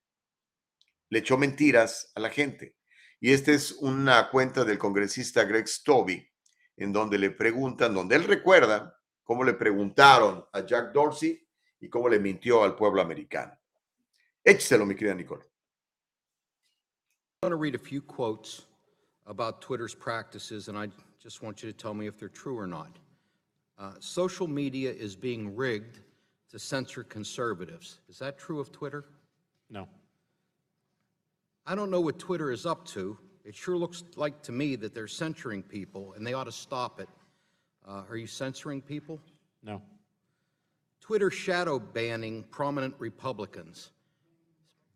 le 1.11 1.19
echó 1.19 1.37
mentiras 1.37 2.11
a 2.15 2.21
la 2.21 2.29
gente. 2.29 2.77
Y 3.19 3.33
esta 3.33 3.51
es 3.51 3.73
una 3.73 4.29
cuenta 4.31 4.63
del 4.63 4.79
congresista 4.79 5.43
Greg 5.43 5.67
Stovey, 5.67 6.25
en 6.77 6.91
donde 6.91 7.19
le 7.19 7.31
preguntan, 7.31 7.93
donde 7.93 8.15
él 8.15 8.23
recuerda 8.23 8.97
cómo 9.23 9.43
le 9.43 9.53
preguntaron 9.53 10.43
a 10.53 10.65
Jack 10.65 10.93
Dorsey 10.93 11.39
y 11.81 11.89
cómo 11.89 12.07
le 12.09 12.17
mintió 12.17 12.63
al 12.63 12.75
pueblo 12.75 13.01
americano. 13.01 13.53
Échselo, 14.43 14.85
mi 14.85 14.95
querida 14.95 15.13
Nicole. 15.13 15.43
I 17.43 17.47
want 17.47 17.51
to 17.51 17.57
read 17.57 17.75
a 17.75 17.79
few 17.79 18.01
quotes 18.01 18.65
about 19.27 19.61
Twitter's 19.61 19.93
practices, 19.93 20.69
and 20.69 20.77
I 20.77 20.87
just 21.21 21.43
want 21.43 21.61
you 21.61 21.71
to 21.71 21.77
tell 21.77 21.93
me 21.93 22.07
if 22.07 22.17
they're 22.17 22.29
true 22.29 22.57
or 22.57 22.67
not. 22.67 22.97
Uh, 23.77 23.91
social 23.99 24.47
media 24.47 24.91
is 24.91 25.15
being 25.15 25.55
rigged 25.55 25.99
to 26.51 26.57
censor 26.57 27.03
conservatives. 27.03 27.99
Is 28.07 28.17
that 28.19 28.37
true 28.37 28.59
of 28.59 28.71
Twitter? 28.71 29.05
No. 29.69 29.87
I 31.65 31.75
don't 31.75 31.91
know 31.91 32.01
what 32.01 32.19
Twitter 32.19 32.51
is 32.51 32.65
up 32.65 32.85
to. 32.87 33.17
It 33.43 33.55
sure 33.55 33.77
looks 33.77 34.03
like 34.15 34.41
to 34.43 34.51
me 34.51 34.75
that 34.77 34.93
they're 34.93 35.07
censoring 35.07 35.63
people, 35.63 36.13
and 36.13 36.25
they 36.25 36.33
ought 36.33 36.45
to 36.45 36.51
stop 36.51 36.99
it. 36.99 37.09
Uh, 37.87 38.03
are 38.09 38.17
you 38.17 38.27
censoring 38.27 38.81
people? 38.81 39.19
No. 39.63 39.81
Twitter 40.99 41.31
shadow 41.31 41.79
banning 41.79 42.43
prominent 42.51 42.95
Republicans 42.99 43.91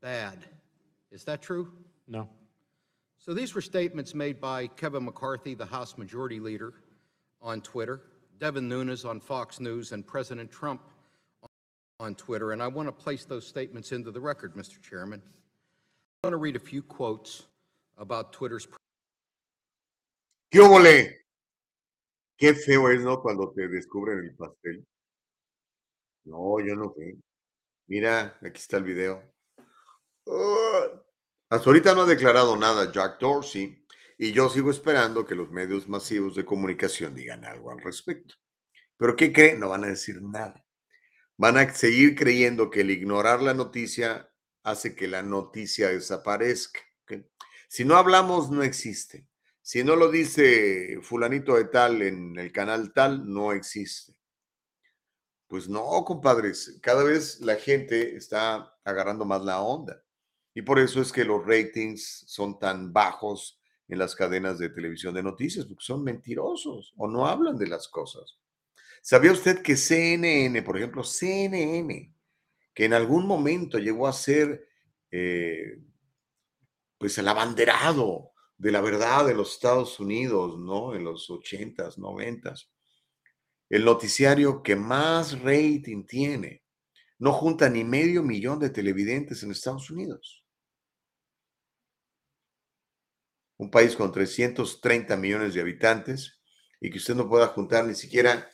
bad. 0.02 0.46
Is 1.12 1.24
that 1.24 1.42
true? 1.42 1.72
No. 2.08 2.30
So 3.18 3.34
these 3.34 3.56
were 3.56 3.62
statements 3.62 4.14
made 4.14 4.40
by 4.40 4.68
Kevin 4.68 5.06
McCarthy, 5.06 5.56
the 5.56 5.66
House 5.66 5.98
Majority 5.98 6.40
Leader, 6.40 6.74
on 7.42 7.62
Twitter, 7.62 8.02
Devin 8.40 8.70
Nunes 8.70 9.04
on 9.04 9.20
Fox 9.20 9.60
News, 9.60 9.92
and 9.94 10.06
President 10.06 10.52
Trump 10.52 10.82
on 12.00 12.14
Twitter. 12.14 12.52
And 12.52 12.62
I 12.62 12.68
want 12.68 12.88
to 12.88 12.92
place 12.92 13.26
those 13.26 13.48
statements 13.48 13.92
into 13.92 14.12
the 14.12 14.22
record, 14.22 14.54
Mr. 14.56 14.80
Chairman. 14.80 15.24
Want 16.26 16.34
to 16.34 16.38
read 16.38 16.56
a 16.56 16.60
few 16.60 16.82
quotes 16.82 17.44
about 18.00 18.34
Twitter's. 18.34 18.68
¿Qué 20.50 20.60
ole? 20.60 21.22
Qué 22.36 22.56
feo 22.56 22.90
es, 22.90 23.02
¿no? 23.02 23.22
Cuando 23.22 23.54
te 23.54 23.68
descubren 23.68 24.18
el 24.18 24.36
pastel. 24.36 24.84
No, 26.24 26.60
yo 26.66 26.76
no 26.76 26.96
sé. 26.98 27.18
Mira, 27.86 28.40
aquí 28.42 28.60
está 28.60 28.78
el 28.78 28.86
video. 28.86 29.22
hasta 31.48 31.70
ahorita 31.70 31.94
no 31.94 32.02
ha 32.02 32.06
declarado 32.08 32.58
nada 32.58 32.92
Jack 32.92 33.20
Dorsey 33.20 33.86
y 34.18 34.32
yo 34.32 34.50
sigo 34.50 34.72
esperando 34.72 35.28
que 35.28 35.36
los 35.36 35.52
medios 35.52 35.88
masivos 35.88 36.34
de 36.34 36.44
comunicación 36.44 37.14
digan 37.14 37.46
algo 37.46 37.70
al 37.70 37.82
respecto. 37.82 38.34
Pero 38.98 39.16
¿qué 39.16 39.32
creen? 39.32 39.60
No 39.60 39.70
van 39.70 39.84
a 39.84 39.90
decir 39.90 40.20
nada. 40.24 40.66
Van 41.38 41.58
a 41.60 41.72
seguir 41.72 42.16
creyendo 42.16 42.72
que 42.72 42.82
el 42.82 42.90
ignorar 42.90 43.44
la 43.44 43.54
noticia 43.54 44.28
hace 44.66 44.96
que 44.96 45.08
la 45.08 45.22
noticia 45.22 45.90
desaparezca. 45.90 46.82
Si 47.68 47.86
no 47.86 47.96
hablamos, 47.96 48.50
no 48.50 48.64
existe. 48.64 49.28
Si 49.62 49.84
no 49.84 49.96
lo 49.96 50.12
dice 50.12 51.00
fulanito 51.02 51.56
de 51.56 51.66
tal 51.66 52.02
en 52.02 52.38
el 52.38 52.52
canal 52.52 52.92
tal, 52.94 53.32
no 53.32 53.52
existe. 53.52 54.14
Pues 55.48 55.70
no, 55.70 56.04
compadres, 56.04 56.80
cada 56.82 57.04
vez 57.04 57.40
la 57.42 57.56
gente 57.56 58.16
está 58.16 58.76
agarrando 58.84 59.24
más 59.24 59.44
la 59.44 59.62
onda. 59.62 60.04
Y 60.54 60.64
por 60.64 60.80
eso 60.80 61.02
es 61.02 61.12
que 61.12 61.26
los 61.26 61.46
ratings 61.46 62.24
son 62.28 62.58
tan 62.58 62.92
bajos 62.92 63.62
en 63.88 64.00
las 64.00 64.16
cadenas 64.16 64.58
de 64.58 64.70
televisión 64.70 65.14
de 65.14 65.22
noticias, 65.22 65.66
porque 65.66 65.84
son 65.84 66.04
mentirosos 66.04 66.94
o 66.98 67.08
no 67.08 67.28
hablan 67.28 67.58
de 67.58 67.68
las 67.68 67.88
cosas. 67.88 68.40
¿Sabía 69.02 69.32
usted 69.32 69.62
que 69.62 69.76
CNN, 69.76 70.64
por 70.64 70.78
ejemplo, 70.78 71.04
CNN, 71.04 72.15
que 72.76 72.86
en 72.86 72.94
algún 72.94 73.26
momento 73.26 73.80
llegó 73.80 74.06
a 74.06 74.14
ser 74.14 74.68
eh, 75.10 75.82
pues 76.98 77.18
el 77.18 77.28
abanderado 77.28 78.34
de 78.58 78.72
la 78.72 78.82
verdad 78.82 79.26
de 79.26 79.34
los 79.34 79.54
Estados 79.54 80.00
Unidos, 80.00 80.60
¿no? 80.60 80.94
En 80.94 81.06
los 81.06 81.30
ochentas, 81.30 81.98
noventas. 81.98 82.70
El 83.70 83.86
noticiario 83.86 84.62
que 84.62 84.76
más 84.76 85.40
rating 85.42 86.06
tiene. 86.06 86.64
No 87.18 87.32
junta 87.32 87.70
ni 87.70 87.86
medio 87.86 88.22
millón 88.24 88.60
de 88.60 88.70
televidentes 88.70 89.42
en 89.42 89.52
Estados 89.52 89.90
Unidos. 89.90 90.44
Un 93.58 93.72
país 93.72 93.96
con 93.96 94.12
330 94.12 95.16
millones 95.16 95.54
de 95.54 95.62
habitantes 95.62 96.42
y 96.82 96.90
que 96.90 96.98
usted 96.98 97.16
no 97.16 97.30
pueda 97.30 97.48
juntar 97.48 97.86
ni 97.86 97.96
siquiera 97.96 98.50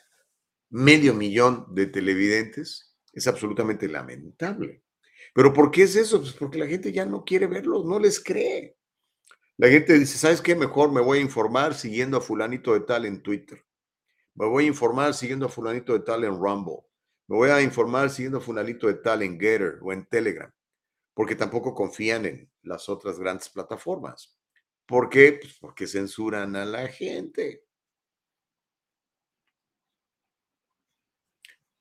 medio 0.70 1.12
millón 1.12 1.74
de 1.74 1.86
televidentes 1.86 2.91
es 3.12 3.26
absolutamente 3.26 3.88
lamentable. 3.88 4.82
¿Pero 5.34 5.52
por 5.52 5.70
qué 5.70 5.84
es 5.84 5.96
eso? 5.96 6.20
Pues 6.20 6.32
porque 6.32 6.58
la 6.58 6.66
gente 6.66 6.92
ya 6.92 7.04
no 7.06 7.24
quiere 7.24 7.46
verlos, 7.46 7.84
no 7.84 7.98
les 7.98 8.22
cree. 8.22 8.76
La 9.56 9.68
gente 9.68 9.98
dice, 9.98 10.18
¿sabes 10.18 10.40
qué? 10.40 10.54
Mejor 10.54 10.92
me 10.92 11.00
voy 11.00 11.18
a 11.18 11.22
informar 11.22 11.74
siguiendo 11.74 12.16
a 12.16 12.20
fulanito 12.20 12.74
de 12.74 12.80
tal 12.80 13.04
en 13.04 13.22
Twitter. 13.22 13.64
Me 14.34 14.46
voy 14.46 14.64
a 14.64 14.68
informar 14.68 15.14
siguiendo 15.14 15.46
a 15.46 15.48
fulanito 15.48 15.92
de 15.92 16.00
tal 16.00 16.24
en 16.24 16.38
Rumble. 16.38 16.80
Me 17.28 17.36
voy 17.36 17.50
a 17.50 17.60
informar 17.62 18.10
siguiendo 18.10 18.38
a 18.38 18.40
fulanito 18.40 18.86
de 18.86 18.94
tal 18.94 19.22
en 19.22 19.38
Getter 19.38 19.78
o 19.82 19.92
en 19.92 20.06
Telegram. 20.06 20.50
Porque 21.14 21.36
tampoco 21.36 21.74
confían 21.74 22.24
en 22.24 22.50
las 22.62 22.88
otras 22.88 23.18
grandes 23.18 23.48
plataformas. 23.50 24.36
¿Por 24.86 25.08
qué? 25.08 25.38
Pues 25.40 25.56
porque 25.60 25.86
censuran 25.86 26.56
a 26.56 26.64
la 26.64 26.88
gente. 26.88 27.64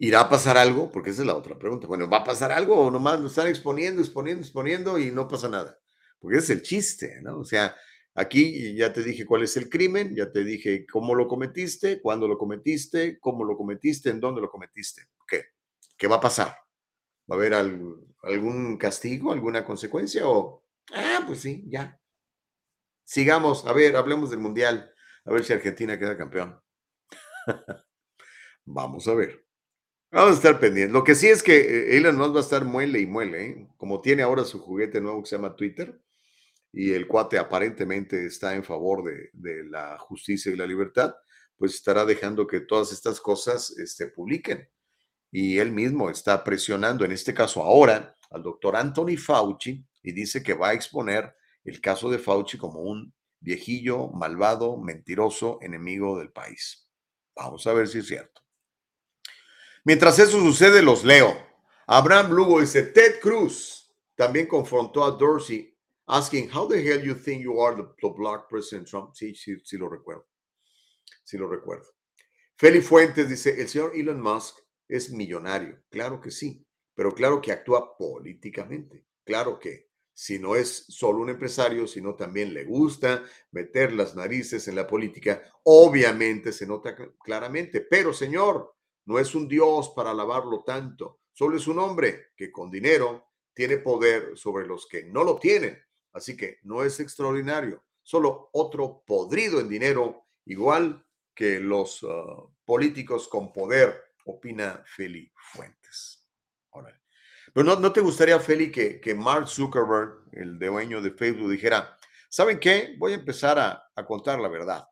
¿Irá 0.03 0.21
a 0.21 0.29
pasar 0.29 0.57
algo? 0.57 0.91
Porque 0.91 1.11
esa 1.11 1.21
es 1.21 1.27
la 1.27 1.35
otra 1.35 1.59
pregunta. 1.59 1.85
Bueno, 1.85 2.09
¿va 2.09 2.17
a 2.17 2.23
pasar 2.23 2.51
algo 2.51 2.75
o 2.75 2.89
nomás 2.89 3.19
lo 3.19 3.27
están 3.27 3.45
exponiendo, 3.45 4.01
exponiendo, 4.01 4.41
exponiendo 4.41 4.97
y 4.97 5.11
no 5.11 5.27
pasa 5.27 5.47
nada? 5.47 5.77
Porque 6.17 6.37
ese 6.37 6.53
es 6.53 6.57
el 6.57 6.63
chiste, 6.63 7.21
¿no? 7.21 7.37
O 7.37 7.45
sea, 7.45 7.75
aquí 8.15 8.73
ya 8.75 8.91
te 8.91 9.03
dije 9.03 9.27
cuál 9.27 9.43
es 9.43 9.55
el 9.57 9.69
crimen, 9.69 10.15
ya 10.15 10.31
te 10.31 10.43
dije 10.43 10.87
cómo 10.87 11.13
lo 11.13 11.27
cometiste, 11.27 12.01
cuándo 12.01 12.27
lo 12.27 12.35
cometiste, 12.39 13.19
cómo 13.19 13.43
lo 13.43 13.55
cometiste, 13.55 14.09
en 14.09 14.19
dónde 14.19 14.41
lo 14.41 14.49
cometiste. 14.49 15.03
¿Qué? 15.27 15.43
¿Qué 15.95 16.07
va 16.07 16.15
a 16.15 16.19
pasar? 16.19 16.47
¿Va 17.31 17.35
a 17.35 17.37
haber 17.37 17.53
algún 17.53 18.77
castigo, 18.79 19.31
alguna 19.31 19.63
consecuencia 19.63 20.27
o, 20.27 20.63
ah, 20.95 21.23
pues 21.27 21.41
sí, 21.41 21.63
ya. 21.67 22.01
Sigamos, 23.03 23.67
a 23.67 23.73
ver, 23.73 23.95
hablemos 23.95 24.31
del 24.31 24.39
Mundial, 24.39 24.91
a 25.25 25.31
ver 25.31 25.43
si 25.45 25.53
Argentina 25.53 25.99
queda 25.99 26.17
campeón. 26.17 26.59
Vamos 28.65 29.07
a 29.07 29.13
ver. 29.13 29.50
Vamos 30.13 30.31
a 30.31 30.35
estar 30.35 30.59
pendientes. 30.59 30.91
Lo 30.91 31.05
que 31.05 31.15
sí 31.15 31.27
es 31.27 31.41
que 31.41 31.57
eh, 31.57 31.97
Elon 31.97 32.17
Musk 32.17 32.35
va 32.35 32.39
a 32.39 32.43
estar 32.43 32.65
muele 32.65 32.99
y 32.99 33.05
muele, 33.05 33.45
¿eh? 33.45 33.67
como 33.77 34.01
tiene 34.01 34.23
ahora 34.23 34.43
su 34.43 34.59
juguete 34.59 34.99
nuevo 34.99 35.23
que 35.23 35.29
se 35.29 35.37
llama 35.37 35.55
Twitter, 35.55 36.01
y 36.73 36.91
el 36.91 37.07
cuate 37.07 37.37
aparentemente 37.37 38.25
está 38.25 38.53
en 38.55 38.63
favor 38.65 39.03
de, 39.05 39.63
la 39.69 39.97
justicia 39.99 40.51
y 40.51 40.57
la 40.57 40.67
libertad, 40.67 41.15
pues 41.57 41.75
estará 41.75 42.03
dejando 42.03 42.45
que 42.45 42.59
todas 42.59 42.91
estas 42.91 43.21
cosas 43.21 43.71
este, 43.77 44.07
publiquen. 44.07 44.69
Y 45.31 45.59
él 45.59 45.71
mismo 45.71 46.09
está 46.09 46.43
presionando, 46.43 47.05
en 47.05 47.13
este 47.13 47.33
caso 47.33 47.63
ahora, 47.63 48.17
al 48.31 48.43
doctor 48.43 48.75
Anthony 48.75 49.17
Fauci 49.17 49.85
y 50.03 50.11
dice 50.11 50.43
que 50.43 50.53
va 50.53 50.69
a 50.69 50.73
exponer 50.73 51.33
el 51.63 51.79
caso 51.79 52.09
de 52.09 52.19
Fauci 52.19 52.57
como 52.57 52.81
un 52.81 53.13
viejillo, 53.39 54.09
malvado, 54.09 54.77
mentiroso, 54.77 55.59
enemigo 55.61 56.19
del 56.19 56.31
país. 56.31 56.85
Vamos 57.35 57.65
a 57.67 57.73
ver 57.73 57.87
si 57.87 57.99
es 57.99 58.07
cierto. 58.07 58.40
Mientras 59.83 60.19
eso 60.19 60.39
sucede, 60.39 60.81
los 60.81 61.03
leo. 61.03 61.35
Abraham 61.87 62.31
Lugo 62.31 62.61
dice, 62.61 62.83
Ted 62.83 63.19
Cruz 63.19 63.91
también 64.15 64.47
confrontó 64.47 65.03
a 65.03 65.11
Dorsey 65.11 65.75
asking, 66.07 66.49
how 66.53 66.67
the 66.67 66.79
hell 66.79 67.01
you 67.01 67.15
think 67.15 67.41
you 67.41 67.61
are 67.61 67.75
the, 67.75 68.09
black 68.09 68.47
President 68.49 68.87
Trump? 68.87 69.13
Sí, 69.13 69.33
sí, 69.33 69.57
sí 69.63 69.77
lo 69.77 69.89
recuerdo. 69.89 70.27
Sí 71.23 71.37
lo 71.37 71.47
recuerdo. 71.47 71.87
Feli 72.55 72.81
Fuentes 72.81 73.27
dice, 73.27 73.59
el 73.59 73.67
señor 73.67 73.93
Elon 73.95 74.21
Musk 74.21 74.57
es 74.87 75.09
millonario. 75.09 75.81
Claro 75.89 76.21
que 76.21 76.29
sí, 76.29 76.65
pero 76.93 77.13
claro 77.13 77.41
que 77.41 77.51
actúa 77.51 77.97
políticamente. 77.97 79.05
Claro 79.23 79.57
que 79.57 79.89
si 80.13 80.37
no 80.37 80.55
es 80.55 80.85
solo 80.89 81.19
un 81.19 81.29
empresario, 81.29 81.87
sino 81.87 82.15
también 82.15 82.53
le 82.53 82.65
gusta 82.65 83.23
meter 83.51 83.93
las 83.93 84.15
narices 84.15 84.67
en 84.67 84.75
la 84.75 84.85
política, 84.85 85.41
obviamente 85.63 86.51
se 86.51 86.67
nota 86.67 86.95
claramente. 87.23 87.81
Pero 87.81 88.13
señor, 88.13 88.75
no 89.11 89.19
es 89.19 89.35
un 89.35 89.45
Dios 89.45 89.89
para 89.89 90.11
alabarlo 90.11 90.63
tanto, 90.63 91.19
solo 91.33 91.57
es 91.57 91.67
un 91.67 91.79
hombre 91.79 92.29
que 92.37 92.49
con 92.49 92.71
dinero 92.71 93.33
tiene 93.53 93.77
poder 93.77 94.37
sobre 94.37 94.65
los 94.65 94.87
que 94.87 95.03
no 95.03 95.25
lo 95.25 95.37
tienen. 95.37 95.77
Así 96.13 96.37
que 96.37 96.59
no 96.63 96.81
es 96.81 96.97
extraordinario, 97.01 97.83
solo 98.01 98.49
otro 98.53 99.03
podrido 99.05 99.59
en 99.59 99.67
dinero, 99.67 100.27
igual 100.45 101.05
que 101.35 101.59
los 101.59 102.05
ah, 102.09 102.45
políticos 102.63 103.27
con 103.27 103.51
poder, 103.51 104.01
opina 104.25 104.81
Feli 104.85 105.29
Fuentes. 105.35 106.25
Pero 107.53 107.65
no, 107.65 107.77
no, 107.81 107.91
te 107.91 107.99
gustaría, 107.99 108.39
Feli, 108.39 108.71
que, 108.71 109.01
que, 109.01 109.13
Mark 109.13 109.49
Zuckerberg, 109.49 110.23
el 110.31 110.57
dueño 110.57 111.01
de 111.01 111.11
Facebook, 111.11 111.51
dijera, 111.51 111.97
¿saben 112.29 112.61
qué? 112.61 112.95
Voy 112.97 113.11
a 113.11 113.15
empezar 113.15 113.59
a, 113.59 113.91
a 113.93 114.05
contar 114.05 114.39
la 114.39 114.47
verdad. 114.47 114.87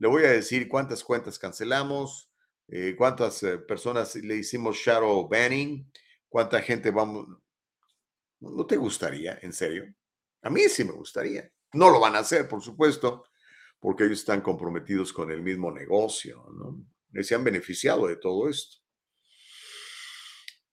Le 0.00 0.08
voy 0.08 0.24
a 0.24 0.32
decir 0.32 0.68
cuántas 0.68 1.04
cuentas 1.04 1.38
cancelamos, 1.38 2.33
eh, 2.68 2.94
cuántas 2.96 3.42
eh, 3.42 3.58
personas 3.58 4.14
le 4.16 4.36
hicimos 4.36 4.76
shadow 4.76 5.28
banning, 5.28 5.90
cuánta 6.28 6.60
gente 6.62 6.90
vamos. 6.90 7.26
¿No 8.40 8.66
te 8.66 8.76
gustaría, 8.76 9.38
en 9.42 9.52
serio? 9.52 9.92
A 10.42 10.50
mí 10.50 10.62
sí 10.68 10.84
me 10.84 10.92
gustaría. 10.92 11.50
No 11.72 11.90
lo 11.90 12.00
van 12.00 12.16
a 12.16 12.20
hacer, 12.20 12.46
por 12.48 12.62
supuesto, 12.62 13.24
porque 13.80 14.04
ellos 14.04 14.20
están 14.20 14.40
comprometidos 14.40 15.12
con 15.12 15.30
el 15.30 15.42
mismo 15.42 15.70
negocio, 15.70 16.46
¿no? 16.52 16.84
se 17.22 17.34
han 17.34 17.44
beneficiado 17.44 18.08
de 18.08 18.16
todo 18.16 18.48
esto. 18.48 18.78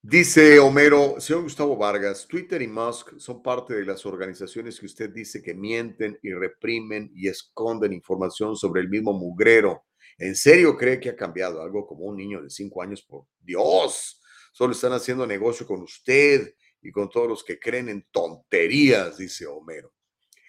Dice 0.04 0.58
Homero, 0.58 1.20
señor 1.20 1.44
Gustavo 1.44 1.78
Vargas, 1.78 2.28
Twitter 2.28 2.60
y 2.64 2.68
Musk 2.68 3.20
son 3.20 3.44
parte 3.44 3.76
de 3.76 3.86
las 3.86 4.04
organizaciones 4.08 4.80
que 4.80 4.88
usted 4.88 5.12
dice 5.12 5.44
que 5.44 5.54
mienten 5.54 6.18
y 6.24 6.34
reprimen 6.34 7.12
y 7.14 7.28
esconden 7.28 7.94
información 7.94 8.56
sobre 8.56 8.82
el 8.82 8.90
mismo 8.90 9.14
mugrero 9.14 9.84
¿En 10.22 10.36
serio 10.36 10.78
cree 10.78 11.00
que 11.00 11.10
ha 11.10 11.16
cambiado 11.16 11.64
algo 11.64 11.88
como 11.88 12.06
un 12.06 12.16
niño 12.16 12.44
de 12.44 12.50
cinco 12.52 12.84
años? 12.84 13.02
Por 13.02 13.26
Dios, 13.40 14.22
solo 14.54 14.74
están 14.74 14.94
haciendo 14.94 15.26
negocio 15.26 15.66
con 15.66 15.82
usted 15.82 16.54
y 16.80 16.92
con 16.92 17.10
todos 17.10 17.28
los 17.28 17.44
que 17.44 17.60
creen 17.60 17.90
en 17.90 18.06
tonterías, 18.12 19.18
dice 19.18 19.48
Homero. 19.48 19.96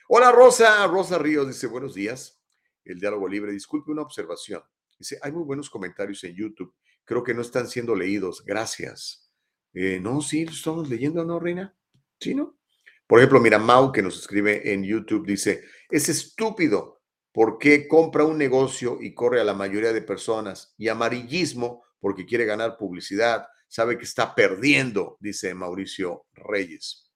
Hola 0.08 0.30
Rosa, 0.30 0.86
Rosa 0.86 1.16
Ríos 1.16 1.48
dice 1.48 1.68
buenos 1.68 1.94
días. 1.94 2.38
El 2.84 3.00
diálogo 3.00 3.26
libre, 3.26 3.50
disculpe 3.50 3.92
una 3.92 4.02
observación. 4.02 4.62
Dice, 4.98 5.18
hay 5.22 5.32
muy 5.32 5.44
buenos 5.44 5.70
comentarios 5.70 6.22
en 6.24 6.34
YouTube. 6.34 6.74
Creo 7.06 7.24
que 7.24 7.32
no 7.32 7.40
están 7.40 7.66
siendo 7.66 7.94
leídos. 7.94 8.44
Gracias. 8.44 9.32
Eh, 9.72 9.98
no, 10.00 10.20
sí, 10.20 10.42
estamos 10.42 10.90
leyendo, 10.90 11.24
¿no, 11.24 11.40
Reina? 11.40 11.74
Sí, 12.20 12.34
¿no? 12.34 12.58
Por 13.06 13.20
ejemplo, 13.20 13.40
mira, 13.40 13.58
Mau, 13.58 13.90
que 13.90 14.02
nos 14.02 14.18
escribe 14.18 14.70
en 14.70 14.84
YouTube, 14.84 15.26
dice, 15.26 15.64
es 15.88 16.10
estúpido 16.10 17.01
¿Por 17.32 17.58
qué 17.58 17.88
compra 17.88 18.24
un 18.24 18.36
negocio 18.36 18.98
y 19.00 19.14
corre 19.14 19.40
a 19.40 19.44
la 19.44 19.54
mayoría 19.54 19.92
de 19.92 20.02
personas? 20.02 20.74
Y 20.76 20.88
amarillismo 20.88 21.84
porque 21.98 22.26
quiere 22.26 22.44
ganar 22.44 22.76
publicidad, 22.76 23.46
sabe 23.68 23.96
que 23.96 24.04
está 24.04 24.34
perdiendo, 24.34 25.16
dice 25.20 25.54
Mauricio 25.54 26.26
Reyes. 26.34 27.10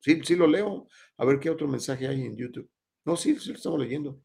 Sí, 0.00 0.20
sí 0.24 0.34
lo 0.34 0.46
leo. 0.46 0.88
A 1.18 1.24
ver 1.24 1.38
qué 1.38 1.50
otro 1.50 1.68
mensaje 1.68 2.08
hay 2.08 2.22
en 2.22 2.36
YouTube. 2.36 2.68
No, 3.04 3.16
sí, 3.16 3.38
sí 3.38 3.50
lo 3.50 3.56
estamos 3.56 3.78
leyendo. 3.78 4.20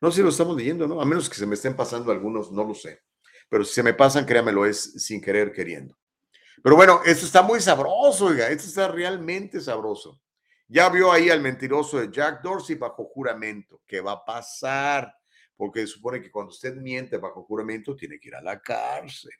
No, 0.00 0.10
sí 0.10 0.22
lo 0.22 0.28
estamos 0.28 0.56
leyendo, 0.56 0.86
¿no? 0.86 1.00
A 1.00 1.06
menos 1.06 1.28
que 1.28 1.36
se 1.36 1.46
me 1.46 1.54
estén 1.54 1.74
pasando 1.74 2.12
algunos, 2.12 2.52
no 2.52 2.64
lo 2.64 2.74
sé. 2.74 3.00
Pero 3.48 3.64
si 3.64 3.72
se 3.72 3.82
me 3.82 3.94
pasan, 3.94 4.26
créamelo, 4.26 4.66
es 4.66 5.02
sin 5.02 5.20
querer 5.20 5.52
queriendo. 5.52 5.96
Pero 6.62 6.76
bueno, 6.76 7.00
esto 7.04 7.26
está 7.26 7.42
muy 7.42 7.60
sabroso, 7.60 8.26
oiga, 8.26 8.48
esto 8.48 8.68
está 8.68 8.88
realmente 8.88 9.60
sabroso. 9.60 10.20
Ya 10.74 10.88
vio 10.88 11.12
ahí 11.12 11.30
al 11.30 11.40
mentiroso 11.40 12.00
de 12.00 12.10
Jack 12.10 12.42
Dorsey 12.42 12.74
bajo 12.74 13.04
juramento. 13.04 13.82
¿Qué 13.86 14.00
va 14.00 14.10
a 14.10 14.24
pasar? 14.24 15.16
Porque 15.54 15.86
supone 15.86 16.20
que 16.20 16.32
cuando 16.32 16.50
usted 16.50 16.74
miente 16.74 17.16
bajo 17.16 17.44
juramento 17.44 17.94
tiene 17.94 18.18
que 18.18 18.26
ir 18.26 18.34
a 18.34 18.42
la 18.42 18.60
cárcel. 18.60 19.30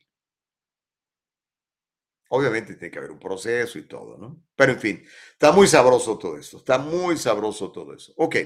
Obviamente 2.28 2.77
tiene 2.77 2.93
que 2.93 2.98
haber 2.98 3.11
un 3.11 3.19
proceso 3.19 3.81
y 3.81 3.89
todo, 3.89 4.16
¿no? 4.16 4.44
Pero 4.55 4.74
en 4.74 4.78
fin, 4.78 5.05
está 5.32 5.51
muy 5.51 5.66
sabroso 5.66 6.16
todo 6.16 6.39
esto. 6.39 6.59
Está 6.59 6.78
muy 6.78 7.16
sabroso 7.16 7.73
todo 7.73 7.94
eso. 7.94 8.12
Ok, 8.16 8.36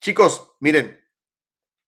chicos, 0.00 0.52
miren, 0.60 0.98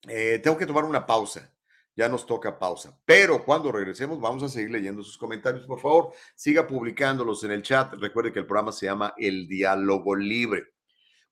eh, 0.06 0.38
tengo 0.42 0.58
que 0.58 0.66
tomar 0.66 0.84
una 0.84 1.06
pausa 1.06 1.51
ya 1.94 2.08
nos 2.08 2.26
toca 2.26 2.58
pausa. 2.58 2.98
Pero 3.04 3.44
cuando 3.44 3.70
regresemos 3.70 4.20
vamos 4.20 4.42
a 4.42 4.48
seguir 4.48 4.70
leyendo 4.70 5.02
sus 5.02 5.18
comentarios. 5.18 5.66
Por 5.66 5.80
favor, 5.80 6.12
siga 6.34 6.66
publicándolos 6.66 7.44
en 7.44 7.52
el 7.52 7.62
chat. 7.62 7.92
Recuerde 7.94 8.32
que 8.32 8.38
el 8.40 8.46
programa 8.46 8.72
se 8.72 8.86
llama 8.86 9.14
El 9.16 9.46
Diálogo 9.46 10.14
Libre. 10.14 10.72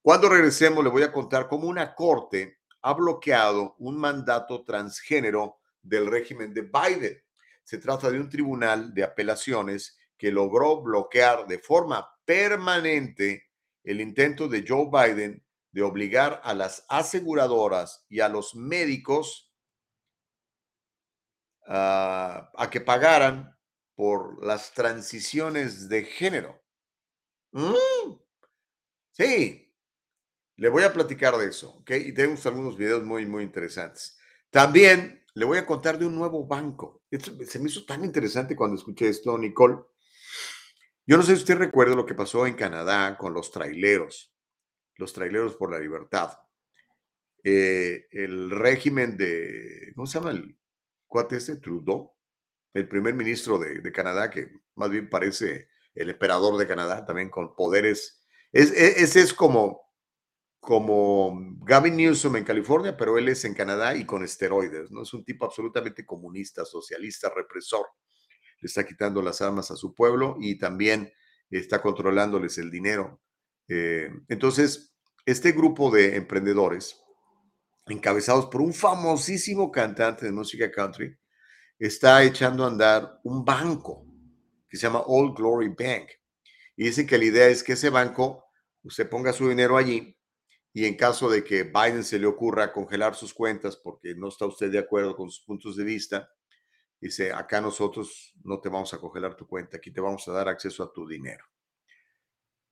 Cuando 0.02 0.28
regresemos 0.28 0.82
le 0.82 0.90
voy 0.90 1.02
a 1.02 1.12
contar 1.12 1.48
cómo 1.48 1.68
una 1.68 1.94
corte 1.94 2.60
ha 2.82 2.94
bloqueado 2.94 3.76
un 3.78 3.98
mandato 3.98 4.64
transgénero 4.64 5.58
del 5.82 6.06
régimen 6.06 6.54
de 6.54 6.62
Biden. 6.62 7.22
Se 7.64 7.78
trata 7.78 8.10
de 8.10 8.18
un 8.18 8.28
tribunal 8.28 8.94
de 8.94 9.04
apelaciones 9.04 9.98
que 10.16 10.30
logró 10.30 10.82
bloquear 10.82 11.46
de 11.46 11.58
forma 11.58 12.08
permanente 12.24 13.50
el 13.84 14.00
intento 14.00 14.48
de 14.48 14.64
Joe 14.66 14.88
Biden 14.90 15.42
de 15.72 15.82
obligar 15.82 16.40
a 16.44 16.52
las 16.52 16.84
aseguradoras 16.88 18.04
y 18.08 18.20
a 18.20 18.28
los 18.28 18.54
médicos 18.54 19.49
a 21.72 22.68
que 22.70 22.80
pagaran 22.80 23.56
por 23.94 24.44
las 24.44 24.72
transiciones 24.72 25.88
de 25.88 26.04
género. 26.04 26.60
Mm. 27.52 28.16
Sí, 29.12 29.70
le 30.56 30.68
voy 30.68 30.82
a 30.84 30.92
platicar 30.92 31.36
de 31.36 31.48
eso, 31.48 31.70
¿ok? 31.76 31.90
Y 31.90 32.12
tenemos 32.12 32.44
algunos 32.46 32.76
videos 32.76 33.04
muy, 33.04 33.26
muy 33.26 33.44
interesantes. 33.44 34.18
También 34.50 35.24
le 35.34 35.44
voy 35.44 35.58
a 35.58 35.66
contar 35.66 35.98
de 35.98 36.06
un 36.06 36.14
nuevo 36.14 36.46
banco. 36.46 37.02
se 37.10 37.58
me 37.58 37.68
hizo 37.68 37.84
tan 37.84 38.04
interesante 38.04 38.56
cuando 38.56 38.76
escuché 38.76 39.08
esto, 39.08 39.36
Nicole. 39.38 39.78
Yo 41.06 41.16
no 41.16 41.22
sé 41.22 41.34
si 41.34 41.42
usted 41.42 41.56
recuerda 41.56 41.94
lo 41.94 42.06
que 42.06 42.14
pasó 42.14 42.46
en 42.46 42.54
Canadá 42.54 43.16
con 43.16 43.34
los 43.34 43.50
traileros, 43.50 44.32
los 44.96 45.12
traileros 45.12 45.56
por 45.56 45.70
la 45.70 45.78
libertad. 45.78 46.38
Eh, 47.42 48.06
el 48.10 48.50
régimen 48.50 49.16
de, 49.16 49.92
¿cómo 49.94 50.06
se 50.06 50.18
llama 50.18 50.32
el 50.32 50.59
cuate 51.10 51.36
este? 51.36 51.56
Trudeau, 51.56 52.14
el 52.72 52.88
primer 52.88 53.14
ministro 53.14 53.58
de, 53.58 53.92
Canadá, 53.92 54.30
que 54.30 54.48
más 54.76 54.88
bien 54.88 55.10
parece 55.10 55.68
el 55.94 56.08
emperador 56.08 56.56
de 56.56 56.66
Canadá, 56.66 57.04
también 57.04 57.28
con 57.28 57.54
poderes. 57.54 58.24
Es, 58.52 58.72
e, 58.72 59.02
ese 59.02 59.20
es 59.20 59.34
como, 59.34 59.82
como 60.60 61.38
Gavin 61.66 61.96
Newsom 61.96 62.36
en 62.36 62.44
California, 62.44 62.96
pero 62.96 63.18
él 63.18 63.28
es 63.28 63.44
en 63.44 63.54
Canadá 63.54 63.94
y 63.94 64.06
con 64.06 64.24
esteroides, 64.24 64.90
¿no? 64.90 65.02
Es 65.02 65.12
un 65.12 65.24
tipo 65.24 65.44
absolutamente 65.44 66.06
comunista, 66.06 66.64
socialista, 66.64 67.30
represor 67.34 67.86
le 68.60 68.66
está 68.66 68.86
quitando 68.86 69.22
las 69.22 69.40
armas 69.40 69.70
a 69.70 69.76
su 69.76 69.94
pueblo 69.94 70.36
y 70.40 70.58
también 70.58 71.12
está 71.50 71.82
controlándoles 71.82 72.58
el 72.58 72.70
dinero. 72.70 73.20
Eh, 73.68 74.10
entonces, 74.28 74.94
este 75.26 75.52
grupo 75.52 75.90
de 75.90 76.16
emprendedores, 76.16 77.00
encabezados 77.90 78.46
por 78.46 78.60
un 78.60 78.72
famosísimo 78.72 79.70
cantante 79.70 80.26
de 80.26 80.32
música 80.32 80.70
country, 80.70 81.16
está 81.78 82.22
echando 82.24 82.64
a 82.64 82.68
andar 82.68 83.20
un 83.24 83.44
banco 83.44 84.06
que 84.68 84.76
se 84.76 84.86
llama 84.86 85.02
Old 85.06 85.36
Glory 85.36 85.68
Bank. 85.68 86.10
Y 86.76 86.84
dicen 86.84 87.06
que 87.06 87.18
la 87.18 87.24
idea 87.24 87.48
es 87.48 87.62
que 87.62 87.72
ese 87.72 87.90
banco, 87.90 88.44
usted 88.82 89.08
ponga 89.08 89.32
su 89.32 89.48
dinero 89.48 89.76
allí 89.76 90.16
y 90.72 90.84
en 90.86 90.96
caso 90.96 91.28
de 91.28 91.42
que 91.42 91.64
Biden 91.64 92.04
se 92.04 92.18
le 92.18 92.26
ocurra 92.26 92.72
congelar 92.72 93.14
sus 93.14 93.34
cuentas 93.34 93.76
porque 93.76 94.14
no 94.14 94.28
está 94.28 94.46
usted 94.46 94.70
de 94.70 94.78
acuerdo 94.78 95.16
con 95.16 95.30
sus 95.30 95.44
puntos 95.44 95.76
de 95.76 95.84
vista, 95.84 96.30
Dice, 97.00 97.32
acá 97.32 97.62
nosotros 97.62 98.34
no 98.44 98.60
te 98.60 98.68
vamos 98.68 98.92
a 98.92 98.98
congelar 98.98 99.34
tu 99.34 99.46
cuenta, 99.46 99.78
aquí 99.78 99.90
te 99.90 100.02
vamos 100.02 100.28
a 100.28 100.32
dar 100.32 100.48
acceso 100.48 100.82
a 100.82 100.92
tu 100.92 101.08
dinero. 101.08 101.44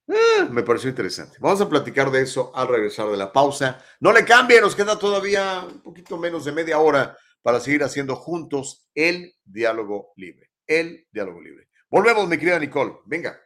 Ah, 0.08 0.48
me 0.50 0.62
pareció 0.62 0.88
interesante. 0.88 1.36
Vamos 1.40 1.60
a 1.60 1.68
platicar 1.68 2.10
de 2.10 2.22
eso 2.22 2.50
al 2.54 2.68
regresar 2.68 3.08
de 3.10 3.16
la 3.16 3.32
pausa. 3.32 3.78
No 4.00 4.12
le 4.12 4.24
cambie, 4.24 4.60
nos 4.60 4.74
queda 4.74 4.98
todavía 4.98 5.64
un 5.66 5.82
poquito 5.82 6.16
menos 6.16 6.44
de 6.44 6.52
media 6.52 6.78
hora 6.78 7.16
para 7.42 7.60
seguir 7.60 7.84
haciendo 7.84 8.16
juntos 8.16 8.88
el 8.94 9.34
diálogo 9.44 10.12
libre. 10.16 10.50
El 10.66 11.06
diálogo 11.12 11.40
libre. 11.40 11.68
Volvemos, 11.90 12.28
mi 12.28 12.38
querida 12.38 12.58
Nicole. 12.58 12.94
Venga. 13.06 13.38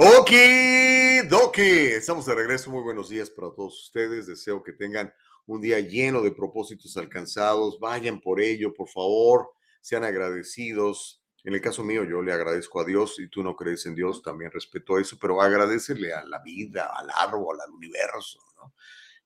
Ok, 0.00 0.30
Doki. 1.28 1.60
Estamos 1.60 2.24
de 2.24 2.32
regreso. 2.32 2.70
Muy 2.70 2.84
buenos 2.84 3.08
días 3.08 3.30
para 3.30 3.50
todos 3.50 3.82
ustedes. 3.82 4.28
Deseo 4.28 4.62
que 4.62 4.72
tengan 4.72 5.12
un 5.44 5.60
día 5.60 5.80
lleno 5.80 6.22
de 6.22 6.30
propósitos 6.30 6.96
alcanzados. 6.96 7.80
Vayan 7.80 8.20
por 8.20 8.40
ello, 8.40 8.72
por 8.72 8.88
favor. 8.88 9.50
Sean 9.80 10.04
agradecidos. 10.04 11.20
En 11.42 11.54
el 11.54 11.60
caso 11.60 11.82
mío, 11.82 12.04
yo 12.04 12.22
le 12.22 12.32
agradezco 12.32 12.80
a 12.80 12.84
Dios 12.84 13.18
y 13.18 13.26
tú 13.26 13.42
no 13.42 13.56
crees 13.56 13.86
en 13.86 13.96
Dios, 13.96 14.22
también 14.22 14.52
respeto 14.52 15.00
eso, 15.00 15.18
pero 15.20 15.42
agradecerle 15.42 16.12
a 16.12 16.24
la 16.24 16.38
vida, 16.42 16.92
al 16.96 17.08
árbol, 17.12 17.58
al 17.60 17.72
universo, 17.72 18.38
¿no? 18.56 18.74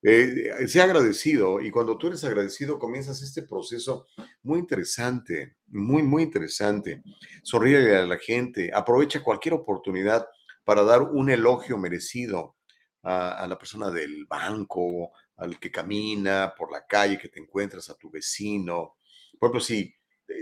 Eh, 0.01 0.67
sea 0.67 0.85
agradecido 0.85 1.61
y 1.61 1.69
cuando 1.71 1.97
tú 1.97 2.07
eres 2.07 2.23
agradecido 2.23 2.77
comienzas 2.77 3.21
este 3.21 3.43
proceso 3.43 4.07
muy 4.41 4.59
interesante, 4.59 5.57
muy, 5.67 6.01
muy 6.01 6.23
interesante. 6.23 7.03
Sonríe 7.43 7.95
a 7.95 8.05
la 8.07 8.17
gente, 8.17 8.71
aprovecha 8.73 9.23
cualquier 9.23 9.53
oportunidad 9.53 10.25
para 10.63 10.83
dar 10.83 11.01
un 11.01 11.29
elogio 11.29 11.77
merecido 11.77 12.55
a, 13.03 13.45
la 13.47 13.57
persona 13.57 13.91
del 13.91 14.25
banco, 14.25 15.11
al 15.37 15.59
que 15.59 15.71
camina 15.71 16.53
por 16.57 16.71
la 16.71 16.85
calle, 16.85 17.17
que 17.17 17.29
te 17.29 17.39
encuentras, 17.39 17.89
a 17.89 17.97
tu 17.97 18.09
vecino. 18.09 18.97
Por 19.39 19.49
ejemplo, 19.49 19.59
si 19.59 19.93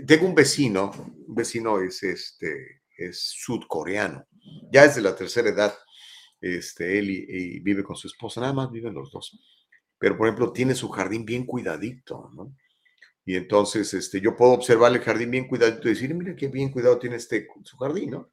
tengo 0.06 0.26
un 0.26 0.34
vecino, 0.34 0.92
un 1.26 1.34
vecino 1.34 1.80
es, 1.80 2.02
este, 2.02 2.82
es 2.96 3.20
sudcoreano, 3.36 4.26
ya 4.70 4.84
es 4.84 4.94
de 4.94 5.02
la 5.02 5.16
tercera 5.16 5.48
edad, 5.48 5.74
este, 6.40 6.98
él 6.98 7.10
y, 7.10 7.60
vive 7.60 7.82
con 7.82 7.96
su 7.96 8.06
esposa, 8.06 8.40
nada 8.40 8.52
más 8.52 8.70
viven 8.70 8.94
los 8.94 9.10
dos. 9.10 9.38
Pero, 9.98 10.16
por 10.16 10.26
ejemplo, 10.26 10.52
tiene 10.52 10.74
su 10.74 10.88
jardín 10.88 11.24
bien 11.24 11.46
cuidadito, 11.46 12.30
¿no? 12.34 12.54
Y 13.24 13.36
entonces, 13.36 13.94
este, 13.94 14.20
yo 14.20 14.36
puedo 14.36 14.52
observar 14.52 14.92
el 14.92 15.00
jardín 15.00 15.30
bien 15.30 15.46
cuidadito 15.46 15.88
y 15.88 15.92
decir, 15.92 16.12
mira 16.14 16.34
qué 16.34 16.48
bien 16.48 16.72
cuidado 16.72 16.98
tiene 16.98 17.16
este 17.16 17.46
su 17.62 17.76
jardín, 17.76 18.10
¿no? 18.10 18.31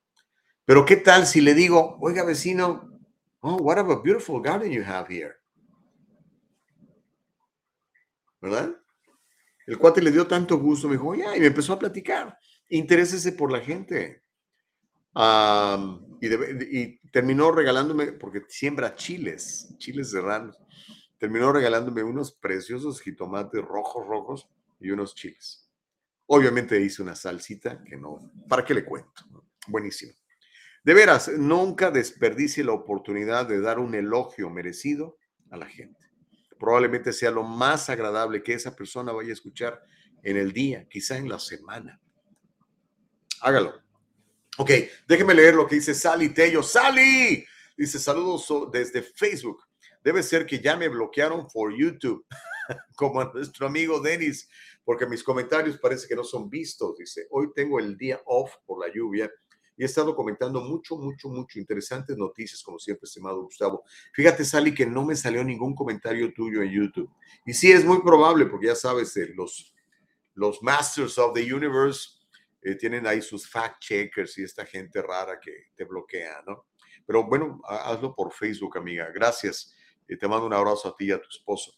Pero, 0.70 0.86
¿qué 0.86 0.98
tal 0.98 1.26
si 1.26 1.42
le 1.42 1.56
digo, 1.56 1.98
oiga, 2.00 2.24
vecino, 2.24 2.96
oh, 3.40 3.56
what 3.56 3.80
a 3.80 3.84
beautiful 4.04 4.40
garden 4.40 4.72
you 4.72 4.84
have 4.86 5.12
here? 5.12 5.34
¿Verdad? 8.40 8.76
El 9.66 9.80
cuate 9.80 10.00
le 10.00 10.12
dio 10.12 10.28
tanto 10.28 10.60
gusto, 10.60 10.88
me 10.88 10.94
dijo, 10.94 11.16
ya, 11.16 11.36
y 11.36 11.40
me 11.40 11.48
empezó 11.48 11.74
a 11.74 11.80
platicar. 11.80 12.38
Interésese 12.70 13.32
por 13.32 13.52
la 13.52 13.62
gente. 13.62 14.22
Um, 15.16 16.20
y, 16.22 16.28
de, 16.28 16.68
y, 16.72 17.10
terminó 17.10 17.52
regalándome, 17.52 18.12
porque 18.12 18.44
siembra 18.48 18.94
chiles, 18.94 19.74
chiles 19.80 20.12
serranos. 20.12 20.56
Terminó 21.18 21.52
regalándome 21.52 22.04
unos 22.04 22.32
preciosos 22.32 23.02
jitomates 23.02 23.66
rojos, 23.66 24.06
rojos 24.06 24.48
y 24.80 24.92
unos 24.92 25.16
chiles. 25.16 25.68
Obviamente 26.28 26.80
hice 26.80 27.02
una 27.02 27.16
salsita 27.16 27.84
que 27.84 27.98
no, 27.98 28.32
¿para 28.48 28.64
qué 28.64 28.76
le 28.76 28.86
cuento? 28.86 29.24
Buenísimo. 29.68 30.14
De 30.84 30.94
veras, 30.94 31.30
nunca 31.38 31.92
desperdicie 31.92 32.64
la 32.64 32.72
oportunidad 32.72 33.48
de 33.48 33.60
dar 33.60 33.80
un 33.80 33.96
elogio 33.96 34.50
merecido 34.50 35.18
a 35.52 35.58
la 35.58 35.68
gente. 35.68 36.00
Probablemente 36.58 37.14
sea 37.14 37.32
lo 37.32 37.44
más 37.44 37.90
agradable 37.90 38.44
que 38.44 38.54
esa 38.54 38.76
persona 38.76 39.12
vaya 39.12 39.30
a 39.30 39.34
escuchar 39.34 39.82
en 40.24 40.38
el 40.38 40.52
día, 40.52 40.88
quizá 40.90 41.18
en 41.18 41.30
la 41.30 41.40
semana. 41.40 42.00
Hágalo. 43.42 43.82
Ok, 44.58 44.72
déjeme 45.08 45.34
leer 45.34 45.56
lo 45.56 45.68
que 45.68 45.76
dice 45.76 45.94
Sally 45.94 46.34
Tello. 46.34 46.62
Sally 46.62 47.46
dice 47.78 48.00
saludos 48.00 48.72
desde 48.72 49.02
Facebook. 49.02 49.64
Debe 50.04 50.24
ser 50.24 50.46
que 50.46 50.60
ya 50.60 50.76
me 50.76 50.88
bloquearon 50.88 51.48
por 51.48 51.74
YouTube, 51.78 52.26
como 52.96 53.22
a 53.22 53.32
nuestro 53.34 53.68
amigo 53.68 54.00
Denis, 54.00 54.50
porque 54.84 55.06
mis 55.06 55.24
comentarios 55.24 55.78
parece 55.78 56.08
que 56.08 56.16
no 56.16 56.24
son 56.24 56.50
vistos. 56.50 56.98
Dice, 56.98 57.28
hoy 57.32 57.50
tengo 57.54 57.80
el 57.80 57.98
día 57.98 58.20
off 58.26 58.54
por 58.66 58.86
la 58.86 58.94
lluvia 58.94 59.32
y 59.80 59.84
he 59.84 59.86
estado 59.86 60.14
comentando 60.14 60.60
mucho, 60.60 60.98
mucho, 60.98 61.30
mucho 61.30 61.58
interesantes 61.58 62.18
noticias, 62.18 62.62
como 62.62 62.78
siempre, 62.80 63.06
estimado 63.06 63.42
Gustavo. 63.44 63.86
Fíjate, 64.12 64.44
Sally, 64.44 64.74
que 64.74 64.86
no 64.86 65.06
me 65.06 65.16
salió 65.16 65.42
ningún 65.42 65.74
comentario 65.74 66.34
tuyo 66.34 66.62
en 66.62 66.70
YouTube. 66.70 67.10
Y 67.46 67.54
sí, 67.54 67.72
es 67.72 67.86
muy 67.86 68.02
probable, 68.02 68.46
porque 68.48 68.68
ya 68.68 68.76
sabes, 68.76 69.16
eh, 69.16 69.32
los, 69.34 69.74
los 70.34 70.62
Masters 70.62 71.18
of 71.18 71.34
the 71.34 71.54
Universe 71.54 72.10
eh, 72.62 72.76
tienen 72.76 73.08
ahí 73.08 73.22
sus 73.22 73.50
fact 73.50 73.80
checkers 73.80 74.38
y 74.38 74.44
esta 74.44 74.66
gente 74.66 75.02
rara 75.02 75.40
que 75.40 75.68
te 75.74 75.86
bloquea, 75.86 76.44
¿no? 76.46 76.66
Pero 77.06 77.24
bueno, 77.24 77.62
hazlo 77.66 78.14
por 78.14 78.34
Facebook, 78.34 78.78
amiga. 78.78 79.10
Gracias. 79.16 79.74
Eh, 80.10 80.18
te 80.18 80.28
mando 80.28 80.46
un 80.46 80.54
abrazo 80.54 80.90
a 80.90 80.96
ti 80.98 81.06
y 81.06 81.12
a 81.12 81.22
tu 81.22 81.30
esposo. 81.30 81.72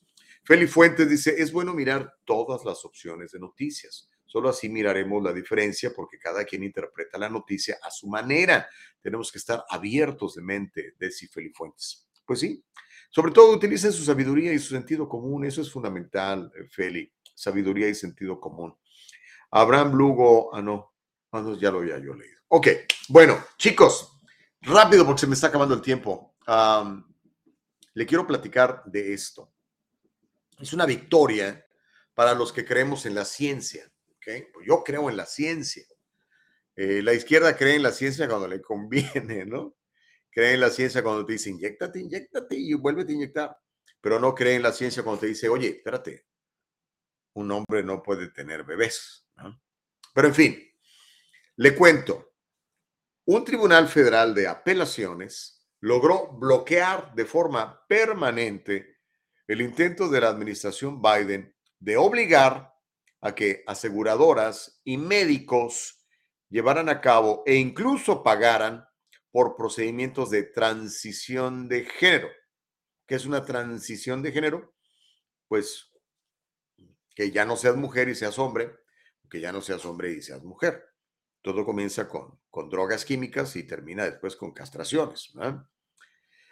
Feli 0.43 0.65
Fuentes 0.65 1.07
dice, 1.07 1.39
es 1.39 1.51
bueno 1.51 1.71
mirar 1.75 2.11
todas 2.25 2.65
las 2.65 2.83
opciones 2.83 3.31
de 3.31 3.39
noticias. 3.39 4.09
Solo 4.31 4.47
así 4.47 4.69
miraremos 4.69 5.21
la 5.21 5.33
diferencia 5.33 5.91
porque 5.93 6.17
cada 6.17 6.45
quien 6.45 6.63
interpreta 6.63 7.17
la 7.17 7.27
noticia 7.27 7.77
a 7.83 7.91
su 7.91 8.07
manera. 8.07 8.65
Tenemos 9.01 9.29
que 9.29 9.37
estar 9.37 9.65
abiertos 9.69 10.35
de 10.35 10.41
mente, 10.41 10.93
decía 10.97 11.27
Feli 11.29 11.49
Fuentes. 11.49 12.07
Pues 12.25 12.39
sí, 12.39 12.63
sobre 13.09 13.33
todo 13.33 13.53
utilicen 13.53 13.91
su 13.91 14.05
sabiduría 14.05 14.53
y 14.53 14.59
su 14.59 14.73
sentido 14.73 15.09
común. 15.09 15.43
Eso 15.43 15.59
es 15.59 15.69
fundamental, 15.69 16.49
eh, 16.55 16.65
Feli. 16.69 17.11
Sabiduría 17.35 17.89
y 17.89 17.93
sentido 17.93 18.39
común. 18.39 18.73
Abraham 19.49 19.95
Lugo, 19.95 20.55
ah, 20.55 20.61
no, 20.61 20.93
ah, 21.33 21.41
no, 21.41 21.59
ya 21.59 21.69
lo 21.69 21.79
había 21.79 21.99
yo 21.99 22.13
leído. 22.13 22.39
Ok, 22.47 22.67
bueno, 23.09 23.37
chicos, 23.57 24.17
rápido 24.61 25.05
porque 25.05 25.19
se 25.19 25.27
me 25.27 25.33
está 25.33 25.47
acabando 25.47 25.75
el 25.75 25.81
tiempo. 25.81 26.35
le 27.93 28.05
quiero 28.05 28.25
platicar 28.25 28.81
de 28.85 29.13
esto. 29.13 29.51
Es 30.57 30.71
una 30.71 30.85
victoria 30.85 31.65
para 32.13 32.33
los 32.33 32.53
que 32.53 32.63
creemos 32.63 33.05
en 33.05 33.15
la 33.15 33.25
ciencia. 33.25 33.91
Pues 34.23 34.65
yo 34.65 34.83
creo 34.83 35.09
en 35.09 35.17
la 35.17 35.25
ciencia. 35.25 35.83
Eh, 36.75 37.01
la 37.01 37.13
izquierda 37.13 37.55
cree 37.55 37.75
en 37.75 37.83
la 37.83 37.91
ciencia 37.91 38.27
cuando 38.27 38.47
le 38.47 38.61
conviene, 38.61 39.45
¿no? 39.45 39.75
Cree 40.29 40.53
en 40.53 40.61
la 40.61 40.69
ciencia 40.69 41.03
cuando 41.03 41.25
te 41.25 41.33
dice, 41.33 41.49
inyectate, 41.49 41.99
inyectate 41.99 42.55
y 42.55 42.73
vuélvete 42.73 43.11
a 43.11 43.15
inyectar. 43.15 43.57
Pero 43.99 44.19
no 44.19 44.33
cree 44.33 44.55
en 44.55 44.63
la 44.63 44.71
ciencia 44.71 45.03
cuando 45.03 45.21
te 45.21 45.27
dice, 45.27 45.49
oye, 45.49 45.67
espérate, 45.67 46.25
un 47.33 47.51
hombre 47.51 47.83
no 47.83 48.01
puede 48.01 48.29
tener 48.29 48.63
bebés. 48.63 49.27
Pero 50.13 50.27
en 50.27 50.35
fin, 50.35 50.73
le 51.57 51.75
cuento, 51.75 52.33
un 53.25 53.43
tribunal 53.43 53.87
federal 53.87 54.33
de 54.33 54.47
apelaciones 54.47 55.67
logró 55.81 56.31
bloquear 56.33 57.13
de 57.13 57.25
forma 57.25 57.85
permanente 57.87 58.99
el 59.47 59.61
intento 59.61 60.07
de 60.07 60.21
la 60.21 60.29
administración 60.29 61.01
Biden 61.01 61.55
de 61.79 61.97
obligar 61.97 62.70
a 63.21 63.35
que 63.35 63.63
aseguradoras 63.67 64.81
y 64.83 64.97
médicos 64.97 66.03
llevaran 66.49 66.89
a 66.89 66.99
cabo 66.99 67.43
e 67.45 67.55
incluso 67.55 68.23
pagaran 68.23 68.85
por 69.31 69.55
procedimientos 69.55 70.29
de 70.29 70.43
transición 70.43 71.67
de 71.69 71.85
género. 71.85 72.29
¿Qué 73.05 73.15
es 73.15 73.25
una 73.25 73.45
transición 73.45 74.21
de 74.21 74.31
género? 74.31 74.73
Pues 75.47 75.91
que 77.15 77.31
ya 77.31 77.45
no 77.45 77.55
seas 77.55 77.75
mujer 77.75 78.09
y 78.09 78.15
seas 78.15 78.39
hombre, 78.39 78.75
que 79.29 79.39
ya 79.39 79.51
no 79.51 79.61
seas 79.61 79.85
hombre 79.85 80.11
y 80.11 80.21
seas 80.21 80.43
mujer. 80.43 80.83
Todo 81.41 81.65
comienza 81.65 82.07
con, 82.07 82.39
con 82.49 82.69
drogas 82.69 83.05
químicas 83.05 83.55
y 83.55 83.63
termina 83.63 84.05
después 84.05 84.35
con 84.35 84.51
castraciones. 84.51 85.31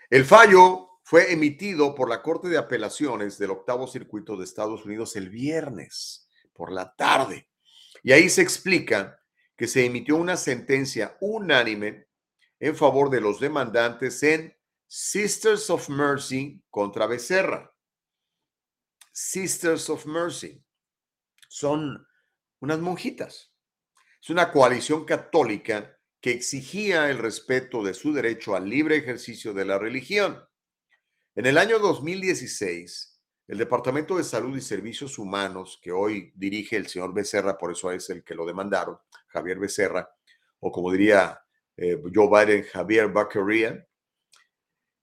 El 0.10 0.26
fallo 0.26 1.00
fue 1.04 1.32
emitido 1.32 1.96
por 1.96 2.10
la 2.10 2.22
Corte 2.22 2.48
de 2.48 2.58
Apelaciones 2.58 3.38
del 3.38 3.52
Octavo 3.52 3.88
Circuito 3.88 4.38
de 4.38 4.46
Estados 4.46 4.86
Unidos 4.86 5.16
el 5.16 5.30
viernes 5.30 6.29
por 6.60 6.74
la 6.74 6.94
tarde. 6.94 7.50
Y 8.04 8.12
ahí 8.12 8.30
se 8.30 8.42
explica 8.42 9.18
que 9.56 9.66
se 9.66 9.86
emitió 9.86 10.18
una 10.18 10.36
sentencia 10.36 11.16
unánime 11.22 12.10
en 12.60 12.76
favor 12.76 13.10
de 13.10 13.22
los 13.22 13.40
demandantes 13.40 14.22
en 14.24 14.54
Sisters 14.86 15.70
of 15.70 15.88
Mercy 15.88 16.62
contra 16.70 17.08
Becerra. 17.08 17.74
Sisters 19.14 19.90
of 19.90 20.06
Mercy. 20.06 20.62
Son 21.48 22.06
unas 22.60 22.80
monjitas. 22.80 23.54
Es 24.22 24.30
una 24.30 24.52
coalición 24.52 25.06
católica 25.06 25.98
que 26.20 26.32
exigía 26.32 27.10
el 27.10 27.20
respeto 27.20 27.82
de 27.84 27.94
su 27.94 28.12
derecho 28.12 28.54
al 28.54 28.70
libre 28.70 28.98
ejercicio 28.98 29.54
de 29.54 29.64
la 29.64 29.80
religión. 29.80 30.46
En 31.36 31.46
el 31.46 31.58
año 31.58 31.80
2016, 31.80 33.19
el 33.50 33.58
Departamento 33.58 34.16
de 34.16 34.24
Salud 34.24 34.56
y 34.56 34.62
Servicios 34.62 35.18
Humanos, 35.18 35.80
que 35.82 35.92
hoy 35.92 36.32
dirige 36.36 36.76
el 36.76 36.86
señor 36.86 37.16
Becerra, 37.16 37.58
por 37.58 37.72
eso 37.72 37.92
es 37.92 38.08
el 38.12 38.24
que 38.24 38.36
lo 38.36 38.46
demandaron, 38.46 39.00
Javier 39.26 39.58
Becerra, 39.58 40.08
o 40.60 40.72
como 40.72 40.92
diría 40.92 41.42
eh, 41.76 42.00
Joe 42.14 42.28
Biden, 42.28 42.64
Javier 42.66 43.08
Baccaria, 43.08 43.88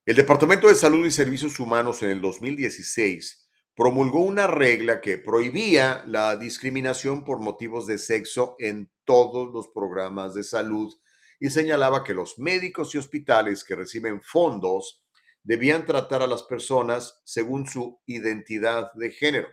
el 0.04 0.14
Departamento 0.14 0.68
de 0.68 0.76
Salud 0.76 1.04
y 1.04 1.10
Servicios 1.10 1.58
Humanos 1.58 2.04
en 2.04 2.10
el 2.10 2.20
2016 2.20 3.48
promulgó 3.74 4.20
una 4.20 4.46
regla 4.46 5.00
que 5.00 5.18
prohibía 5.18 6.04
la 6.06 6.36
discriminación 6.36 7.24
por 7.24 7.40
motivos 7.40 7.88
de 7.88 7.98
sexo 7.98 8.54
en 8.60 8.88
todos 9.04 9.52
los 9.52 9.66
programas 9.74 10.34
de 10.34 10.44
salud 10.44 10.94
y 11.40 11.50
señalaba 11.50 12.04
que 12.04 12.14
los 12.14 12.38
médicos 12.38 12.94
y 12.94 12.98
hospitales 12.98 13.64
que 13.64 13.74
reciben 13.74 14.22
fondos 14.22 15.02
debían 15.46 15.86
tratar 15.86 16.22
a 16.22 16.26
las 16.26 16.42
personas 16.42 17.20
según 17.24 17.68
su 17.68 18.00
identidad 18.06 18.92
de 18.94 19.12
género. 19.12 19.48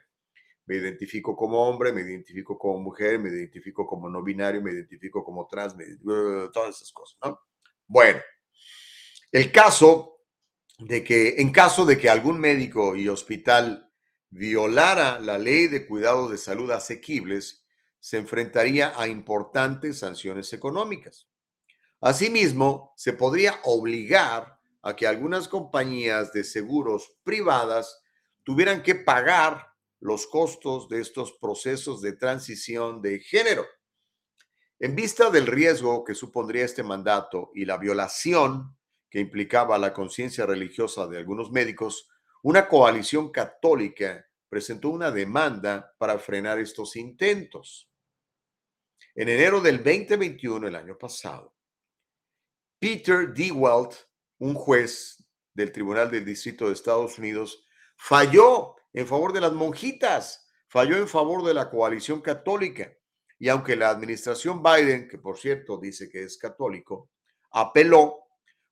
Me 0.66 0.78
identifico 0.78 1.36
como 1.36 1.70
hombre, 1.70 1.94
me 1.94 2.02
identifico 2.02 2.58
como 2.58 2.80
mujer, 2.80 3.20
me 3.20 3.30
identifico 3.30 3.86
como 3.86 4.10
no 4.10 4.24
binario, 4.24 4.60
me 4.60 4.72
identifico 4.72 5.24
como 5.24 5.46
trans, 5.46 5.76
todas 6.52 6.78
esas 6.78 6.92
cosas, 6.92 7.20
¿no? 7.24 7.40
Bueno, 7.86 8.20
el 9.32 9.52
caso 9.52 10.22
de 10.80 11.04
que 11.04 11.36
en 11.38 11.52
caso 11.52 11.86
de 11.86 12.00
que 12.00 12.10
algún 12.10 12.40
médico 12.40 12.96
y 12.96 13.08
hospital 13.08 13.92
violara 14.32 15.20
la 15.20 15.38
ley 15.38 15.68
de 15.68 15.86
cuidados 15.86 16.32
de 16.32 16.40
salud 16.40 16.72
asequibles, 16.72 17.64
se 18.00 18.18
enfrentaría 18.18 19.00
a 19.00 19.08
importantes 19.08 20.00
sanciones 20.00 20.52
económicas. 20.54 21.28
Asimismo, 22.02 22.94
se 22.98 23.14
podría 23.14 23.60
obligar 23.64 24.60
a 24.84 24.96
que 24.96 25.08
algunas 25.08 25.48
compañías 25.48 26.32
de 26.34 26.44
seguros 26.44 27.18
privadas 27.24 28.04
tuvieran 28.44 28.84
que 28.84 28.96
pagar 28.96 29.74
los 30.02 30.28
costos 30.28 30.90
de 30.90 31.00
estos 31.00 31.32
procesos 31.32 32.02
de 32.02 32.14
transición 32.14 33.02
de 33.02 33.22
género. 33.22 33.66
En 34.80 34.96
vista 34.96 35.30
del 35.30 35.48
riesgo 35.48 36.04
que 36.04 36.14
supondría 36.14 36.66
este 36.66 36.84
mandato 36.84 37.52
y 37.56 37.64
la 37.64 37.78
violación 37.78 38.78
que 39.10 39.22
implicaba 39.22 39.78
la 39.78 39.94
conciencia 39.94 40.46
religiosa 40.46 41.08
de 41.08 41.18
algunos 41.18 41.52
médicos, 41.52 42.10
una 42.42 42.68
coalición 42.68 43.32
católica 43.32 44.28
presentó 44.50 44.90
una 44.90 45.12
demanda 45.12 45.96
para 45.98 46.20
frenar 46.20 46.60
estos 46.60 46.98
intentos. 46.98 47.90
En 49.16 49.30
enero 49.30 49.62
del 49.62 49.78
2021, 49.78 50.68
el 50.68 50.76
año 50.76 50.98
pasado, 50.98 51.56
Peter 52.80 53.34
DeWalt, 53.34 53.94
un 54.40 54.54
juez 54.54 55.24
del 55.54 55.72
Tribunal 55.72 56.10
del 56.10 56.26
Distrito 56.26 56.68
de 56.68 56.74
Estados 56.74 57.18
Unidos, 57.18 57.66
falló 57.96 58.76
en 58.94 59.08
favor 59.08 59.34
de 59.34 59.42
las 59.42 59.54
monjitas, 59.54 60.48
falló 60.68 60.98
en 60.98 61.08
favor 61.08 61.44
de 61.46 61.54
la 61.54 61.70
coalición 61.70 62.22
católica. 62.22 62.92
Y 63.40 63.50
aunque 63.50 63.76
la 63.76 63.90
administración 63.90 64.64
Biden, 64.64 65.08
que 65.08 65.18
por 65.18 65.38
cierto 65.38 65.78
dice 65.78 66.10
que 66.10 66.24
es 66.24 66.38
católico, 66.38 67.10
apeló, 67.52 68.20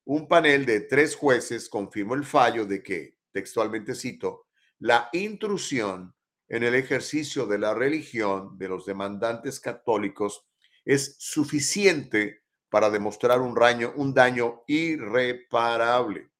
un 0.04 0.26
panel 0.26 0.66
de 0.66 0.80
tres 0.80 1.14
jueces 1.14 1.68
confirmó 1.68 2.14
el 2.14 2.24
fallo 2.24 2.66
de 2.66 2.82
que 2.82 3.18
textualmente 3.30 3.94
cito, 3.94 4.48
la 4.80 5.08
intrusión 5.12 6.12
en 6.48 6.64
el 6.64 6.74
ejercicio 6.74 7.46
de 7.46 7.58
la 7.58 7.72
religión 7.72 8.58
de 8.58 8.68
los 8.68 8.84
demandantes 8.84 9.60
católicos 9.60 10.44
es 10.84 11.16
suficiente 11.18 12.41
para 12.72 12.88
demostrar 12.88 13.38
un, 13.42 13.54
daño, 13.54 13.92
un 13.96 14.14
daño 14.14 14.62
irreparable. 14.66 16.30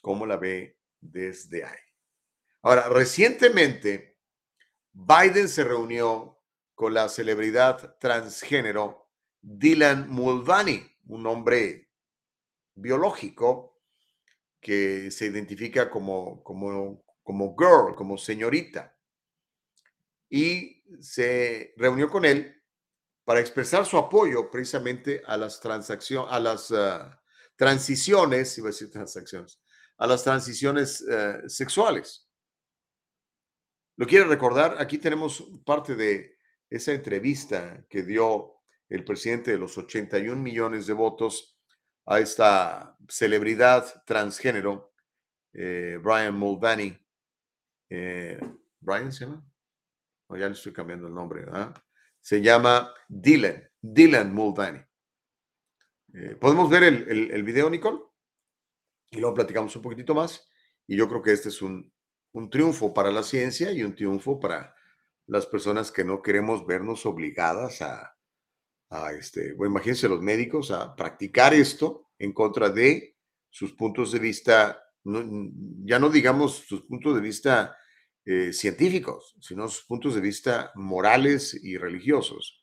¿Cómo 0.00 0.24
la 0.24 0.36
ve 0.36 0.78
desde 1.00 1.64
ahí? 1.64 1.80
Ahora, 2.62 2.88
recientemente, 2.88 4.16
Biden 4.92 5.48
se 5.48 5.64
reunió 5.64 6.38
con 6.76 6.94
la 6.94 7.08
celebridad 7.08 7.96
transgénero 7.98 9.10
Dylan 9.40 10.08
Mulvaney, 10.08 10.88
un 11.08 11.26
hombre 11.26 11.90
biológico 12.76 13.82
que 14.60 15.10
se 15.10 15.26
identifica 15.26 15.90
como, 15.90 16.44
como, 16.44 17.04
como 17.24 17.56
girl, 17.58 17.96
como 17.96 18.16
señorita. 18.18 18.96
y 20.30 20.84
se 21.00 21.74
reunió 21.76 22.08
con 22.08 22.24
él 22.24 22.57
para 23.28 23.40
expresar 23.40 23.84
su 23.84 23.98
apoyo 23.98 24.50
precisamente 24.50 25.22
a 25.26 25.36
las 25.36 25.60
transacciones, 25.60 26.32
a 26.32 26.40
las 26.40 26.72
ah, 26.72 27.22
transiciones, 27.56 28.56
iba 28.56 28.68
a 28.68 28.70
decir 28.70 28.90
transacciones, 28.90 29.60
a 29.98 30.06
las 30.06 30.24
transiciones 30.24 31.04
eh, 31.06 31.42
sexuales. 31.46 32.26
¿Lo 33.98 34.06
quiere 34.06 34.24
recordar? 34.24 34.80
Aquí 34.80 34.96
tenemos 34.96 35.46
parte 35.66 35.94
de 35.94 36.38
esa 36.70 36.92
entrevista 36.92 37.84
que 37.90 38.02
dio 38.02 38.62
el 38.88 39.04
presidente 39.04 39.50
de 39.50 39.58
los 39.58 39.76
81 39.76 40.34
millones 40.34 40.86
de 40.86 40.94
votos 40.94 41.60
a 42.06 42.20
esta 42.20 42.96
celebridad 43.10 44.04
transgénero, 44.06 44.94
eh, 45.52 45.98
Brian 46.02 46.34
Mulvaney. 46.34 46.98
Eh, 47.90 48.40
¿Brian 48.80 49.12
se 49.12 49.26
llama? 49.26 49.46
O 50.28 50.36
ya 50.38 50.46
le 50.46 50.54
estoy 50.54 50.72
cambiando 50.72 51.08
el 51.08 51.14
nombre, 51.14 51.40
¿verdad? 51.40 51.74
Se 52.20 52.40
llama 52.40 52.92
Dylan, 53.08 53.68
Dylan 53.80 54.34
Mulvaney. 54.34 54.82
Eh, 56.14 56.36
¿Podemos 56.40 56.68
ver 56.68 56.84
el, 56.84 57.30
el, 57.30 57.42
video, 57.42 57.70
Nicole? 57.70 58.00
Y 59.10 59.18
luego 59.18 59.34
platicamos 59.34 59.74
un 59.76 59.82
poquitito 59.82 60.14
más. 60.14 60.48
Y 60.86 60.96
yo 60.96 61.08
creo 61.08 61.22
que 61.22 61.32
este 61.32 61.48
es 61.48 61.62
un, 61.62 61.92
un 62.32 62.50
triunfo 62.50 62.92
para 62.92 63.10
la 63.10 63.22
ciencia 63.22 63.72
y 63.72 63.82
un 63.82 63.94
triunfo 63.94 64.40
para 64.40 64.74
las 65.26 65.46
personas 65.46 65.92
que 65.92 66.04
no 66.04 66.22
queremos 66.22 66.66
vernos 66.66 67.04
obligadas 67.06 67.82
a, 67.82 68.16
a 68.90 69.12
este, 69.12 69.54
imagínense 69.58 70.08
los 70.08 70.22
médicos 70.22 70.70
a 70.70 70.94
practicar 70.96 71.52
esto 71.52 72.08
en 72.18 72.32
contra 72.32 72.70
de 72.70 73.16
sus 73.50 73.72
puntos 73.72 74.12
de 74.12 74.18
vista, 74.18 74.82
ya 75.04 75.98
no 75.98 76.08
digamos 76.10 76.64
sus 76.66 76.82
puntos 76.82 77.14
de 77.14 77.20
vista 77.20 77.76
eh, 78.30 78.52
científicos, 78.52 79.34
sino 79.40 79.66
puntos 79.86 80.14
de 80.14 80.20
vista 80.20 80.70
morales 80.74 81.58
y 81.62 81.78
religiosos, 81.78 82.62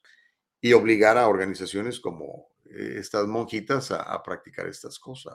y 0.62 0.74
obligar 0.74 1.18
a 1.18 1.28
organizaciones 1.28 2.00
como 2.00 2.50
eh, 2.66 2.98
estas 3.00 3.26
monjitas 3.26 3.90
a, 3.90 4.22
practicar 4.22 4.68
estas 4.68 5.00
cosas 5.00 5.34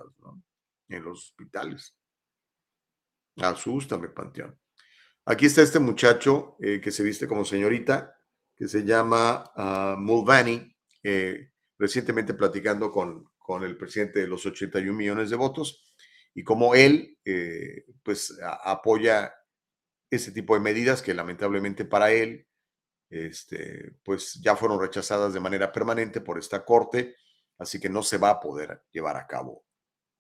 en 0.89 1.02
los 1.02 1.31
hospitales. 1.31 1.97
Asústame, 3.39 4.09
Panteón. 4.09 4.57
Aquí 5.24 5.47
está 5.47 5.62
este 5.62 5.81
muchacho 5.81 6.57
eh, 6.61 6.81
que 6.81 6.93
se 6.93 7.02
viste 7.02 7.27
como 7.27 7.44
señorita, 7.44 8.16
que 8.55 8.69
se 8.69 8.85
llama 8.85 9.51
uh, 9.57 9.98
Mulvaney, 9.98 10.77
eh, 11.02 11.51
recientemente 11.77 12.35
platicando 12.35 12.93
con, 12.93 13.32
con 13.36 13.65
el 13.65 13.77
presidente 13.77 14.20
de 14.20 14.28
los 14.28 14.47
81 14.47 14.97
millones 14.97 15.28
de 15.28 15.36
votos 15.36 15.93
y 16.35 16.44
como 16.44 16.77
él 16.77 17.19
pues 18.05 18.39
apoya 18.62 19.35
ese 20.11 20.32
tipo 20.32 20.55
de 20.55 20.61
medidas 20.61 21.03
que 21.03 21.15
lamentablemente 21.15 21.85
para 21.85 22.11
él 22.11 22.47
este, 23.11 23.93
pues 24.05 24.35
ya 24.35 24.57
fueron 24.57 24.81
rechazadas 24.81 25.35
de 25.35 25.41
manera 25.41 25.73
permanente 25.73 26.20
por 26.20 26.39
esta 26.39 26.65
corte, 26.65 27.16
así 27.59 27.81
que 27.81 27.89
no 27.89 28.03
se 28.03 28.19
va 28.19 28.31
a 28.31 28.41
poder 28.41 28.85
llevar 28.93 29.16
a 29.16 29.27
cabo 29.27 29.65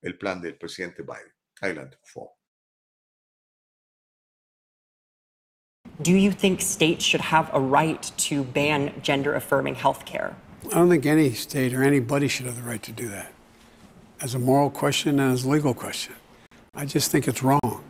el 0.02 0.18
plan 0.18 0.40
del 0.40 0.56
presidente 0.56 1.02
Biden. 1.02 1.32
Adelante, 1.60 1.96
por 1.98 2.08
favor. 2.08 2.30
Do 6.02 6.12
you 6.12 6.32
think 6.32 6.60
states 6.62 7.04
should 7.04 7.20
have 7.20 7.50
a 7.52 7.60
right 7.60 8.10
to 8.28 8.42
ban 8.42 8.92
gender 9.02 9.34
affirming 9.34 9.74
health 9.74 10.04
care? 10.06 10.34
I 10.72 10.76
don't 10.76 10.88
think 10.88 11.04
any 11.04 11.34
state 11.34 11.74
or 11.74 11.82
anybody 11.82 12.26
should 12.26 12.46
have 12.46 12.56
the 12.56 12.62
right 12.62 12.82
to 12.82 12.92
do 12.92 13.08
that 13.08 13.32
as 14.20 14.34
a 14.34 14.38
moral 14.38 14.70
question 14.70 15.20
and 15.20 15.32
as 15.32 15.44
a 15.44 15.48
legal 15.48 15.74
question. 15.74 16.14
I 16.74 16.86
just 16.86 17.10
think 17.10 17.28
it's 17.28 17.42
wrong. 17.42 17.84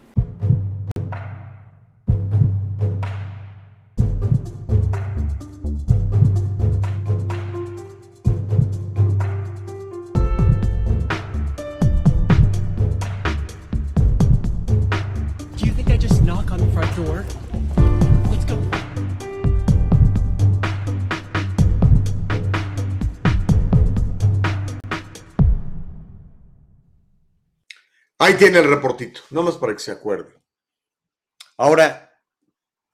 Ahí 28.19 28.35
tiene 28.35 28.59
el 28.59 28.69
reportito, 28.69 29.21
más 29.31 29.57
para 29.57 29.73
que 29.73 29.79
se 29.79 29.91
acuerde. 29.91 30.35
Ahora, 31.57 32.13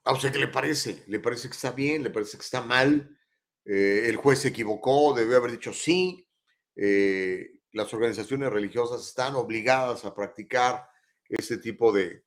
¿a 0.04 0.12
usted 0.12 0.32
qué 0.32 0.38
le 0.38 0.48
parece? 0.48 1.04
¿Le 1.08 1.20
parece 1.20 1.48
que 1.48 1.54
está 1.54 1.72
bien? 1.72 2.02
¿Le 2.02 2.10
parece 2.10 2.36
que 2.36 2.44
está 2.44 2.62
mal? 2.62 3.18
Eh, 3.64 4.04
¿El 4.06 4.16
juez 4.16 4.38
se 4.38 4.48
equivocó? 4.48 5.14
¿Debió 5.14 5.36
haber 5.36 5.50
dicho 5.50 5.72
sí? 5.72 6.28
Eh, 6.76 7.60
las 7.72 7.92
organizaciones 7.92 8.52
religiosas 8.52 9.06
están 9.06 9.34
obligadas 9.34 10.04
a 10.04 10.14
practicar 10.14 10.88
este 11.28 11.58
tipo 11.58 11.92
de, 11.92 12.25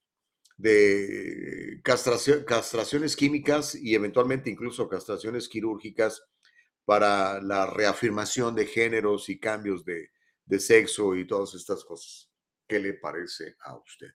de 0.60 1.80
castraciones 1.84 3.15
químicas 3.15 3.76
y 3.76 3.95
eventualmente 3.95 4.49
incluso 4.49 4.90
castraciones 4.90 5.48
quirúrgicas 5.48 6.22
para 6.84 7.41
la 7.41 7.65
reafirmación 7.65 8.56
de 8.56 8.65
géneros 8.65 9.30
y 9.30 9.40
cambios 9.40 9.86
de, 9.86 10.11
de 10.45 10.60
sexo 10.60 11.15
y 11.15 11.26
todas 11.26 11.53
estas 11.53 11.86
cosas. 11.86 12.30
¿Qué 12.68 12.77
le 12.77 12.95
parece 12.95 13.56
a 13.61 13.77
usted? 13.77 14.10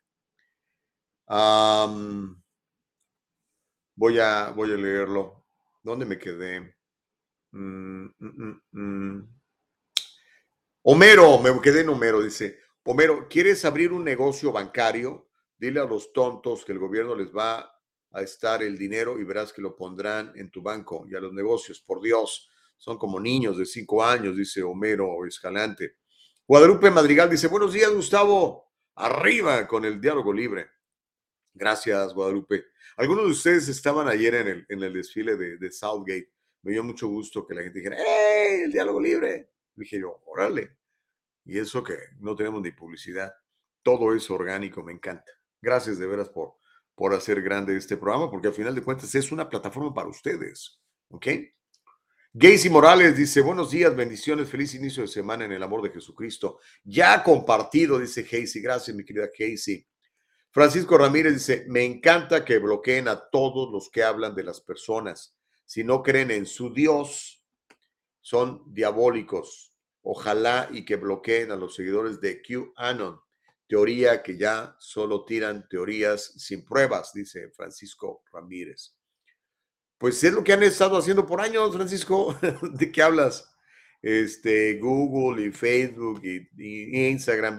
voy, 3.96 4.18
a, 4.18 4.50
voy 4.50 4.72
a 4.72 4.76
leerlo. 4.76 5.46
¿Dónde 5.82 6.04
me 6.04 6.18
quedé? 6.18 6.76
Mm, 7.52 8.06
mm, 8.18 8.60
mm, 8.72 9.28
Homero, 10.82 11.38
me 11.38 11.58
quedé 11.62 11.80
en 11.80 11.88
Homero, 11.88 12.22
dice. 12.22 12.58
Homero, 12.84 13.28
¿quieres 13.28 13.64
abrir 13.64 13.92
un 13.92 14.04
negocio 14.04 14.52
bancario? 14.52 15.30
Dile 15.64 15.80
a 15.80 15.86
los 15.86 16.12
tontos 16.12 16.62
que 16.62 16.72
el 16.72 16.78
gobierno 16.78 17.16
les 17.16 17.34
va 17.34 17.74
a 18.12 18.20
estar 18.20 18.62
el 18.62 18.76
dinero 18.76 19.18
y 19.18 19.24
verás 19.24 19.50
que 19.50 19.62
lo 19.62 19.74
pondrán 19.74 20.30
en 20.34 20.50
tu 20.50 20.60
banco 20.60 21.06
y 21.08 21.14
a 21.14 21.20
los 21.20 21.32
negocios. 21.32 21.80
Por 21.80 22.02
Dios, 22.02 22.50
son 22.76 22.98
como 22.98 23.18
niños 23.18 23.56
de 23.56 23.64
cinco 23.64 24.04
años, 24.04 24.36
dice 24.36 24.62
Homero 24.62 25.24
Escalante. 25.24 25.96
Guadalupe 26.46 26.90
Madrigal 26.90 27.30
dice, 27.30 27.48
buenos 27.48 27.72
días, 27.72 27.90
Gustavo. 27.90 28.74
Arriba 28.96 29.66
con 29.66 29.86
el 29.86 29.98
diálogo 29.98 30.34
libre. 30.34 30.68
Gracias, 31.54 32.12
Guadalupe. 32.12 32.66
Algunos 32.98 33.24
de 33.24 33.30
ustedes 33.30 33.66
estaban 33.68 34.06
ayer 34.06 34.34
en 34.34 34.48
el, 34.48 34.66
en 34.68 34.82
el 34.82 34.92
desfile 34.92 35.34
de, 35.34 35.72
Southgate. 35.72 36.30
Me 36.60 36.72
dio 36.72 36.84
mucho 36.84 37.08
gusto 37.08 37.46
que 37.46 37.54
la 37.54 37.62
gente 37.62 37.78
dijera, 37.78 37.96
¡hey, 37.98 38.64
el 38.64 38.70
diálogo 38.70 39.00
libre! 39.00 39.48
Dije 39.74 39.98
yo, 39.98 40.20
órale. 40.26 40.76
Y 41.46 41.58
eso 41.58 41.82
que 41.82 41.96
no 42.18 42.36
tenemos 42.36 42.60
ni 42.60 42.70
publicidad. 42.70 43.32
Todo 43.82 44.14
es 44.14 44.30
orgánico, 44.30 44.82
me 44.82 44.92
encanta. 44.92 45.32
Gracias 45.64 45.98
de 45.98 46.06
veras 46.06 46.28
por, 46.28 46.56
por 46.94 47.14
hacer 47.14 47.40
grande 47.40 47.74
este 47.74 47.96
programa, 47.96 48.30
porque 48.30 48.48
al 48.48 48.54
final 48.54 48.74
de 48.74 48.82
cuentas 48.82 49.14
es 49.14 49.32
una 49.32 49.48
plataforma 49.48 49.94
para 49.94 50.08
ustedes. 50.08 50.78
¿Ok? 51.08 51.26
Gacy 52.34 52.68
Morales 52.68 53.16
dice, 53.16 53.40
buenos 53.40 53.70
días, 53.70 53.96
bendiciones, 53.96 54.50
feliz 54.50 54.74
inicio 54.74 55.04
de 55.04 55.08
semana 55.08 55.46
en 55.46 55.52
el 55.52 55.62
amor 55.62 55.80
de 55.80 55.90
Jesucristo. 55.90 56.58
Ya 56.82 57.22
compartido, 57.22 57.98
dice 57.98 58.24
Casey. 58.24 58.60
Gracias, 58.60 58.94
mi 58.94 59.04
querida 59.04 59.30
Casey. 59.30 59.86
Francisco 60.50 60.98
Ramírez 60.98 61.34
dice, 61.34 61.64
me 61.68 61.82
encanta 61.84 62.44
que 62.44 62.58
bloqueen 62.58 63.08
a 63.08 63.28
todos 63.30 63.72
los 63.72 63.88
que 63.88 64.02
hablan 64.02 64.34
de 64.34 64.42
las 64.42 64.60
personas. 64.60 65.34
Si 65.64 65.82
no 65.82 66.02
creen 66.02 66.30
en 66.30 66.44
su 66.44 66.74
Dios, 66.74 67.42
son 68.20 68.62
diabólicos. 68.66 69.72
Ojalá 70.02 70.68
y 70.70 70.84
que 70.84 70.96
bloqueen 70.96 71.52
a 71.52 71.56
los 71.56 71.74
seguidores 71.74 72.20
de 72.20 72.42
QAnon. 72.42 73.18
Teoría 73.66 74.22
que 74.22 74.36
ya 74.36 74.76
solo 74.78 75.24
tiran 75.24 75.66
teorías 75.68 76.34
sin 76.36 76.64
pruebas, 76.64 77.12
dice 77.12 77.50
Francisco 77.50 78.22
Ramírez. 78.32 78.94
Pues 79.98 80.22
es 80.22 80.32
lo 80.32 80.44
que 80.44 80.52
han 80.52 80.62
estado 80.62 80.98
haciendo 80.98 81.24
por 81.26 81.40
años, 81.40 81.74
Francisco. 81.74 82.38
¿De 82.72 82.92
qué 82.92 83.02
hablas? 83.02 83.50
Este, 84.02 84.78
Google 84.78 85.46
y 85.46 85.50
Facebook 85.50 86.20
y, 86.22 87.08
Instagram. 87.08 87.58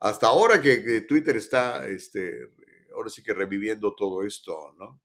hasta 0.00 0.26
ahora 0.28 0.62
que, 0.62 1.02
Twitter 1.02 1.36
está, 1.36 1.86
este, 1.86 2.52
ahora 2.94 3.10
sí 3.10 3.22
que 3.22 3.34
reviviendo 3.34 3.94
todo 3.94 4.22
esto, 4.22 4.74
¿no? 4.78 5.02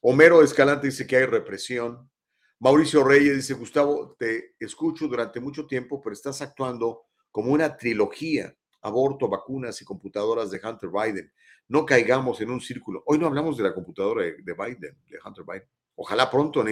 Homero 0.00 0.42
Escalante 0.42 0.86
dice 0.86 1.06
que 1.06 1.16
hay 1.16 1.26
represión. 1.26 2.10
Mauricio 2.58 3.04
Reyes 3.04 3.36
dice, 3.36 3.54
Gustavo, 3.54 4.16
te 4.18 4.54
escucho 4.58 5.08
durante 5.08 5.40
mucho 5.40 5.66
tiempo, 5.66 6.00
pero 6.00 6.14
estás 6.14 6.40
actuando 6.40 7.06
como 7.30 7.52
una 7.52 7.76
trilogía, 7.76 8.56
aborto, 8.86 9.28
vacunas 9.28 9.80
y 9.82 9.84
computadoras 9.84 10.50
de 10.50 10.60
Hunter 10.62 10.90
Biden 10.90 11.32
no 11.68 11.84
caigamos 11.84 12.40
en 12.40 12.50
un 12.50 12.60
círculo. 12.60 13.02
Hoy 13.06 13.18
no 13.18 13.26
hablamos 13.26 13.56
de 13.56 13.64
la 13.64 13.74
computadora 13.74 14.24
de, 14.24 14.54
Biden, 14.54 14.96
de 15.08 15.18
Hunter 15.24 15.44
Biden. 15.44 15.68
Ojalá 15.96 16.30
pronto, 16.30 16.64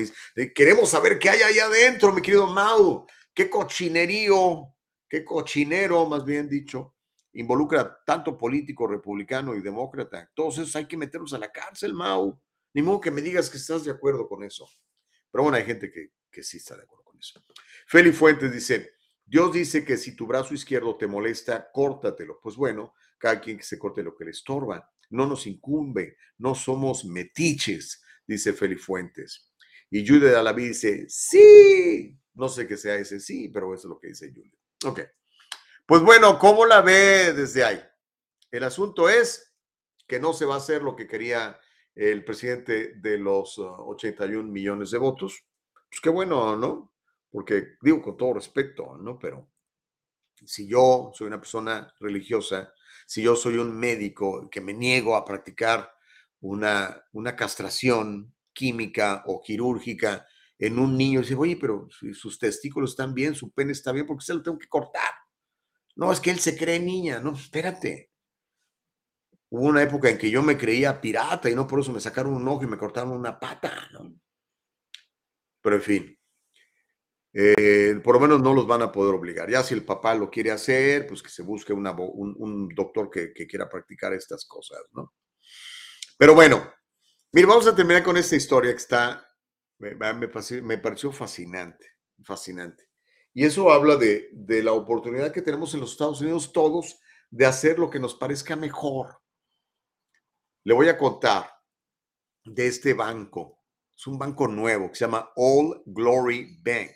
Queremos 0.55 0.91
saber 0.91 1.19
qué 1.19 1.31
hay 1.31 1.43
ahí 1.43 1.59
adentro, 1.59 2.13
mi 2.13 2.23
querido 2.23 2.47
Mau. 2.47 3.07
Qué 3.33 3.51
cochinerío, 3.51 4.75
qué 5.09 5.25
cochinero, 5.25 6.07
más 6.07 6.25
bien 6.25 6.49
dicho, 6.49 6.95
involucra 7.33 8.03
tanto 8.05 8.39
político 8.39 8.87
republicano 8.87 9.55
y 9.55 9.61
demócrata. 9.61 10.31
Todos 10.35 10.59
esos 10.59 10.77
hay 10.77 10.87
que 10.87 10.97
meterlos 10.97 11.33
a 11.33 11.39
la 11.39 11.51
cárcel, 11.51 11.95
Mau. 11.95 12.41
Ni 12.75 12.83
modo 12.83 13.01
que 13.01 13.11
me 13.11 13.23
digas 13.23 13.51
que 13.51 13.57
estás 13.57 13.85
de 13.85 13.91
acuerdo 13.91 14.29
con 14.29 14.45
eso. 14.45 14.69
Pero 15.31 15.43
bueno, 15.43 15.57
hay 15.57 15.65
gente 15.65 15.91
que, 15.91 16.13
que 16.31 16.43
sí 16.43 16.59
está 16.59 16.77
de 16.77 16.83
acuerdo 16.83 17.05
con 17.05 17.19
eso. 17.19 17.41
Feli 17.87 18.13
Fuentes 18.13 18.53
dice, 18.53 18.94
Dios 19.27 19.53
dice 19.53 19.85
que 19.85 19.97
si 19.97 20.15
tu 20.15 20.27
brazo 20.27 20.55
izquierdo 20.55 20.97
te 20.97 21.07
molesta, 21.07 21.71
córtatelo. 21.73 22.41
Pues 22.43 22.57
bueno, 22.57 22.95
cada 23.19 23.41
quien 23.41 23.57
que 23.57 23.65
se 23.65 23.79
corte 23.79 24.03
lo 24.03 24.15
que 24.15 24.25
le 24.25 24.33
estorba. 24.33 24.91
No 25.11 25.27
nos 25.27 25.47
incumbe, 25.47 26.17
no 26.39 26.55
somos 26.55 27.05
metiches, 27.05 28.03
dice 28.27 28.53
Feli 28.53 28.77
Fuentes. 28.77 29.53
Y 29.91 30.03
de 30.19 30.37
Alaví 30.37 30.69
dice, 30.69 31.07
sí, 31.09 32.19
no 32.35 32.49
sé 32.49 32.67
qué 32.67 32.77
sea 32.77 32.97
ese 32.97 33.21
sí, 33.21 33.49
pero 33.49 33.73
eso 33.73 33.87
es 33.87 33.91
lo 33.91 33.99
que 33.99 34.09
dice 34.09 34.33
Julia. 34.33 34.59
Ok. 34.85 35.01
Pues 35.87 36.03
bueno, 36.03 36.39
¿cómo 36.39 36.67
la 36.67 36.81
ve 36.81 37.33
desde 37.33 37.65
ahí? 37.65 37.81
El 38.51 38.65
asunto 38.65 39.09
es 39.09 39.55
que 40.07 40.19
no 40.19 40.33
se 40.33 40.45
va 40.47 40.55
a 40.55 40.59
hacer 40.59 40.83
lo 40.83 40.97
que 40.97 41.07
quería 41.07 41.59
el 41.95 42.25
presidente 42.25 42.95
de 42.97 43.19
los 43.19 43.59
81 43.59 44.41
uh, 44.41 44.53
millones 44.53 44.91
de 44.91 44.99
votos. 44.99 45.45
Pues 45.73 46.01
qué 46.03 46.11
bueno, 46.11 46.57
¿no? 46.57 46.94
Porque 47.35 47.79
digo 47.83 48.01
con 48.01 48.17
todo 48.17 48.35
respeto, 48.35 48.97
¿no? 48.97 49.19
Pero 49.19 49.51
si 50.47 50.69
yo 50.69 51.11
soy 51.13 51.27
una 51.27 51.41
persona 51.41 51.93
religiosa, 51.99 52.73
si 53.09 53.23
yo 53.23 53.35
soy 53.35 53.57
un 53.57 53.77
médico 53.77 54.49
que 54.49 54.61
me 54.61 54.73
niego 54.73 55.17
a 55.17 55.25
practicar 55.25 55.93
una, 56.43 57.05
una 57.11 57.35
castración 57.35 58.33
química 58.53 59.25
o 59.27 59.43
quirúrgica 59.43 60.25
en 60.61 60.79
un 60.79 60.97
niño, 60.97 61.23
dice, 61.23 61.35
oye, 61.35 61.57
pero 61.57 61.89
sus 62.13 62.39
testículos 62.39 62.91
están 62.91 63.13
bien, 63.15 63.35
su 63.35 63.51
pene 63.51 63.73
está 63.73 63.91
bien, 63.91 64.07
¿por 64.07 64.17
qué 64.17 64.27
se 64.27 64.35
lo 64.35 64.41
tengo 64.41 64.57
que 64.57 64.69
cortar? 64.69 65.11
No, 65.97 66.13
es 66.13 66.21
que 66.21 66.31
él 66.31 66.39
se 66.39 66.57
cree 66.57 66.79
niña, 66.79 67.19
no, 67.19 67.35
espérate. 67.35 68.13
Hubo 69.51 69.65
una 69.65 69.83
época 69.83 70.09
en 70.09 70.19
que 70.19 70.31
yo 70.31 70.41
me 70.41 70.57
creía 70.57 71.01
pirata 71.01 71.51
y 71.51 71.57
no 71.57 71.67
por 71.67 71.81
eso 71.81 71.93
me 71.93 72.01
sacaron 72.01 72.35
un 72.35 72.47
ojo 72.47 72.63
y 72.63 72.69
me 72.69 72.79
cortaron 72.79 73.11
una 73.11 73.41
pata, 73.41 73.89
¿no? 73.93 74.15
Pero 75.61 75.75
en 75.75 75.83
fin, 75.83 76.19
eh, 77.37 78.01
por 78.05 78.15
lo 78.15 78.21
menos 78.21 78.41
no 78.41 78.55
los 78.55 78.65
van 78.65 78.83
a 78.83 78.93
poder 78.93 79.13
obligar. 79.13 79.51
Ya 79.51 79.65
si 79.65 79.75
el 79.75 79.85
papá 79.85 80.15
lo 80.15 80.31
quiere 80.31 80.53
hacer, 80.53 81.07
pues 81.09 81.21
que 81.21 81.31
se 81.31 81.43
busque 81.43 81.73
un, 81.73 82.69
doctor 82.75 83.11
que, 83.11 83.33
quiera 83.47 83.69
practicar 83.69 84.13
estas 84.15 84.45
cosas, 84.47 84.81
¿no? 84.93 85.13
Pero 86.17 86.35
bueno, 86.35 86.73
vamos 87.33 87.67
a 87.67 87.75
terminar 87.75 88.05
con 88.05 88.17
esta 88.17 88.37
historia 88.37 88.71
que 88.71 88.79
está, 88.79 89.29
me, 89.79 89.95
me, 89.95 90.79
pareció 90.79 91.11
fascinante, 91.11 91.85
fascinante. 92.25 92.89
Y 93.33 93.45
eso 93.45 93.73
habla 93.73 93.97
de 93.97 94.63
la 94.63 94.73
oportunidad 94.73 95.33
que 95.33 95.43
tenemos 95.43 95.75
en 95.75 95.81
los 95.81 95.91
Estados 95.91 96.21
Unidos 96.21 96.53
todos 96.53 97.01
de 97.31 97.47
hacer 97.47 97.81
lo 97.81 97.91
que 97.91 97.99
nos 97.99 98.15
parezca 98.15 98.55
mejor. 98.55 99.21
Le 100.63 100.73
voy 100.73 100.89
a 100.89 100.97
contar 100.97 101.51
de 102.45 102.69
este 102.69 102.95
banco. 102.95 103.65
Es 103.97 104.07
un 104.07 104.19
banco 104.19 104.47
nuevo 104.47 104.89
que 104.89 104.95
se 104.95 105.05
llama 105.05 105.31
All 105.35 105.83
Glory 105.85 106.59
Bank. 106.63 106.93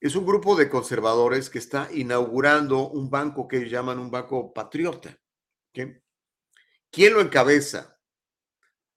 Es 0.00 0.14
un 0.14 0.26
grupo 0.26 0.54
de 0.56 0.68
conservadores 0.68 1.48
que 1.48 1.58
está 1.58 1.88
inaugurando 1.92 2.88
un 2.88 3.10
banco 3.10 3.48
que 3.48 3.68
llaman 3.68 3.98
un 3.98 4.10
banco 4.10 4.52
patriota. 4.52 5.18
¿Quién 5.72 7.12
lo 7.12 7.20
encabeza? 7.20 7.98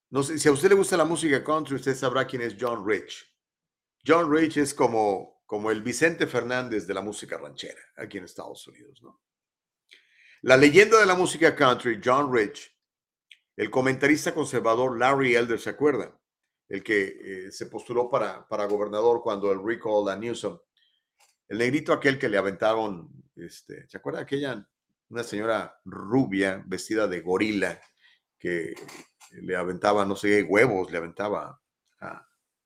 No 0.09 0.23
sé, 0.23 0.37
si 0.39 0.47
a 0.47 0.51
usted 0.51 0.69
le 0.69 0.75
gusta 0.75 0.95
la 0.95 1.05
música 1.05 1.43
country, 1.43 1.75
usted 1.75 1.95
sabrá 1.95 2.25
quién 2.25 2.41
es 2.41 2.55
John 2.59 2.87
Rich. 2.87 3.29
John 4.05 4.31
Rich 4.31 4.57
es 4.57 4.73
como, 4.73 5.41
como 5.45 5.69
el 5.71 5.81
Vicente 5.81 6.27
Fernández 6.27 6.87
de 6.87 6.93
la 6.93 7.01
música 7.01 7.37
ranchera 7.37 7.81
aquí 7.97 8.17
en 8.17 8.25
Estados 8.25 8.67
Unidos, 8.67 9.01
¿no? 9.01 9.21
La 10.41 10.55
leyenda 10.55 10.99
de 10.99 11.05
la 11.05 11.15
música 11.15 11.55
country, 11.55 11.99
John 12.03 12.33
Rich, 12.33 12.73
el 13.55 13.71
comentarista 13.71 14.33
conservador 14.33 14.97
Larry 14.97 15.35
Elder, 15.35 15.59
¿se 15.59 15.71
acuerda? 15.71 16.16
El 16.69 16.84
que 16.84 17.48
eh, 17.48 17.52
se 17.52 17.68
postuló 17.68 18.10
para, 18.10 18.48
para 18.48 18.65
gobernador 18.65 19.22
cuando 19.22 19.52
el 19.52 19.64
recall 19.64 20.10
a 20.10 20.15
Newsom. 20.15 20.60
El 21.48 21.60
negrito 21.60 21.94
aquel 21.94 22.19
que 22.19 22.30
le 22.30 22.38
aventaron, 22.38 23.10
este, 23.35 23.88
¿se 23.88 23.98
acuerda 23.98 24.22
aquella, 24.22 24.68
una 25.10 25.23
señora 25.23 25.80
rubia 25.85 26.61
vestida 26.65 27.07
de 27.07 27.22
gorila 27.22 27.80
que 28.38 28.76
le 29.31 29.56
aventaba, 29.56 30.06
no 30.06 30.15
sé, 30.15 30.44
huevos, 30.44 30.91
le 30.91 30.98
aventaba. 30.98 31.60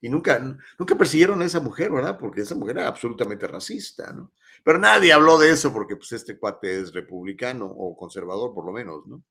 y 0.01 0.09
nunca, 0.09 0.39
nunca 0.79 0.95
persiguieron 0.95 1.41
a 1.41 1.45
esa 1.45 1.59
mujer, 1.59 1.91
¿verdad? 1.91 2.17
Porque 2.17 2.41
esa 2.41 2.55
mujer 2.55 2.77
era 2.77 2.87
absolutamente 2.87 3.47
racista, 3.47 4.11
¿no? 4.11 4.33
Pero 4.63 4.77
nadie 4.77 5.13
habló 5.13 5.37
de 5.39 5.51
eso 5.51 5.73
porque 5.73 5.95
pues 5.95 6.11
este 6.11 6.37
cuate 6.37 6.81
es 6.81 6.93
republicano 6.93 7.65
o 7.65 7.95
conservador 7.95 8.53
por 8.53 8.65
lo 8.65 8.71
menos, 8.71 9.05
¿no? 9.07 9.23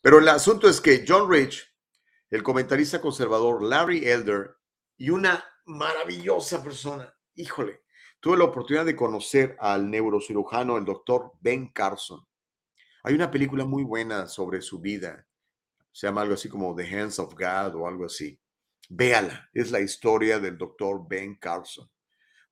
Pero 0.00 0.18
el 0.18 0.28
asunto 0.28 0.68
es 0.68 0.80
que 0.80 1.04
John 1.06 1.30
Rich, 1.30 1.73
el 2.34 2.42
comentarista 2.42 3.00
conservador 3.00 3.62
Larry 3.62 4.08
Elder 4.08 4.56
y 4.96 5.10
una 5.10 5.44
maravillosa 5.66 6.64
persona. 6.64 7.16
Híjole, 7.36 7.82
tuve 8.18 8.36
la 8.36 8.42
oportunidad 8.42 8.84
de 8.84 8.96
conocer 8.96 9.56
al 9.60 9.88
neurocirujano, 9.88 10.76
el 10.76 10.84
doctor 10.84 11.30
Ben 11.40 11.68
Carson. 11.68 12.26
Hay 13.04 13.14
una 13.14 13.30
película 13.30 13.64
muy 13.64 13.84
buena 13.84 14.26
sobre 14.26 14.62
su 14.62 14.80
vida. 14.80 15.24
Se 15.92 16.08
llama 16.08 16.22
algo 16.22 16.34
así 16.34 16.48
como 16.48 16.74
The 16.74 16.82
Hands 16.82 17.20
of 17.20 17.34
God 17.34 17.76
o 17.76 17.86
algo 17.86 18.06
así. 18.06 18.36
Véala, 18.88 19.48
es 19.54 19.70
la 19.70 19.78
historia 19.78 20.40
del 20.40 20.58
doctor 20.58 21.06
Ben 21.06 21.36
Carson. 21.36 21.88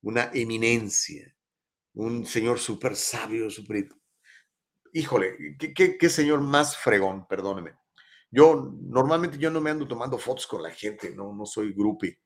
Una 0.03 0.31
eminencia, 0.33 1.37
un 1.95 2.25
señor 2.25 2.61
súper 2.61 2.95
sabio, 2.95 3.51
súper... 3.51 3.89
Híjole, 4.93 5.57
¿qué, 5.59 5.99
qué 5.99 6.09
señor 6.09 6.41
más 6.41 6.77
fregón, 6.77 7.27
perdóneme. 7.27 7.82
Yo 8.35 8.75
normalmente 8.81 9.37
yo 9.37 9.51
no 9.51 9.61
me 9.61 9.71
ando 9.71 9.87
tomando 9.87 10.17
fotos 10.17 10.47
con 10.47 10.63
la 10.63 10.71
gente, 10.71 11.15
no, 11.15 11.35
no 11.35 11.45
soy 11.45 11.75
groupie, 11.75 12.19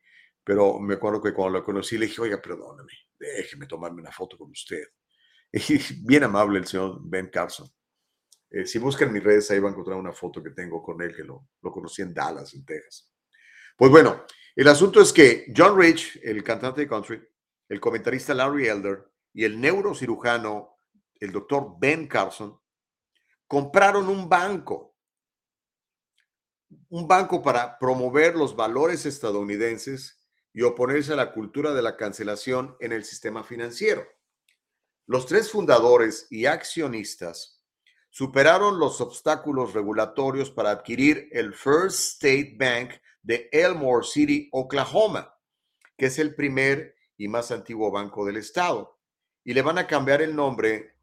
pero 0.45 0.79
me 0.79 0.95
acuerdo 0.95 1.21
que 1.21 1.35
cuando 1.35 1.59
lo 1.59 1.65
conocí 1.65 1.99
le 1.99 2.07
dije, 2.07 2.21
oiga, 2.21 2.41
perdóname, 2.41 2.93
déjeme 3.19 3.67
tomarme 3.67 4.03
una 4.03 4.13
foto 4.13 4.39
con 4.39 4.49
usted. 4.51 4.85
Y 5.53 5.79
bien 6.07 6.23
amable 6.23 6.61
el 6.61 6.67
señor 6.67 7.01
Ben 7.03 7.29
Carson. 7.29 7.69
Eh, 8.51 8.65
si 8.67 8.79
buscan 8.79 9.13
mis 9.13 9.25
redes, 9.25 9.51
ahí 9.51 9.59
van 9.59 9.71
a 9.71 9.73
encontrar 9.73 9.99
una 9.99 10.13
foto 10.13 10.41
que 10.41 10.51
tengo 10.51 10.81
con 10.81 11.03
él, 11.03 11.15
que 11.15 11.25
lo, 11.25 11.49
lo 11.61 11.73
conocí 11.73 12.03
en 12.03 12.15
Dallas, 12.15 12.55
en 12.55 12.65
Texas. 12.65 13.13
Pues 13.77 13.91
bueno, 13.91 14.25
el 14.55 14.69
asunto 14.69 15.01
es 15.01 15.13
que 15.13 15.53
John 15.55 15.77
Rich, 15.77 16.21
el 16.23 16.45
cantante 16.45 16.83
de 16.83 16.89
country, 16.89 17.21
el 17.69 17.81
comentarista 17.81 18.33
Larry 18.33 18.69
Elder 18.69 19.05
y 19.33 19.45
el 19.45 19.61
neurocirujano, 19.61 20.79
el 21.19 21.33
doctor 21.33 21.75
Ben 21.81 22.07
Carson, 22.07 22.57
compraron 23.49 24.09
un 24.09 24.29
banco 24.29 24.96
un 26.89 27.07
banco 27.07 27.43
para 27.43 27.79
promover 27.79 28.35
los 28.35 28.57
valores 28.57 29.07
estadounidenses 29.07 30.21
y 30.53 30.63
oponerse 30.63 31.13
a 31.13 31.17
la 31.17 31.33
cultura 31.33 31.75
de 31.75 31.83
la 31.83 31.97
cancelación 31.97 32.77
en 32.81 32.93
el 32.93 33.05
sistema 33.05 33.45
financiero. 33.45 34.07
Los 35.07 35.27
tres 35.27 35.51
fundadores 35.51 36.27
y 36.31 36.47
accionistas 36.47 37.63
superaron 38.11 38.79
los 38.79 39.01
obstáculos 39.01 39.75
regulatorios 39.75 40.51
para 40.51 40.71
adquirir 40.71 41.29
el 41.33 41.53
First 41.53 42.15
State 42.15 42.57
Bank 42.59 42.93
de 43.23 43.49
Elmore 43.53 44.07
City, 44.07 44.49
Oklahoma, 44.53 45.37
que 45.97 46.07
es 46.07 46.19
el 46.19 46.35
primer 46.35 46.97
y 47.19 47.29
más 47.29 47.51
antiguo 47.51 47.91
banco 47.91 48.25
del 48.25 48.39
estado. 48.39 48.99
Y 49.45 49.53
le 49.53 49.63
van 49.63 49.79
a 49.79 49.87
cambiar 49.87 50.23
el 50.23 50.35
nombre 50.35 50.97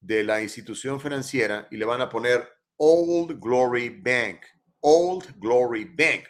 de 0.00 0.22
la 0.22 0.40
institución 0.42 1.00
financiera 1.00 1.66
y 1.70 1.76
le 1.76 1.84
van 1.84 2.00
a 2.00 2.08
poner 2.08 2.55
Old 2.76 3.40
Glory 3.40 3.88
Bank, 3.88 4.40
Old 4.80 5.38
Glory 5.38 5.84
Bank. 5.84 6.24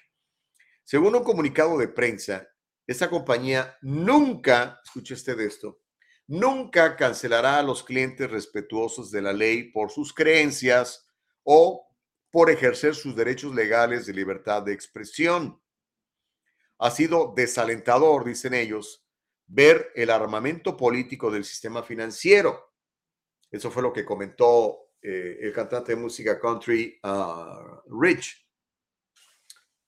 Según 0.84 1.16
un 1.16 1.24
comunicado 1.24 1.76
de 1.78 1.88
prensa, 1.88 2.46
esta 2.86 3.10
compañía 3.10 3.76
nunca, 3.82 4.80
escuche 4.84 5.14
usted 5.14 5.40
esto, 5.40 5.80
nunca 6.28 6.96
cancelará 6.96 7.58
a 7.58 7.62
los 7.62 7.82
clientes 7.82 8.30
respetuosos 8.30 9.10
de 9.10 9.22
la 9.22 9.32
ley 9.32 9.72
por 9.72 9.90
sus 9.90 10.12
creencias 10.14 11.08
o 11.42 11.86
por 12.30 12.50
ejercer 12.50 12.94
sus 12.94 13.16
derechos 13.16 13.54
legales 13.54 14.06
de 14.06 14.12
libertad 14.12 14.62
de 14.62 14.72
expresión. 14.72 15.60
Ha 16.78 16.90
sido 16.90 17.32
desalentador, 17.34 18.24
dicen 18.24 18.54
ellos, 18.54 19.04
ver 19.46 19.90
el 19.94 20.10
armamento 20.10 20.76
político 20.76 21.30
del 21.30 21.44
sistema 21.44 21.82
financiero. 21.82 22.72
Eso 23.50 23.70
fue 23.70 23.82
lo 23.82 23.92
que 23.92 24.04
comentó 24.04 24.85
eh, 25.08 25.38
el 25.40 25.52
cantante 25.52 25.94
de 25.94 26.02
música 26.02 26.36
country 26.40 26.98
uh, 27.04 27.80
Rich. 28.00 28.44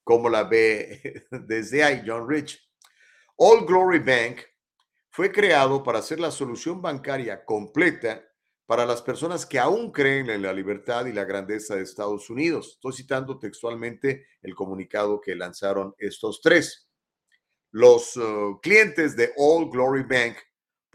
¿Cómo 0.05 0.28
la 0.28 0.45
ve 0.45 1.27
desde 1.32 1.82
ahí 1.82 2.05
John 2.07 2.28
Rich? 2.28 2.57
All 3.36 3.66
Glory 3.66 3.99
Bank 3.99 4.43
fue 5.11 5.32
creado 5.32 5.82
para 5.82 6.03
ser 6.03 6.20
la 6.20 6.31
solución 6.31 6.81
bancaria 6.81 7.45
completa 7.45 8.24
para 8.65 8.86
las 8.86 9.03
personas 9.03 9.45
que 9.45 9.59
aún 9.59 9.90
creen 9.90 10.31
en 10.31 10.43
la 10.43 10.53
libertad 10.53 11.07
y 11.07 11.12
la 11.12 11.24
grandeza 11.24 11.74
de 11.74 11.82
Estados 11.82 12.31
Unidos. 12.31 12.74
Estoy 12.74 12.93
citando 12.93 13.40
textualmente 13.40 14.24
el 14.40 14.55
comunicado 14.55 15.20
que 15.20 15.35
lanzaron 15.35 15.97
estos 15.99 16.40
tres. 16.40 16.89
Los 17.73 18.16
uh, 18.16 18.61
clientes 18.62 19.16
de 19.16 19.32
All 19.36 19.69
Glory 19.69 20.05
Bank 20.05 20.36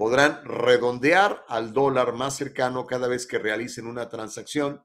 podrán 0.04 0.44
redondear 0.44 1.46
al 1.48 1.72
dólar 1.72 2.12
más 2.12 2.36
cercano 2.36 2.86
cada 2.86 3.08
vez 3.08 3.26
que 3.26 3.40
realicen 3.40 3.88
una 3.88 4.10
transacción 4.10 4.84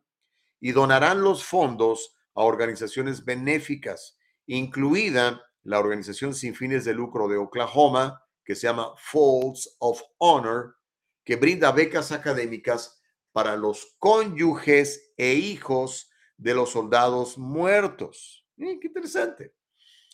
y 0.60 0.70
donarán 0.70 1.22
los 1.22 1.42
fondos 1.42 2.14
a 2.36 2.44
organizaciones 2.44 3.24
benéficas, 3.24 4.16
incluida 4.46 5.42
la 5.64 5.80
organización 5.80 6.34
sin 6.34 6.54
fines 6.54 6.84
de 6.84 6.94
lucro 6.94 7.26
de 7.26 7.36
Oklahoma, 7.36 8.22
que 8.44 8.54
se 8.54 8.68
llama 8.68 8.94
Falls 8.96 9.74
of 9.80 10.00
Honor, 10.18 10.76
que 11.24 11.34
brinda 11.34 11.72
becas 11.72 12.12
académicas 12.12 13.02
para 13.32 13.56
los 13.56 13.96
cónyuges 13.98 15.14
e 15.16 15.34
hijos 15.34 16.12
de 16.36 16.54
los 16.54 16.70
soldados 16.70 17.36
muertos. 17.36 18.46
Qué 18.56 18.78
interesante. 18.84 19.57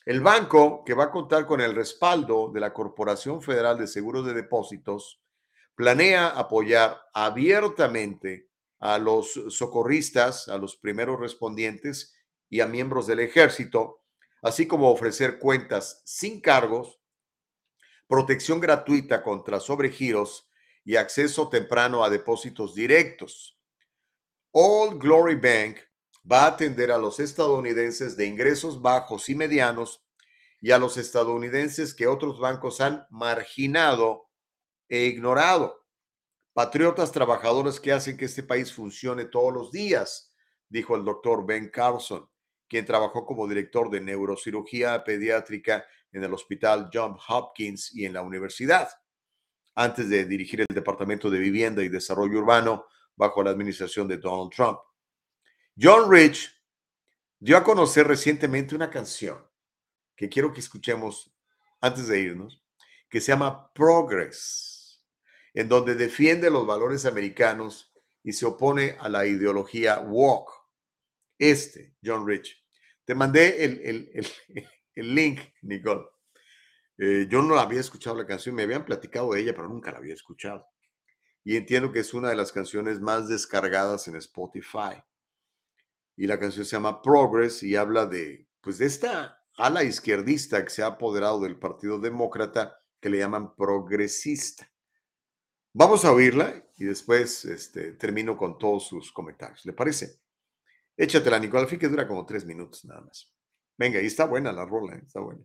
El 0.04 0.20
banco, 0.20 0.84
que 0.84 0.92
va 0.92 1.04
a 1.04 1.10
contar 1.10 1.46
con 1.46 1.62
el 1.62 1.74
respaldo 1.74 2.50
de 2.52 2.60
la 2.60 2.74
Corporación 2.74 3.40
Federal 3.40 3.78
de 3.78 3.86
Seguros 3.86 4.26
de 4.26 4.34
Depósitos, 4.34 5.22
planea 5.74 6.28
apoyar 6.28 7.00
abiertamente 7.14 8.50
a 8.80 8.98
los 8.98 9.32
socorristas, 9.48 10.48
a 10.48 10.58
los 10.58 10.76
primeros 10.76 11.18
respondientes 11.18 12.14
y 12.50 12.60
a 12.60 12.66
miembros 12.66 13.06
del 13.06 13.20
ejército, 13.20 14.02
así 14.42 14.66
como 14.66 14.90
ofrecer 14.90 15.38
cuentas 15.38 16.02
sin 16.04 16.42
cargos, 16.42 17.00
protección 18.06 18.60
gratuita 18.60 19.22
contra 19.22 19.58
sobregiros 19.58 20.50
y 20.84 20.96
acceso 20.96 21.48
temprano 21.48 22.04
a 22.04 22.10
depósitos 22.10 22.74
directos. 22.74 23.58
All 24.52 24.98
Glory 24.98 25.36
Bank 25.36 25.78
va 26.30 26.44
a 26.44 26.48
atender 26.48 26.90
a 26.90 26.98
los 26.98 27.20
estadounidenses 27.20 28.16
de 28.16 28.26
ingresos 28.26 28.80
bajos 28.80 29.28
y 29.28 29.34
medianos 29.34 30.04
y 30.60 30.70
a 30.70 30.78
los 30.78 30.96
estadounidenses 30.96 31.94
que 31.94 32.06
otros 32.06 32.38
bancos 32.38 32.80
han 32.80 33.06
marginado 33.10 34.30
e 34.88 35.04
ignorado. 35.04 35.84
Patriotas 36.54 37.12
trabajadores 37.12 37.80
que 37.80 37.92
hacen 37.92 38.16
que 38.16 38.24
este 38.24 38.42
país 38.42 38.72
funcione 38.72 39.26
todos 39.26 39.52
los 39.52 39.70
días, 39.70 40.32
dijo 40.68 40.96
el 40.96 41.04
doctor 41.04 41.44
Ben 41.44 41.68
Carlson, 41.68 42.28
quien 42.68 42.86
trabajó 42.86 43.26
como 43.26 43.46
director 43.46 43.90
de 43.90 44.00
neurocirugía 44.00 45.04
pediátrica 45.04 45.84
en 46.12 46.24
el 46.24 46.32
Hospital 46.32 46.88
John 46.92 47.16
Hopkins 47.28 47.94
y 47.94 48.06
en 48.06 48.14
la 48.14 48.22
universidad, 48.22 48.88
antes 49.74 50.08
de 50.08 50.24
dirigir 50.24 50.60
el 50.60 50.74
Departamento 50.74 51.28
de 51.28 51.40
Vivienda 51.40 51.82
y 51.82 51.88
Desarrollo 51.88 52.38
Urbano 52.38 52.86
bajo 53.16 53.42
la 53.42 53.50
administración 53.50 54.08
de 54.08 54.16
Donald 54.16 54.50
Trump. 54.50 54.78
John 55.76 56.08
Rich 56.08 56.52
dio 57.40 57.56
a 57.56 57.64
conocer 57.64 58.06
recientemente 58.06 58.76
una 58.76 58.90
canción 58.90 59.44
que 60.14 60.28
quiero 60.28 60.52
que 60.52 60.60
escuchemos 60.60 61.34
antes 61.80 62.06
de 62.06 62.20
irnos, 62.20 62.62
que 63.10 63.20
se 63.20 63.32
llama 63.32 63.72
Progress, 63.72 65.02
en 65.52 65.68
donde 65.68 65.96
defiende 65.96 66.48
los 66.48 66.64
valores 66.64 67.04
americanos 67.06 67.92
y 68.22 68.32
se 68.32 68.46
opone 68.46 68.96
a 69.00 69.08
la 69.08 69.26
ideología 69.26 69.98
walk. 69.98 70.48
Este, 71.36 71.96
John 72.04 72.24
Rich. 72.24 72.56
Te 73.04 73.16
mandé 73.16 73.64
el, 74.94 75.14
link, 75.14 75.40
Nicole. 75.62 76.04
Eh, 76.98 77.26
yo 77.28 77.42
no 77.42 77.58
había 77.58 77.80
escuchado 77.80 78.16
la 78.16 78.26
canción, 78.26 78.54
me 78.54 78.62
habían 78.62 78.84
platicado 78.84 79.32
de 79.32 79.40
ella, 79.40 79.52
pero 79.52 79.68
nunca 79.68 79.90
la 79.90 79.98
había 79.98 80.14
escuchado. 80.14 80.68
Y 81.42 81.56
entiendo 81.56 81.90
que 81.90 81.98
es 81.98 82.14
una 82.14 82.30
de 82.30 82.36
las 82.36 82.52
canciones 82.52 83.00
más 83.00 83.28
descargadas 83.28 84.06
en 84.06 84.14
Spotify 84.14 85.02
y 86.16 86.26
la 86.26 86.38
canción 86.38 86.64
se 86.64 86.76
llama 86.76 87.02
Progress 87.02 87.62
y 87.62 87.76
habla 87.76 88.06
de, 88.06 88.48
pues, 88.60 88.78
de 88.78 88.86
esta 88.86 89.42
ala 89.56 89.84
izquierdista 89.84 90.64
que 90.64 90.70
se 90.70 90.82
ha 90.82 90.86
apoderado 90.86 91.40
del 91.40 91.58
Partido 91.58 91.98
Demócrata 91.98 92.78
que 93.00 93.08
le 93.10 93.18
llaman 93.18 93.54
progresista. 93.54 94.70
Vamos 95.72 96.04
a 96.04 96.12
oírla 96.12 96.64
y 96.76 96.84
después 96.84 97.44
este, 97.44 97.92
termino 97.92 98.36
con 98.36 98.58
todos 98.58 98.86
sus 98.86 99.12
comentarios. 99.12 99.64
¿Le 99.64 99.72
parece? 99.72 100.20
Échatela, 100.96 101.38
Nicole. 101.38 101.66
Al 101.68 101.78
que 101.78 101.88
dura 101.88 102.06
como 102.06 102.24
tres 102.24 102.44
minutos 102.44 102.84
nada 102.84 103.00
más. 103.00 103.30
Venga, 103.76 104.00
y 104.00 104.06
está 104.06 104.24
buena 104.24 104.52
la 104.52 104.64
rola, 104.64 104.94
¿eh? 104.94 105.02
está 105.04 105.20
buena. 105.20 105.42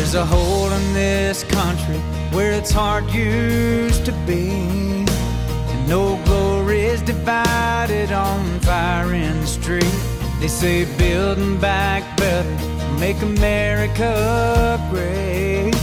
There's 0.00 0.14
a 0.14 0.24
hole 0.24 0.72
in 0.72 0.94
this 0.94 1.44
country 1.44 1.98
where 2.32 2.52
it's 2.52 2.70
hard 2.70 3.04
used 3.10 4.06
to 4.06 4.12
be. 4.26 4.48
And 4.48 5.88
no 5.88 6.18
glory 6.24 6.80
is 6.80 7.02
divided 7.02 8.10
on 8.10 8.60
fire 8.60 9.12
in 9.12 9.38
the 9.38 9.46
street. 9.46 9.94
They 10.40 10.48
say 10.48 10.86
building 10.96 11.60
back 11.60 12.16
better, 12.16 12.48
make 12.98 13.20
America 13.20 14.80
great. 14.90 15.74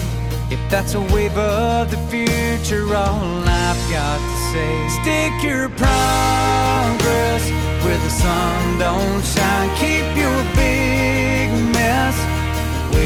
If 0.49 0.59
that's 0.71 0.95
a 0.95 1.01
wave 1.13 1.37
of 1.37 1.91
the 1.91 1.97
future, 2.09 2.87
all 2.95 3.43
I've 3.45 3.91
got 3.91 4.17
to 4.17 4.37
say, 4.51 4.73
stick 4.99 5.43
your 5.43 5.69
progress 5.69 7.43
where 7.85 7.99
the 7.99 8.09
sun 8.09 8.79
don't 8.79 9.23
shine. 9.23 9.69
Keep 9.77 10.17
your 10.17 10.43
mess 10.55 10.86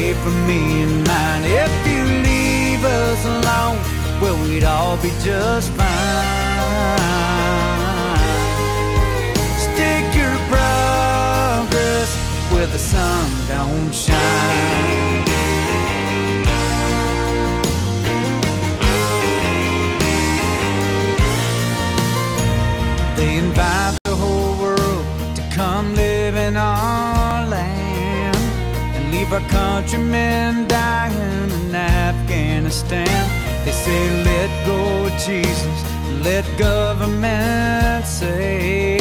away 0.02 0.14
from 0.14 0.46
me 0.46 0.82
and 0.82 1.06
mine. 1.06 1.44
If 1.44 1.86
you 1.86 2.02
leave 2.28 2.84
us 2.84 3.24
alone, 3.24 3.78
well, 4.20 4.36
we'd 4.42 4.64
all 4.64 4.96
be 4.96 5.10
just 5.22 5.70
fine. 5.72 5.88
Stick 9.66 10.04
your 10.14 10.36
progress 10.50 12.10
where 12.52 12.66
the 12.66 12.78
sun 12.78 13.30
don't 13.48 13.92
shine. 13.92 15.24
They 23.16 23.36
invite 23.36 23.81
our 29.32 29.40
countrymen 29.48 30.68
dying 30.68 31.50
in 31.50 31.74
Afghanistan. 31.74 33.08
They 33.64 33.72
say, 33.72 34.24
let 34.24 34.50
go 34.66 35.08
Jesus, 35.24 35.78
let 36.22 36.44
government 36.58 38.04
say. 38.04 38.96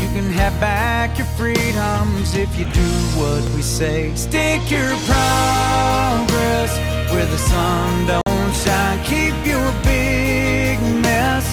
You 0.00 0.08
can 0.14 0.30
have 0.32 0.58
back 0.58 1.18
your 1.18 1.26
freedoms 1.38 2.34
if 2.34 2.58
you 2.58 2.64
do 2.64 2.90
what 3.20 3.42
we 3.54 3.60
say. 3.60 4.14
Stick 4.14 4.70
your 4.70 4.96
progress 5.10 6.72
where 7.12 7.26
the 7.26 7.36
sun 7.36 8.06
don't 8.06 8.54
shine. 8.54 9.04
Keep 9.04 9.36
your 9.44 9.70
big 9.84 10.80
mess 11.02 11.44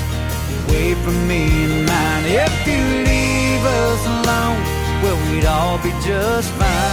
away 0.70 0.94
from 1.04 1.28
me 1.28 1.44
and 1.66 1.86
mine. 1.86 2.24
If 2.46 2.56
you 2.66 2.82
leave 3.12 3.66
us 3.66 4.02
alone, 4.06 4.62
well, 5.04 5.20
we'd 5.32 5.46
all 5.46 5.78
be 5.80 5.92
just 6.08 6.50
fine. 6.54 6.89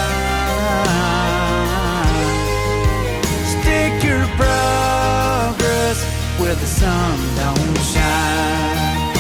Stick 3.53 3.95
your 4.05 4.25
progress 4.41 5.99
where 6.41 6.55
the 6.55 6.67
sun 6.81 7.19
don't 7.41 7.79
shine. 7.93 9.15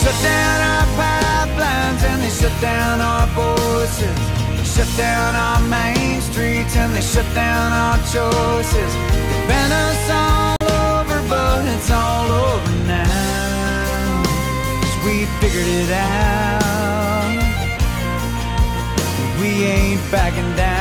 Shut 0.00 0.16
down 0.22 0.58
our 0.72 0.86
pipelines 1.00 2.02
and 2.10 2.22
they 2.22 2.30
shut 2.30 2.56
down 2.60 3.00
our 3.00 3.26
voices. 3.42 4.18
Shut 4.74 4.90
down 4.96 5.34
our 5.34 5.60
main 5.68 6.20
streets 6.20 6.76
and 6.76 6.94
they 6.94 7.00
shut 7.00 7.26
down 7.34 7.72
our 7.72 7.98
choices. 8.14 8.92
They 9.30 9.40
ban 9.48 9.70
us 9.72 10.10
all 10.10 10.56
over, 10.62 11.20
but 11.28 11.66
it's 11.74 11.90
all 11.90 12.30
over 12.30 12.72
now. 12.86 14.22
Cause 14.80 14.96
we 15.04 15.26
figured 15.40 15.66
it 15.66 15.90
out. 15.90 17.17
We 19.40 19.64
ain't 19.64 20.00
backing 20.10 20.56
down. 20.56 20.78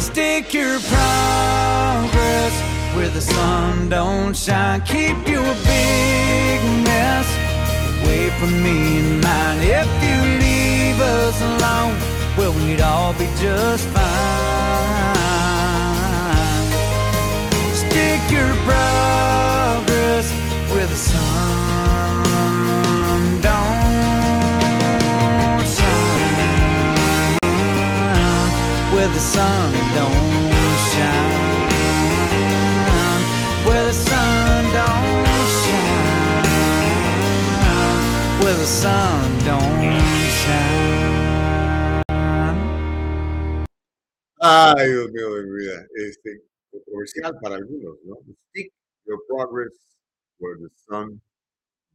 Stick 0.00 0.54
your 0.54 0.78
progress 0.80 2.52
where 2.94 3.08
the 3.08 3.20
sun 3.20 3.88
don't 3.88 4.36
shine. 4.36 4.80
Keep 4.82 5.26
your 5.26 5.54
big 5.64 6.60
mess 6.84 7.26
away 8.04 8.30
from 8.38 8.52
me 8.62 9.00
and 9.00 9.20
mine. 9.20 9.58
If 9.62 9.88
you 10.06 10.18
leave 10.44 11.00
us 11.00 11.40
alone, 11.42 11.96
well, 12.36 12.52
we'd 12.52 12.80
all 12.80 13.12
be 13.14 13.26
just 13.40 13.86
fine. 13.88 14.71
Shine. 29.22 29.72
Shine. 30.90 31.42
Shine. 40.42 41.02
Ay, 44.44 44.88
Dios 44.90 45.12
mío 45.12 45.34
de 45.36 45.42
mi 45.44 45.50
vida. 45.60 45.86
Este, 45.94 46.42
controversial 46.70 47.38
para 47.40 47.54
algunos, 47.56 47.96
¿no? 48.04 48.16
Stick 48.50 48.72
your 49.06 49.20
progress 49.28 49.72
where 50.38 50.58
the 50.58 50.68
sun 50.86 51.20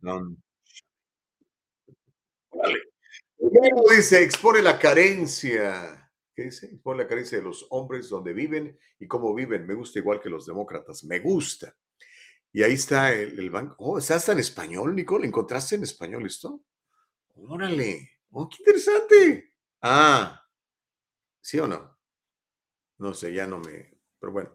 don't 0.01 0.37
Órale. 2.51 2.79
Luego 3.39 3.83
dice, 3.91 4.23
expone 4.23 4.61
la 4.61 4.79
carencia. 4.79 5.96
¿Qué 6.37 6.43
dice? 6.43 6.67
Expone 6.67 6.99
la 7.03 7.09
carencia 7.09 7.39
de 7.39 7.43
los 7.43 7.65
hombres 7.71 8.09
donde 8.09 8.31
viven 8.31 8.79
y 8.99 9.07
cómo 9.07 9.33
viven. 9.33 9.65
Me 9.67 9.73
gusta 9.73 9.97
igual 9.99 10.21
que 10.21 10.29
los 10.29 10.45
demócratas. 10.45 11.03
Me 11.03 11.19
gusta. 11.19 11.75
Y 12.53 12.63
ahí 12.63 12.73
está 12.73 13.13
el, 13.13 13.39
el 13.39 13.49
banco. 13.49 13.75
Oh, 13.79 13.97
¿está 13.99 14.15
hasta 14.15 14.33
en 14.33 14.39
español, 14.39 14.95
Nicole? 14.95 15.27
¿Encontraste 15.27 15.75
en 15.75 15.83
español 15.83 16.25
esto? 16.27 16.61
Órale. 17.35 18.09
Oh, 18.31 18.49
qué 18.49 18.57
interesante. 18.59 19.53
Ah, 19.81 20.41
¿sí 21.41 21.59
o 21.59 21.67
no? 21.67 21.97
No 22.99 23.13
sé, 23.13 23.33
ya 23.33 23.47
no 23.47 23.59
me. 23.59 23.97
Pero 24.19 24.31
bueno. 24.33 24.51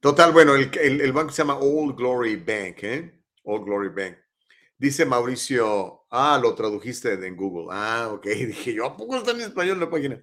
Total, 0.00 0.32
bueno, 0.32 0.54
el, 0.56 0.70
el- 0.78 1.02
el 1.02 1.12
banco 1.12 1.32
se 1.32 1.38
llama 1.42 1.58
Old 1.58 1.96
Glory 1.96 2.36
Bank, 2.36 2.78
¿eh? 2.84 3.22
Old 3.44 3.64
Glory 3.66 3.90
Bank. 3.90 4.18
Dice 4.78 5.06
Mauricio, 5.06 6.06
ah, 6.10 6.38
lo 6.42 6.54
tradujiste 6.54 7.14
en 7.14 7.36
Google. 7.36 7.68
Ah, 7.72 8.10
ok. 8.12 8.26
Dije 8.26 8.74
yo, 8.74 8.86
¿a 8.86 8.96
poco 8.96 9.16
está 9.16 9.32
en 9.32 9.42
español 9.42 9.80
la 9.80 9.90
página? 9.90 10.22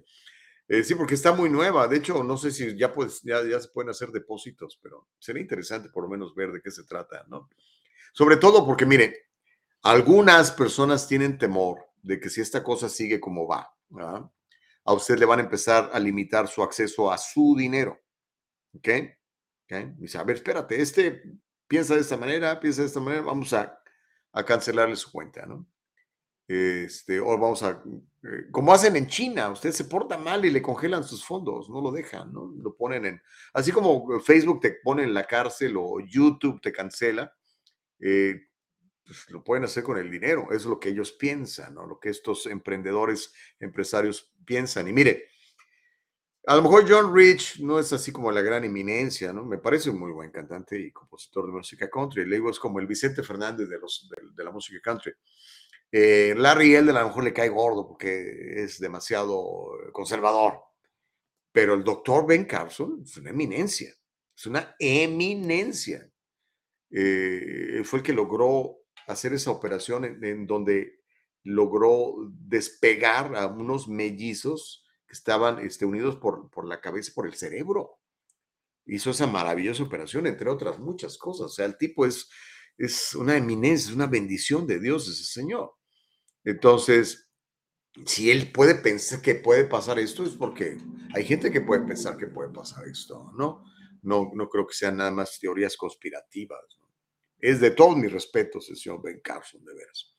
Eh, 0.68 0.82
sí, 0.82 0.94
porque 0.94 1.14
está 1.14 1.32
muy 1.32 1.50
nueva. 1.50 1.86
De 1.88 1.98
hecho, 1.98 2.24
no 2.24 2.36
sé 2.36 2.50
si 2.50 2.76
ya, 2.76 2.92
puedes, 2.92 3.20
ya, 3.22 3.42
ya 3.44 3.60
se 3.60 3.68
pueden 3.68 3.90
hacer 3.90 4.10
depósitos, 4.10 4.78
pero 4.82 5.08
sería 5.18 5.42
interesante 5.42 5.90
por 5.90 6.04
lo 6.04 6.08
menos 6.08 6.34
ver 6.34 6.52
de 6.52 6.62
qué 6.62 6.70
se 6.70 6.84
trata, 6.84 7.24
¿no? 7.28 7.48
Sobre 8.12 8.36
todo 8.36 8.64
porque, 8.64 8.86
mire, 8.86 9.28
algunas 9.82 10.50
personas 10.52 11.06
tienen 11.06 11.36
temor 11.38 11.84
de 12.02 12.18
que 12.20 12.30
si 12.30 12.40
esta 12.40 12.62
cosa 12.62 12.88
sigue 12.88 13.20
como 13.20 13.46
va, 13.46 13.68
¿verdad? 13.88 14.30
a 14.84 14.92
usted 14.92 15.18
le 15.18 15.26
van 15.26 15.40
a 15.40 15.42
empezar 15.42 15.90
a 15.92 15.98
limitar 15.98 16.46
su 16.48 16.62
acceso 16.62 17.10
a 17.10 17.18
su 17.18 17.56
dinero. 17.56 17.98
¿Ok? 18.74 18.88
¿Ok? 19.64 19.78
Dice, 19.96 20.18
a 20.18 20.24
ver, 20.24 20.36
espérate, 20.36 20.80
este 20.80 21.22
piensa 21.66 21.94
de 21.94 22.00
esta 22.00 22.16
manera, 22.16 22.60
piensa 22.60 22.82
de 22.82 22.88
esta 22.88 23.00
manera, 23.00 23.22
vamos 23.22 23.52
a, 23.52 23.78
a 24.32 24.44
cancelarle 24.44 24.96
su 24.96 25.10
cuenta, 25.10 25.46
¿no? 25.46 25.66
Este, 26.46 27.18
o 27.20 27.38
vamos 27.38 27.62
a, 27.62 27.82
eh, 28.24 28.46
como 28.50 28.72
hacen 28.72 28.96
en 28.96 29.06
China, 29.06 29.50
usted 29.50 29.70
se 29.72 29.84
porta 29.84 30.16
mal 30.16 30.44
y 30.46 30.50
le 30.50 30.62
congelan 30.62 31.04
sus 31.04 31.24
fondos, 31.24 31.68
no 31.68 31.82
lo 31.82 31.92
dejan, 31.92 32.32
¿no? 32.32 32.54
Lo 32.56 32.74
ponen 32.74 33.04
en, 33.04 33.22
así 33.52 33.70
como 33.70 34.18
Facebook 34.20 34.60
te 34.60 34.78
pone 34.82 35.02
en 35.02 35.12
la 35.12 35.26
cárcel 35.26 35.76
o 35.76 36.00
YouTube 36.00 36.58
te 36.62 36.72
cancela, 36.72 37.34
eh, 38.00 38.46
pues 39.04 39.28
lo 39.28 39.44
pueden 39.44 39.64
hacer 39.64 39.82
con 39.82 39.98
el 39.98 40.10
dinero, 40.10 40.48
es 40.52 40.64
lo 40.64 40.80
que 40.80 40.88
ellos 40.88 41.12
piensan, 41.12 41.74
¿no? 41.74 41.86
Lo 41.86 42.00
que 42.00 42.08
estos 42.08 42.46
emprendedores, 42.46 43.34
empresarios 43.60 44.32
piensan. 44.46 44.88
Y 44.88 44.94
mire, 44.94 45.28
a 46.46 46.56
lo 46.56 46.62
mejor 46.62 46.86
John 46.88 47.14
Rich 47.14 47.60
no 47.60 47.78
es 47.78 47.92
así 47.92 48.10
como 48.10 48.32
la 48.32 48.40
gran 48.40 48.64
eminencia, 48.64 49.34
¿no? 49.34 49.44
Me 49.44 49.58
parece 49.58 49.90
un 49.90 49.98
muy 49.98 50.12
buen 50.12 50.30
cantante 50.30 50.78
y 50.78 50.90
compositor 50.92 51.44
de 51.46 51.52
música 51.52 51.90
country. 51.90 52.24
Le 52.24 52.36
digo, 52.36 52.48
es 52.48 52.58
como 52.58 52.80
el 52.80 52.86
Vicente 52.86 53.22
Fernández 53.22 53.68
de, 53.68 53.78
los, 53.78 54.08
de, 54.08 54.28
de 54.34 54.44
la 54.44 54.50
música 54.50 54.80
country. 54.82 55.12
Eh, 55.96 56.34
Larry 56.36 56.74
Elder 56.74 56.96
a 56.96 57.02
lo 57.02 57.06
mejor 57.06 57.22
le 57.22 57.32
cae 57.32 57.48
gordo 57.48 57.86
porque 57.86 58.64
es 58.64 58.80
demasiado 58.80 59.70
conservador, 59.92 60.60
pero 61.52 61.74
el 61.74 61.84
doctor 61.84 62.26
Ben 62.26 62.46
Carson 62.46 63.02
es 63.04 63.16
una 63.16 63.30
eminencia, 63.30 63.94
es 64.36 64.46
una 64.46 64.74
eminencia. 64.80 66.10
Eh, 66.90 67.82
fue 67.84 68.00
el 68.00 68.04
que 68.04 68.12
logró 68.12 68.78
hacer 69.06 69.34
esa 69.34 69.52
operación 69.52 70.04
en, 70.04 70.24
en 70.24 70.46
donde 70.48 71.04
logró 71.44 72.16
despegar 72.40 73.36
a 73.36 73.46
unos 73.46 73.86
mellizos 73.86 74.84
que 75.06 75.12
estaban 75.12 75.60
este, 75.60 75.86
unidos 75.86 76.16
por, 76.16 76.50
por 76.50 76.66
la 76.66 76.80
cabeza, 76.80 77.12
por 77.14 77.28
el 77.28 77.34
cerebro. 77.34 78.00
Hizo 78.84 79.10
esa 79.10 79.28
maravillosa 79.28 79.84
operación, 79.84 80.26
entre 80.26 80.50
otras 80.50 80.80
muchas 80.80 81.18
cosas. 81.18 81.46
O 81.46 81.50
sea, 81.50 81.66
el 81.66 81.78
tipo 81.78 82.04
es, 82.04 82.28
es 82.76 83.14
una 83.14 83.36
eminencia, 83.36 83.90
es 83.90 83.94
una 83.94 84.08
bendición 84.08 84.66
de 84.66 84.80
Dios 84.80 85.06
ese 85.06 85.22
señor. 85.22 85.72
Entonces, 86.44 87.30
si 88.06 88.30
él 88.30 88.52
puede 88.52 88.74
pensar 88.74 89.22
que 89.22 89.34
puede 89.36 89.64
pasar 89.64 89.98
esto, 89.98 90.24
es 90.24 90.36
porque 90.36 90.78
hay 91.14 91.24
gente 91.24 91.50
que 91.50 91.60
puede 91.60 91.82
pensar 91.82 92.16
que 92.16 92.26
puede 92.26 92.50
pasar 92.50 92.86
esto, 92.86 93.32
¿no? 93.36 93.64
No, 94.02 94.30
no 94.34 94.48
creo 94.48 94.66
que 94.66 94.74
sean 94.74 94.96
nada 94.96 95.10
más 95.10 95.38
teorías 95.38 95.76
conspirativas. 95.76 96.60
Es 97.38 97.60
de 97.60 97.70
todos 97.70 97.96
mis 97.96 98.12
respetos 98.12 98.68
el 98.68 98.76
señor 98.76 99.02
Ben 99.02 99.20
Carson, 99.20 99.64
de 99.64 99.74
veras. 99.74 100.14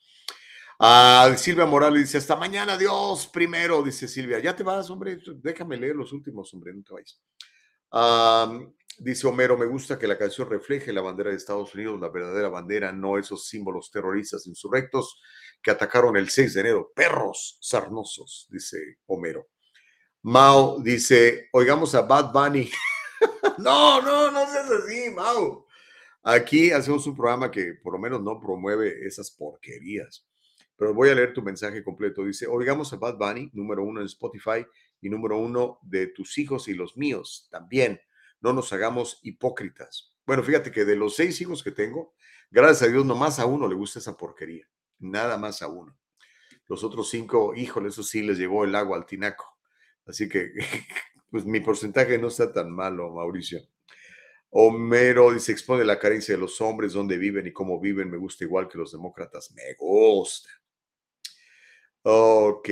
Ah, 0.79 1.33
Silvia 1.37 1.65
Morales 1.65 2.01
dice, 2.01 2.17
hasta 2.17 2.35
mañana, 2.35 2.77
Dios, 2.77 3.27
primero, 3.27 3.83
dice 3.83 4.07
Silvia. 4.07 4.39
Ya 4.39 4.55
te 4.55 4.63
vas, 4.63 4.89
hombre, 4.89 5.19
déjame 5.37 5.77
leer 5.77 5.95
los 5.95 6.11
últimos, 6.11 6.53
hombre, 6.53 6.73
no 6.73 6.83
te 6.83 6.93
vayas. 6.93 7.21
Dice 8.97 9.27
Homero, 9.27 9.57
me 9.57 9.65
gusta 9.65 9.99
que 9.99 10.07
la 10.07 10.17
canción 10.17 10.49
refleje 10.49 10.93
la 10.93 11.01
bandera 11.01 11.29
de 11.29 11.35
Estados 11.35 11.75
Unidos, 11.75 11.99
la 11.99 12.09
verdadera 12.09 12.47
bandera, 12.47 12.93
no 12.93 13.17
esos 13.17 13.47
símbolos 13.47 13.91
terroristas 13.91 14.47
insurrectos 14.47 15.21
que 15.65 15.71
atacaron 15.71 16.15
el 16.15 16.29
6 16.29 16.53
de 16.53 16.61
enero. 16.61 16.91
Perros 16.95 17.57
sarnosos, 17.59 18.47
dice 18.51 18.99
Homero. 19.07 19.49
Mao 20.21 20.79
dice, 20.79 21.49
oigamos 21.53 21.95
a 21.95 22.03
Bad 22.03 22.31
Bunny. 22.31 22.69
no, 23.57 23.99
no, 23.99 24.29
no 24.29 24.45
seas 24.45 24.69
así, 24.69 25.09
Mao. 25.09 25.65
Aquí 26.21 26.69
hacemos 26.69 27.07
un 27.07 27.15
programa 27.15 27.49
que 27.49 27.73
por 27.81 27.93
lo 27.93 27.99
menos 27.99 28.21
no 28.21 28.39
promueve 28.39 29.07
esas 29.07 29.31
porquerías. 29.31 30.23
Pero 30.77 30.93
voy 30.93 31.09
a 31.09 31.15
leer 31.15 31.33
tu 31.33 31.41
mensaje 31.41 31.83
completo. 31.83 32.23
Dice, 32.23 32.45
oigamos 32.45 32.93
a 32.93 32.97
Bad 32.97 33.17
Bunny, 33.17 33.49
número 33.51 33.83
uno 33.83 34.01
en 34.01 34.05
Spotify 34.05 34.67
y 35.01 35.09
número 35.09 35.39
uno 35.39 35.79
de 35.81 36.05
tus 36.05 36.37
hijos 36.37 36.67
y 36.67 36.75
los 36.75 36.95
míos 36.95 37.47
también. 37.49 37.99
No 38.39 38.53
nos 38.53 38.71
hagamos 38.71 39.19
hipócritas. 39.23 40.13
Bueno, 40.27 40.43
fíjate 40.43 40.69
que 40.69 40.85
de 40.85 40.95
los 40.95 41.15
seis 41.15 41.41
hijos 41.41 41.63
que 41.63 41.71
tengo, 41.71 42.13
gracias 42.51 42.83
a 42.83 42.91
Dios, 42.91 43.03
nomás 43.03 43.39
a 43.39 43.47
uno 43.47 43.67
le 43.67 43.73
gusta 43.73 43.97
esa 43.97 44.15
porquería. 44.15 44.67
Nada 44.99 45.37
más 45.37 45.61
a 45.61 45.67
uno. 45.67 45.95
Los 46.67 46.83
otros 46.83 47.09
cinco, 47.09 47.53
híjole, 47.55 47.89
eso 47.89 48.03
sí 48.03 48.21
les 48.21 48.37
llegó 48.37 48.63
el 48.63 48.75
agua 48.75 48.97
al 48.97 49.05
tinaco. 49.05 49.45
Así 50.05 50.27
que, 50.27 50.51
pues 51.29 51.45
mi 51.45 51.59
porcentaje 51.59 52.17
no 52.17 52.27
está 52.27 52.51
tan 52.51 52.71
malo, 52.71 53.11
Mauricio. 53.13 53.59
Homero 54.49 55.33
dice, 55.33 55.51
expone 55.51 55.83
la 55.83 55.99
carencia 55.99 56.33
de 56.33 56.39
los 56.39 56.61
hombres, 56.61 56.93
dónde 56.93 57.17
viven 57.17 57.45
y 57.47 57.51
cómo 57.51 57.79
viven. 57.79 58.09
Me 58.09 58.17
gusta 58.17 58.45
igual 58.45 58.69
que 58.69 58.77
los 58.77 58.91
demócratas. 58.93 59.51
Me 59.51 59.73
gusta. 59.77 60.49
Ok, 62.07 62.69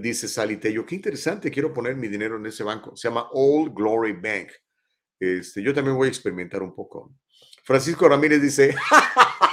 dice 0.00 0.28
Sally 0.28 0.56
Tello, 0.56 0.86
qué 0.86 0.94
interesante, 0.94 1.50
quiero 1.50 1.74
poner 1.74 1.96
mi 1.96 2.06
dinero 2.06 2.36
en 2.36 2.46
ese 2.46 2.62
banco. 2.62 2.96
Se 2.96 3.08
llama 3.08 3.28
Old 3.32 3.74
Glory 3.74 4.12
Bank. 4.12 4.52
Este, 5.18 5.60
yo 5.62 5.74
también 5.74 5.96
voy 5.96 6.06
a 6.06 6.10
experimentar 6.10 6.62
un 6.62 6.72
poco. 6.72 7.12
Francisco 7.64 8.08
Ramírez 8.08 8.40
dice, 8.40 8.74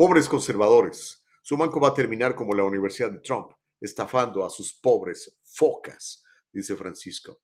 pobres 0.00 0.30
conservadores, 0.30 1.22
su 1.42 1.58
banco 1.58 1.78
va 1.78 1.88
a 1.88 1.94
terminar 1.94 2.34
como 2.34 2.54
la 2.54 2.64
Universidad 2.64 3.10
de 3.10 3.18
Trump, 3.18 3.52
estafando 3.78 4.42
a 4.42 4.48
sus 4.48 4.72
pobres 4.72 5.38
focas, 5.44 6.24
dice 6.50 6.74
Francisco. 6.74 7.38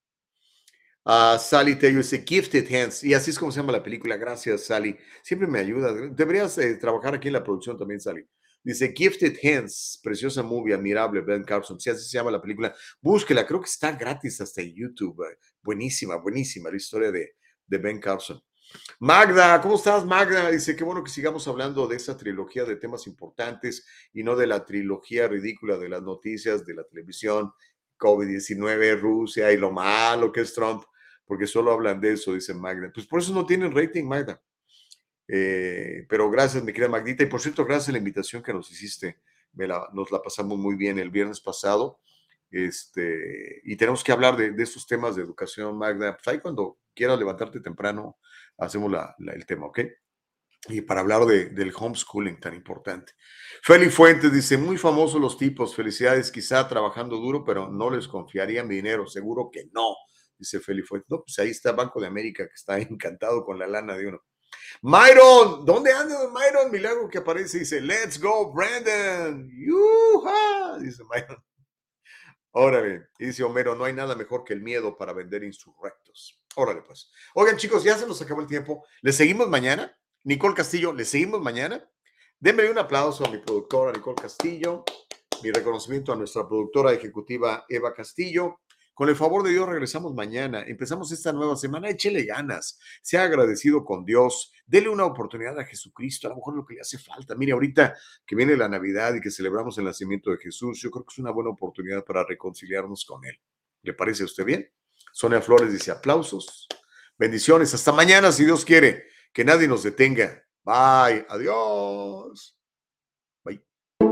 Uh, 1.05 1.39
Sally 1.39 1.77
Tello 1.77 1.99
dice 1.99 2.25
Gifted 2.27 2.67
Hands, 2.75 3.05
y 3.05 3.13
así 3.13 3.31
es 3.31 3.39
como 3.39 3.53
se 3.53 3.61
llama 3.61 3.73
la 3.73 3.83
película. 3.83 4.17
Gracias, 4.17 4.65
Sally. 4.65 4.97
Siempre 5.23 5.47
me 5.47 5.59
ayuda. 5.59 5.93
Deberías 5.93 6.57
eh, 6.57 6.77
trabajar 6.77 7.15
aquí 7.15 7.29
en 7.29 7.35
la 7.35 7.45
producción 7.45 7.77
también, 7.77 8.01
Sally. 8.01 8.27
Dice 8.65 8.95
Gifted 8.97 9.37
Hands, 9.43 10.01
preciosa 10.03 10.43
movie, 10.43 10.73
admirable, 10.73 11.21
Ben 11.21 11.45
Carson. 11.45 11.79
Si 11.79 11.91
así 11.91 12.09
se 12.09 12.17
llama 12.17 12.31
la 12.31 12.41
película, 12.41 12.75
búsquela, 13.03 13.47
creo 13.47 13.61
que 13.61 13.69
está 13.69 13.93
gratis 13.93 14.41
hasta 14.41 14.63
en 14.63 14.75
YouTube. 14.75 15.23
Buenísima, 15.63 16.17
buenísima 16.17 16.71
la 16.71 16.77
historia 16.77 17.13
de, 17.13 17.35
de 17.67 17.77
Ben 17.77 18.01
Carson. 18.01 18.43
Magda, 18.99 19.61
¿cómo 19.61 19.77
estás, 19.77 20.05
Magda? 20.05 20.51
Dice, 20.51 20.75
qué 20.77 20.85
bueno 20.85 21.03
que 21.05 21.11
sigamos 21.11 21.47
hablando 21.49 21.87
de 21.87 21.97
esa 21.97 22.17
trilogía 22.17 22.65
de 22.65 22.77
temas 22.77 23.07
importantes 23.07 23.87
y 24.13 24.23
no 24.23 24.37
de 24.37 24.47
la 24.47 24.65
trilogía 24.65 25.29
ridícula 25.29 25.77
de 25.79 25.89
las 25.89 26.03
noticias, 26.03 26.65
de 26.65 26.75
la 26.75 26.85
televisión, 26.85 27.53
COVID-19, 27.99 28.99
Rusia 28.99 29.53
y 29.53 29.57
lo 29.57 29.71
malo 29.71 30.33
que 30.33 30.41
es 30.43 30.55
Trump, 30.55 30.85
porque 31.25 31.47
solo 31.47 31.73
hablan 31.73 32.01
de 32.01 32.13
eso, 32.15 32.35
dice 32.35 32.55
Magda. 32.55 32.91
Pues 32.93 33.07
por 33.07 33.21
eso 33.21 33.33
no 33.35 33.47
tienen 33.47 33.75
rating, 33.75 34.05
Magda. 34.05 34.41
Eh, 35.29 36.07
pero 36.09 36.31
gracias, 36.31 36.63
mi 36.65 36.73
querida 36.73 36.89
Magdita. 36.89 37.23
Y 37.25 37.27
por 37.27 37.41
cierto, 37.41 37.65
gracias 37.65 37.89
a 37.91 37.93
la 37.93 37.99
invitación 37.99 38.43
que 38.43 38.53
nos 38.53 38.71
hiciste. 38.71 39.19
Me 39.55 39.67
la- 39.67 39.89
nos 39.93 40.11
la 40.13 40.23
pasamos 40.23 40.59
muy 40.59 40.77
bien 40.77 40.99
el 40.99 41.11
viernes 41.11 41.41
pasado. 41.41 42.01
Este, 42.51 43.61
y 43.65 43.77
tenemos 43.77 44.05
que 44.05 44.13
hablar 44.13 44.37
de, 44.37 44.51
de 44.53 44.63
estos 44.63 44.87
temas 44.87 45.17
de 45.17 45.23
educación, 45.23 45.77
Magda. 45.77 46.17
Pues 46.17 46.29
ahí 46.29 46.41
cuando 46.41 46.79
quieras 46.95 47.19
levantarte 47.19 47.61
temprano, 47.61 48.19
hacemos 48.59 48.91
la- 48.91 49.15
el 49.19 49.47
tema, 49.47 49.67
¿ok? 49.67 49.81
Y 50.69 50.81
para 50.81 51.01
hablar 51.01 51.25
de- 51.27 51.51
del 51.51 51.73
homeschooling 51.77 52.41
tan 52.41 52.55
importante. 52.55 53.13
Feli 53.63 53.89
Fuentes 53.89 54.33
dice, 54.33 54.57
muy 54.59 54.77
famosos 54.79 55.21
los 55.21 55.39
tipos, 55.39 55.75
felicidades, 55.77 56.33
quizá 56.33 56.67
trabajando 56.69 57.17
duro, 57.19 57.45
pero 57.45 57.69
no 57.71 57.91
les 57.91 58.09
confiaría 58.09 58.65
mi 58.65 58.75
dinero, 58.77 59.07
seguro 59.07 59.49
que 59.53 59.67
no, 59.73 59.95
dice 60.37 60.59
Feli 60.61 60.83
Fuentes. 60.83 61.09
No, 61.11 61.23
pues 61.23 61.39
ahí 61.39 61.51
está 61.51 61.73
Banco 61.73 62.01
de 62.01 62.09
América, 62.09 62.47
que 62.47 62.55
está 62.55 62.77
encantado 63.01 63.45
con 63.45 63.59
la 63.59 63.67
lana 63.67 63.97
de 63.97 64.09
uno. 64.09 64.21
Myron, 64.83 65.65
¿dónde 65.65 65.93
anda 65.93 66.17
Myron? 66.31 66.71
Milagro 66.73 67.09
que 67.09 67.19
aparece 67.19 67.61
dice, 67.61 67.81
let's 67.81 68.21
go, 68.21 68.53
Brandon. 68.53 69.49
¡Yuja! 69.51 70.79
Dice 70.81 71.03
Myron. 71.05 71.43
Órale, 72.53 73.09
dice 73.19 73.43
Homero, 73.45 73.75
no 73.75 73.85
hay 73.85 73.93
nada 73.93 74.15
mejor 74.17 74.43
que 74.43 74.55
el 74.55 74.63
miedo 74.63 74.97
para 74.97 75.13
vender 75.13 75.45
insurrectos. 75.45 76.43
Órale, 76.59 76.81
pues. 76.81 77.11
Oigan, 77.35 77.59
chicos, 77.59 77.85
ya 77.85 77.99
se 77.99 78.07
nos 78.07 78.21
acabó 78.23 78.41
el 78.41 78.47
tiempo. 78.47 78.87
¿Le 79.03 79.13
seguimos 79.13 79.47
mañana? 79.49 79.95
Nicole 80.25 80.55
Castillo, 80.55 80.95
¿le 80.95 81.05
seguimos 81.05 81.43
mañana? 81.43 81.87
Denme 82.41 82.71
un 82.71 82.79
aplauso 82.79 83.27
a 83.27 83.31
mi 83.31 83.39
productora 83.39 83.93
Nicole 83.93 84.17
Castillo, 84.21 84.83
mi 85.43 85.53
reconocimiento 85.53 86.13
a 86.13 86.17
nuestra 86.17 86.49
productora 86.49 86.93
ejecutiva 86.93 87.67
Eva 87.69 87.93
Castillo. 87.93 88.61
Con 88.95 89.11
el 89.11 89.17
favor 89.17 89.43
de 89.43 89.51
Dios 89.51 89.69
regresamos 89.69 90.15
mañana. 90.15 90.63
Empezamos 90.67 91.13
esta 91.13 91.31
nueva 91.31 91.57
semana. 91.57 91.91
Échele 91.91 92.25
ganas. 92.25 92.81
Sea 93.03 93.25
agradecido 93.25 93.85
con 93.85 94.07
Dios. 94.07 94.51
Dele 94.67 94.89
una 94.89 95.05
oportunidad 95.05 95.59
a 95.59 95.67
Jesucristo. 95.67 96.27
A 96.27 96.31
lo 96.31 96.37
mejor 96.37 96.57
lo 96.57 96.65
que 96.65 96.77
le 96.77 96.81
hace 96.81 96.97
falta. 96.97 97.35
Mire, 97.35 97.53
ahorita 97.53 97.95
que 98.25 98.35
viene 98.35 98.57
la 98.57 98.71
Navidad 98.71 99.15
y 99.15 99.21
que 99.21 99.31
celebramos 99.31 99.77
el 99.77 99.85
nacimiento 99.85 100.31
de 100.31 100.39
Jesús, 100.39 100.81
yo 100.81 100.91
creo 100.91 101.05
que 101.05 101.13
es 101.13 101.19
una 101.19 101.33
buena 101.33 101.51
oportunidad 101.51 102.03
para 102.03 102.25
reconciliarnos 102.25 103.05
con 103.05 103.23
Él. 103.27 103.39
¿Le 103.83 103.93
parece 103.93 104.23
a 104.23 104.27
usted 104.27 104.47
bien? 104.47 104.71
Sonia 105.17 105.41
Flores 105.41 105.73
dice 105.73 105.91
aplausos. 105.91 106.69
Bendiciones. 107.17 107.73
Hasta 107.73 107.91
mañana, 107.91 108.31
si 108.33 108.45
Dios 108.45 108.67
quiere. 108.67 109.05
Que 109.33 109.47
nadie 109.47 109.67
nos 109.67 109.83
detenga. 109.83 110.43
Bye. 110.63 111.25
Adiós. 111.31 112.55
Bye. 113.43 113.65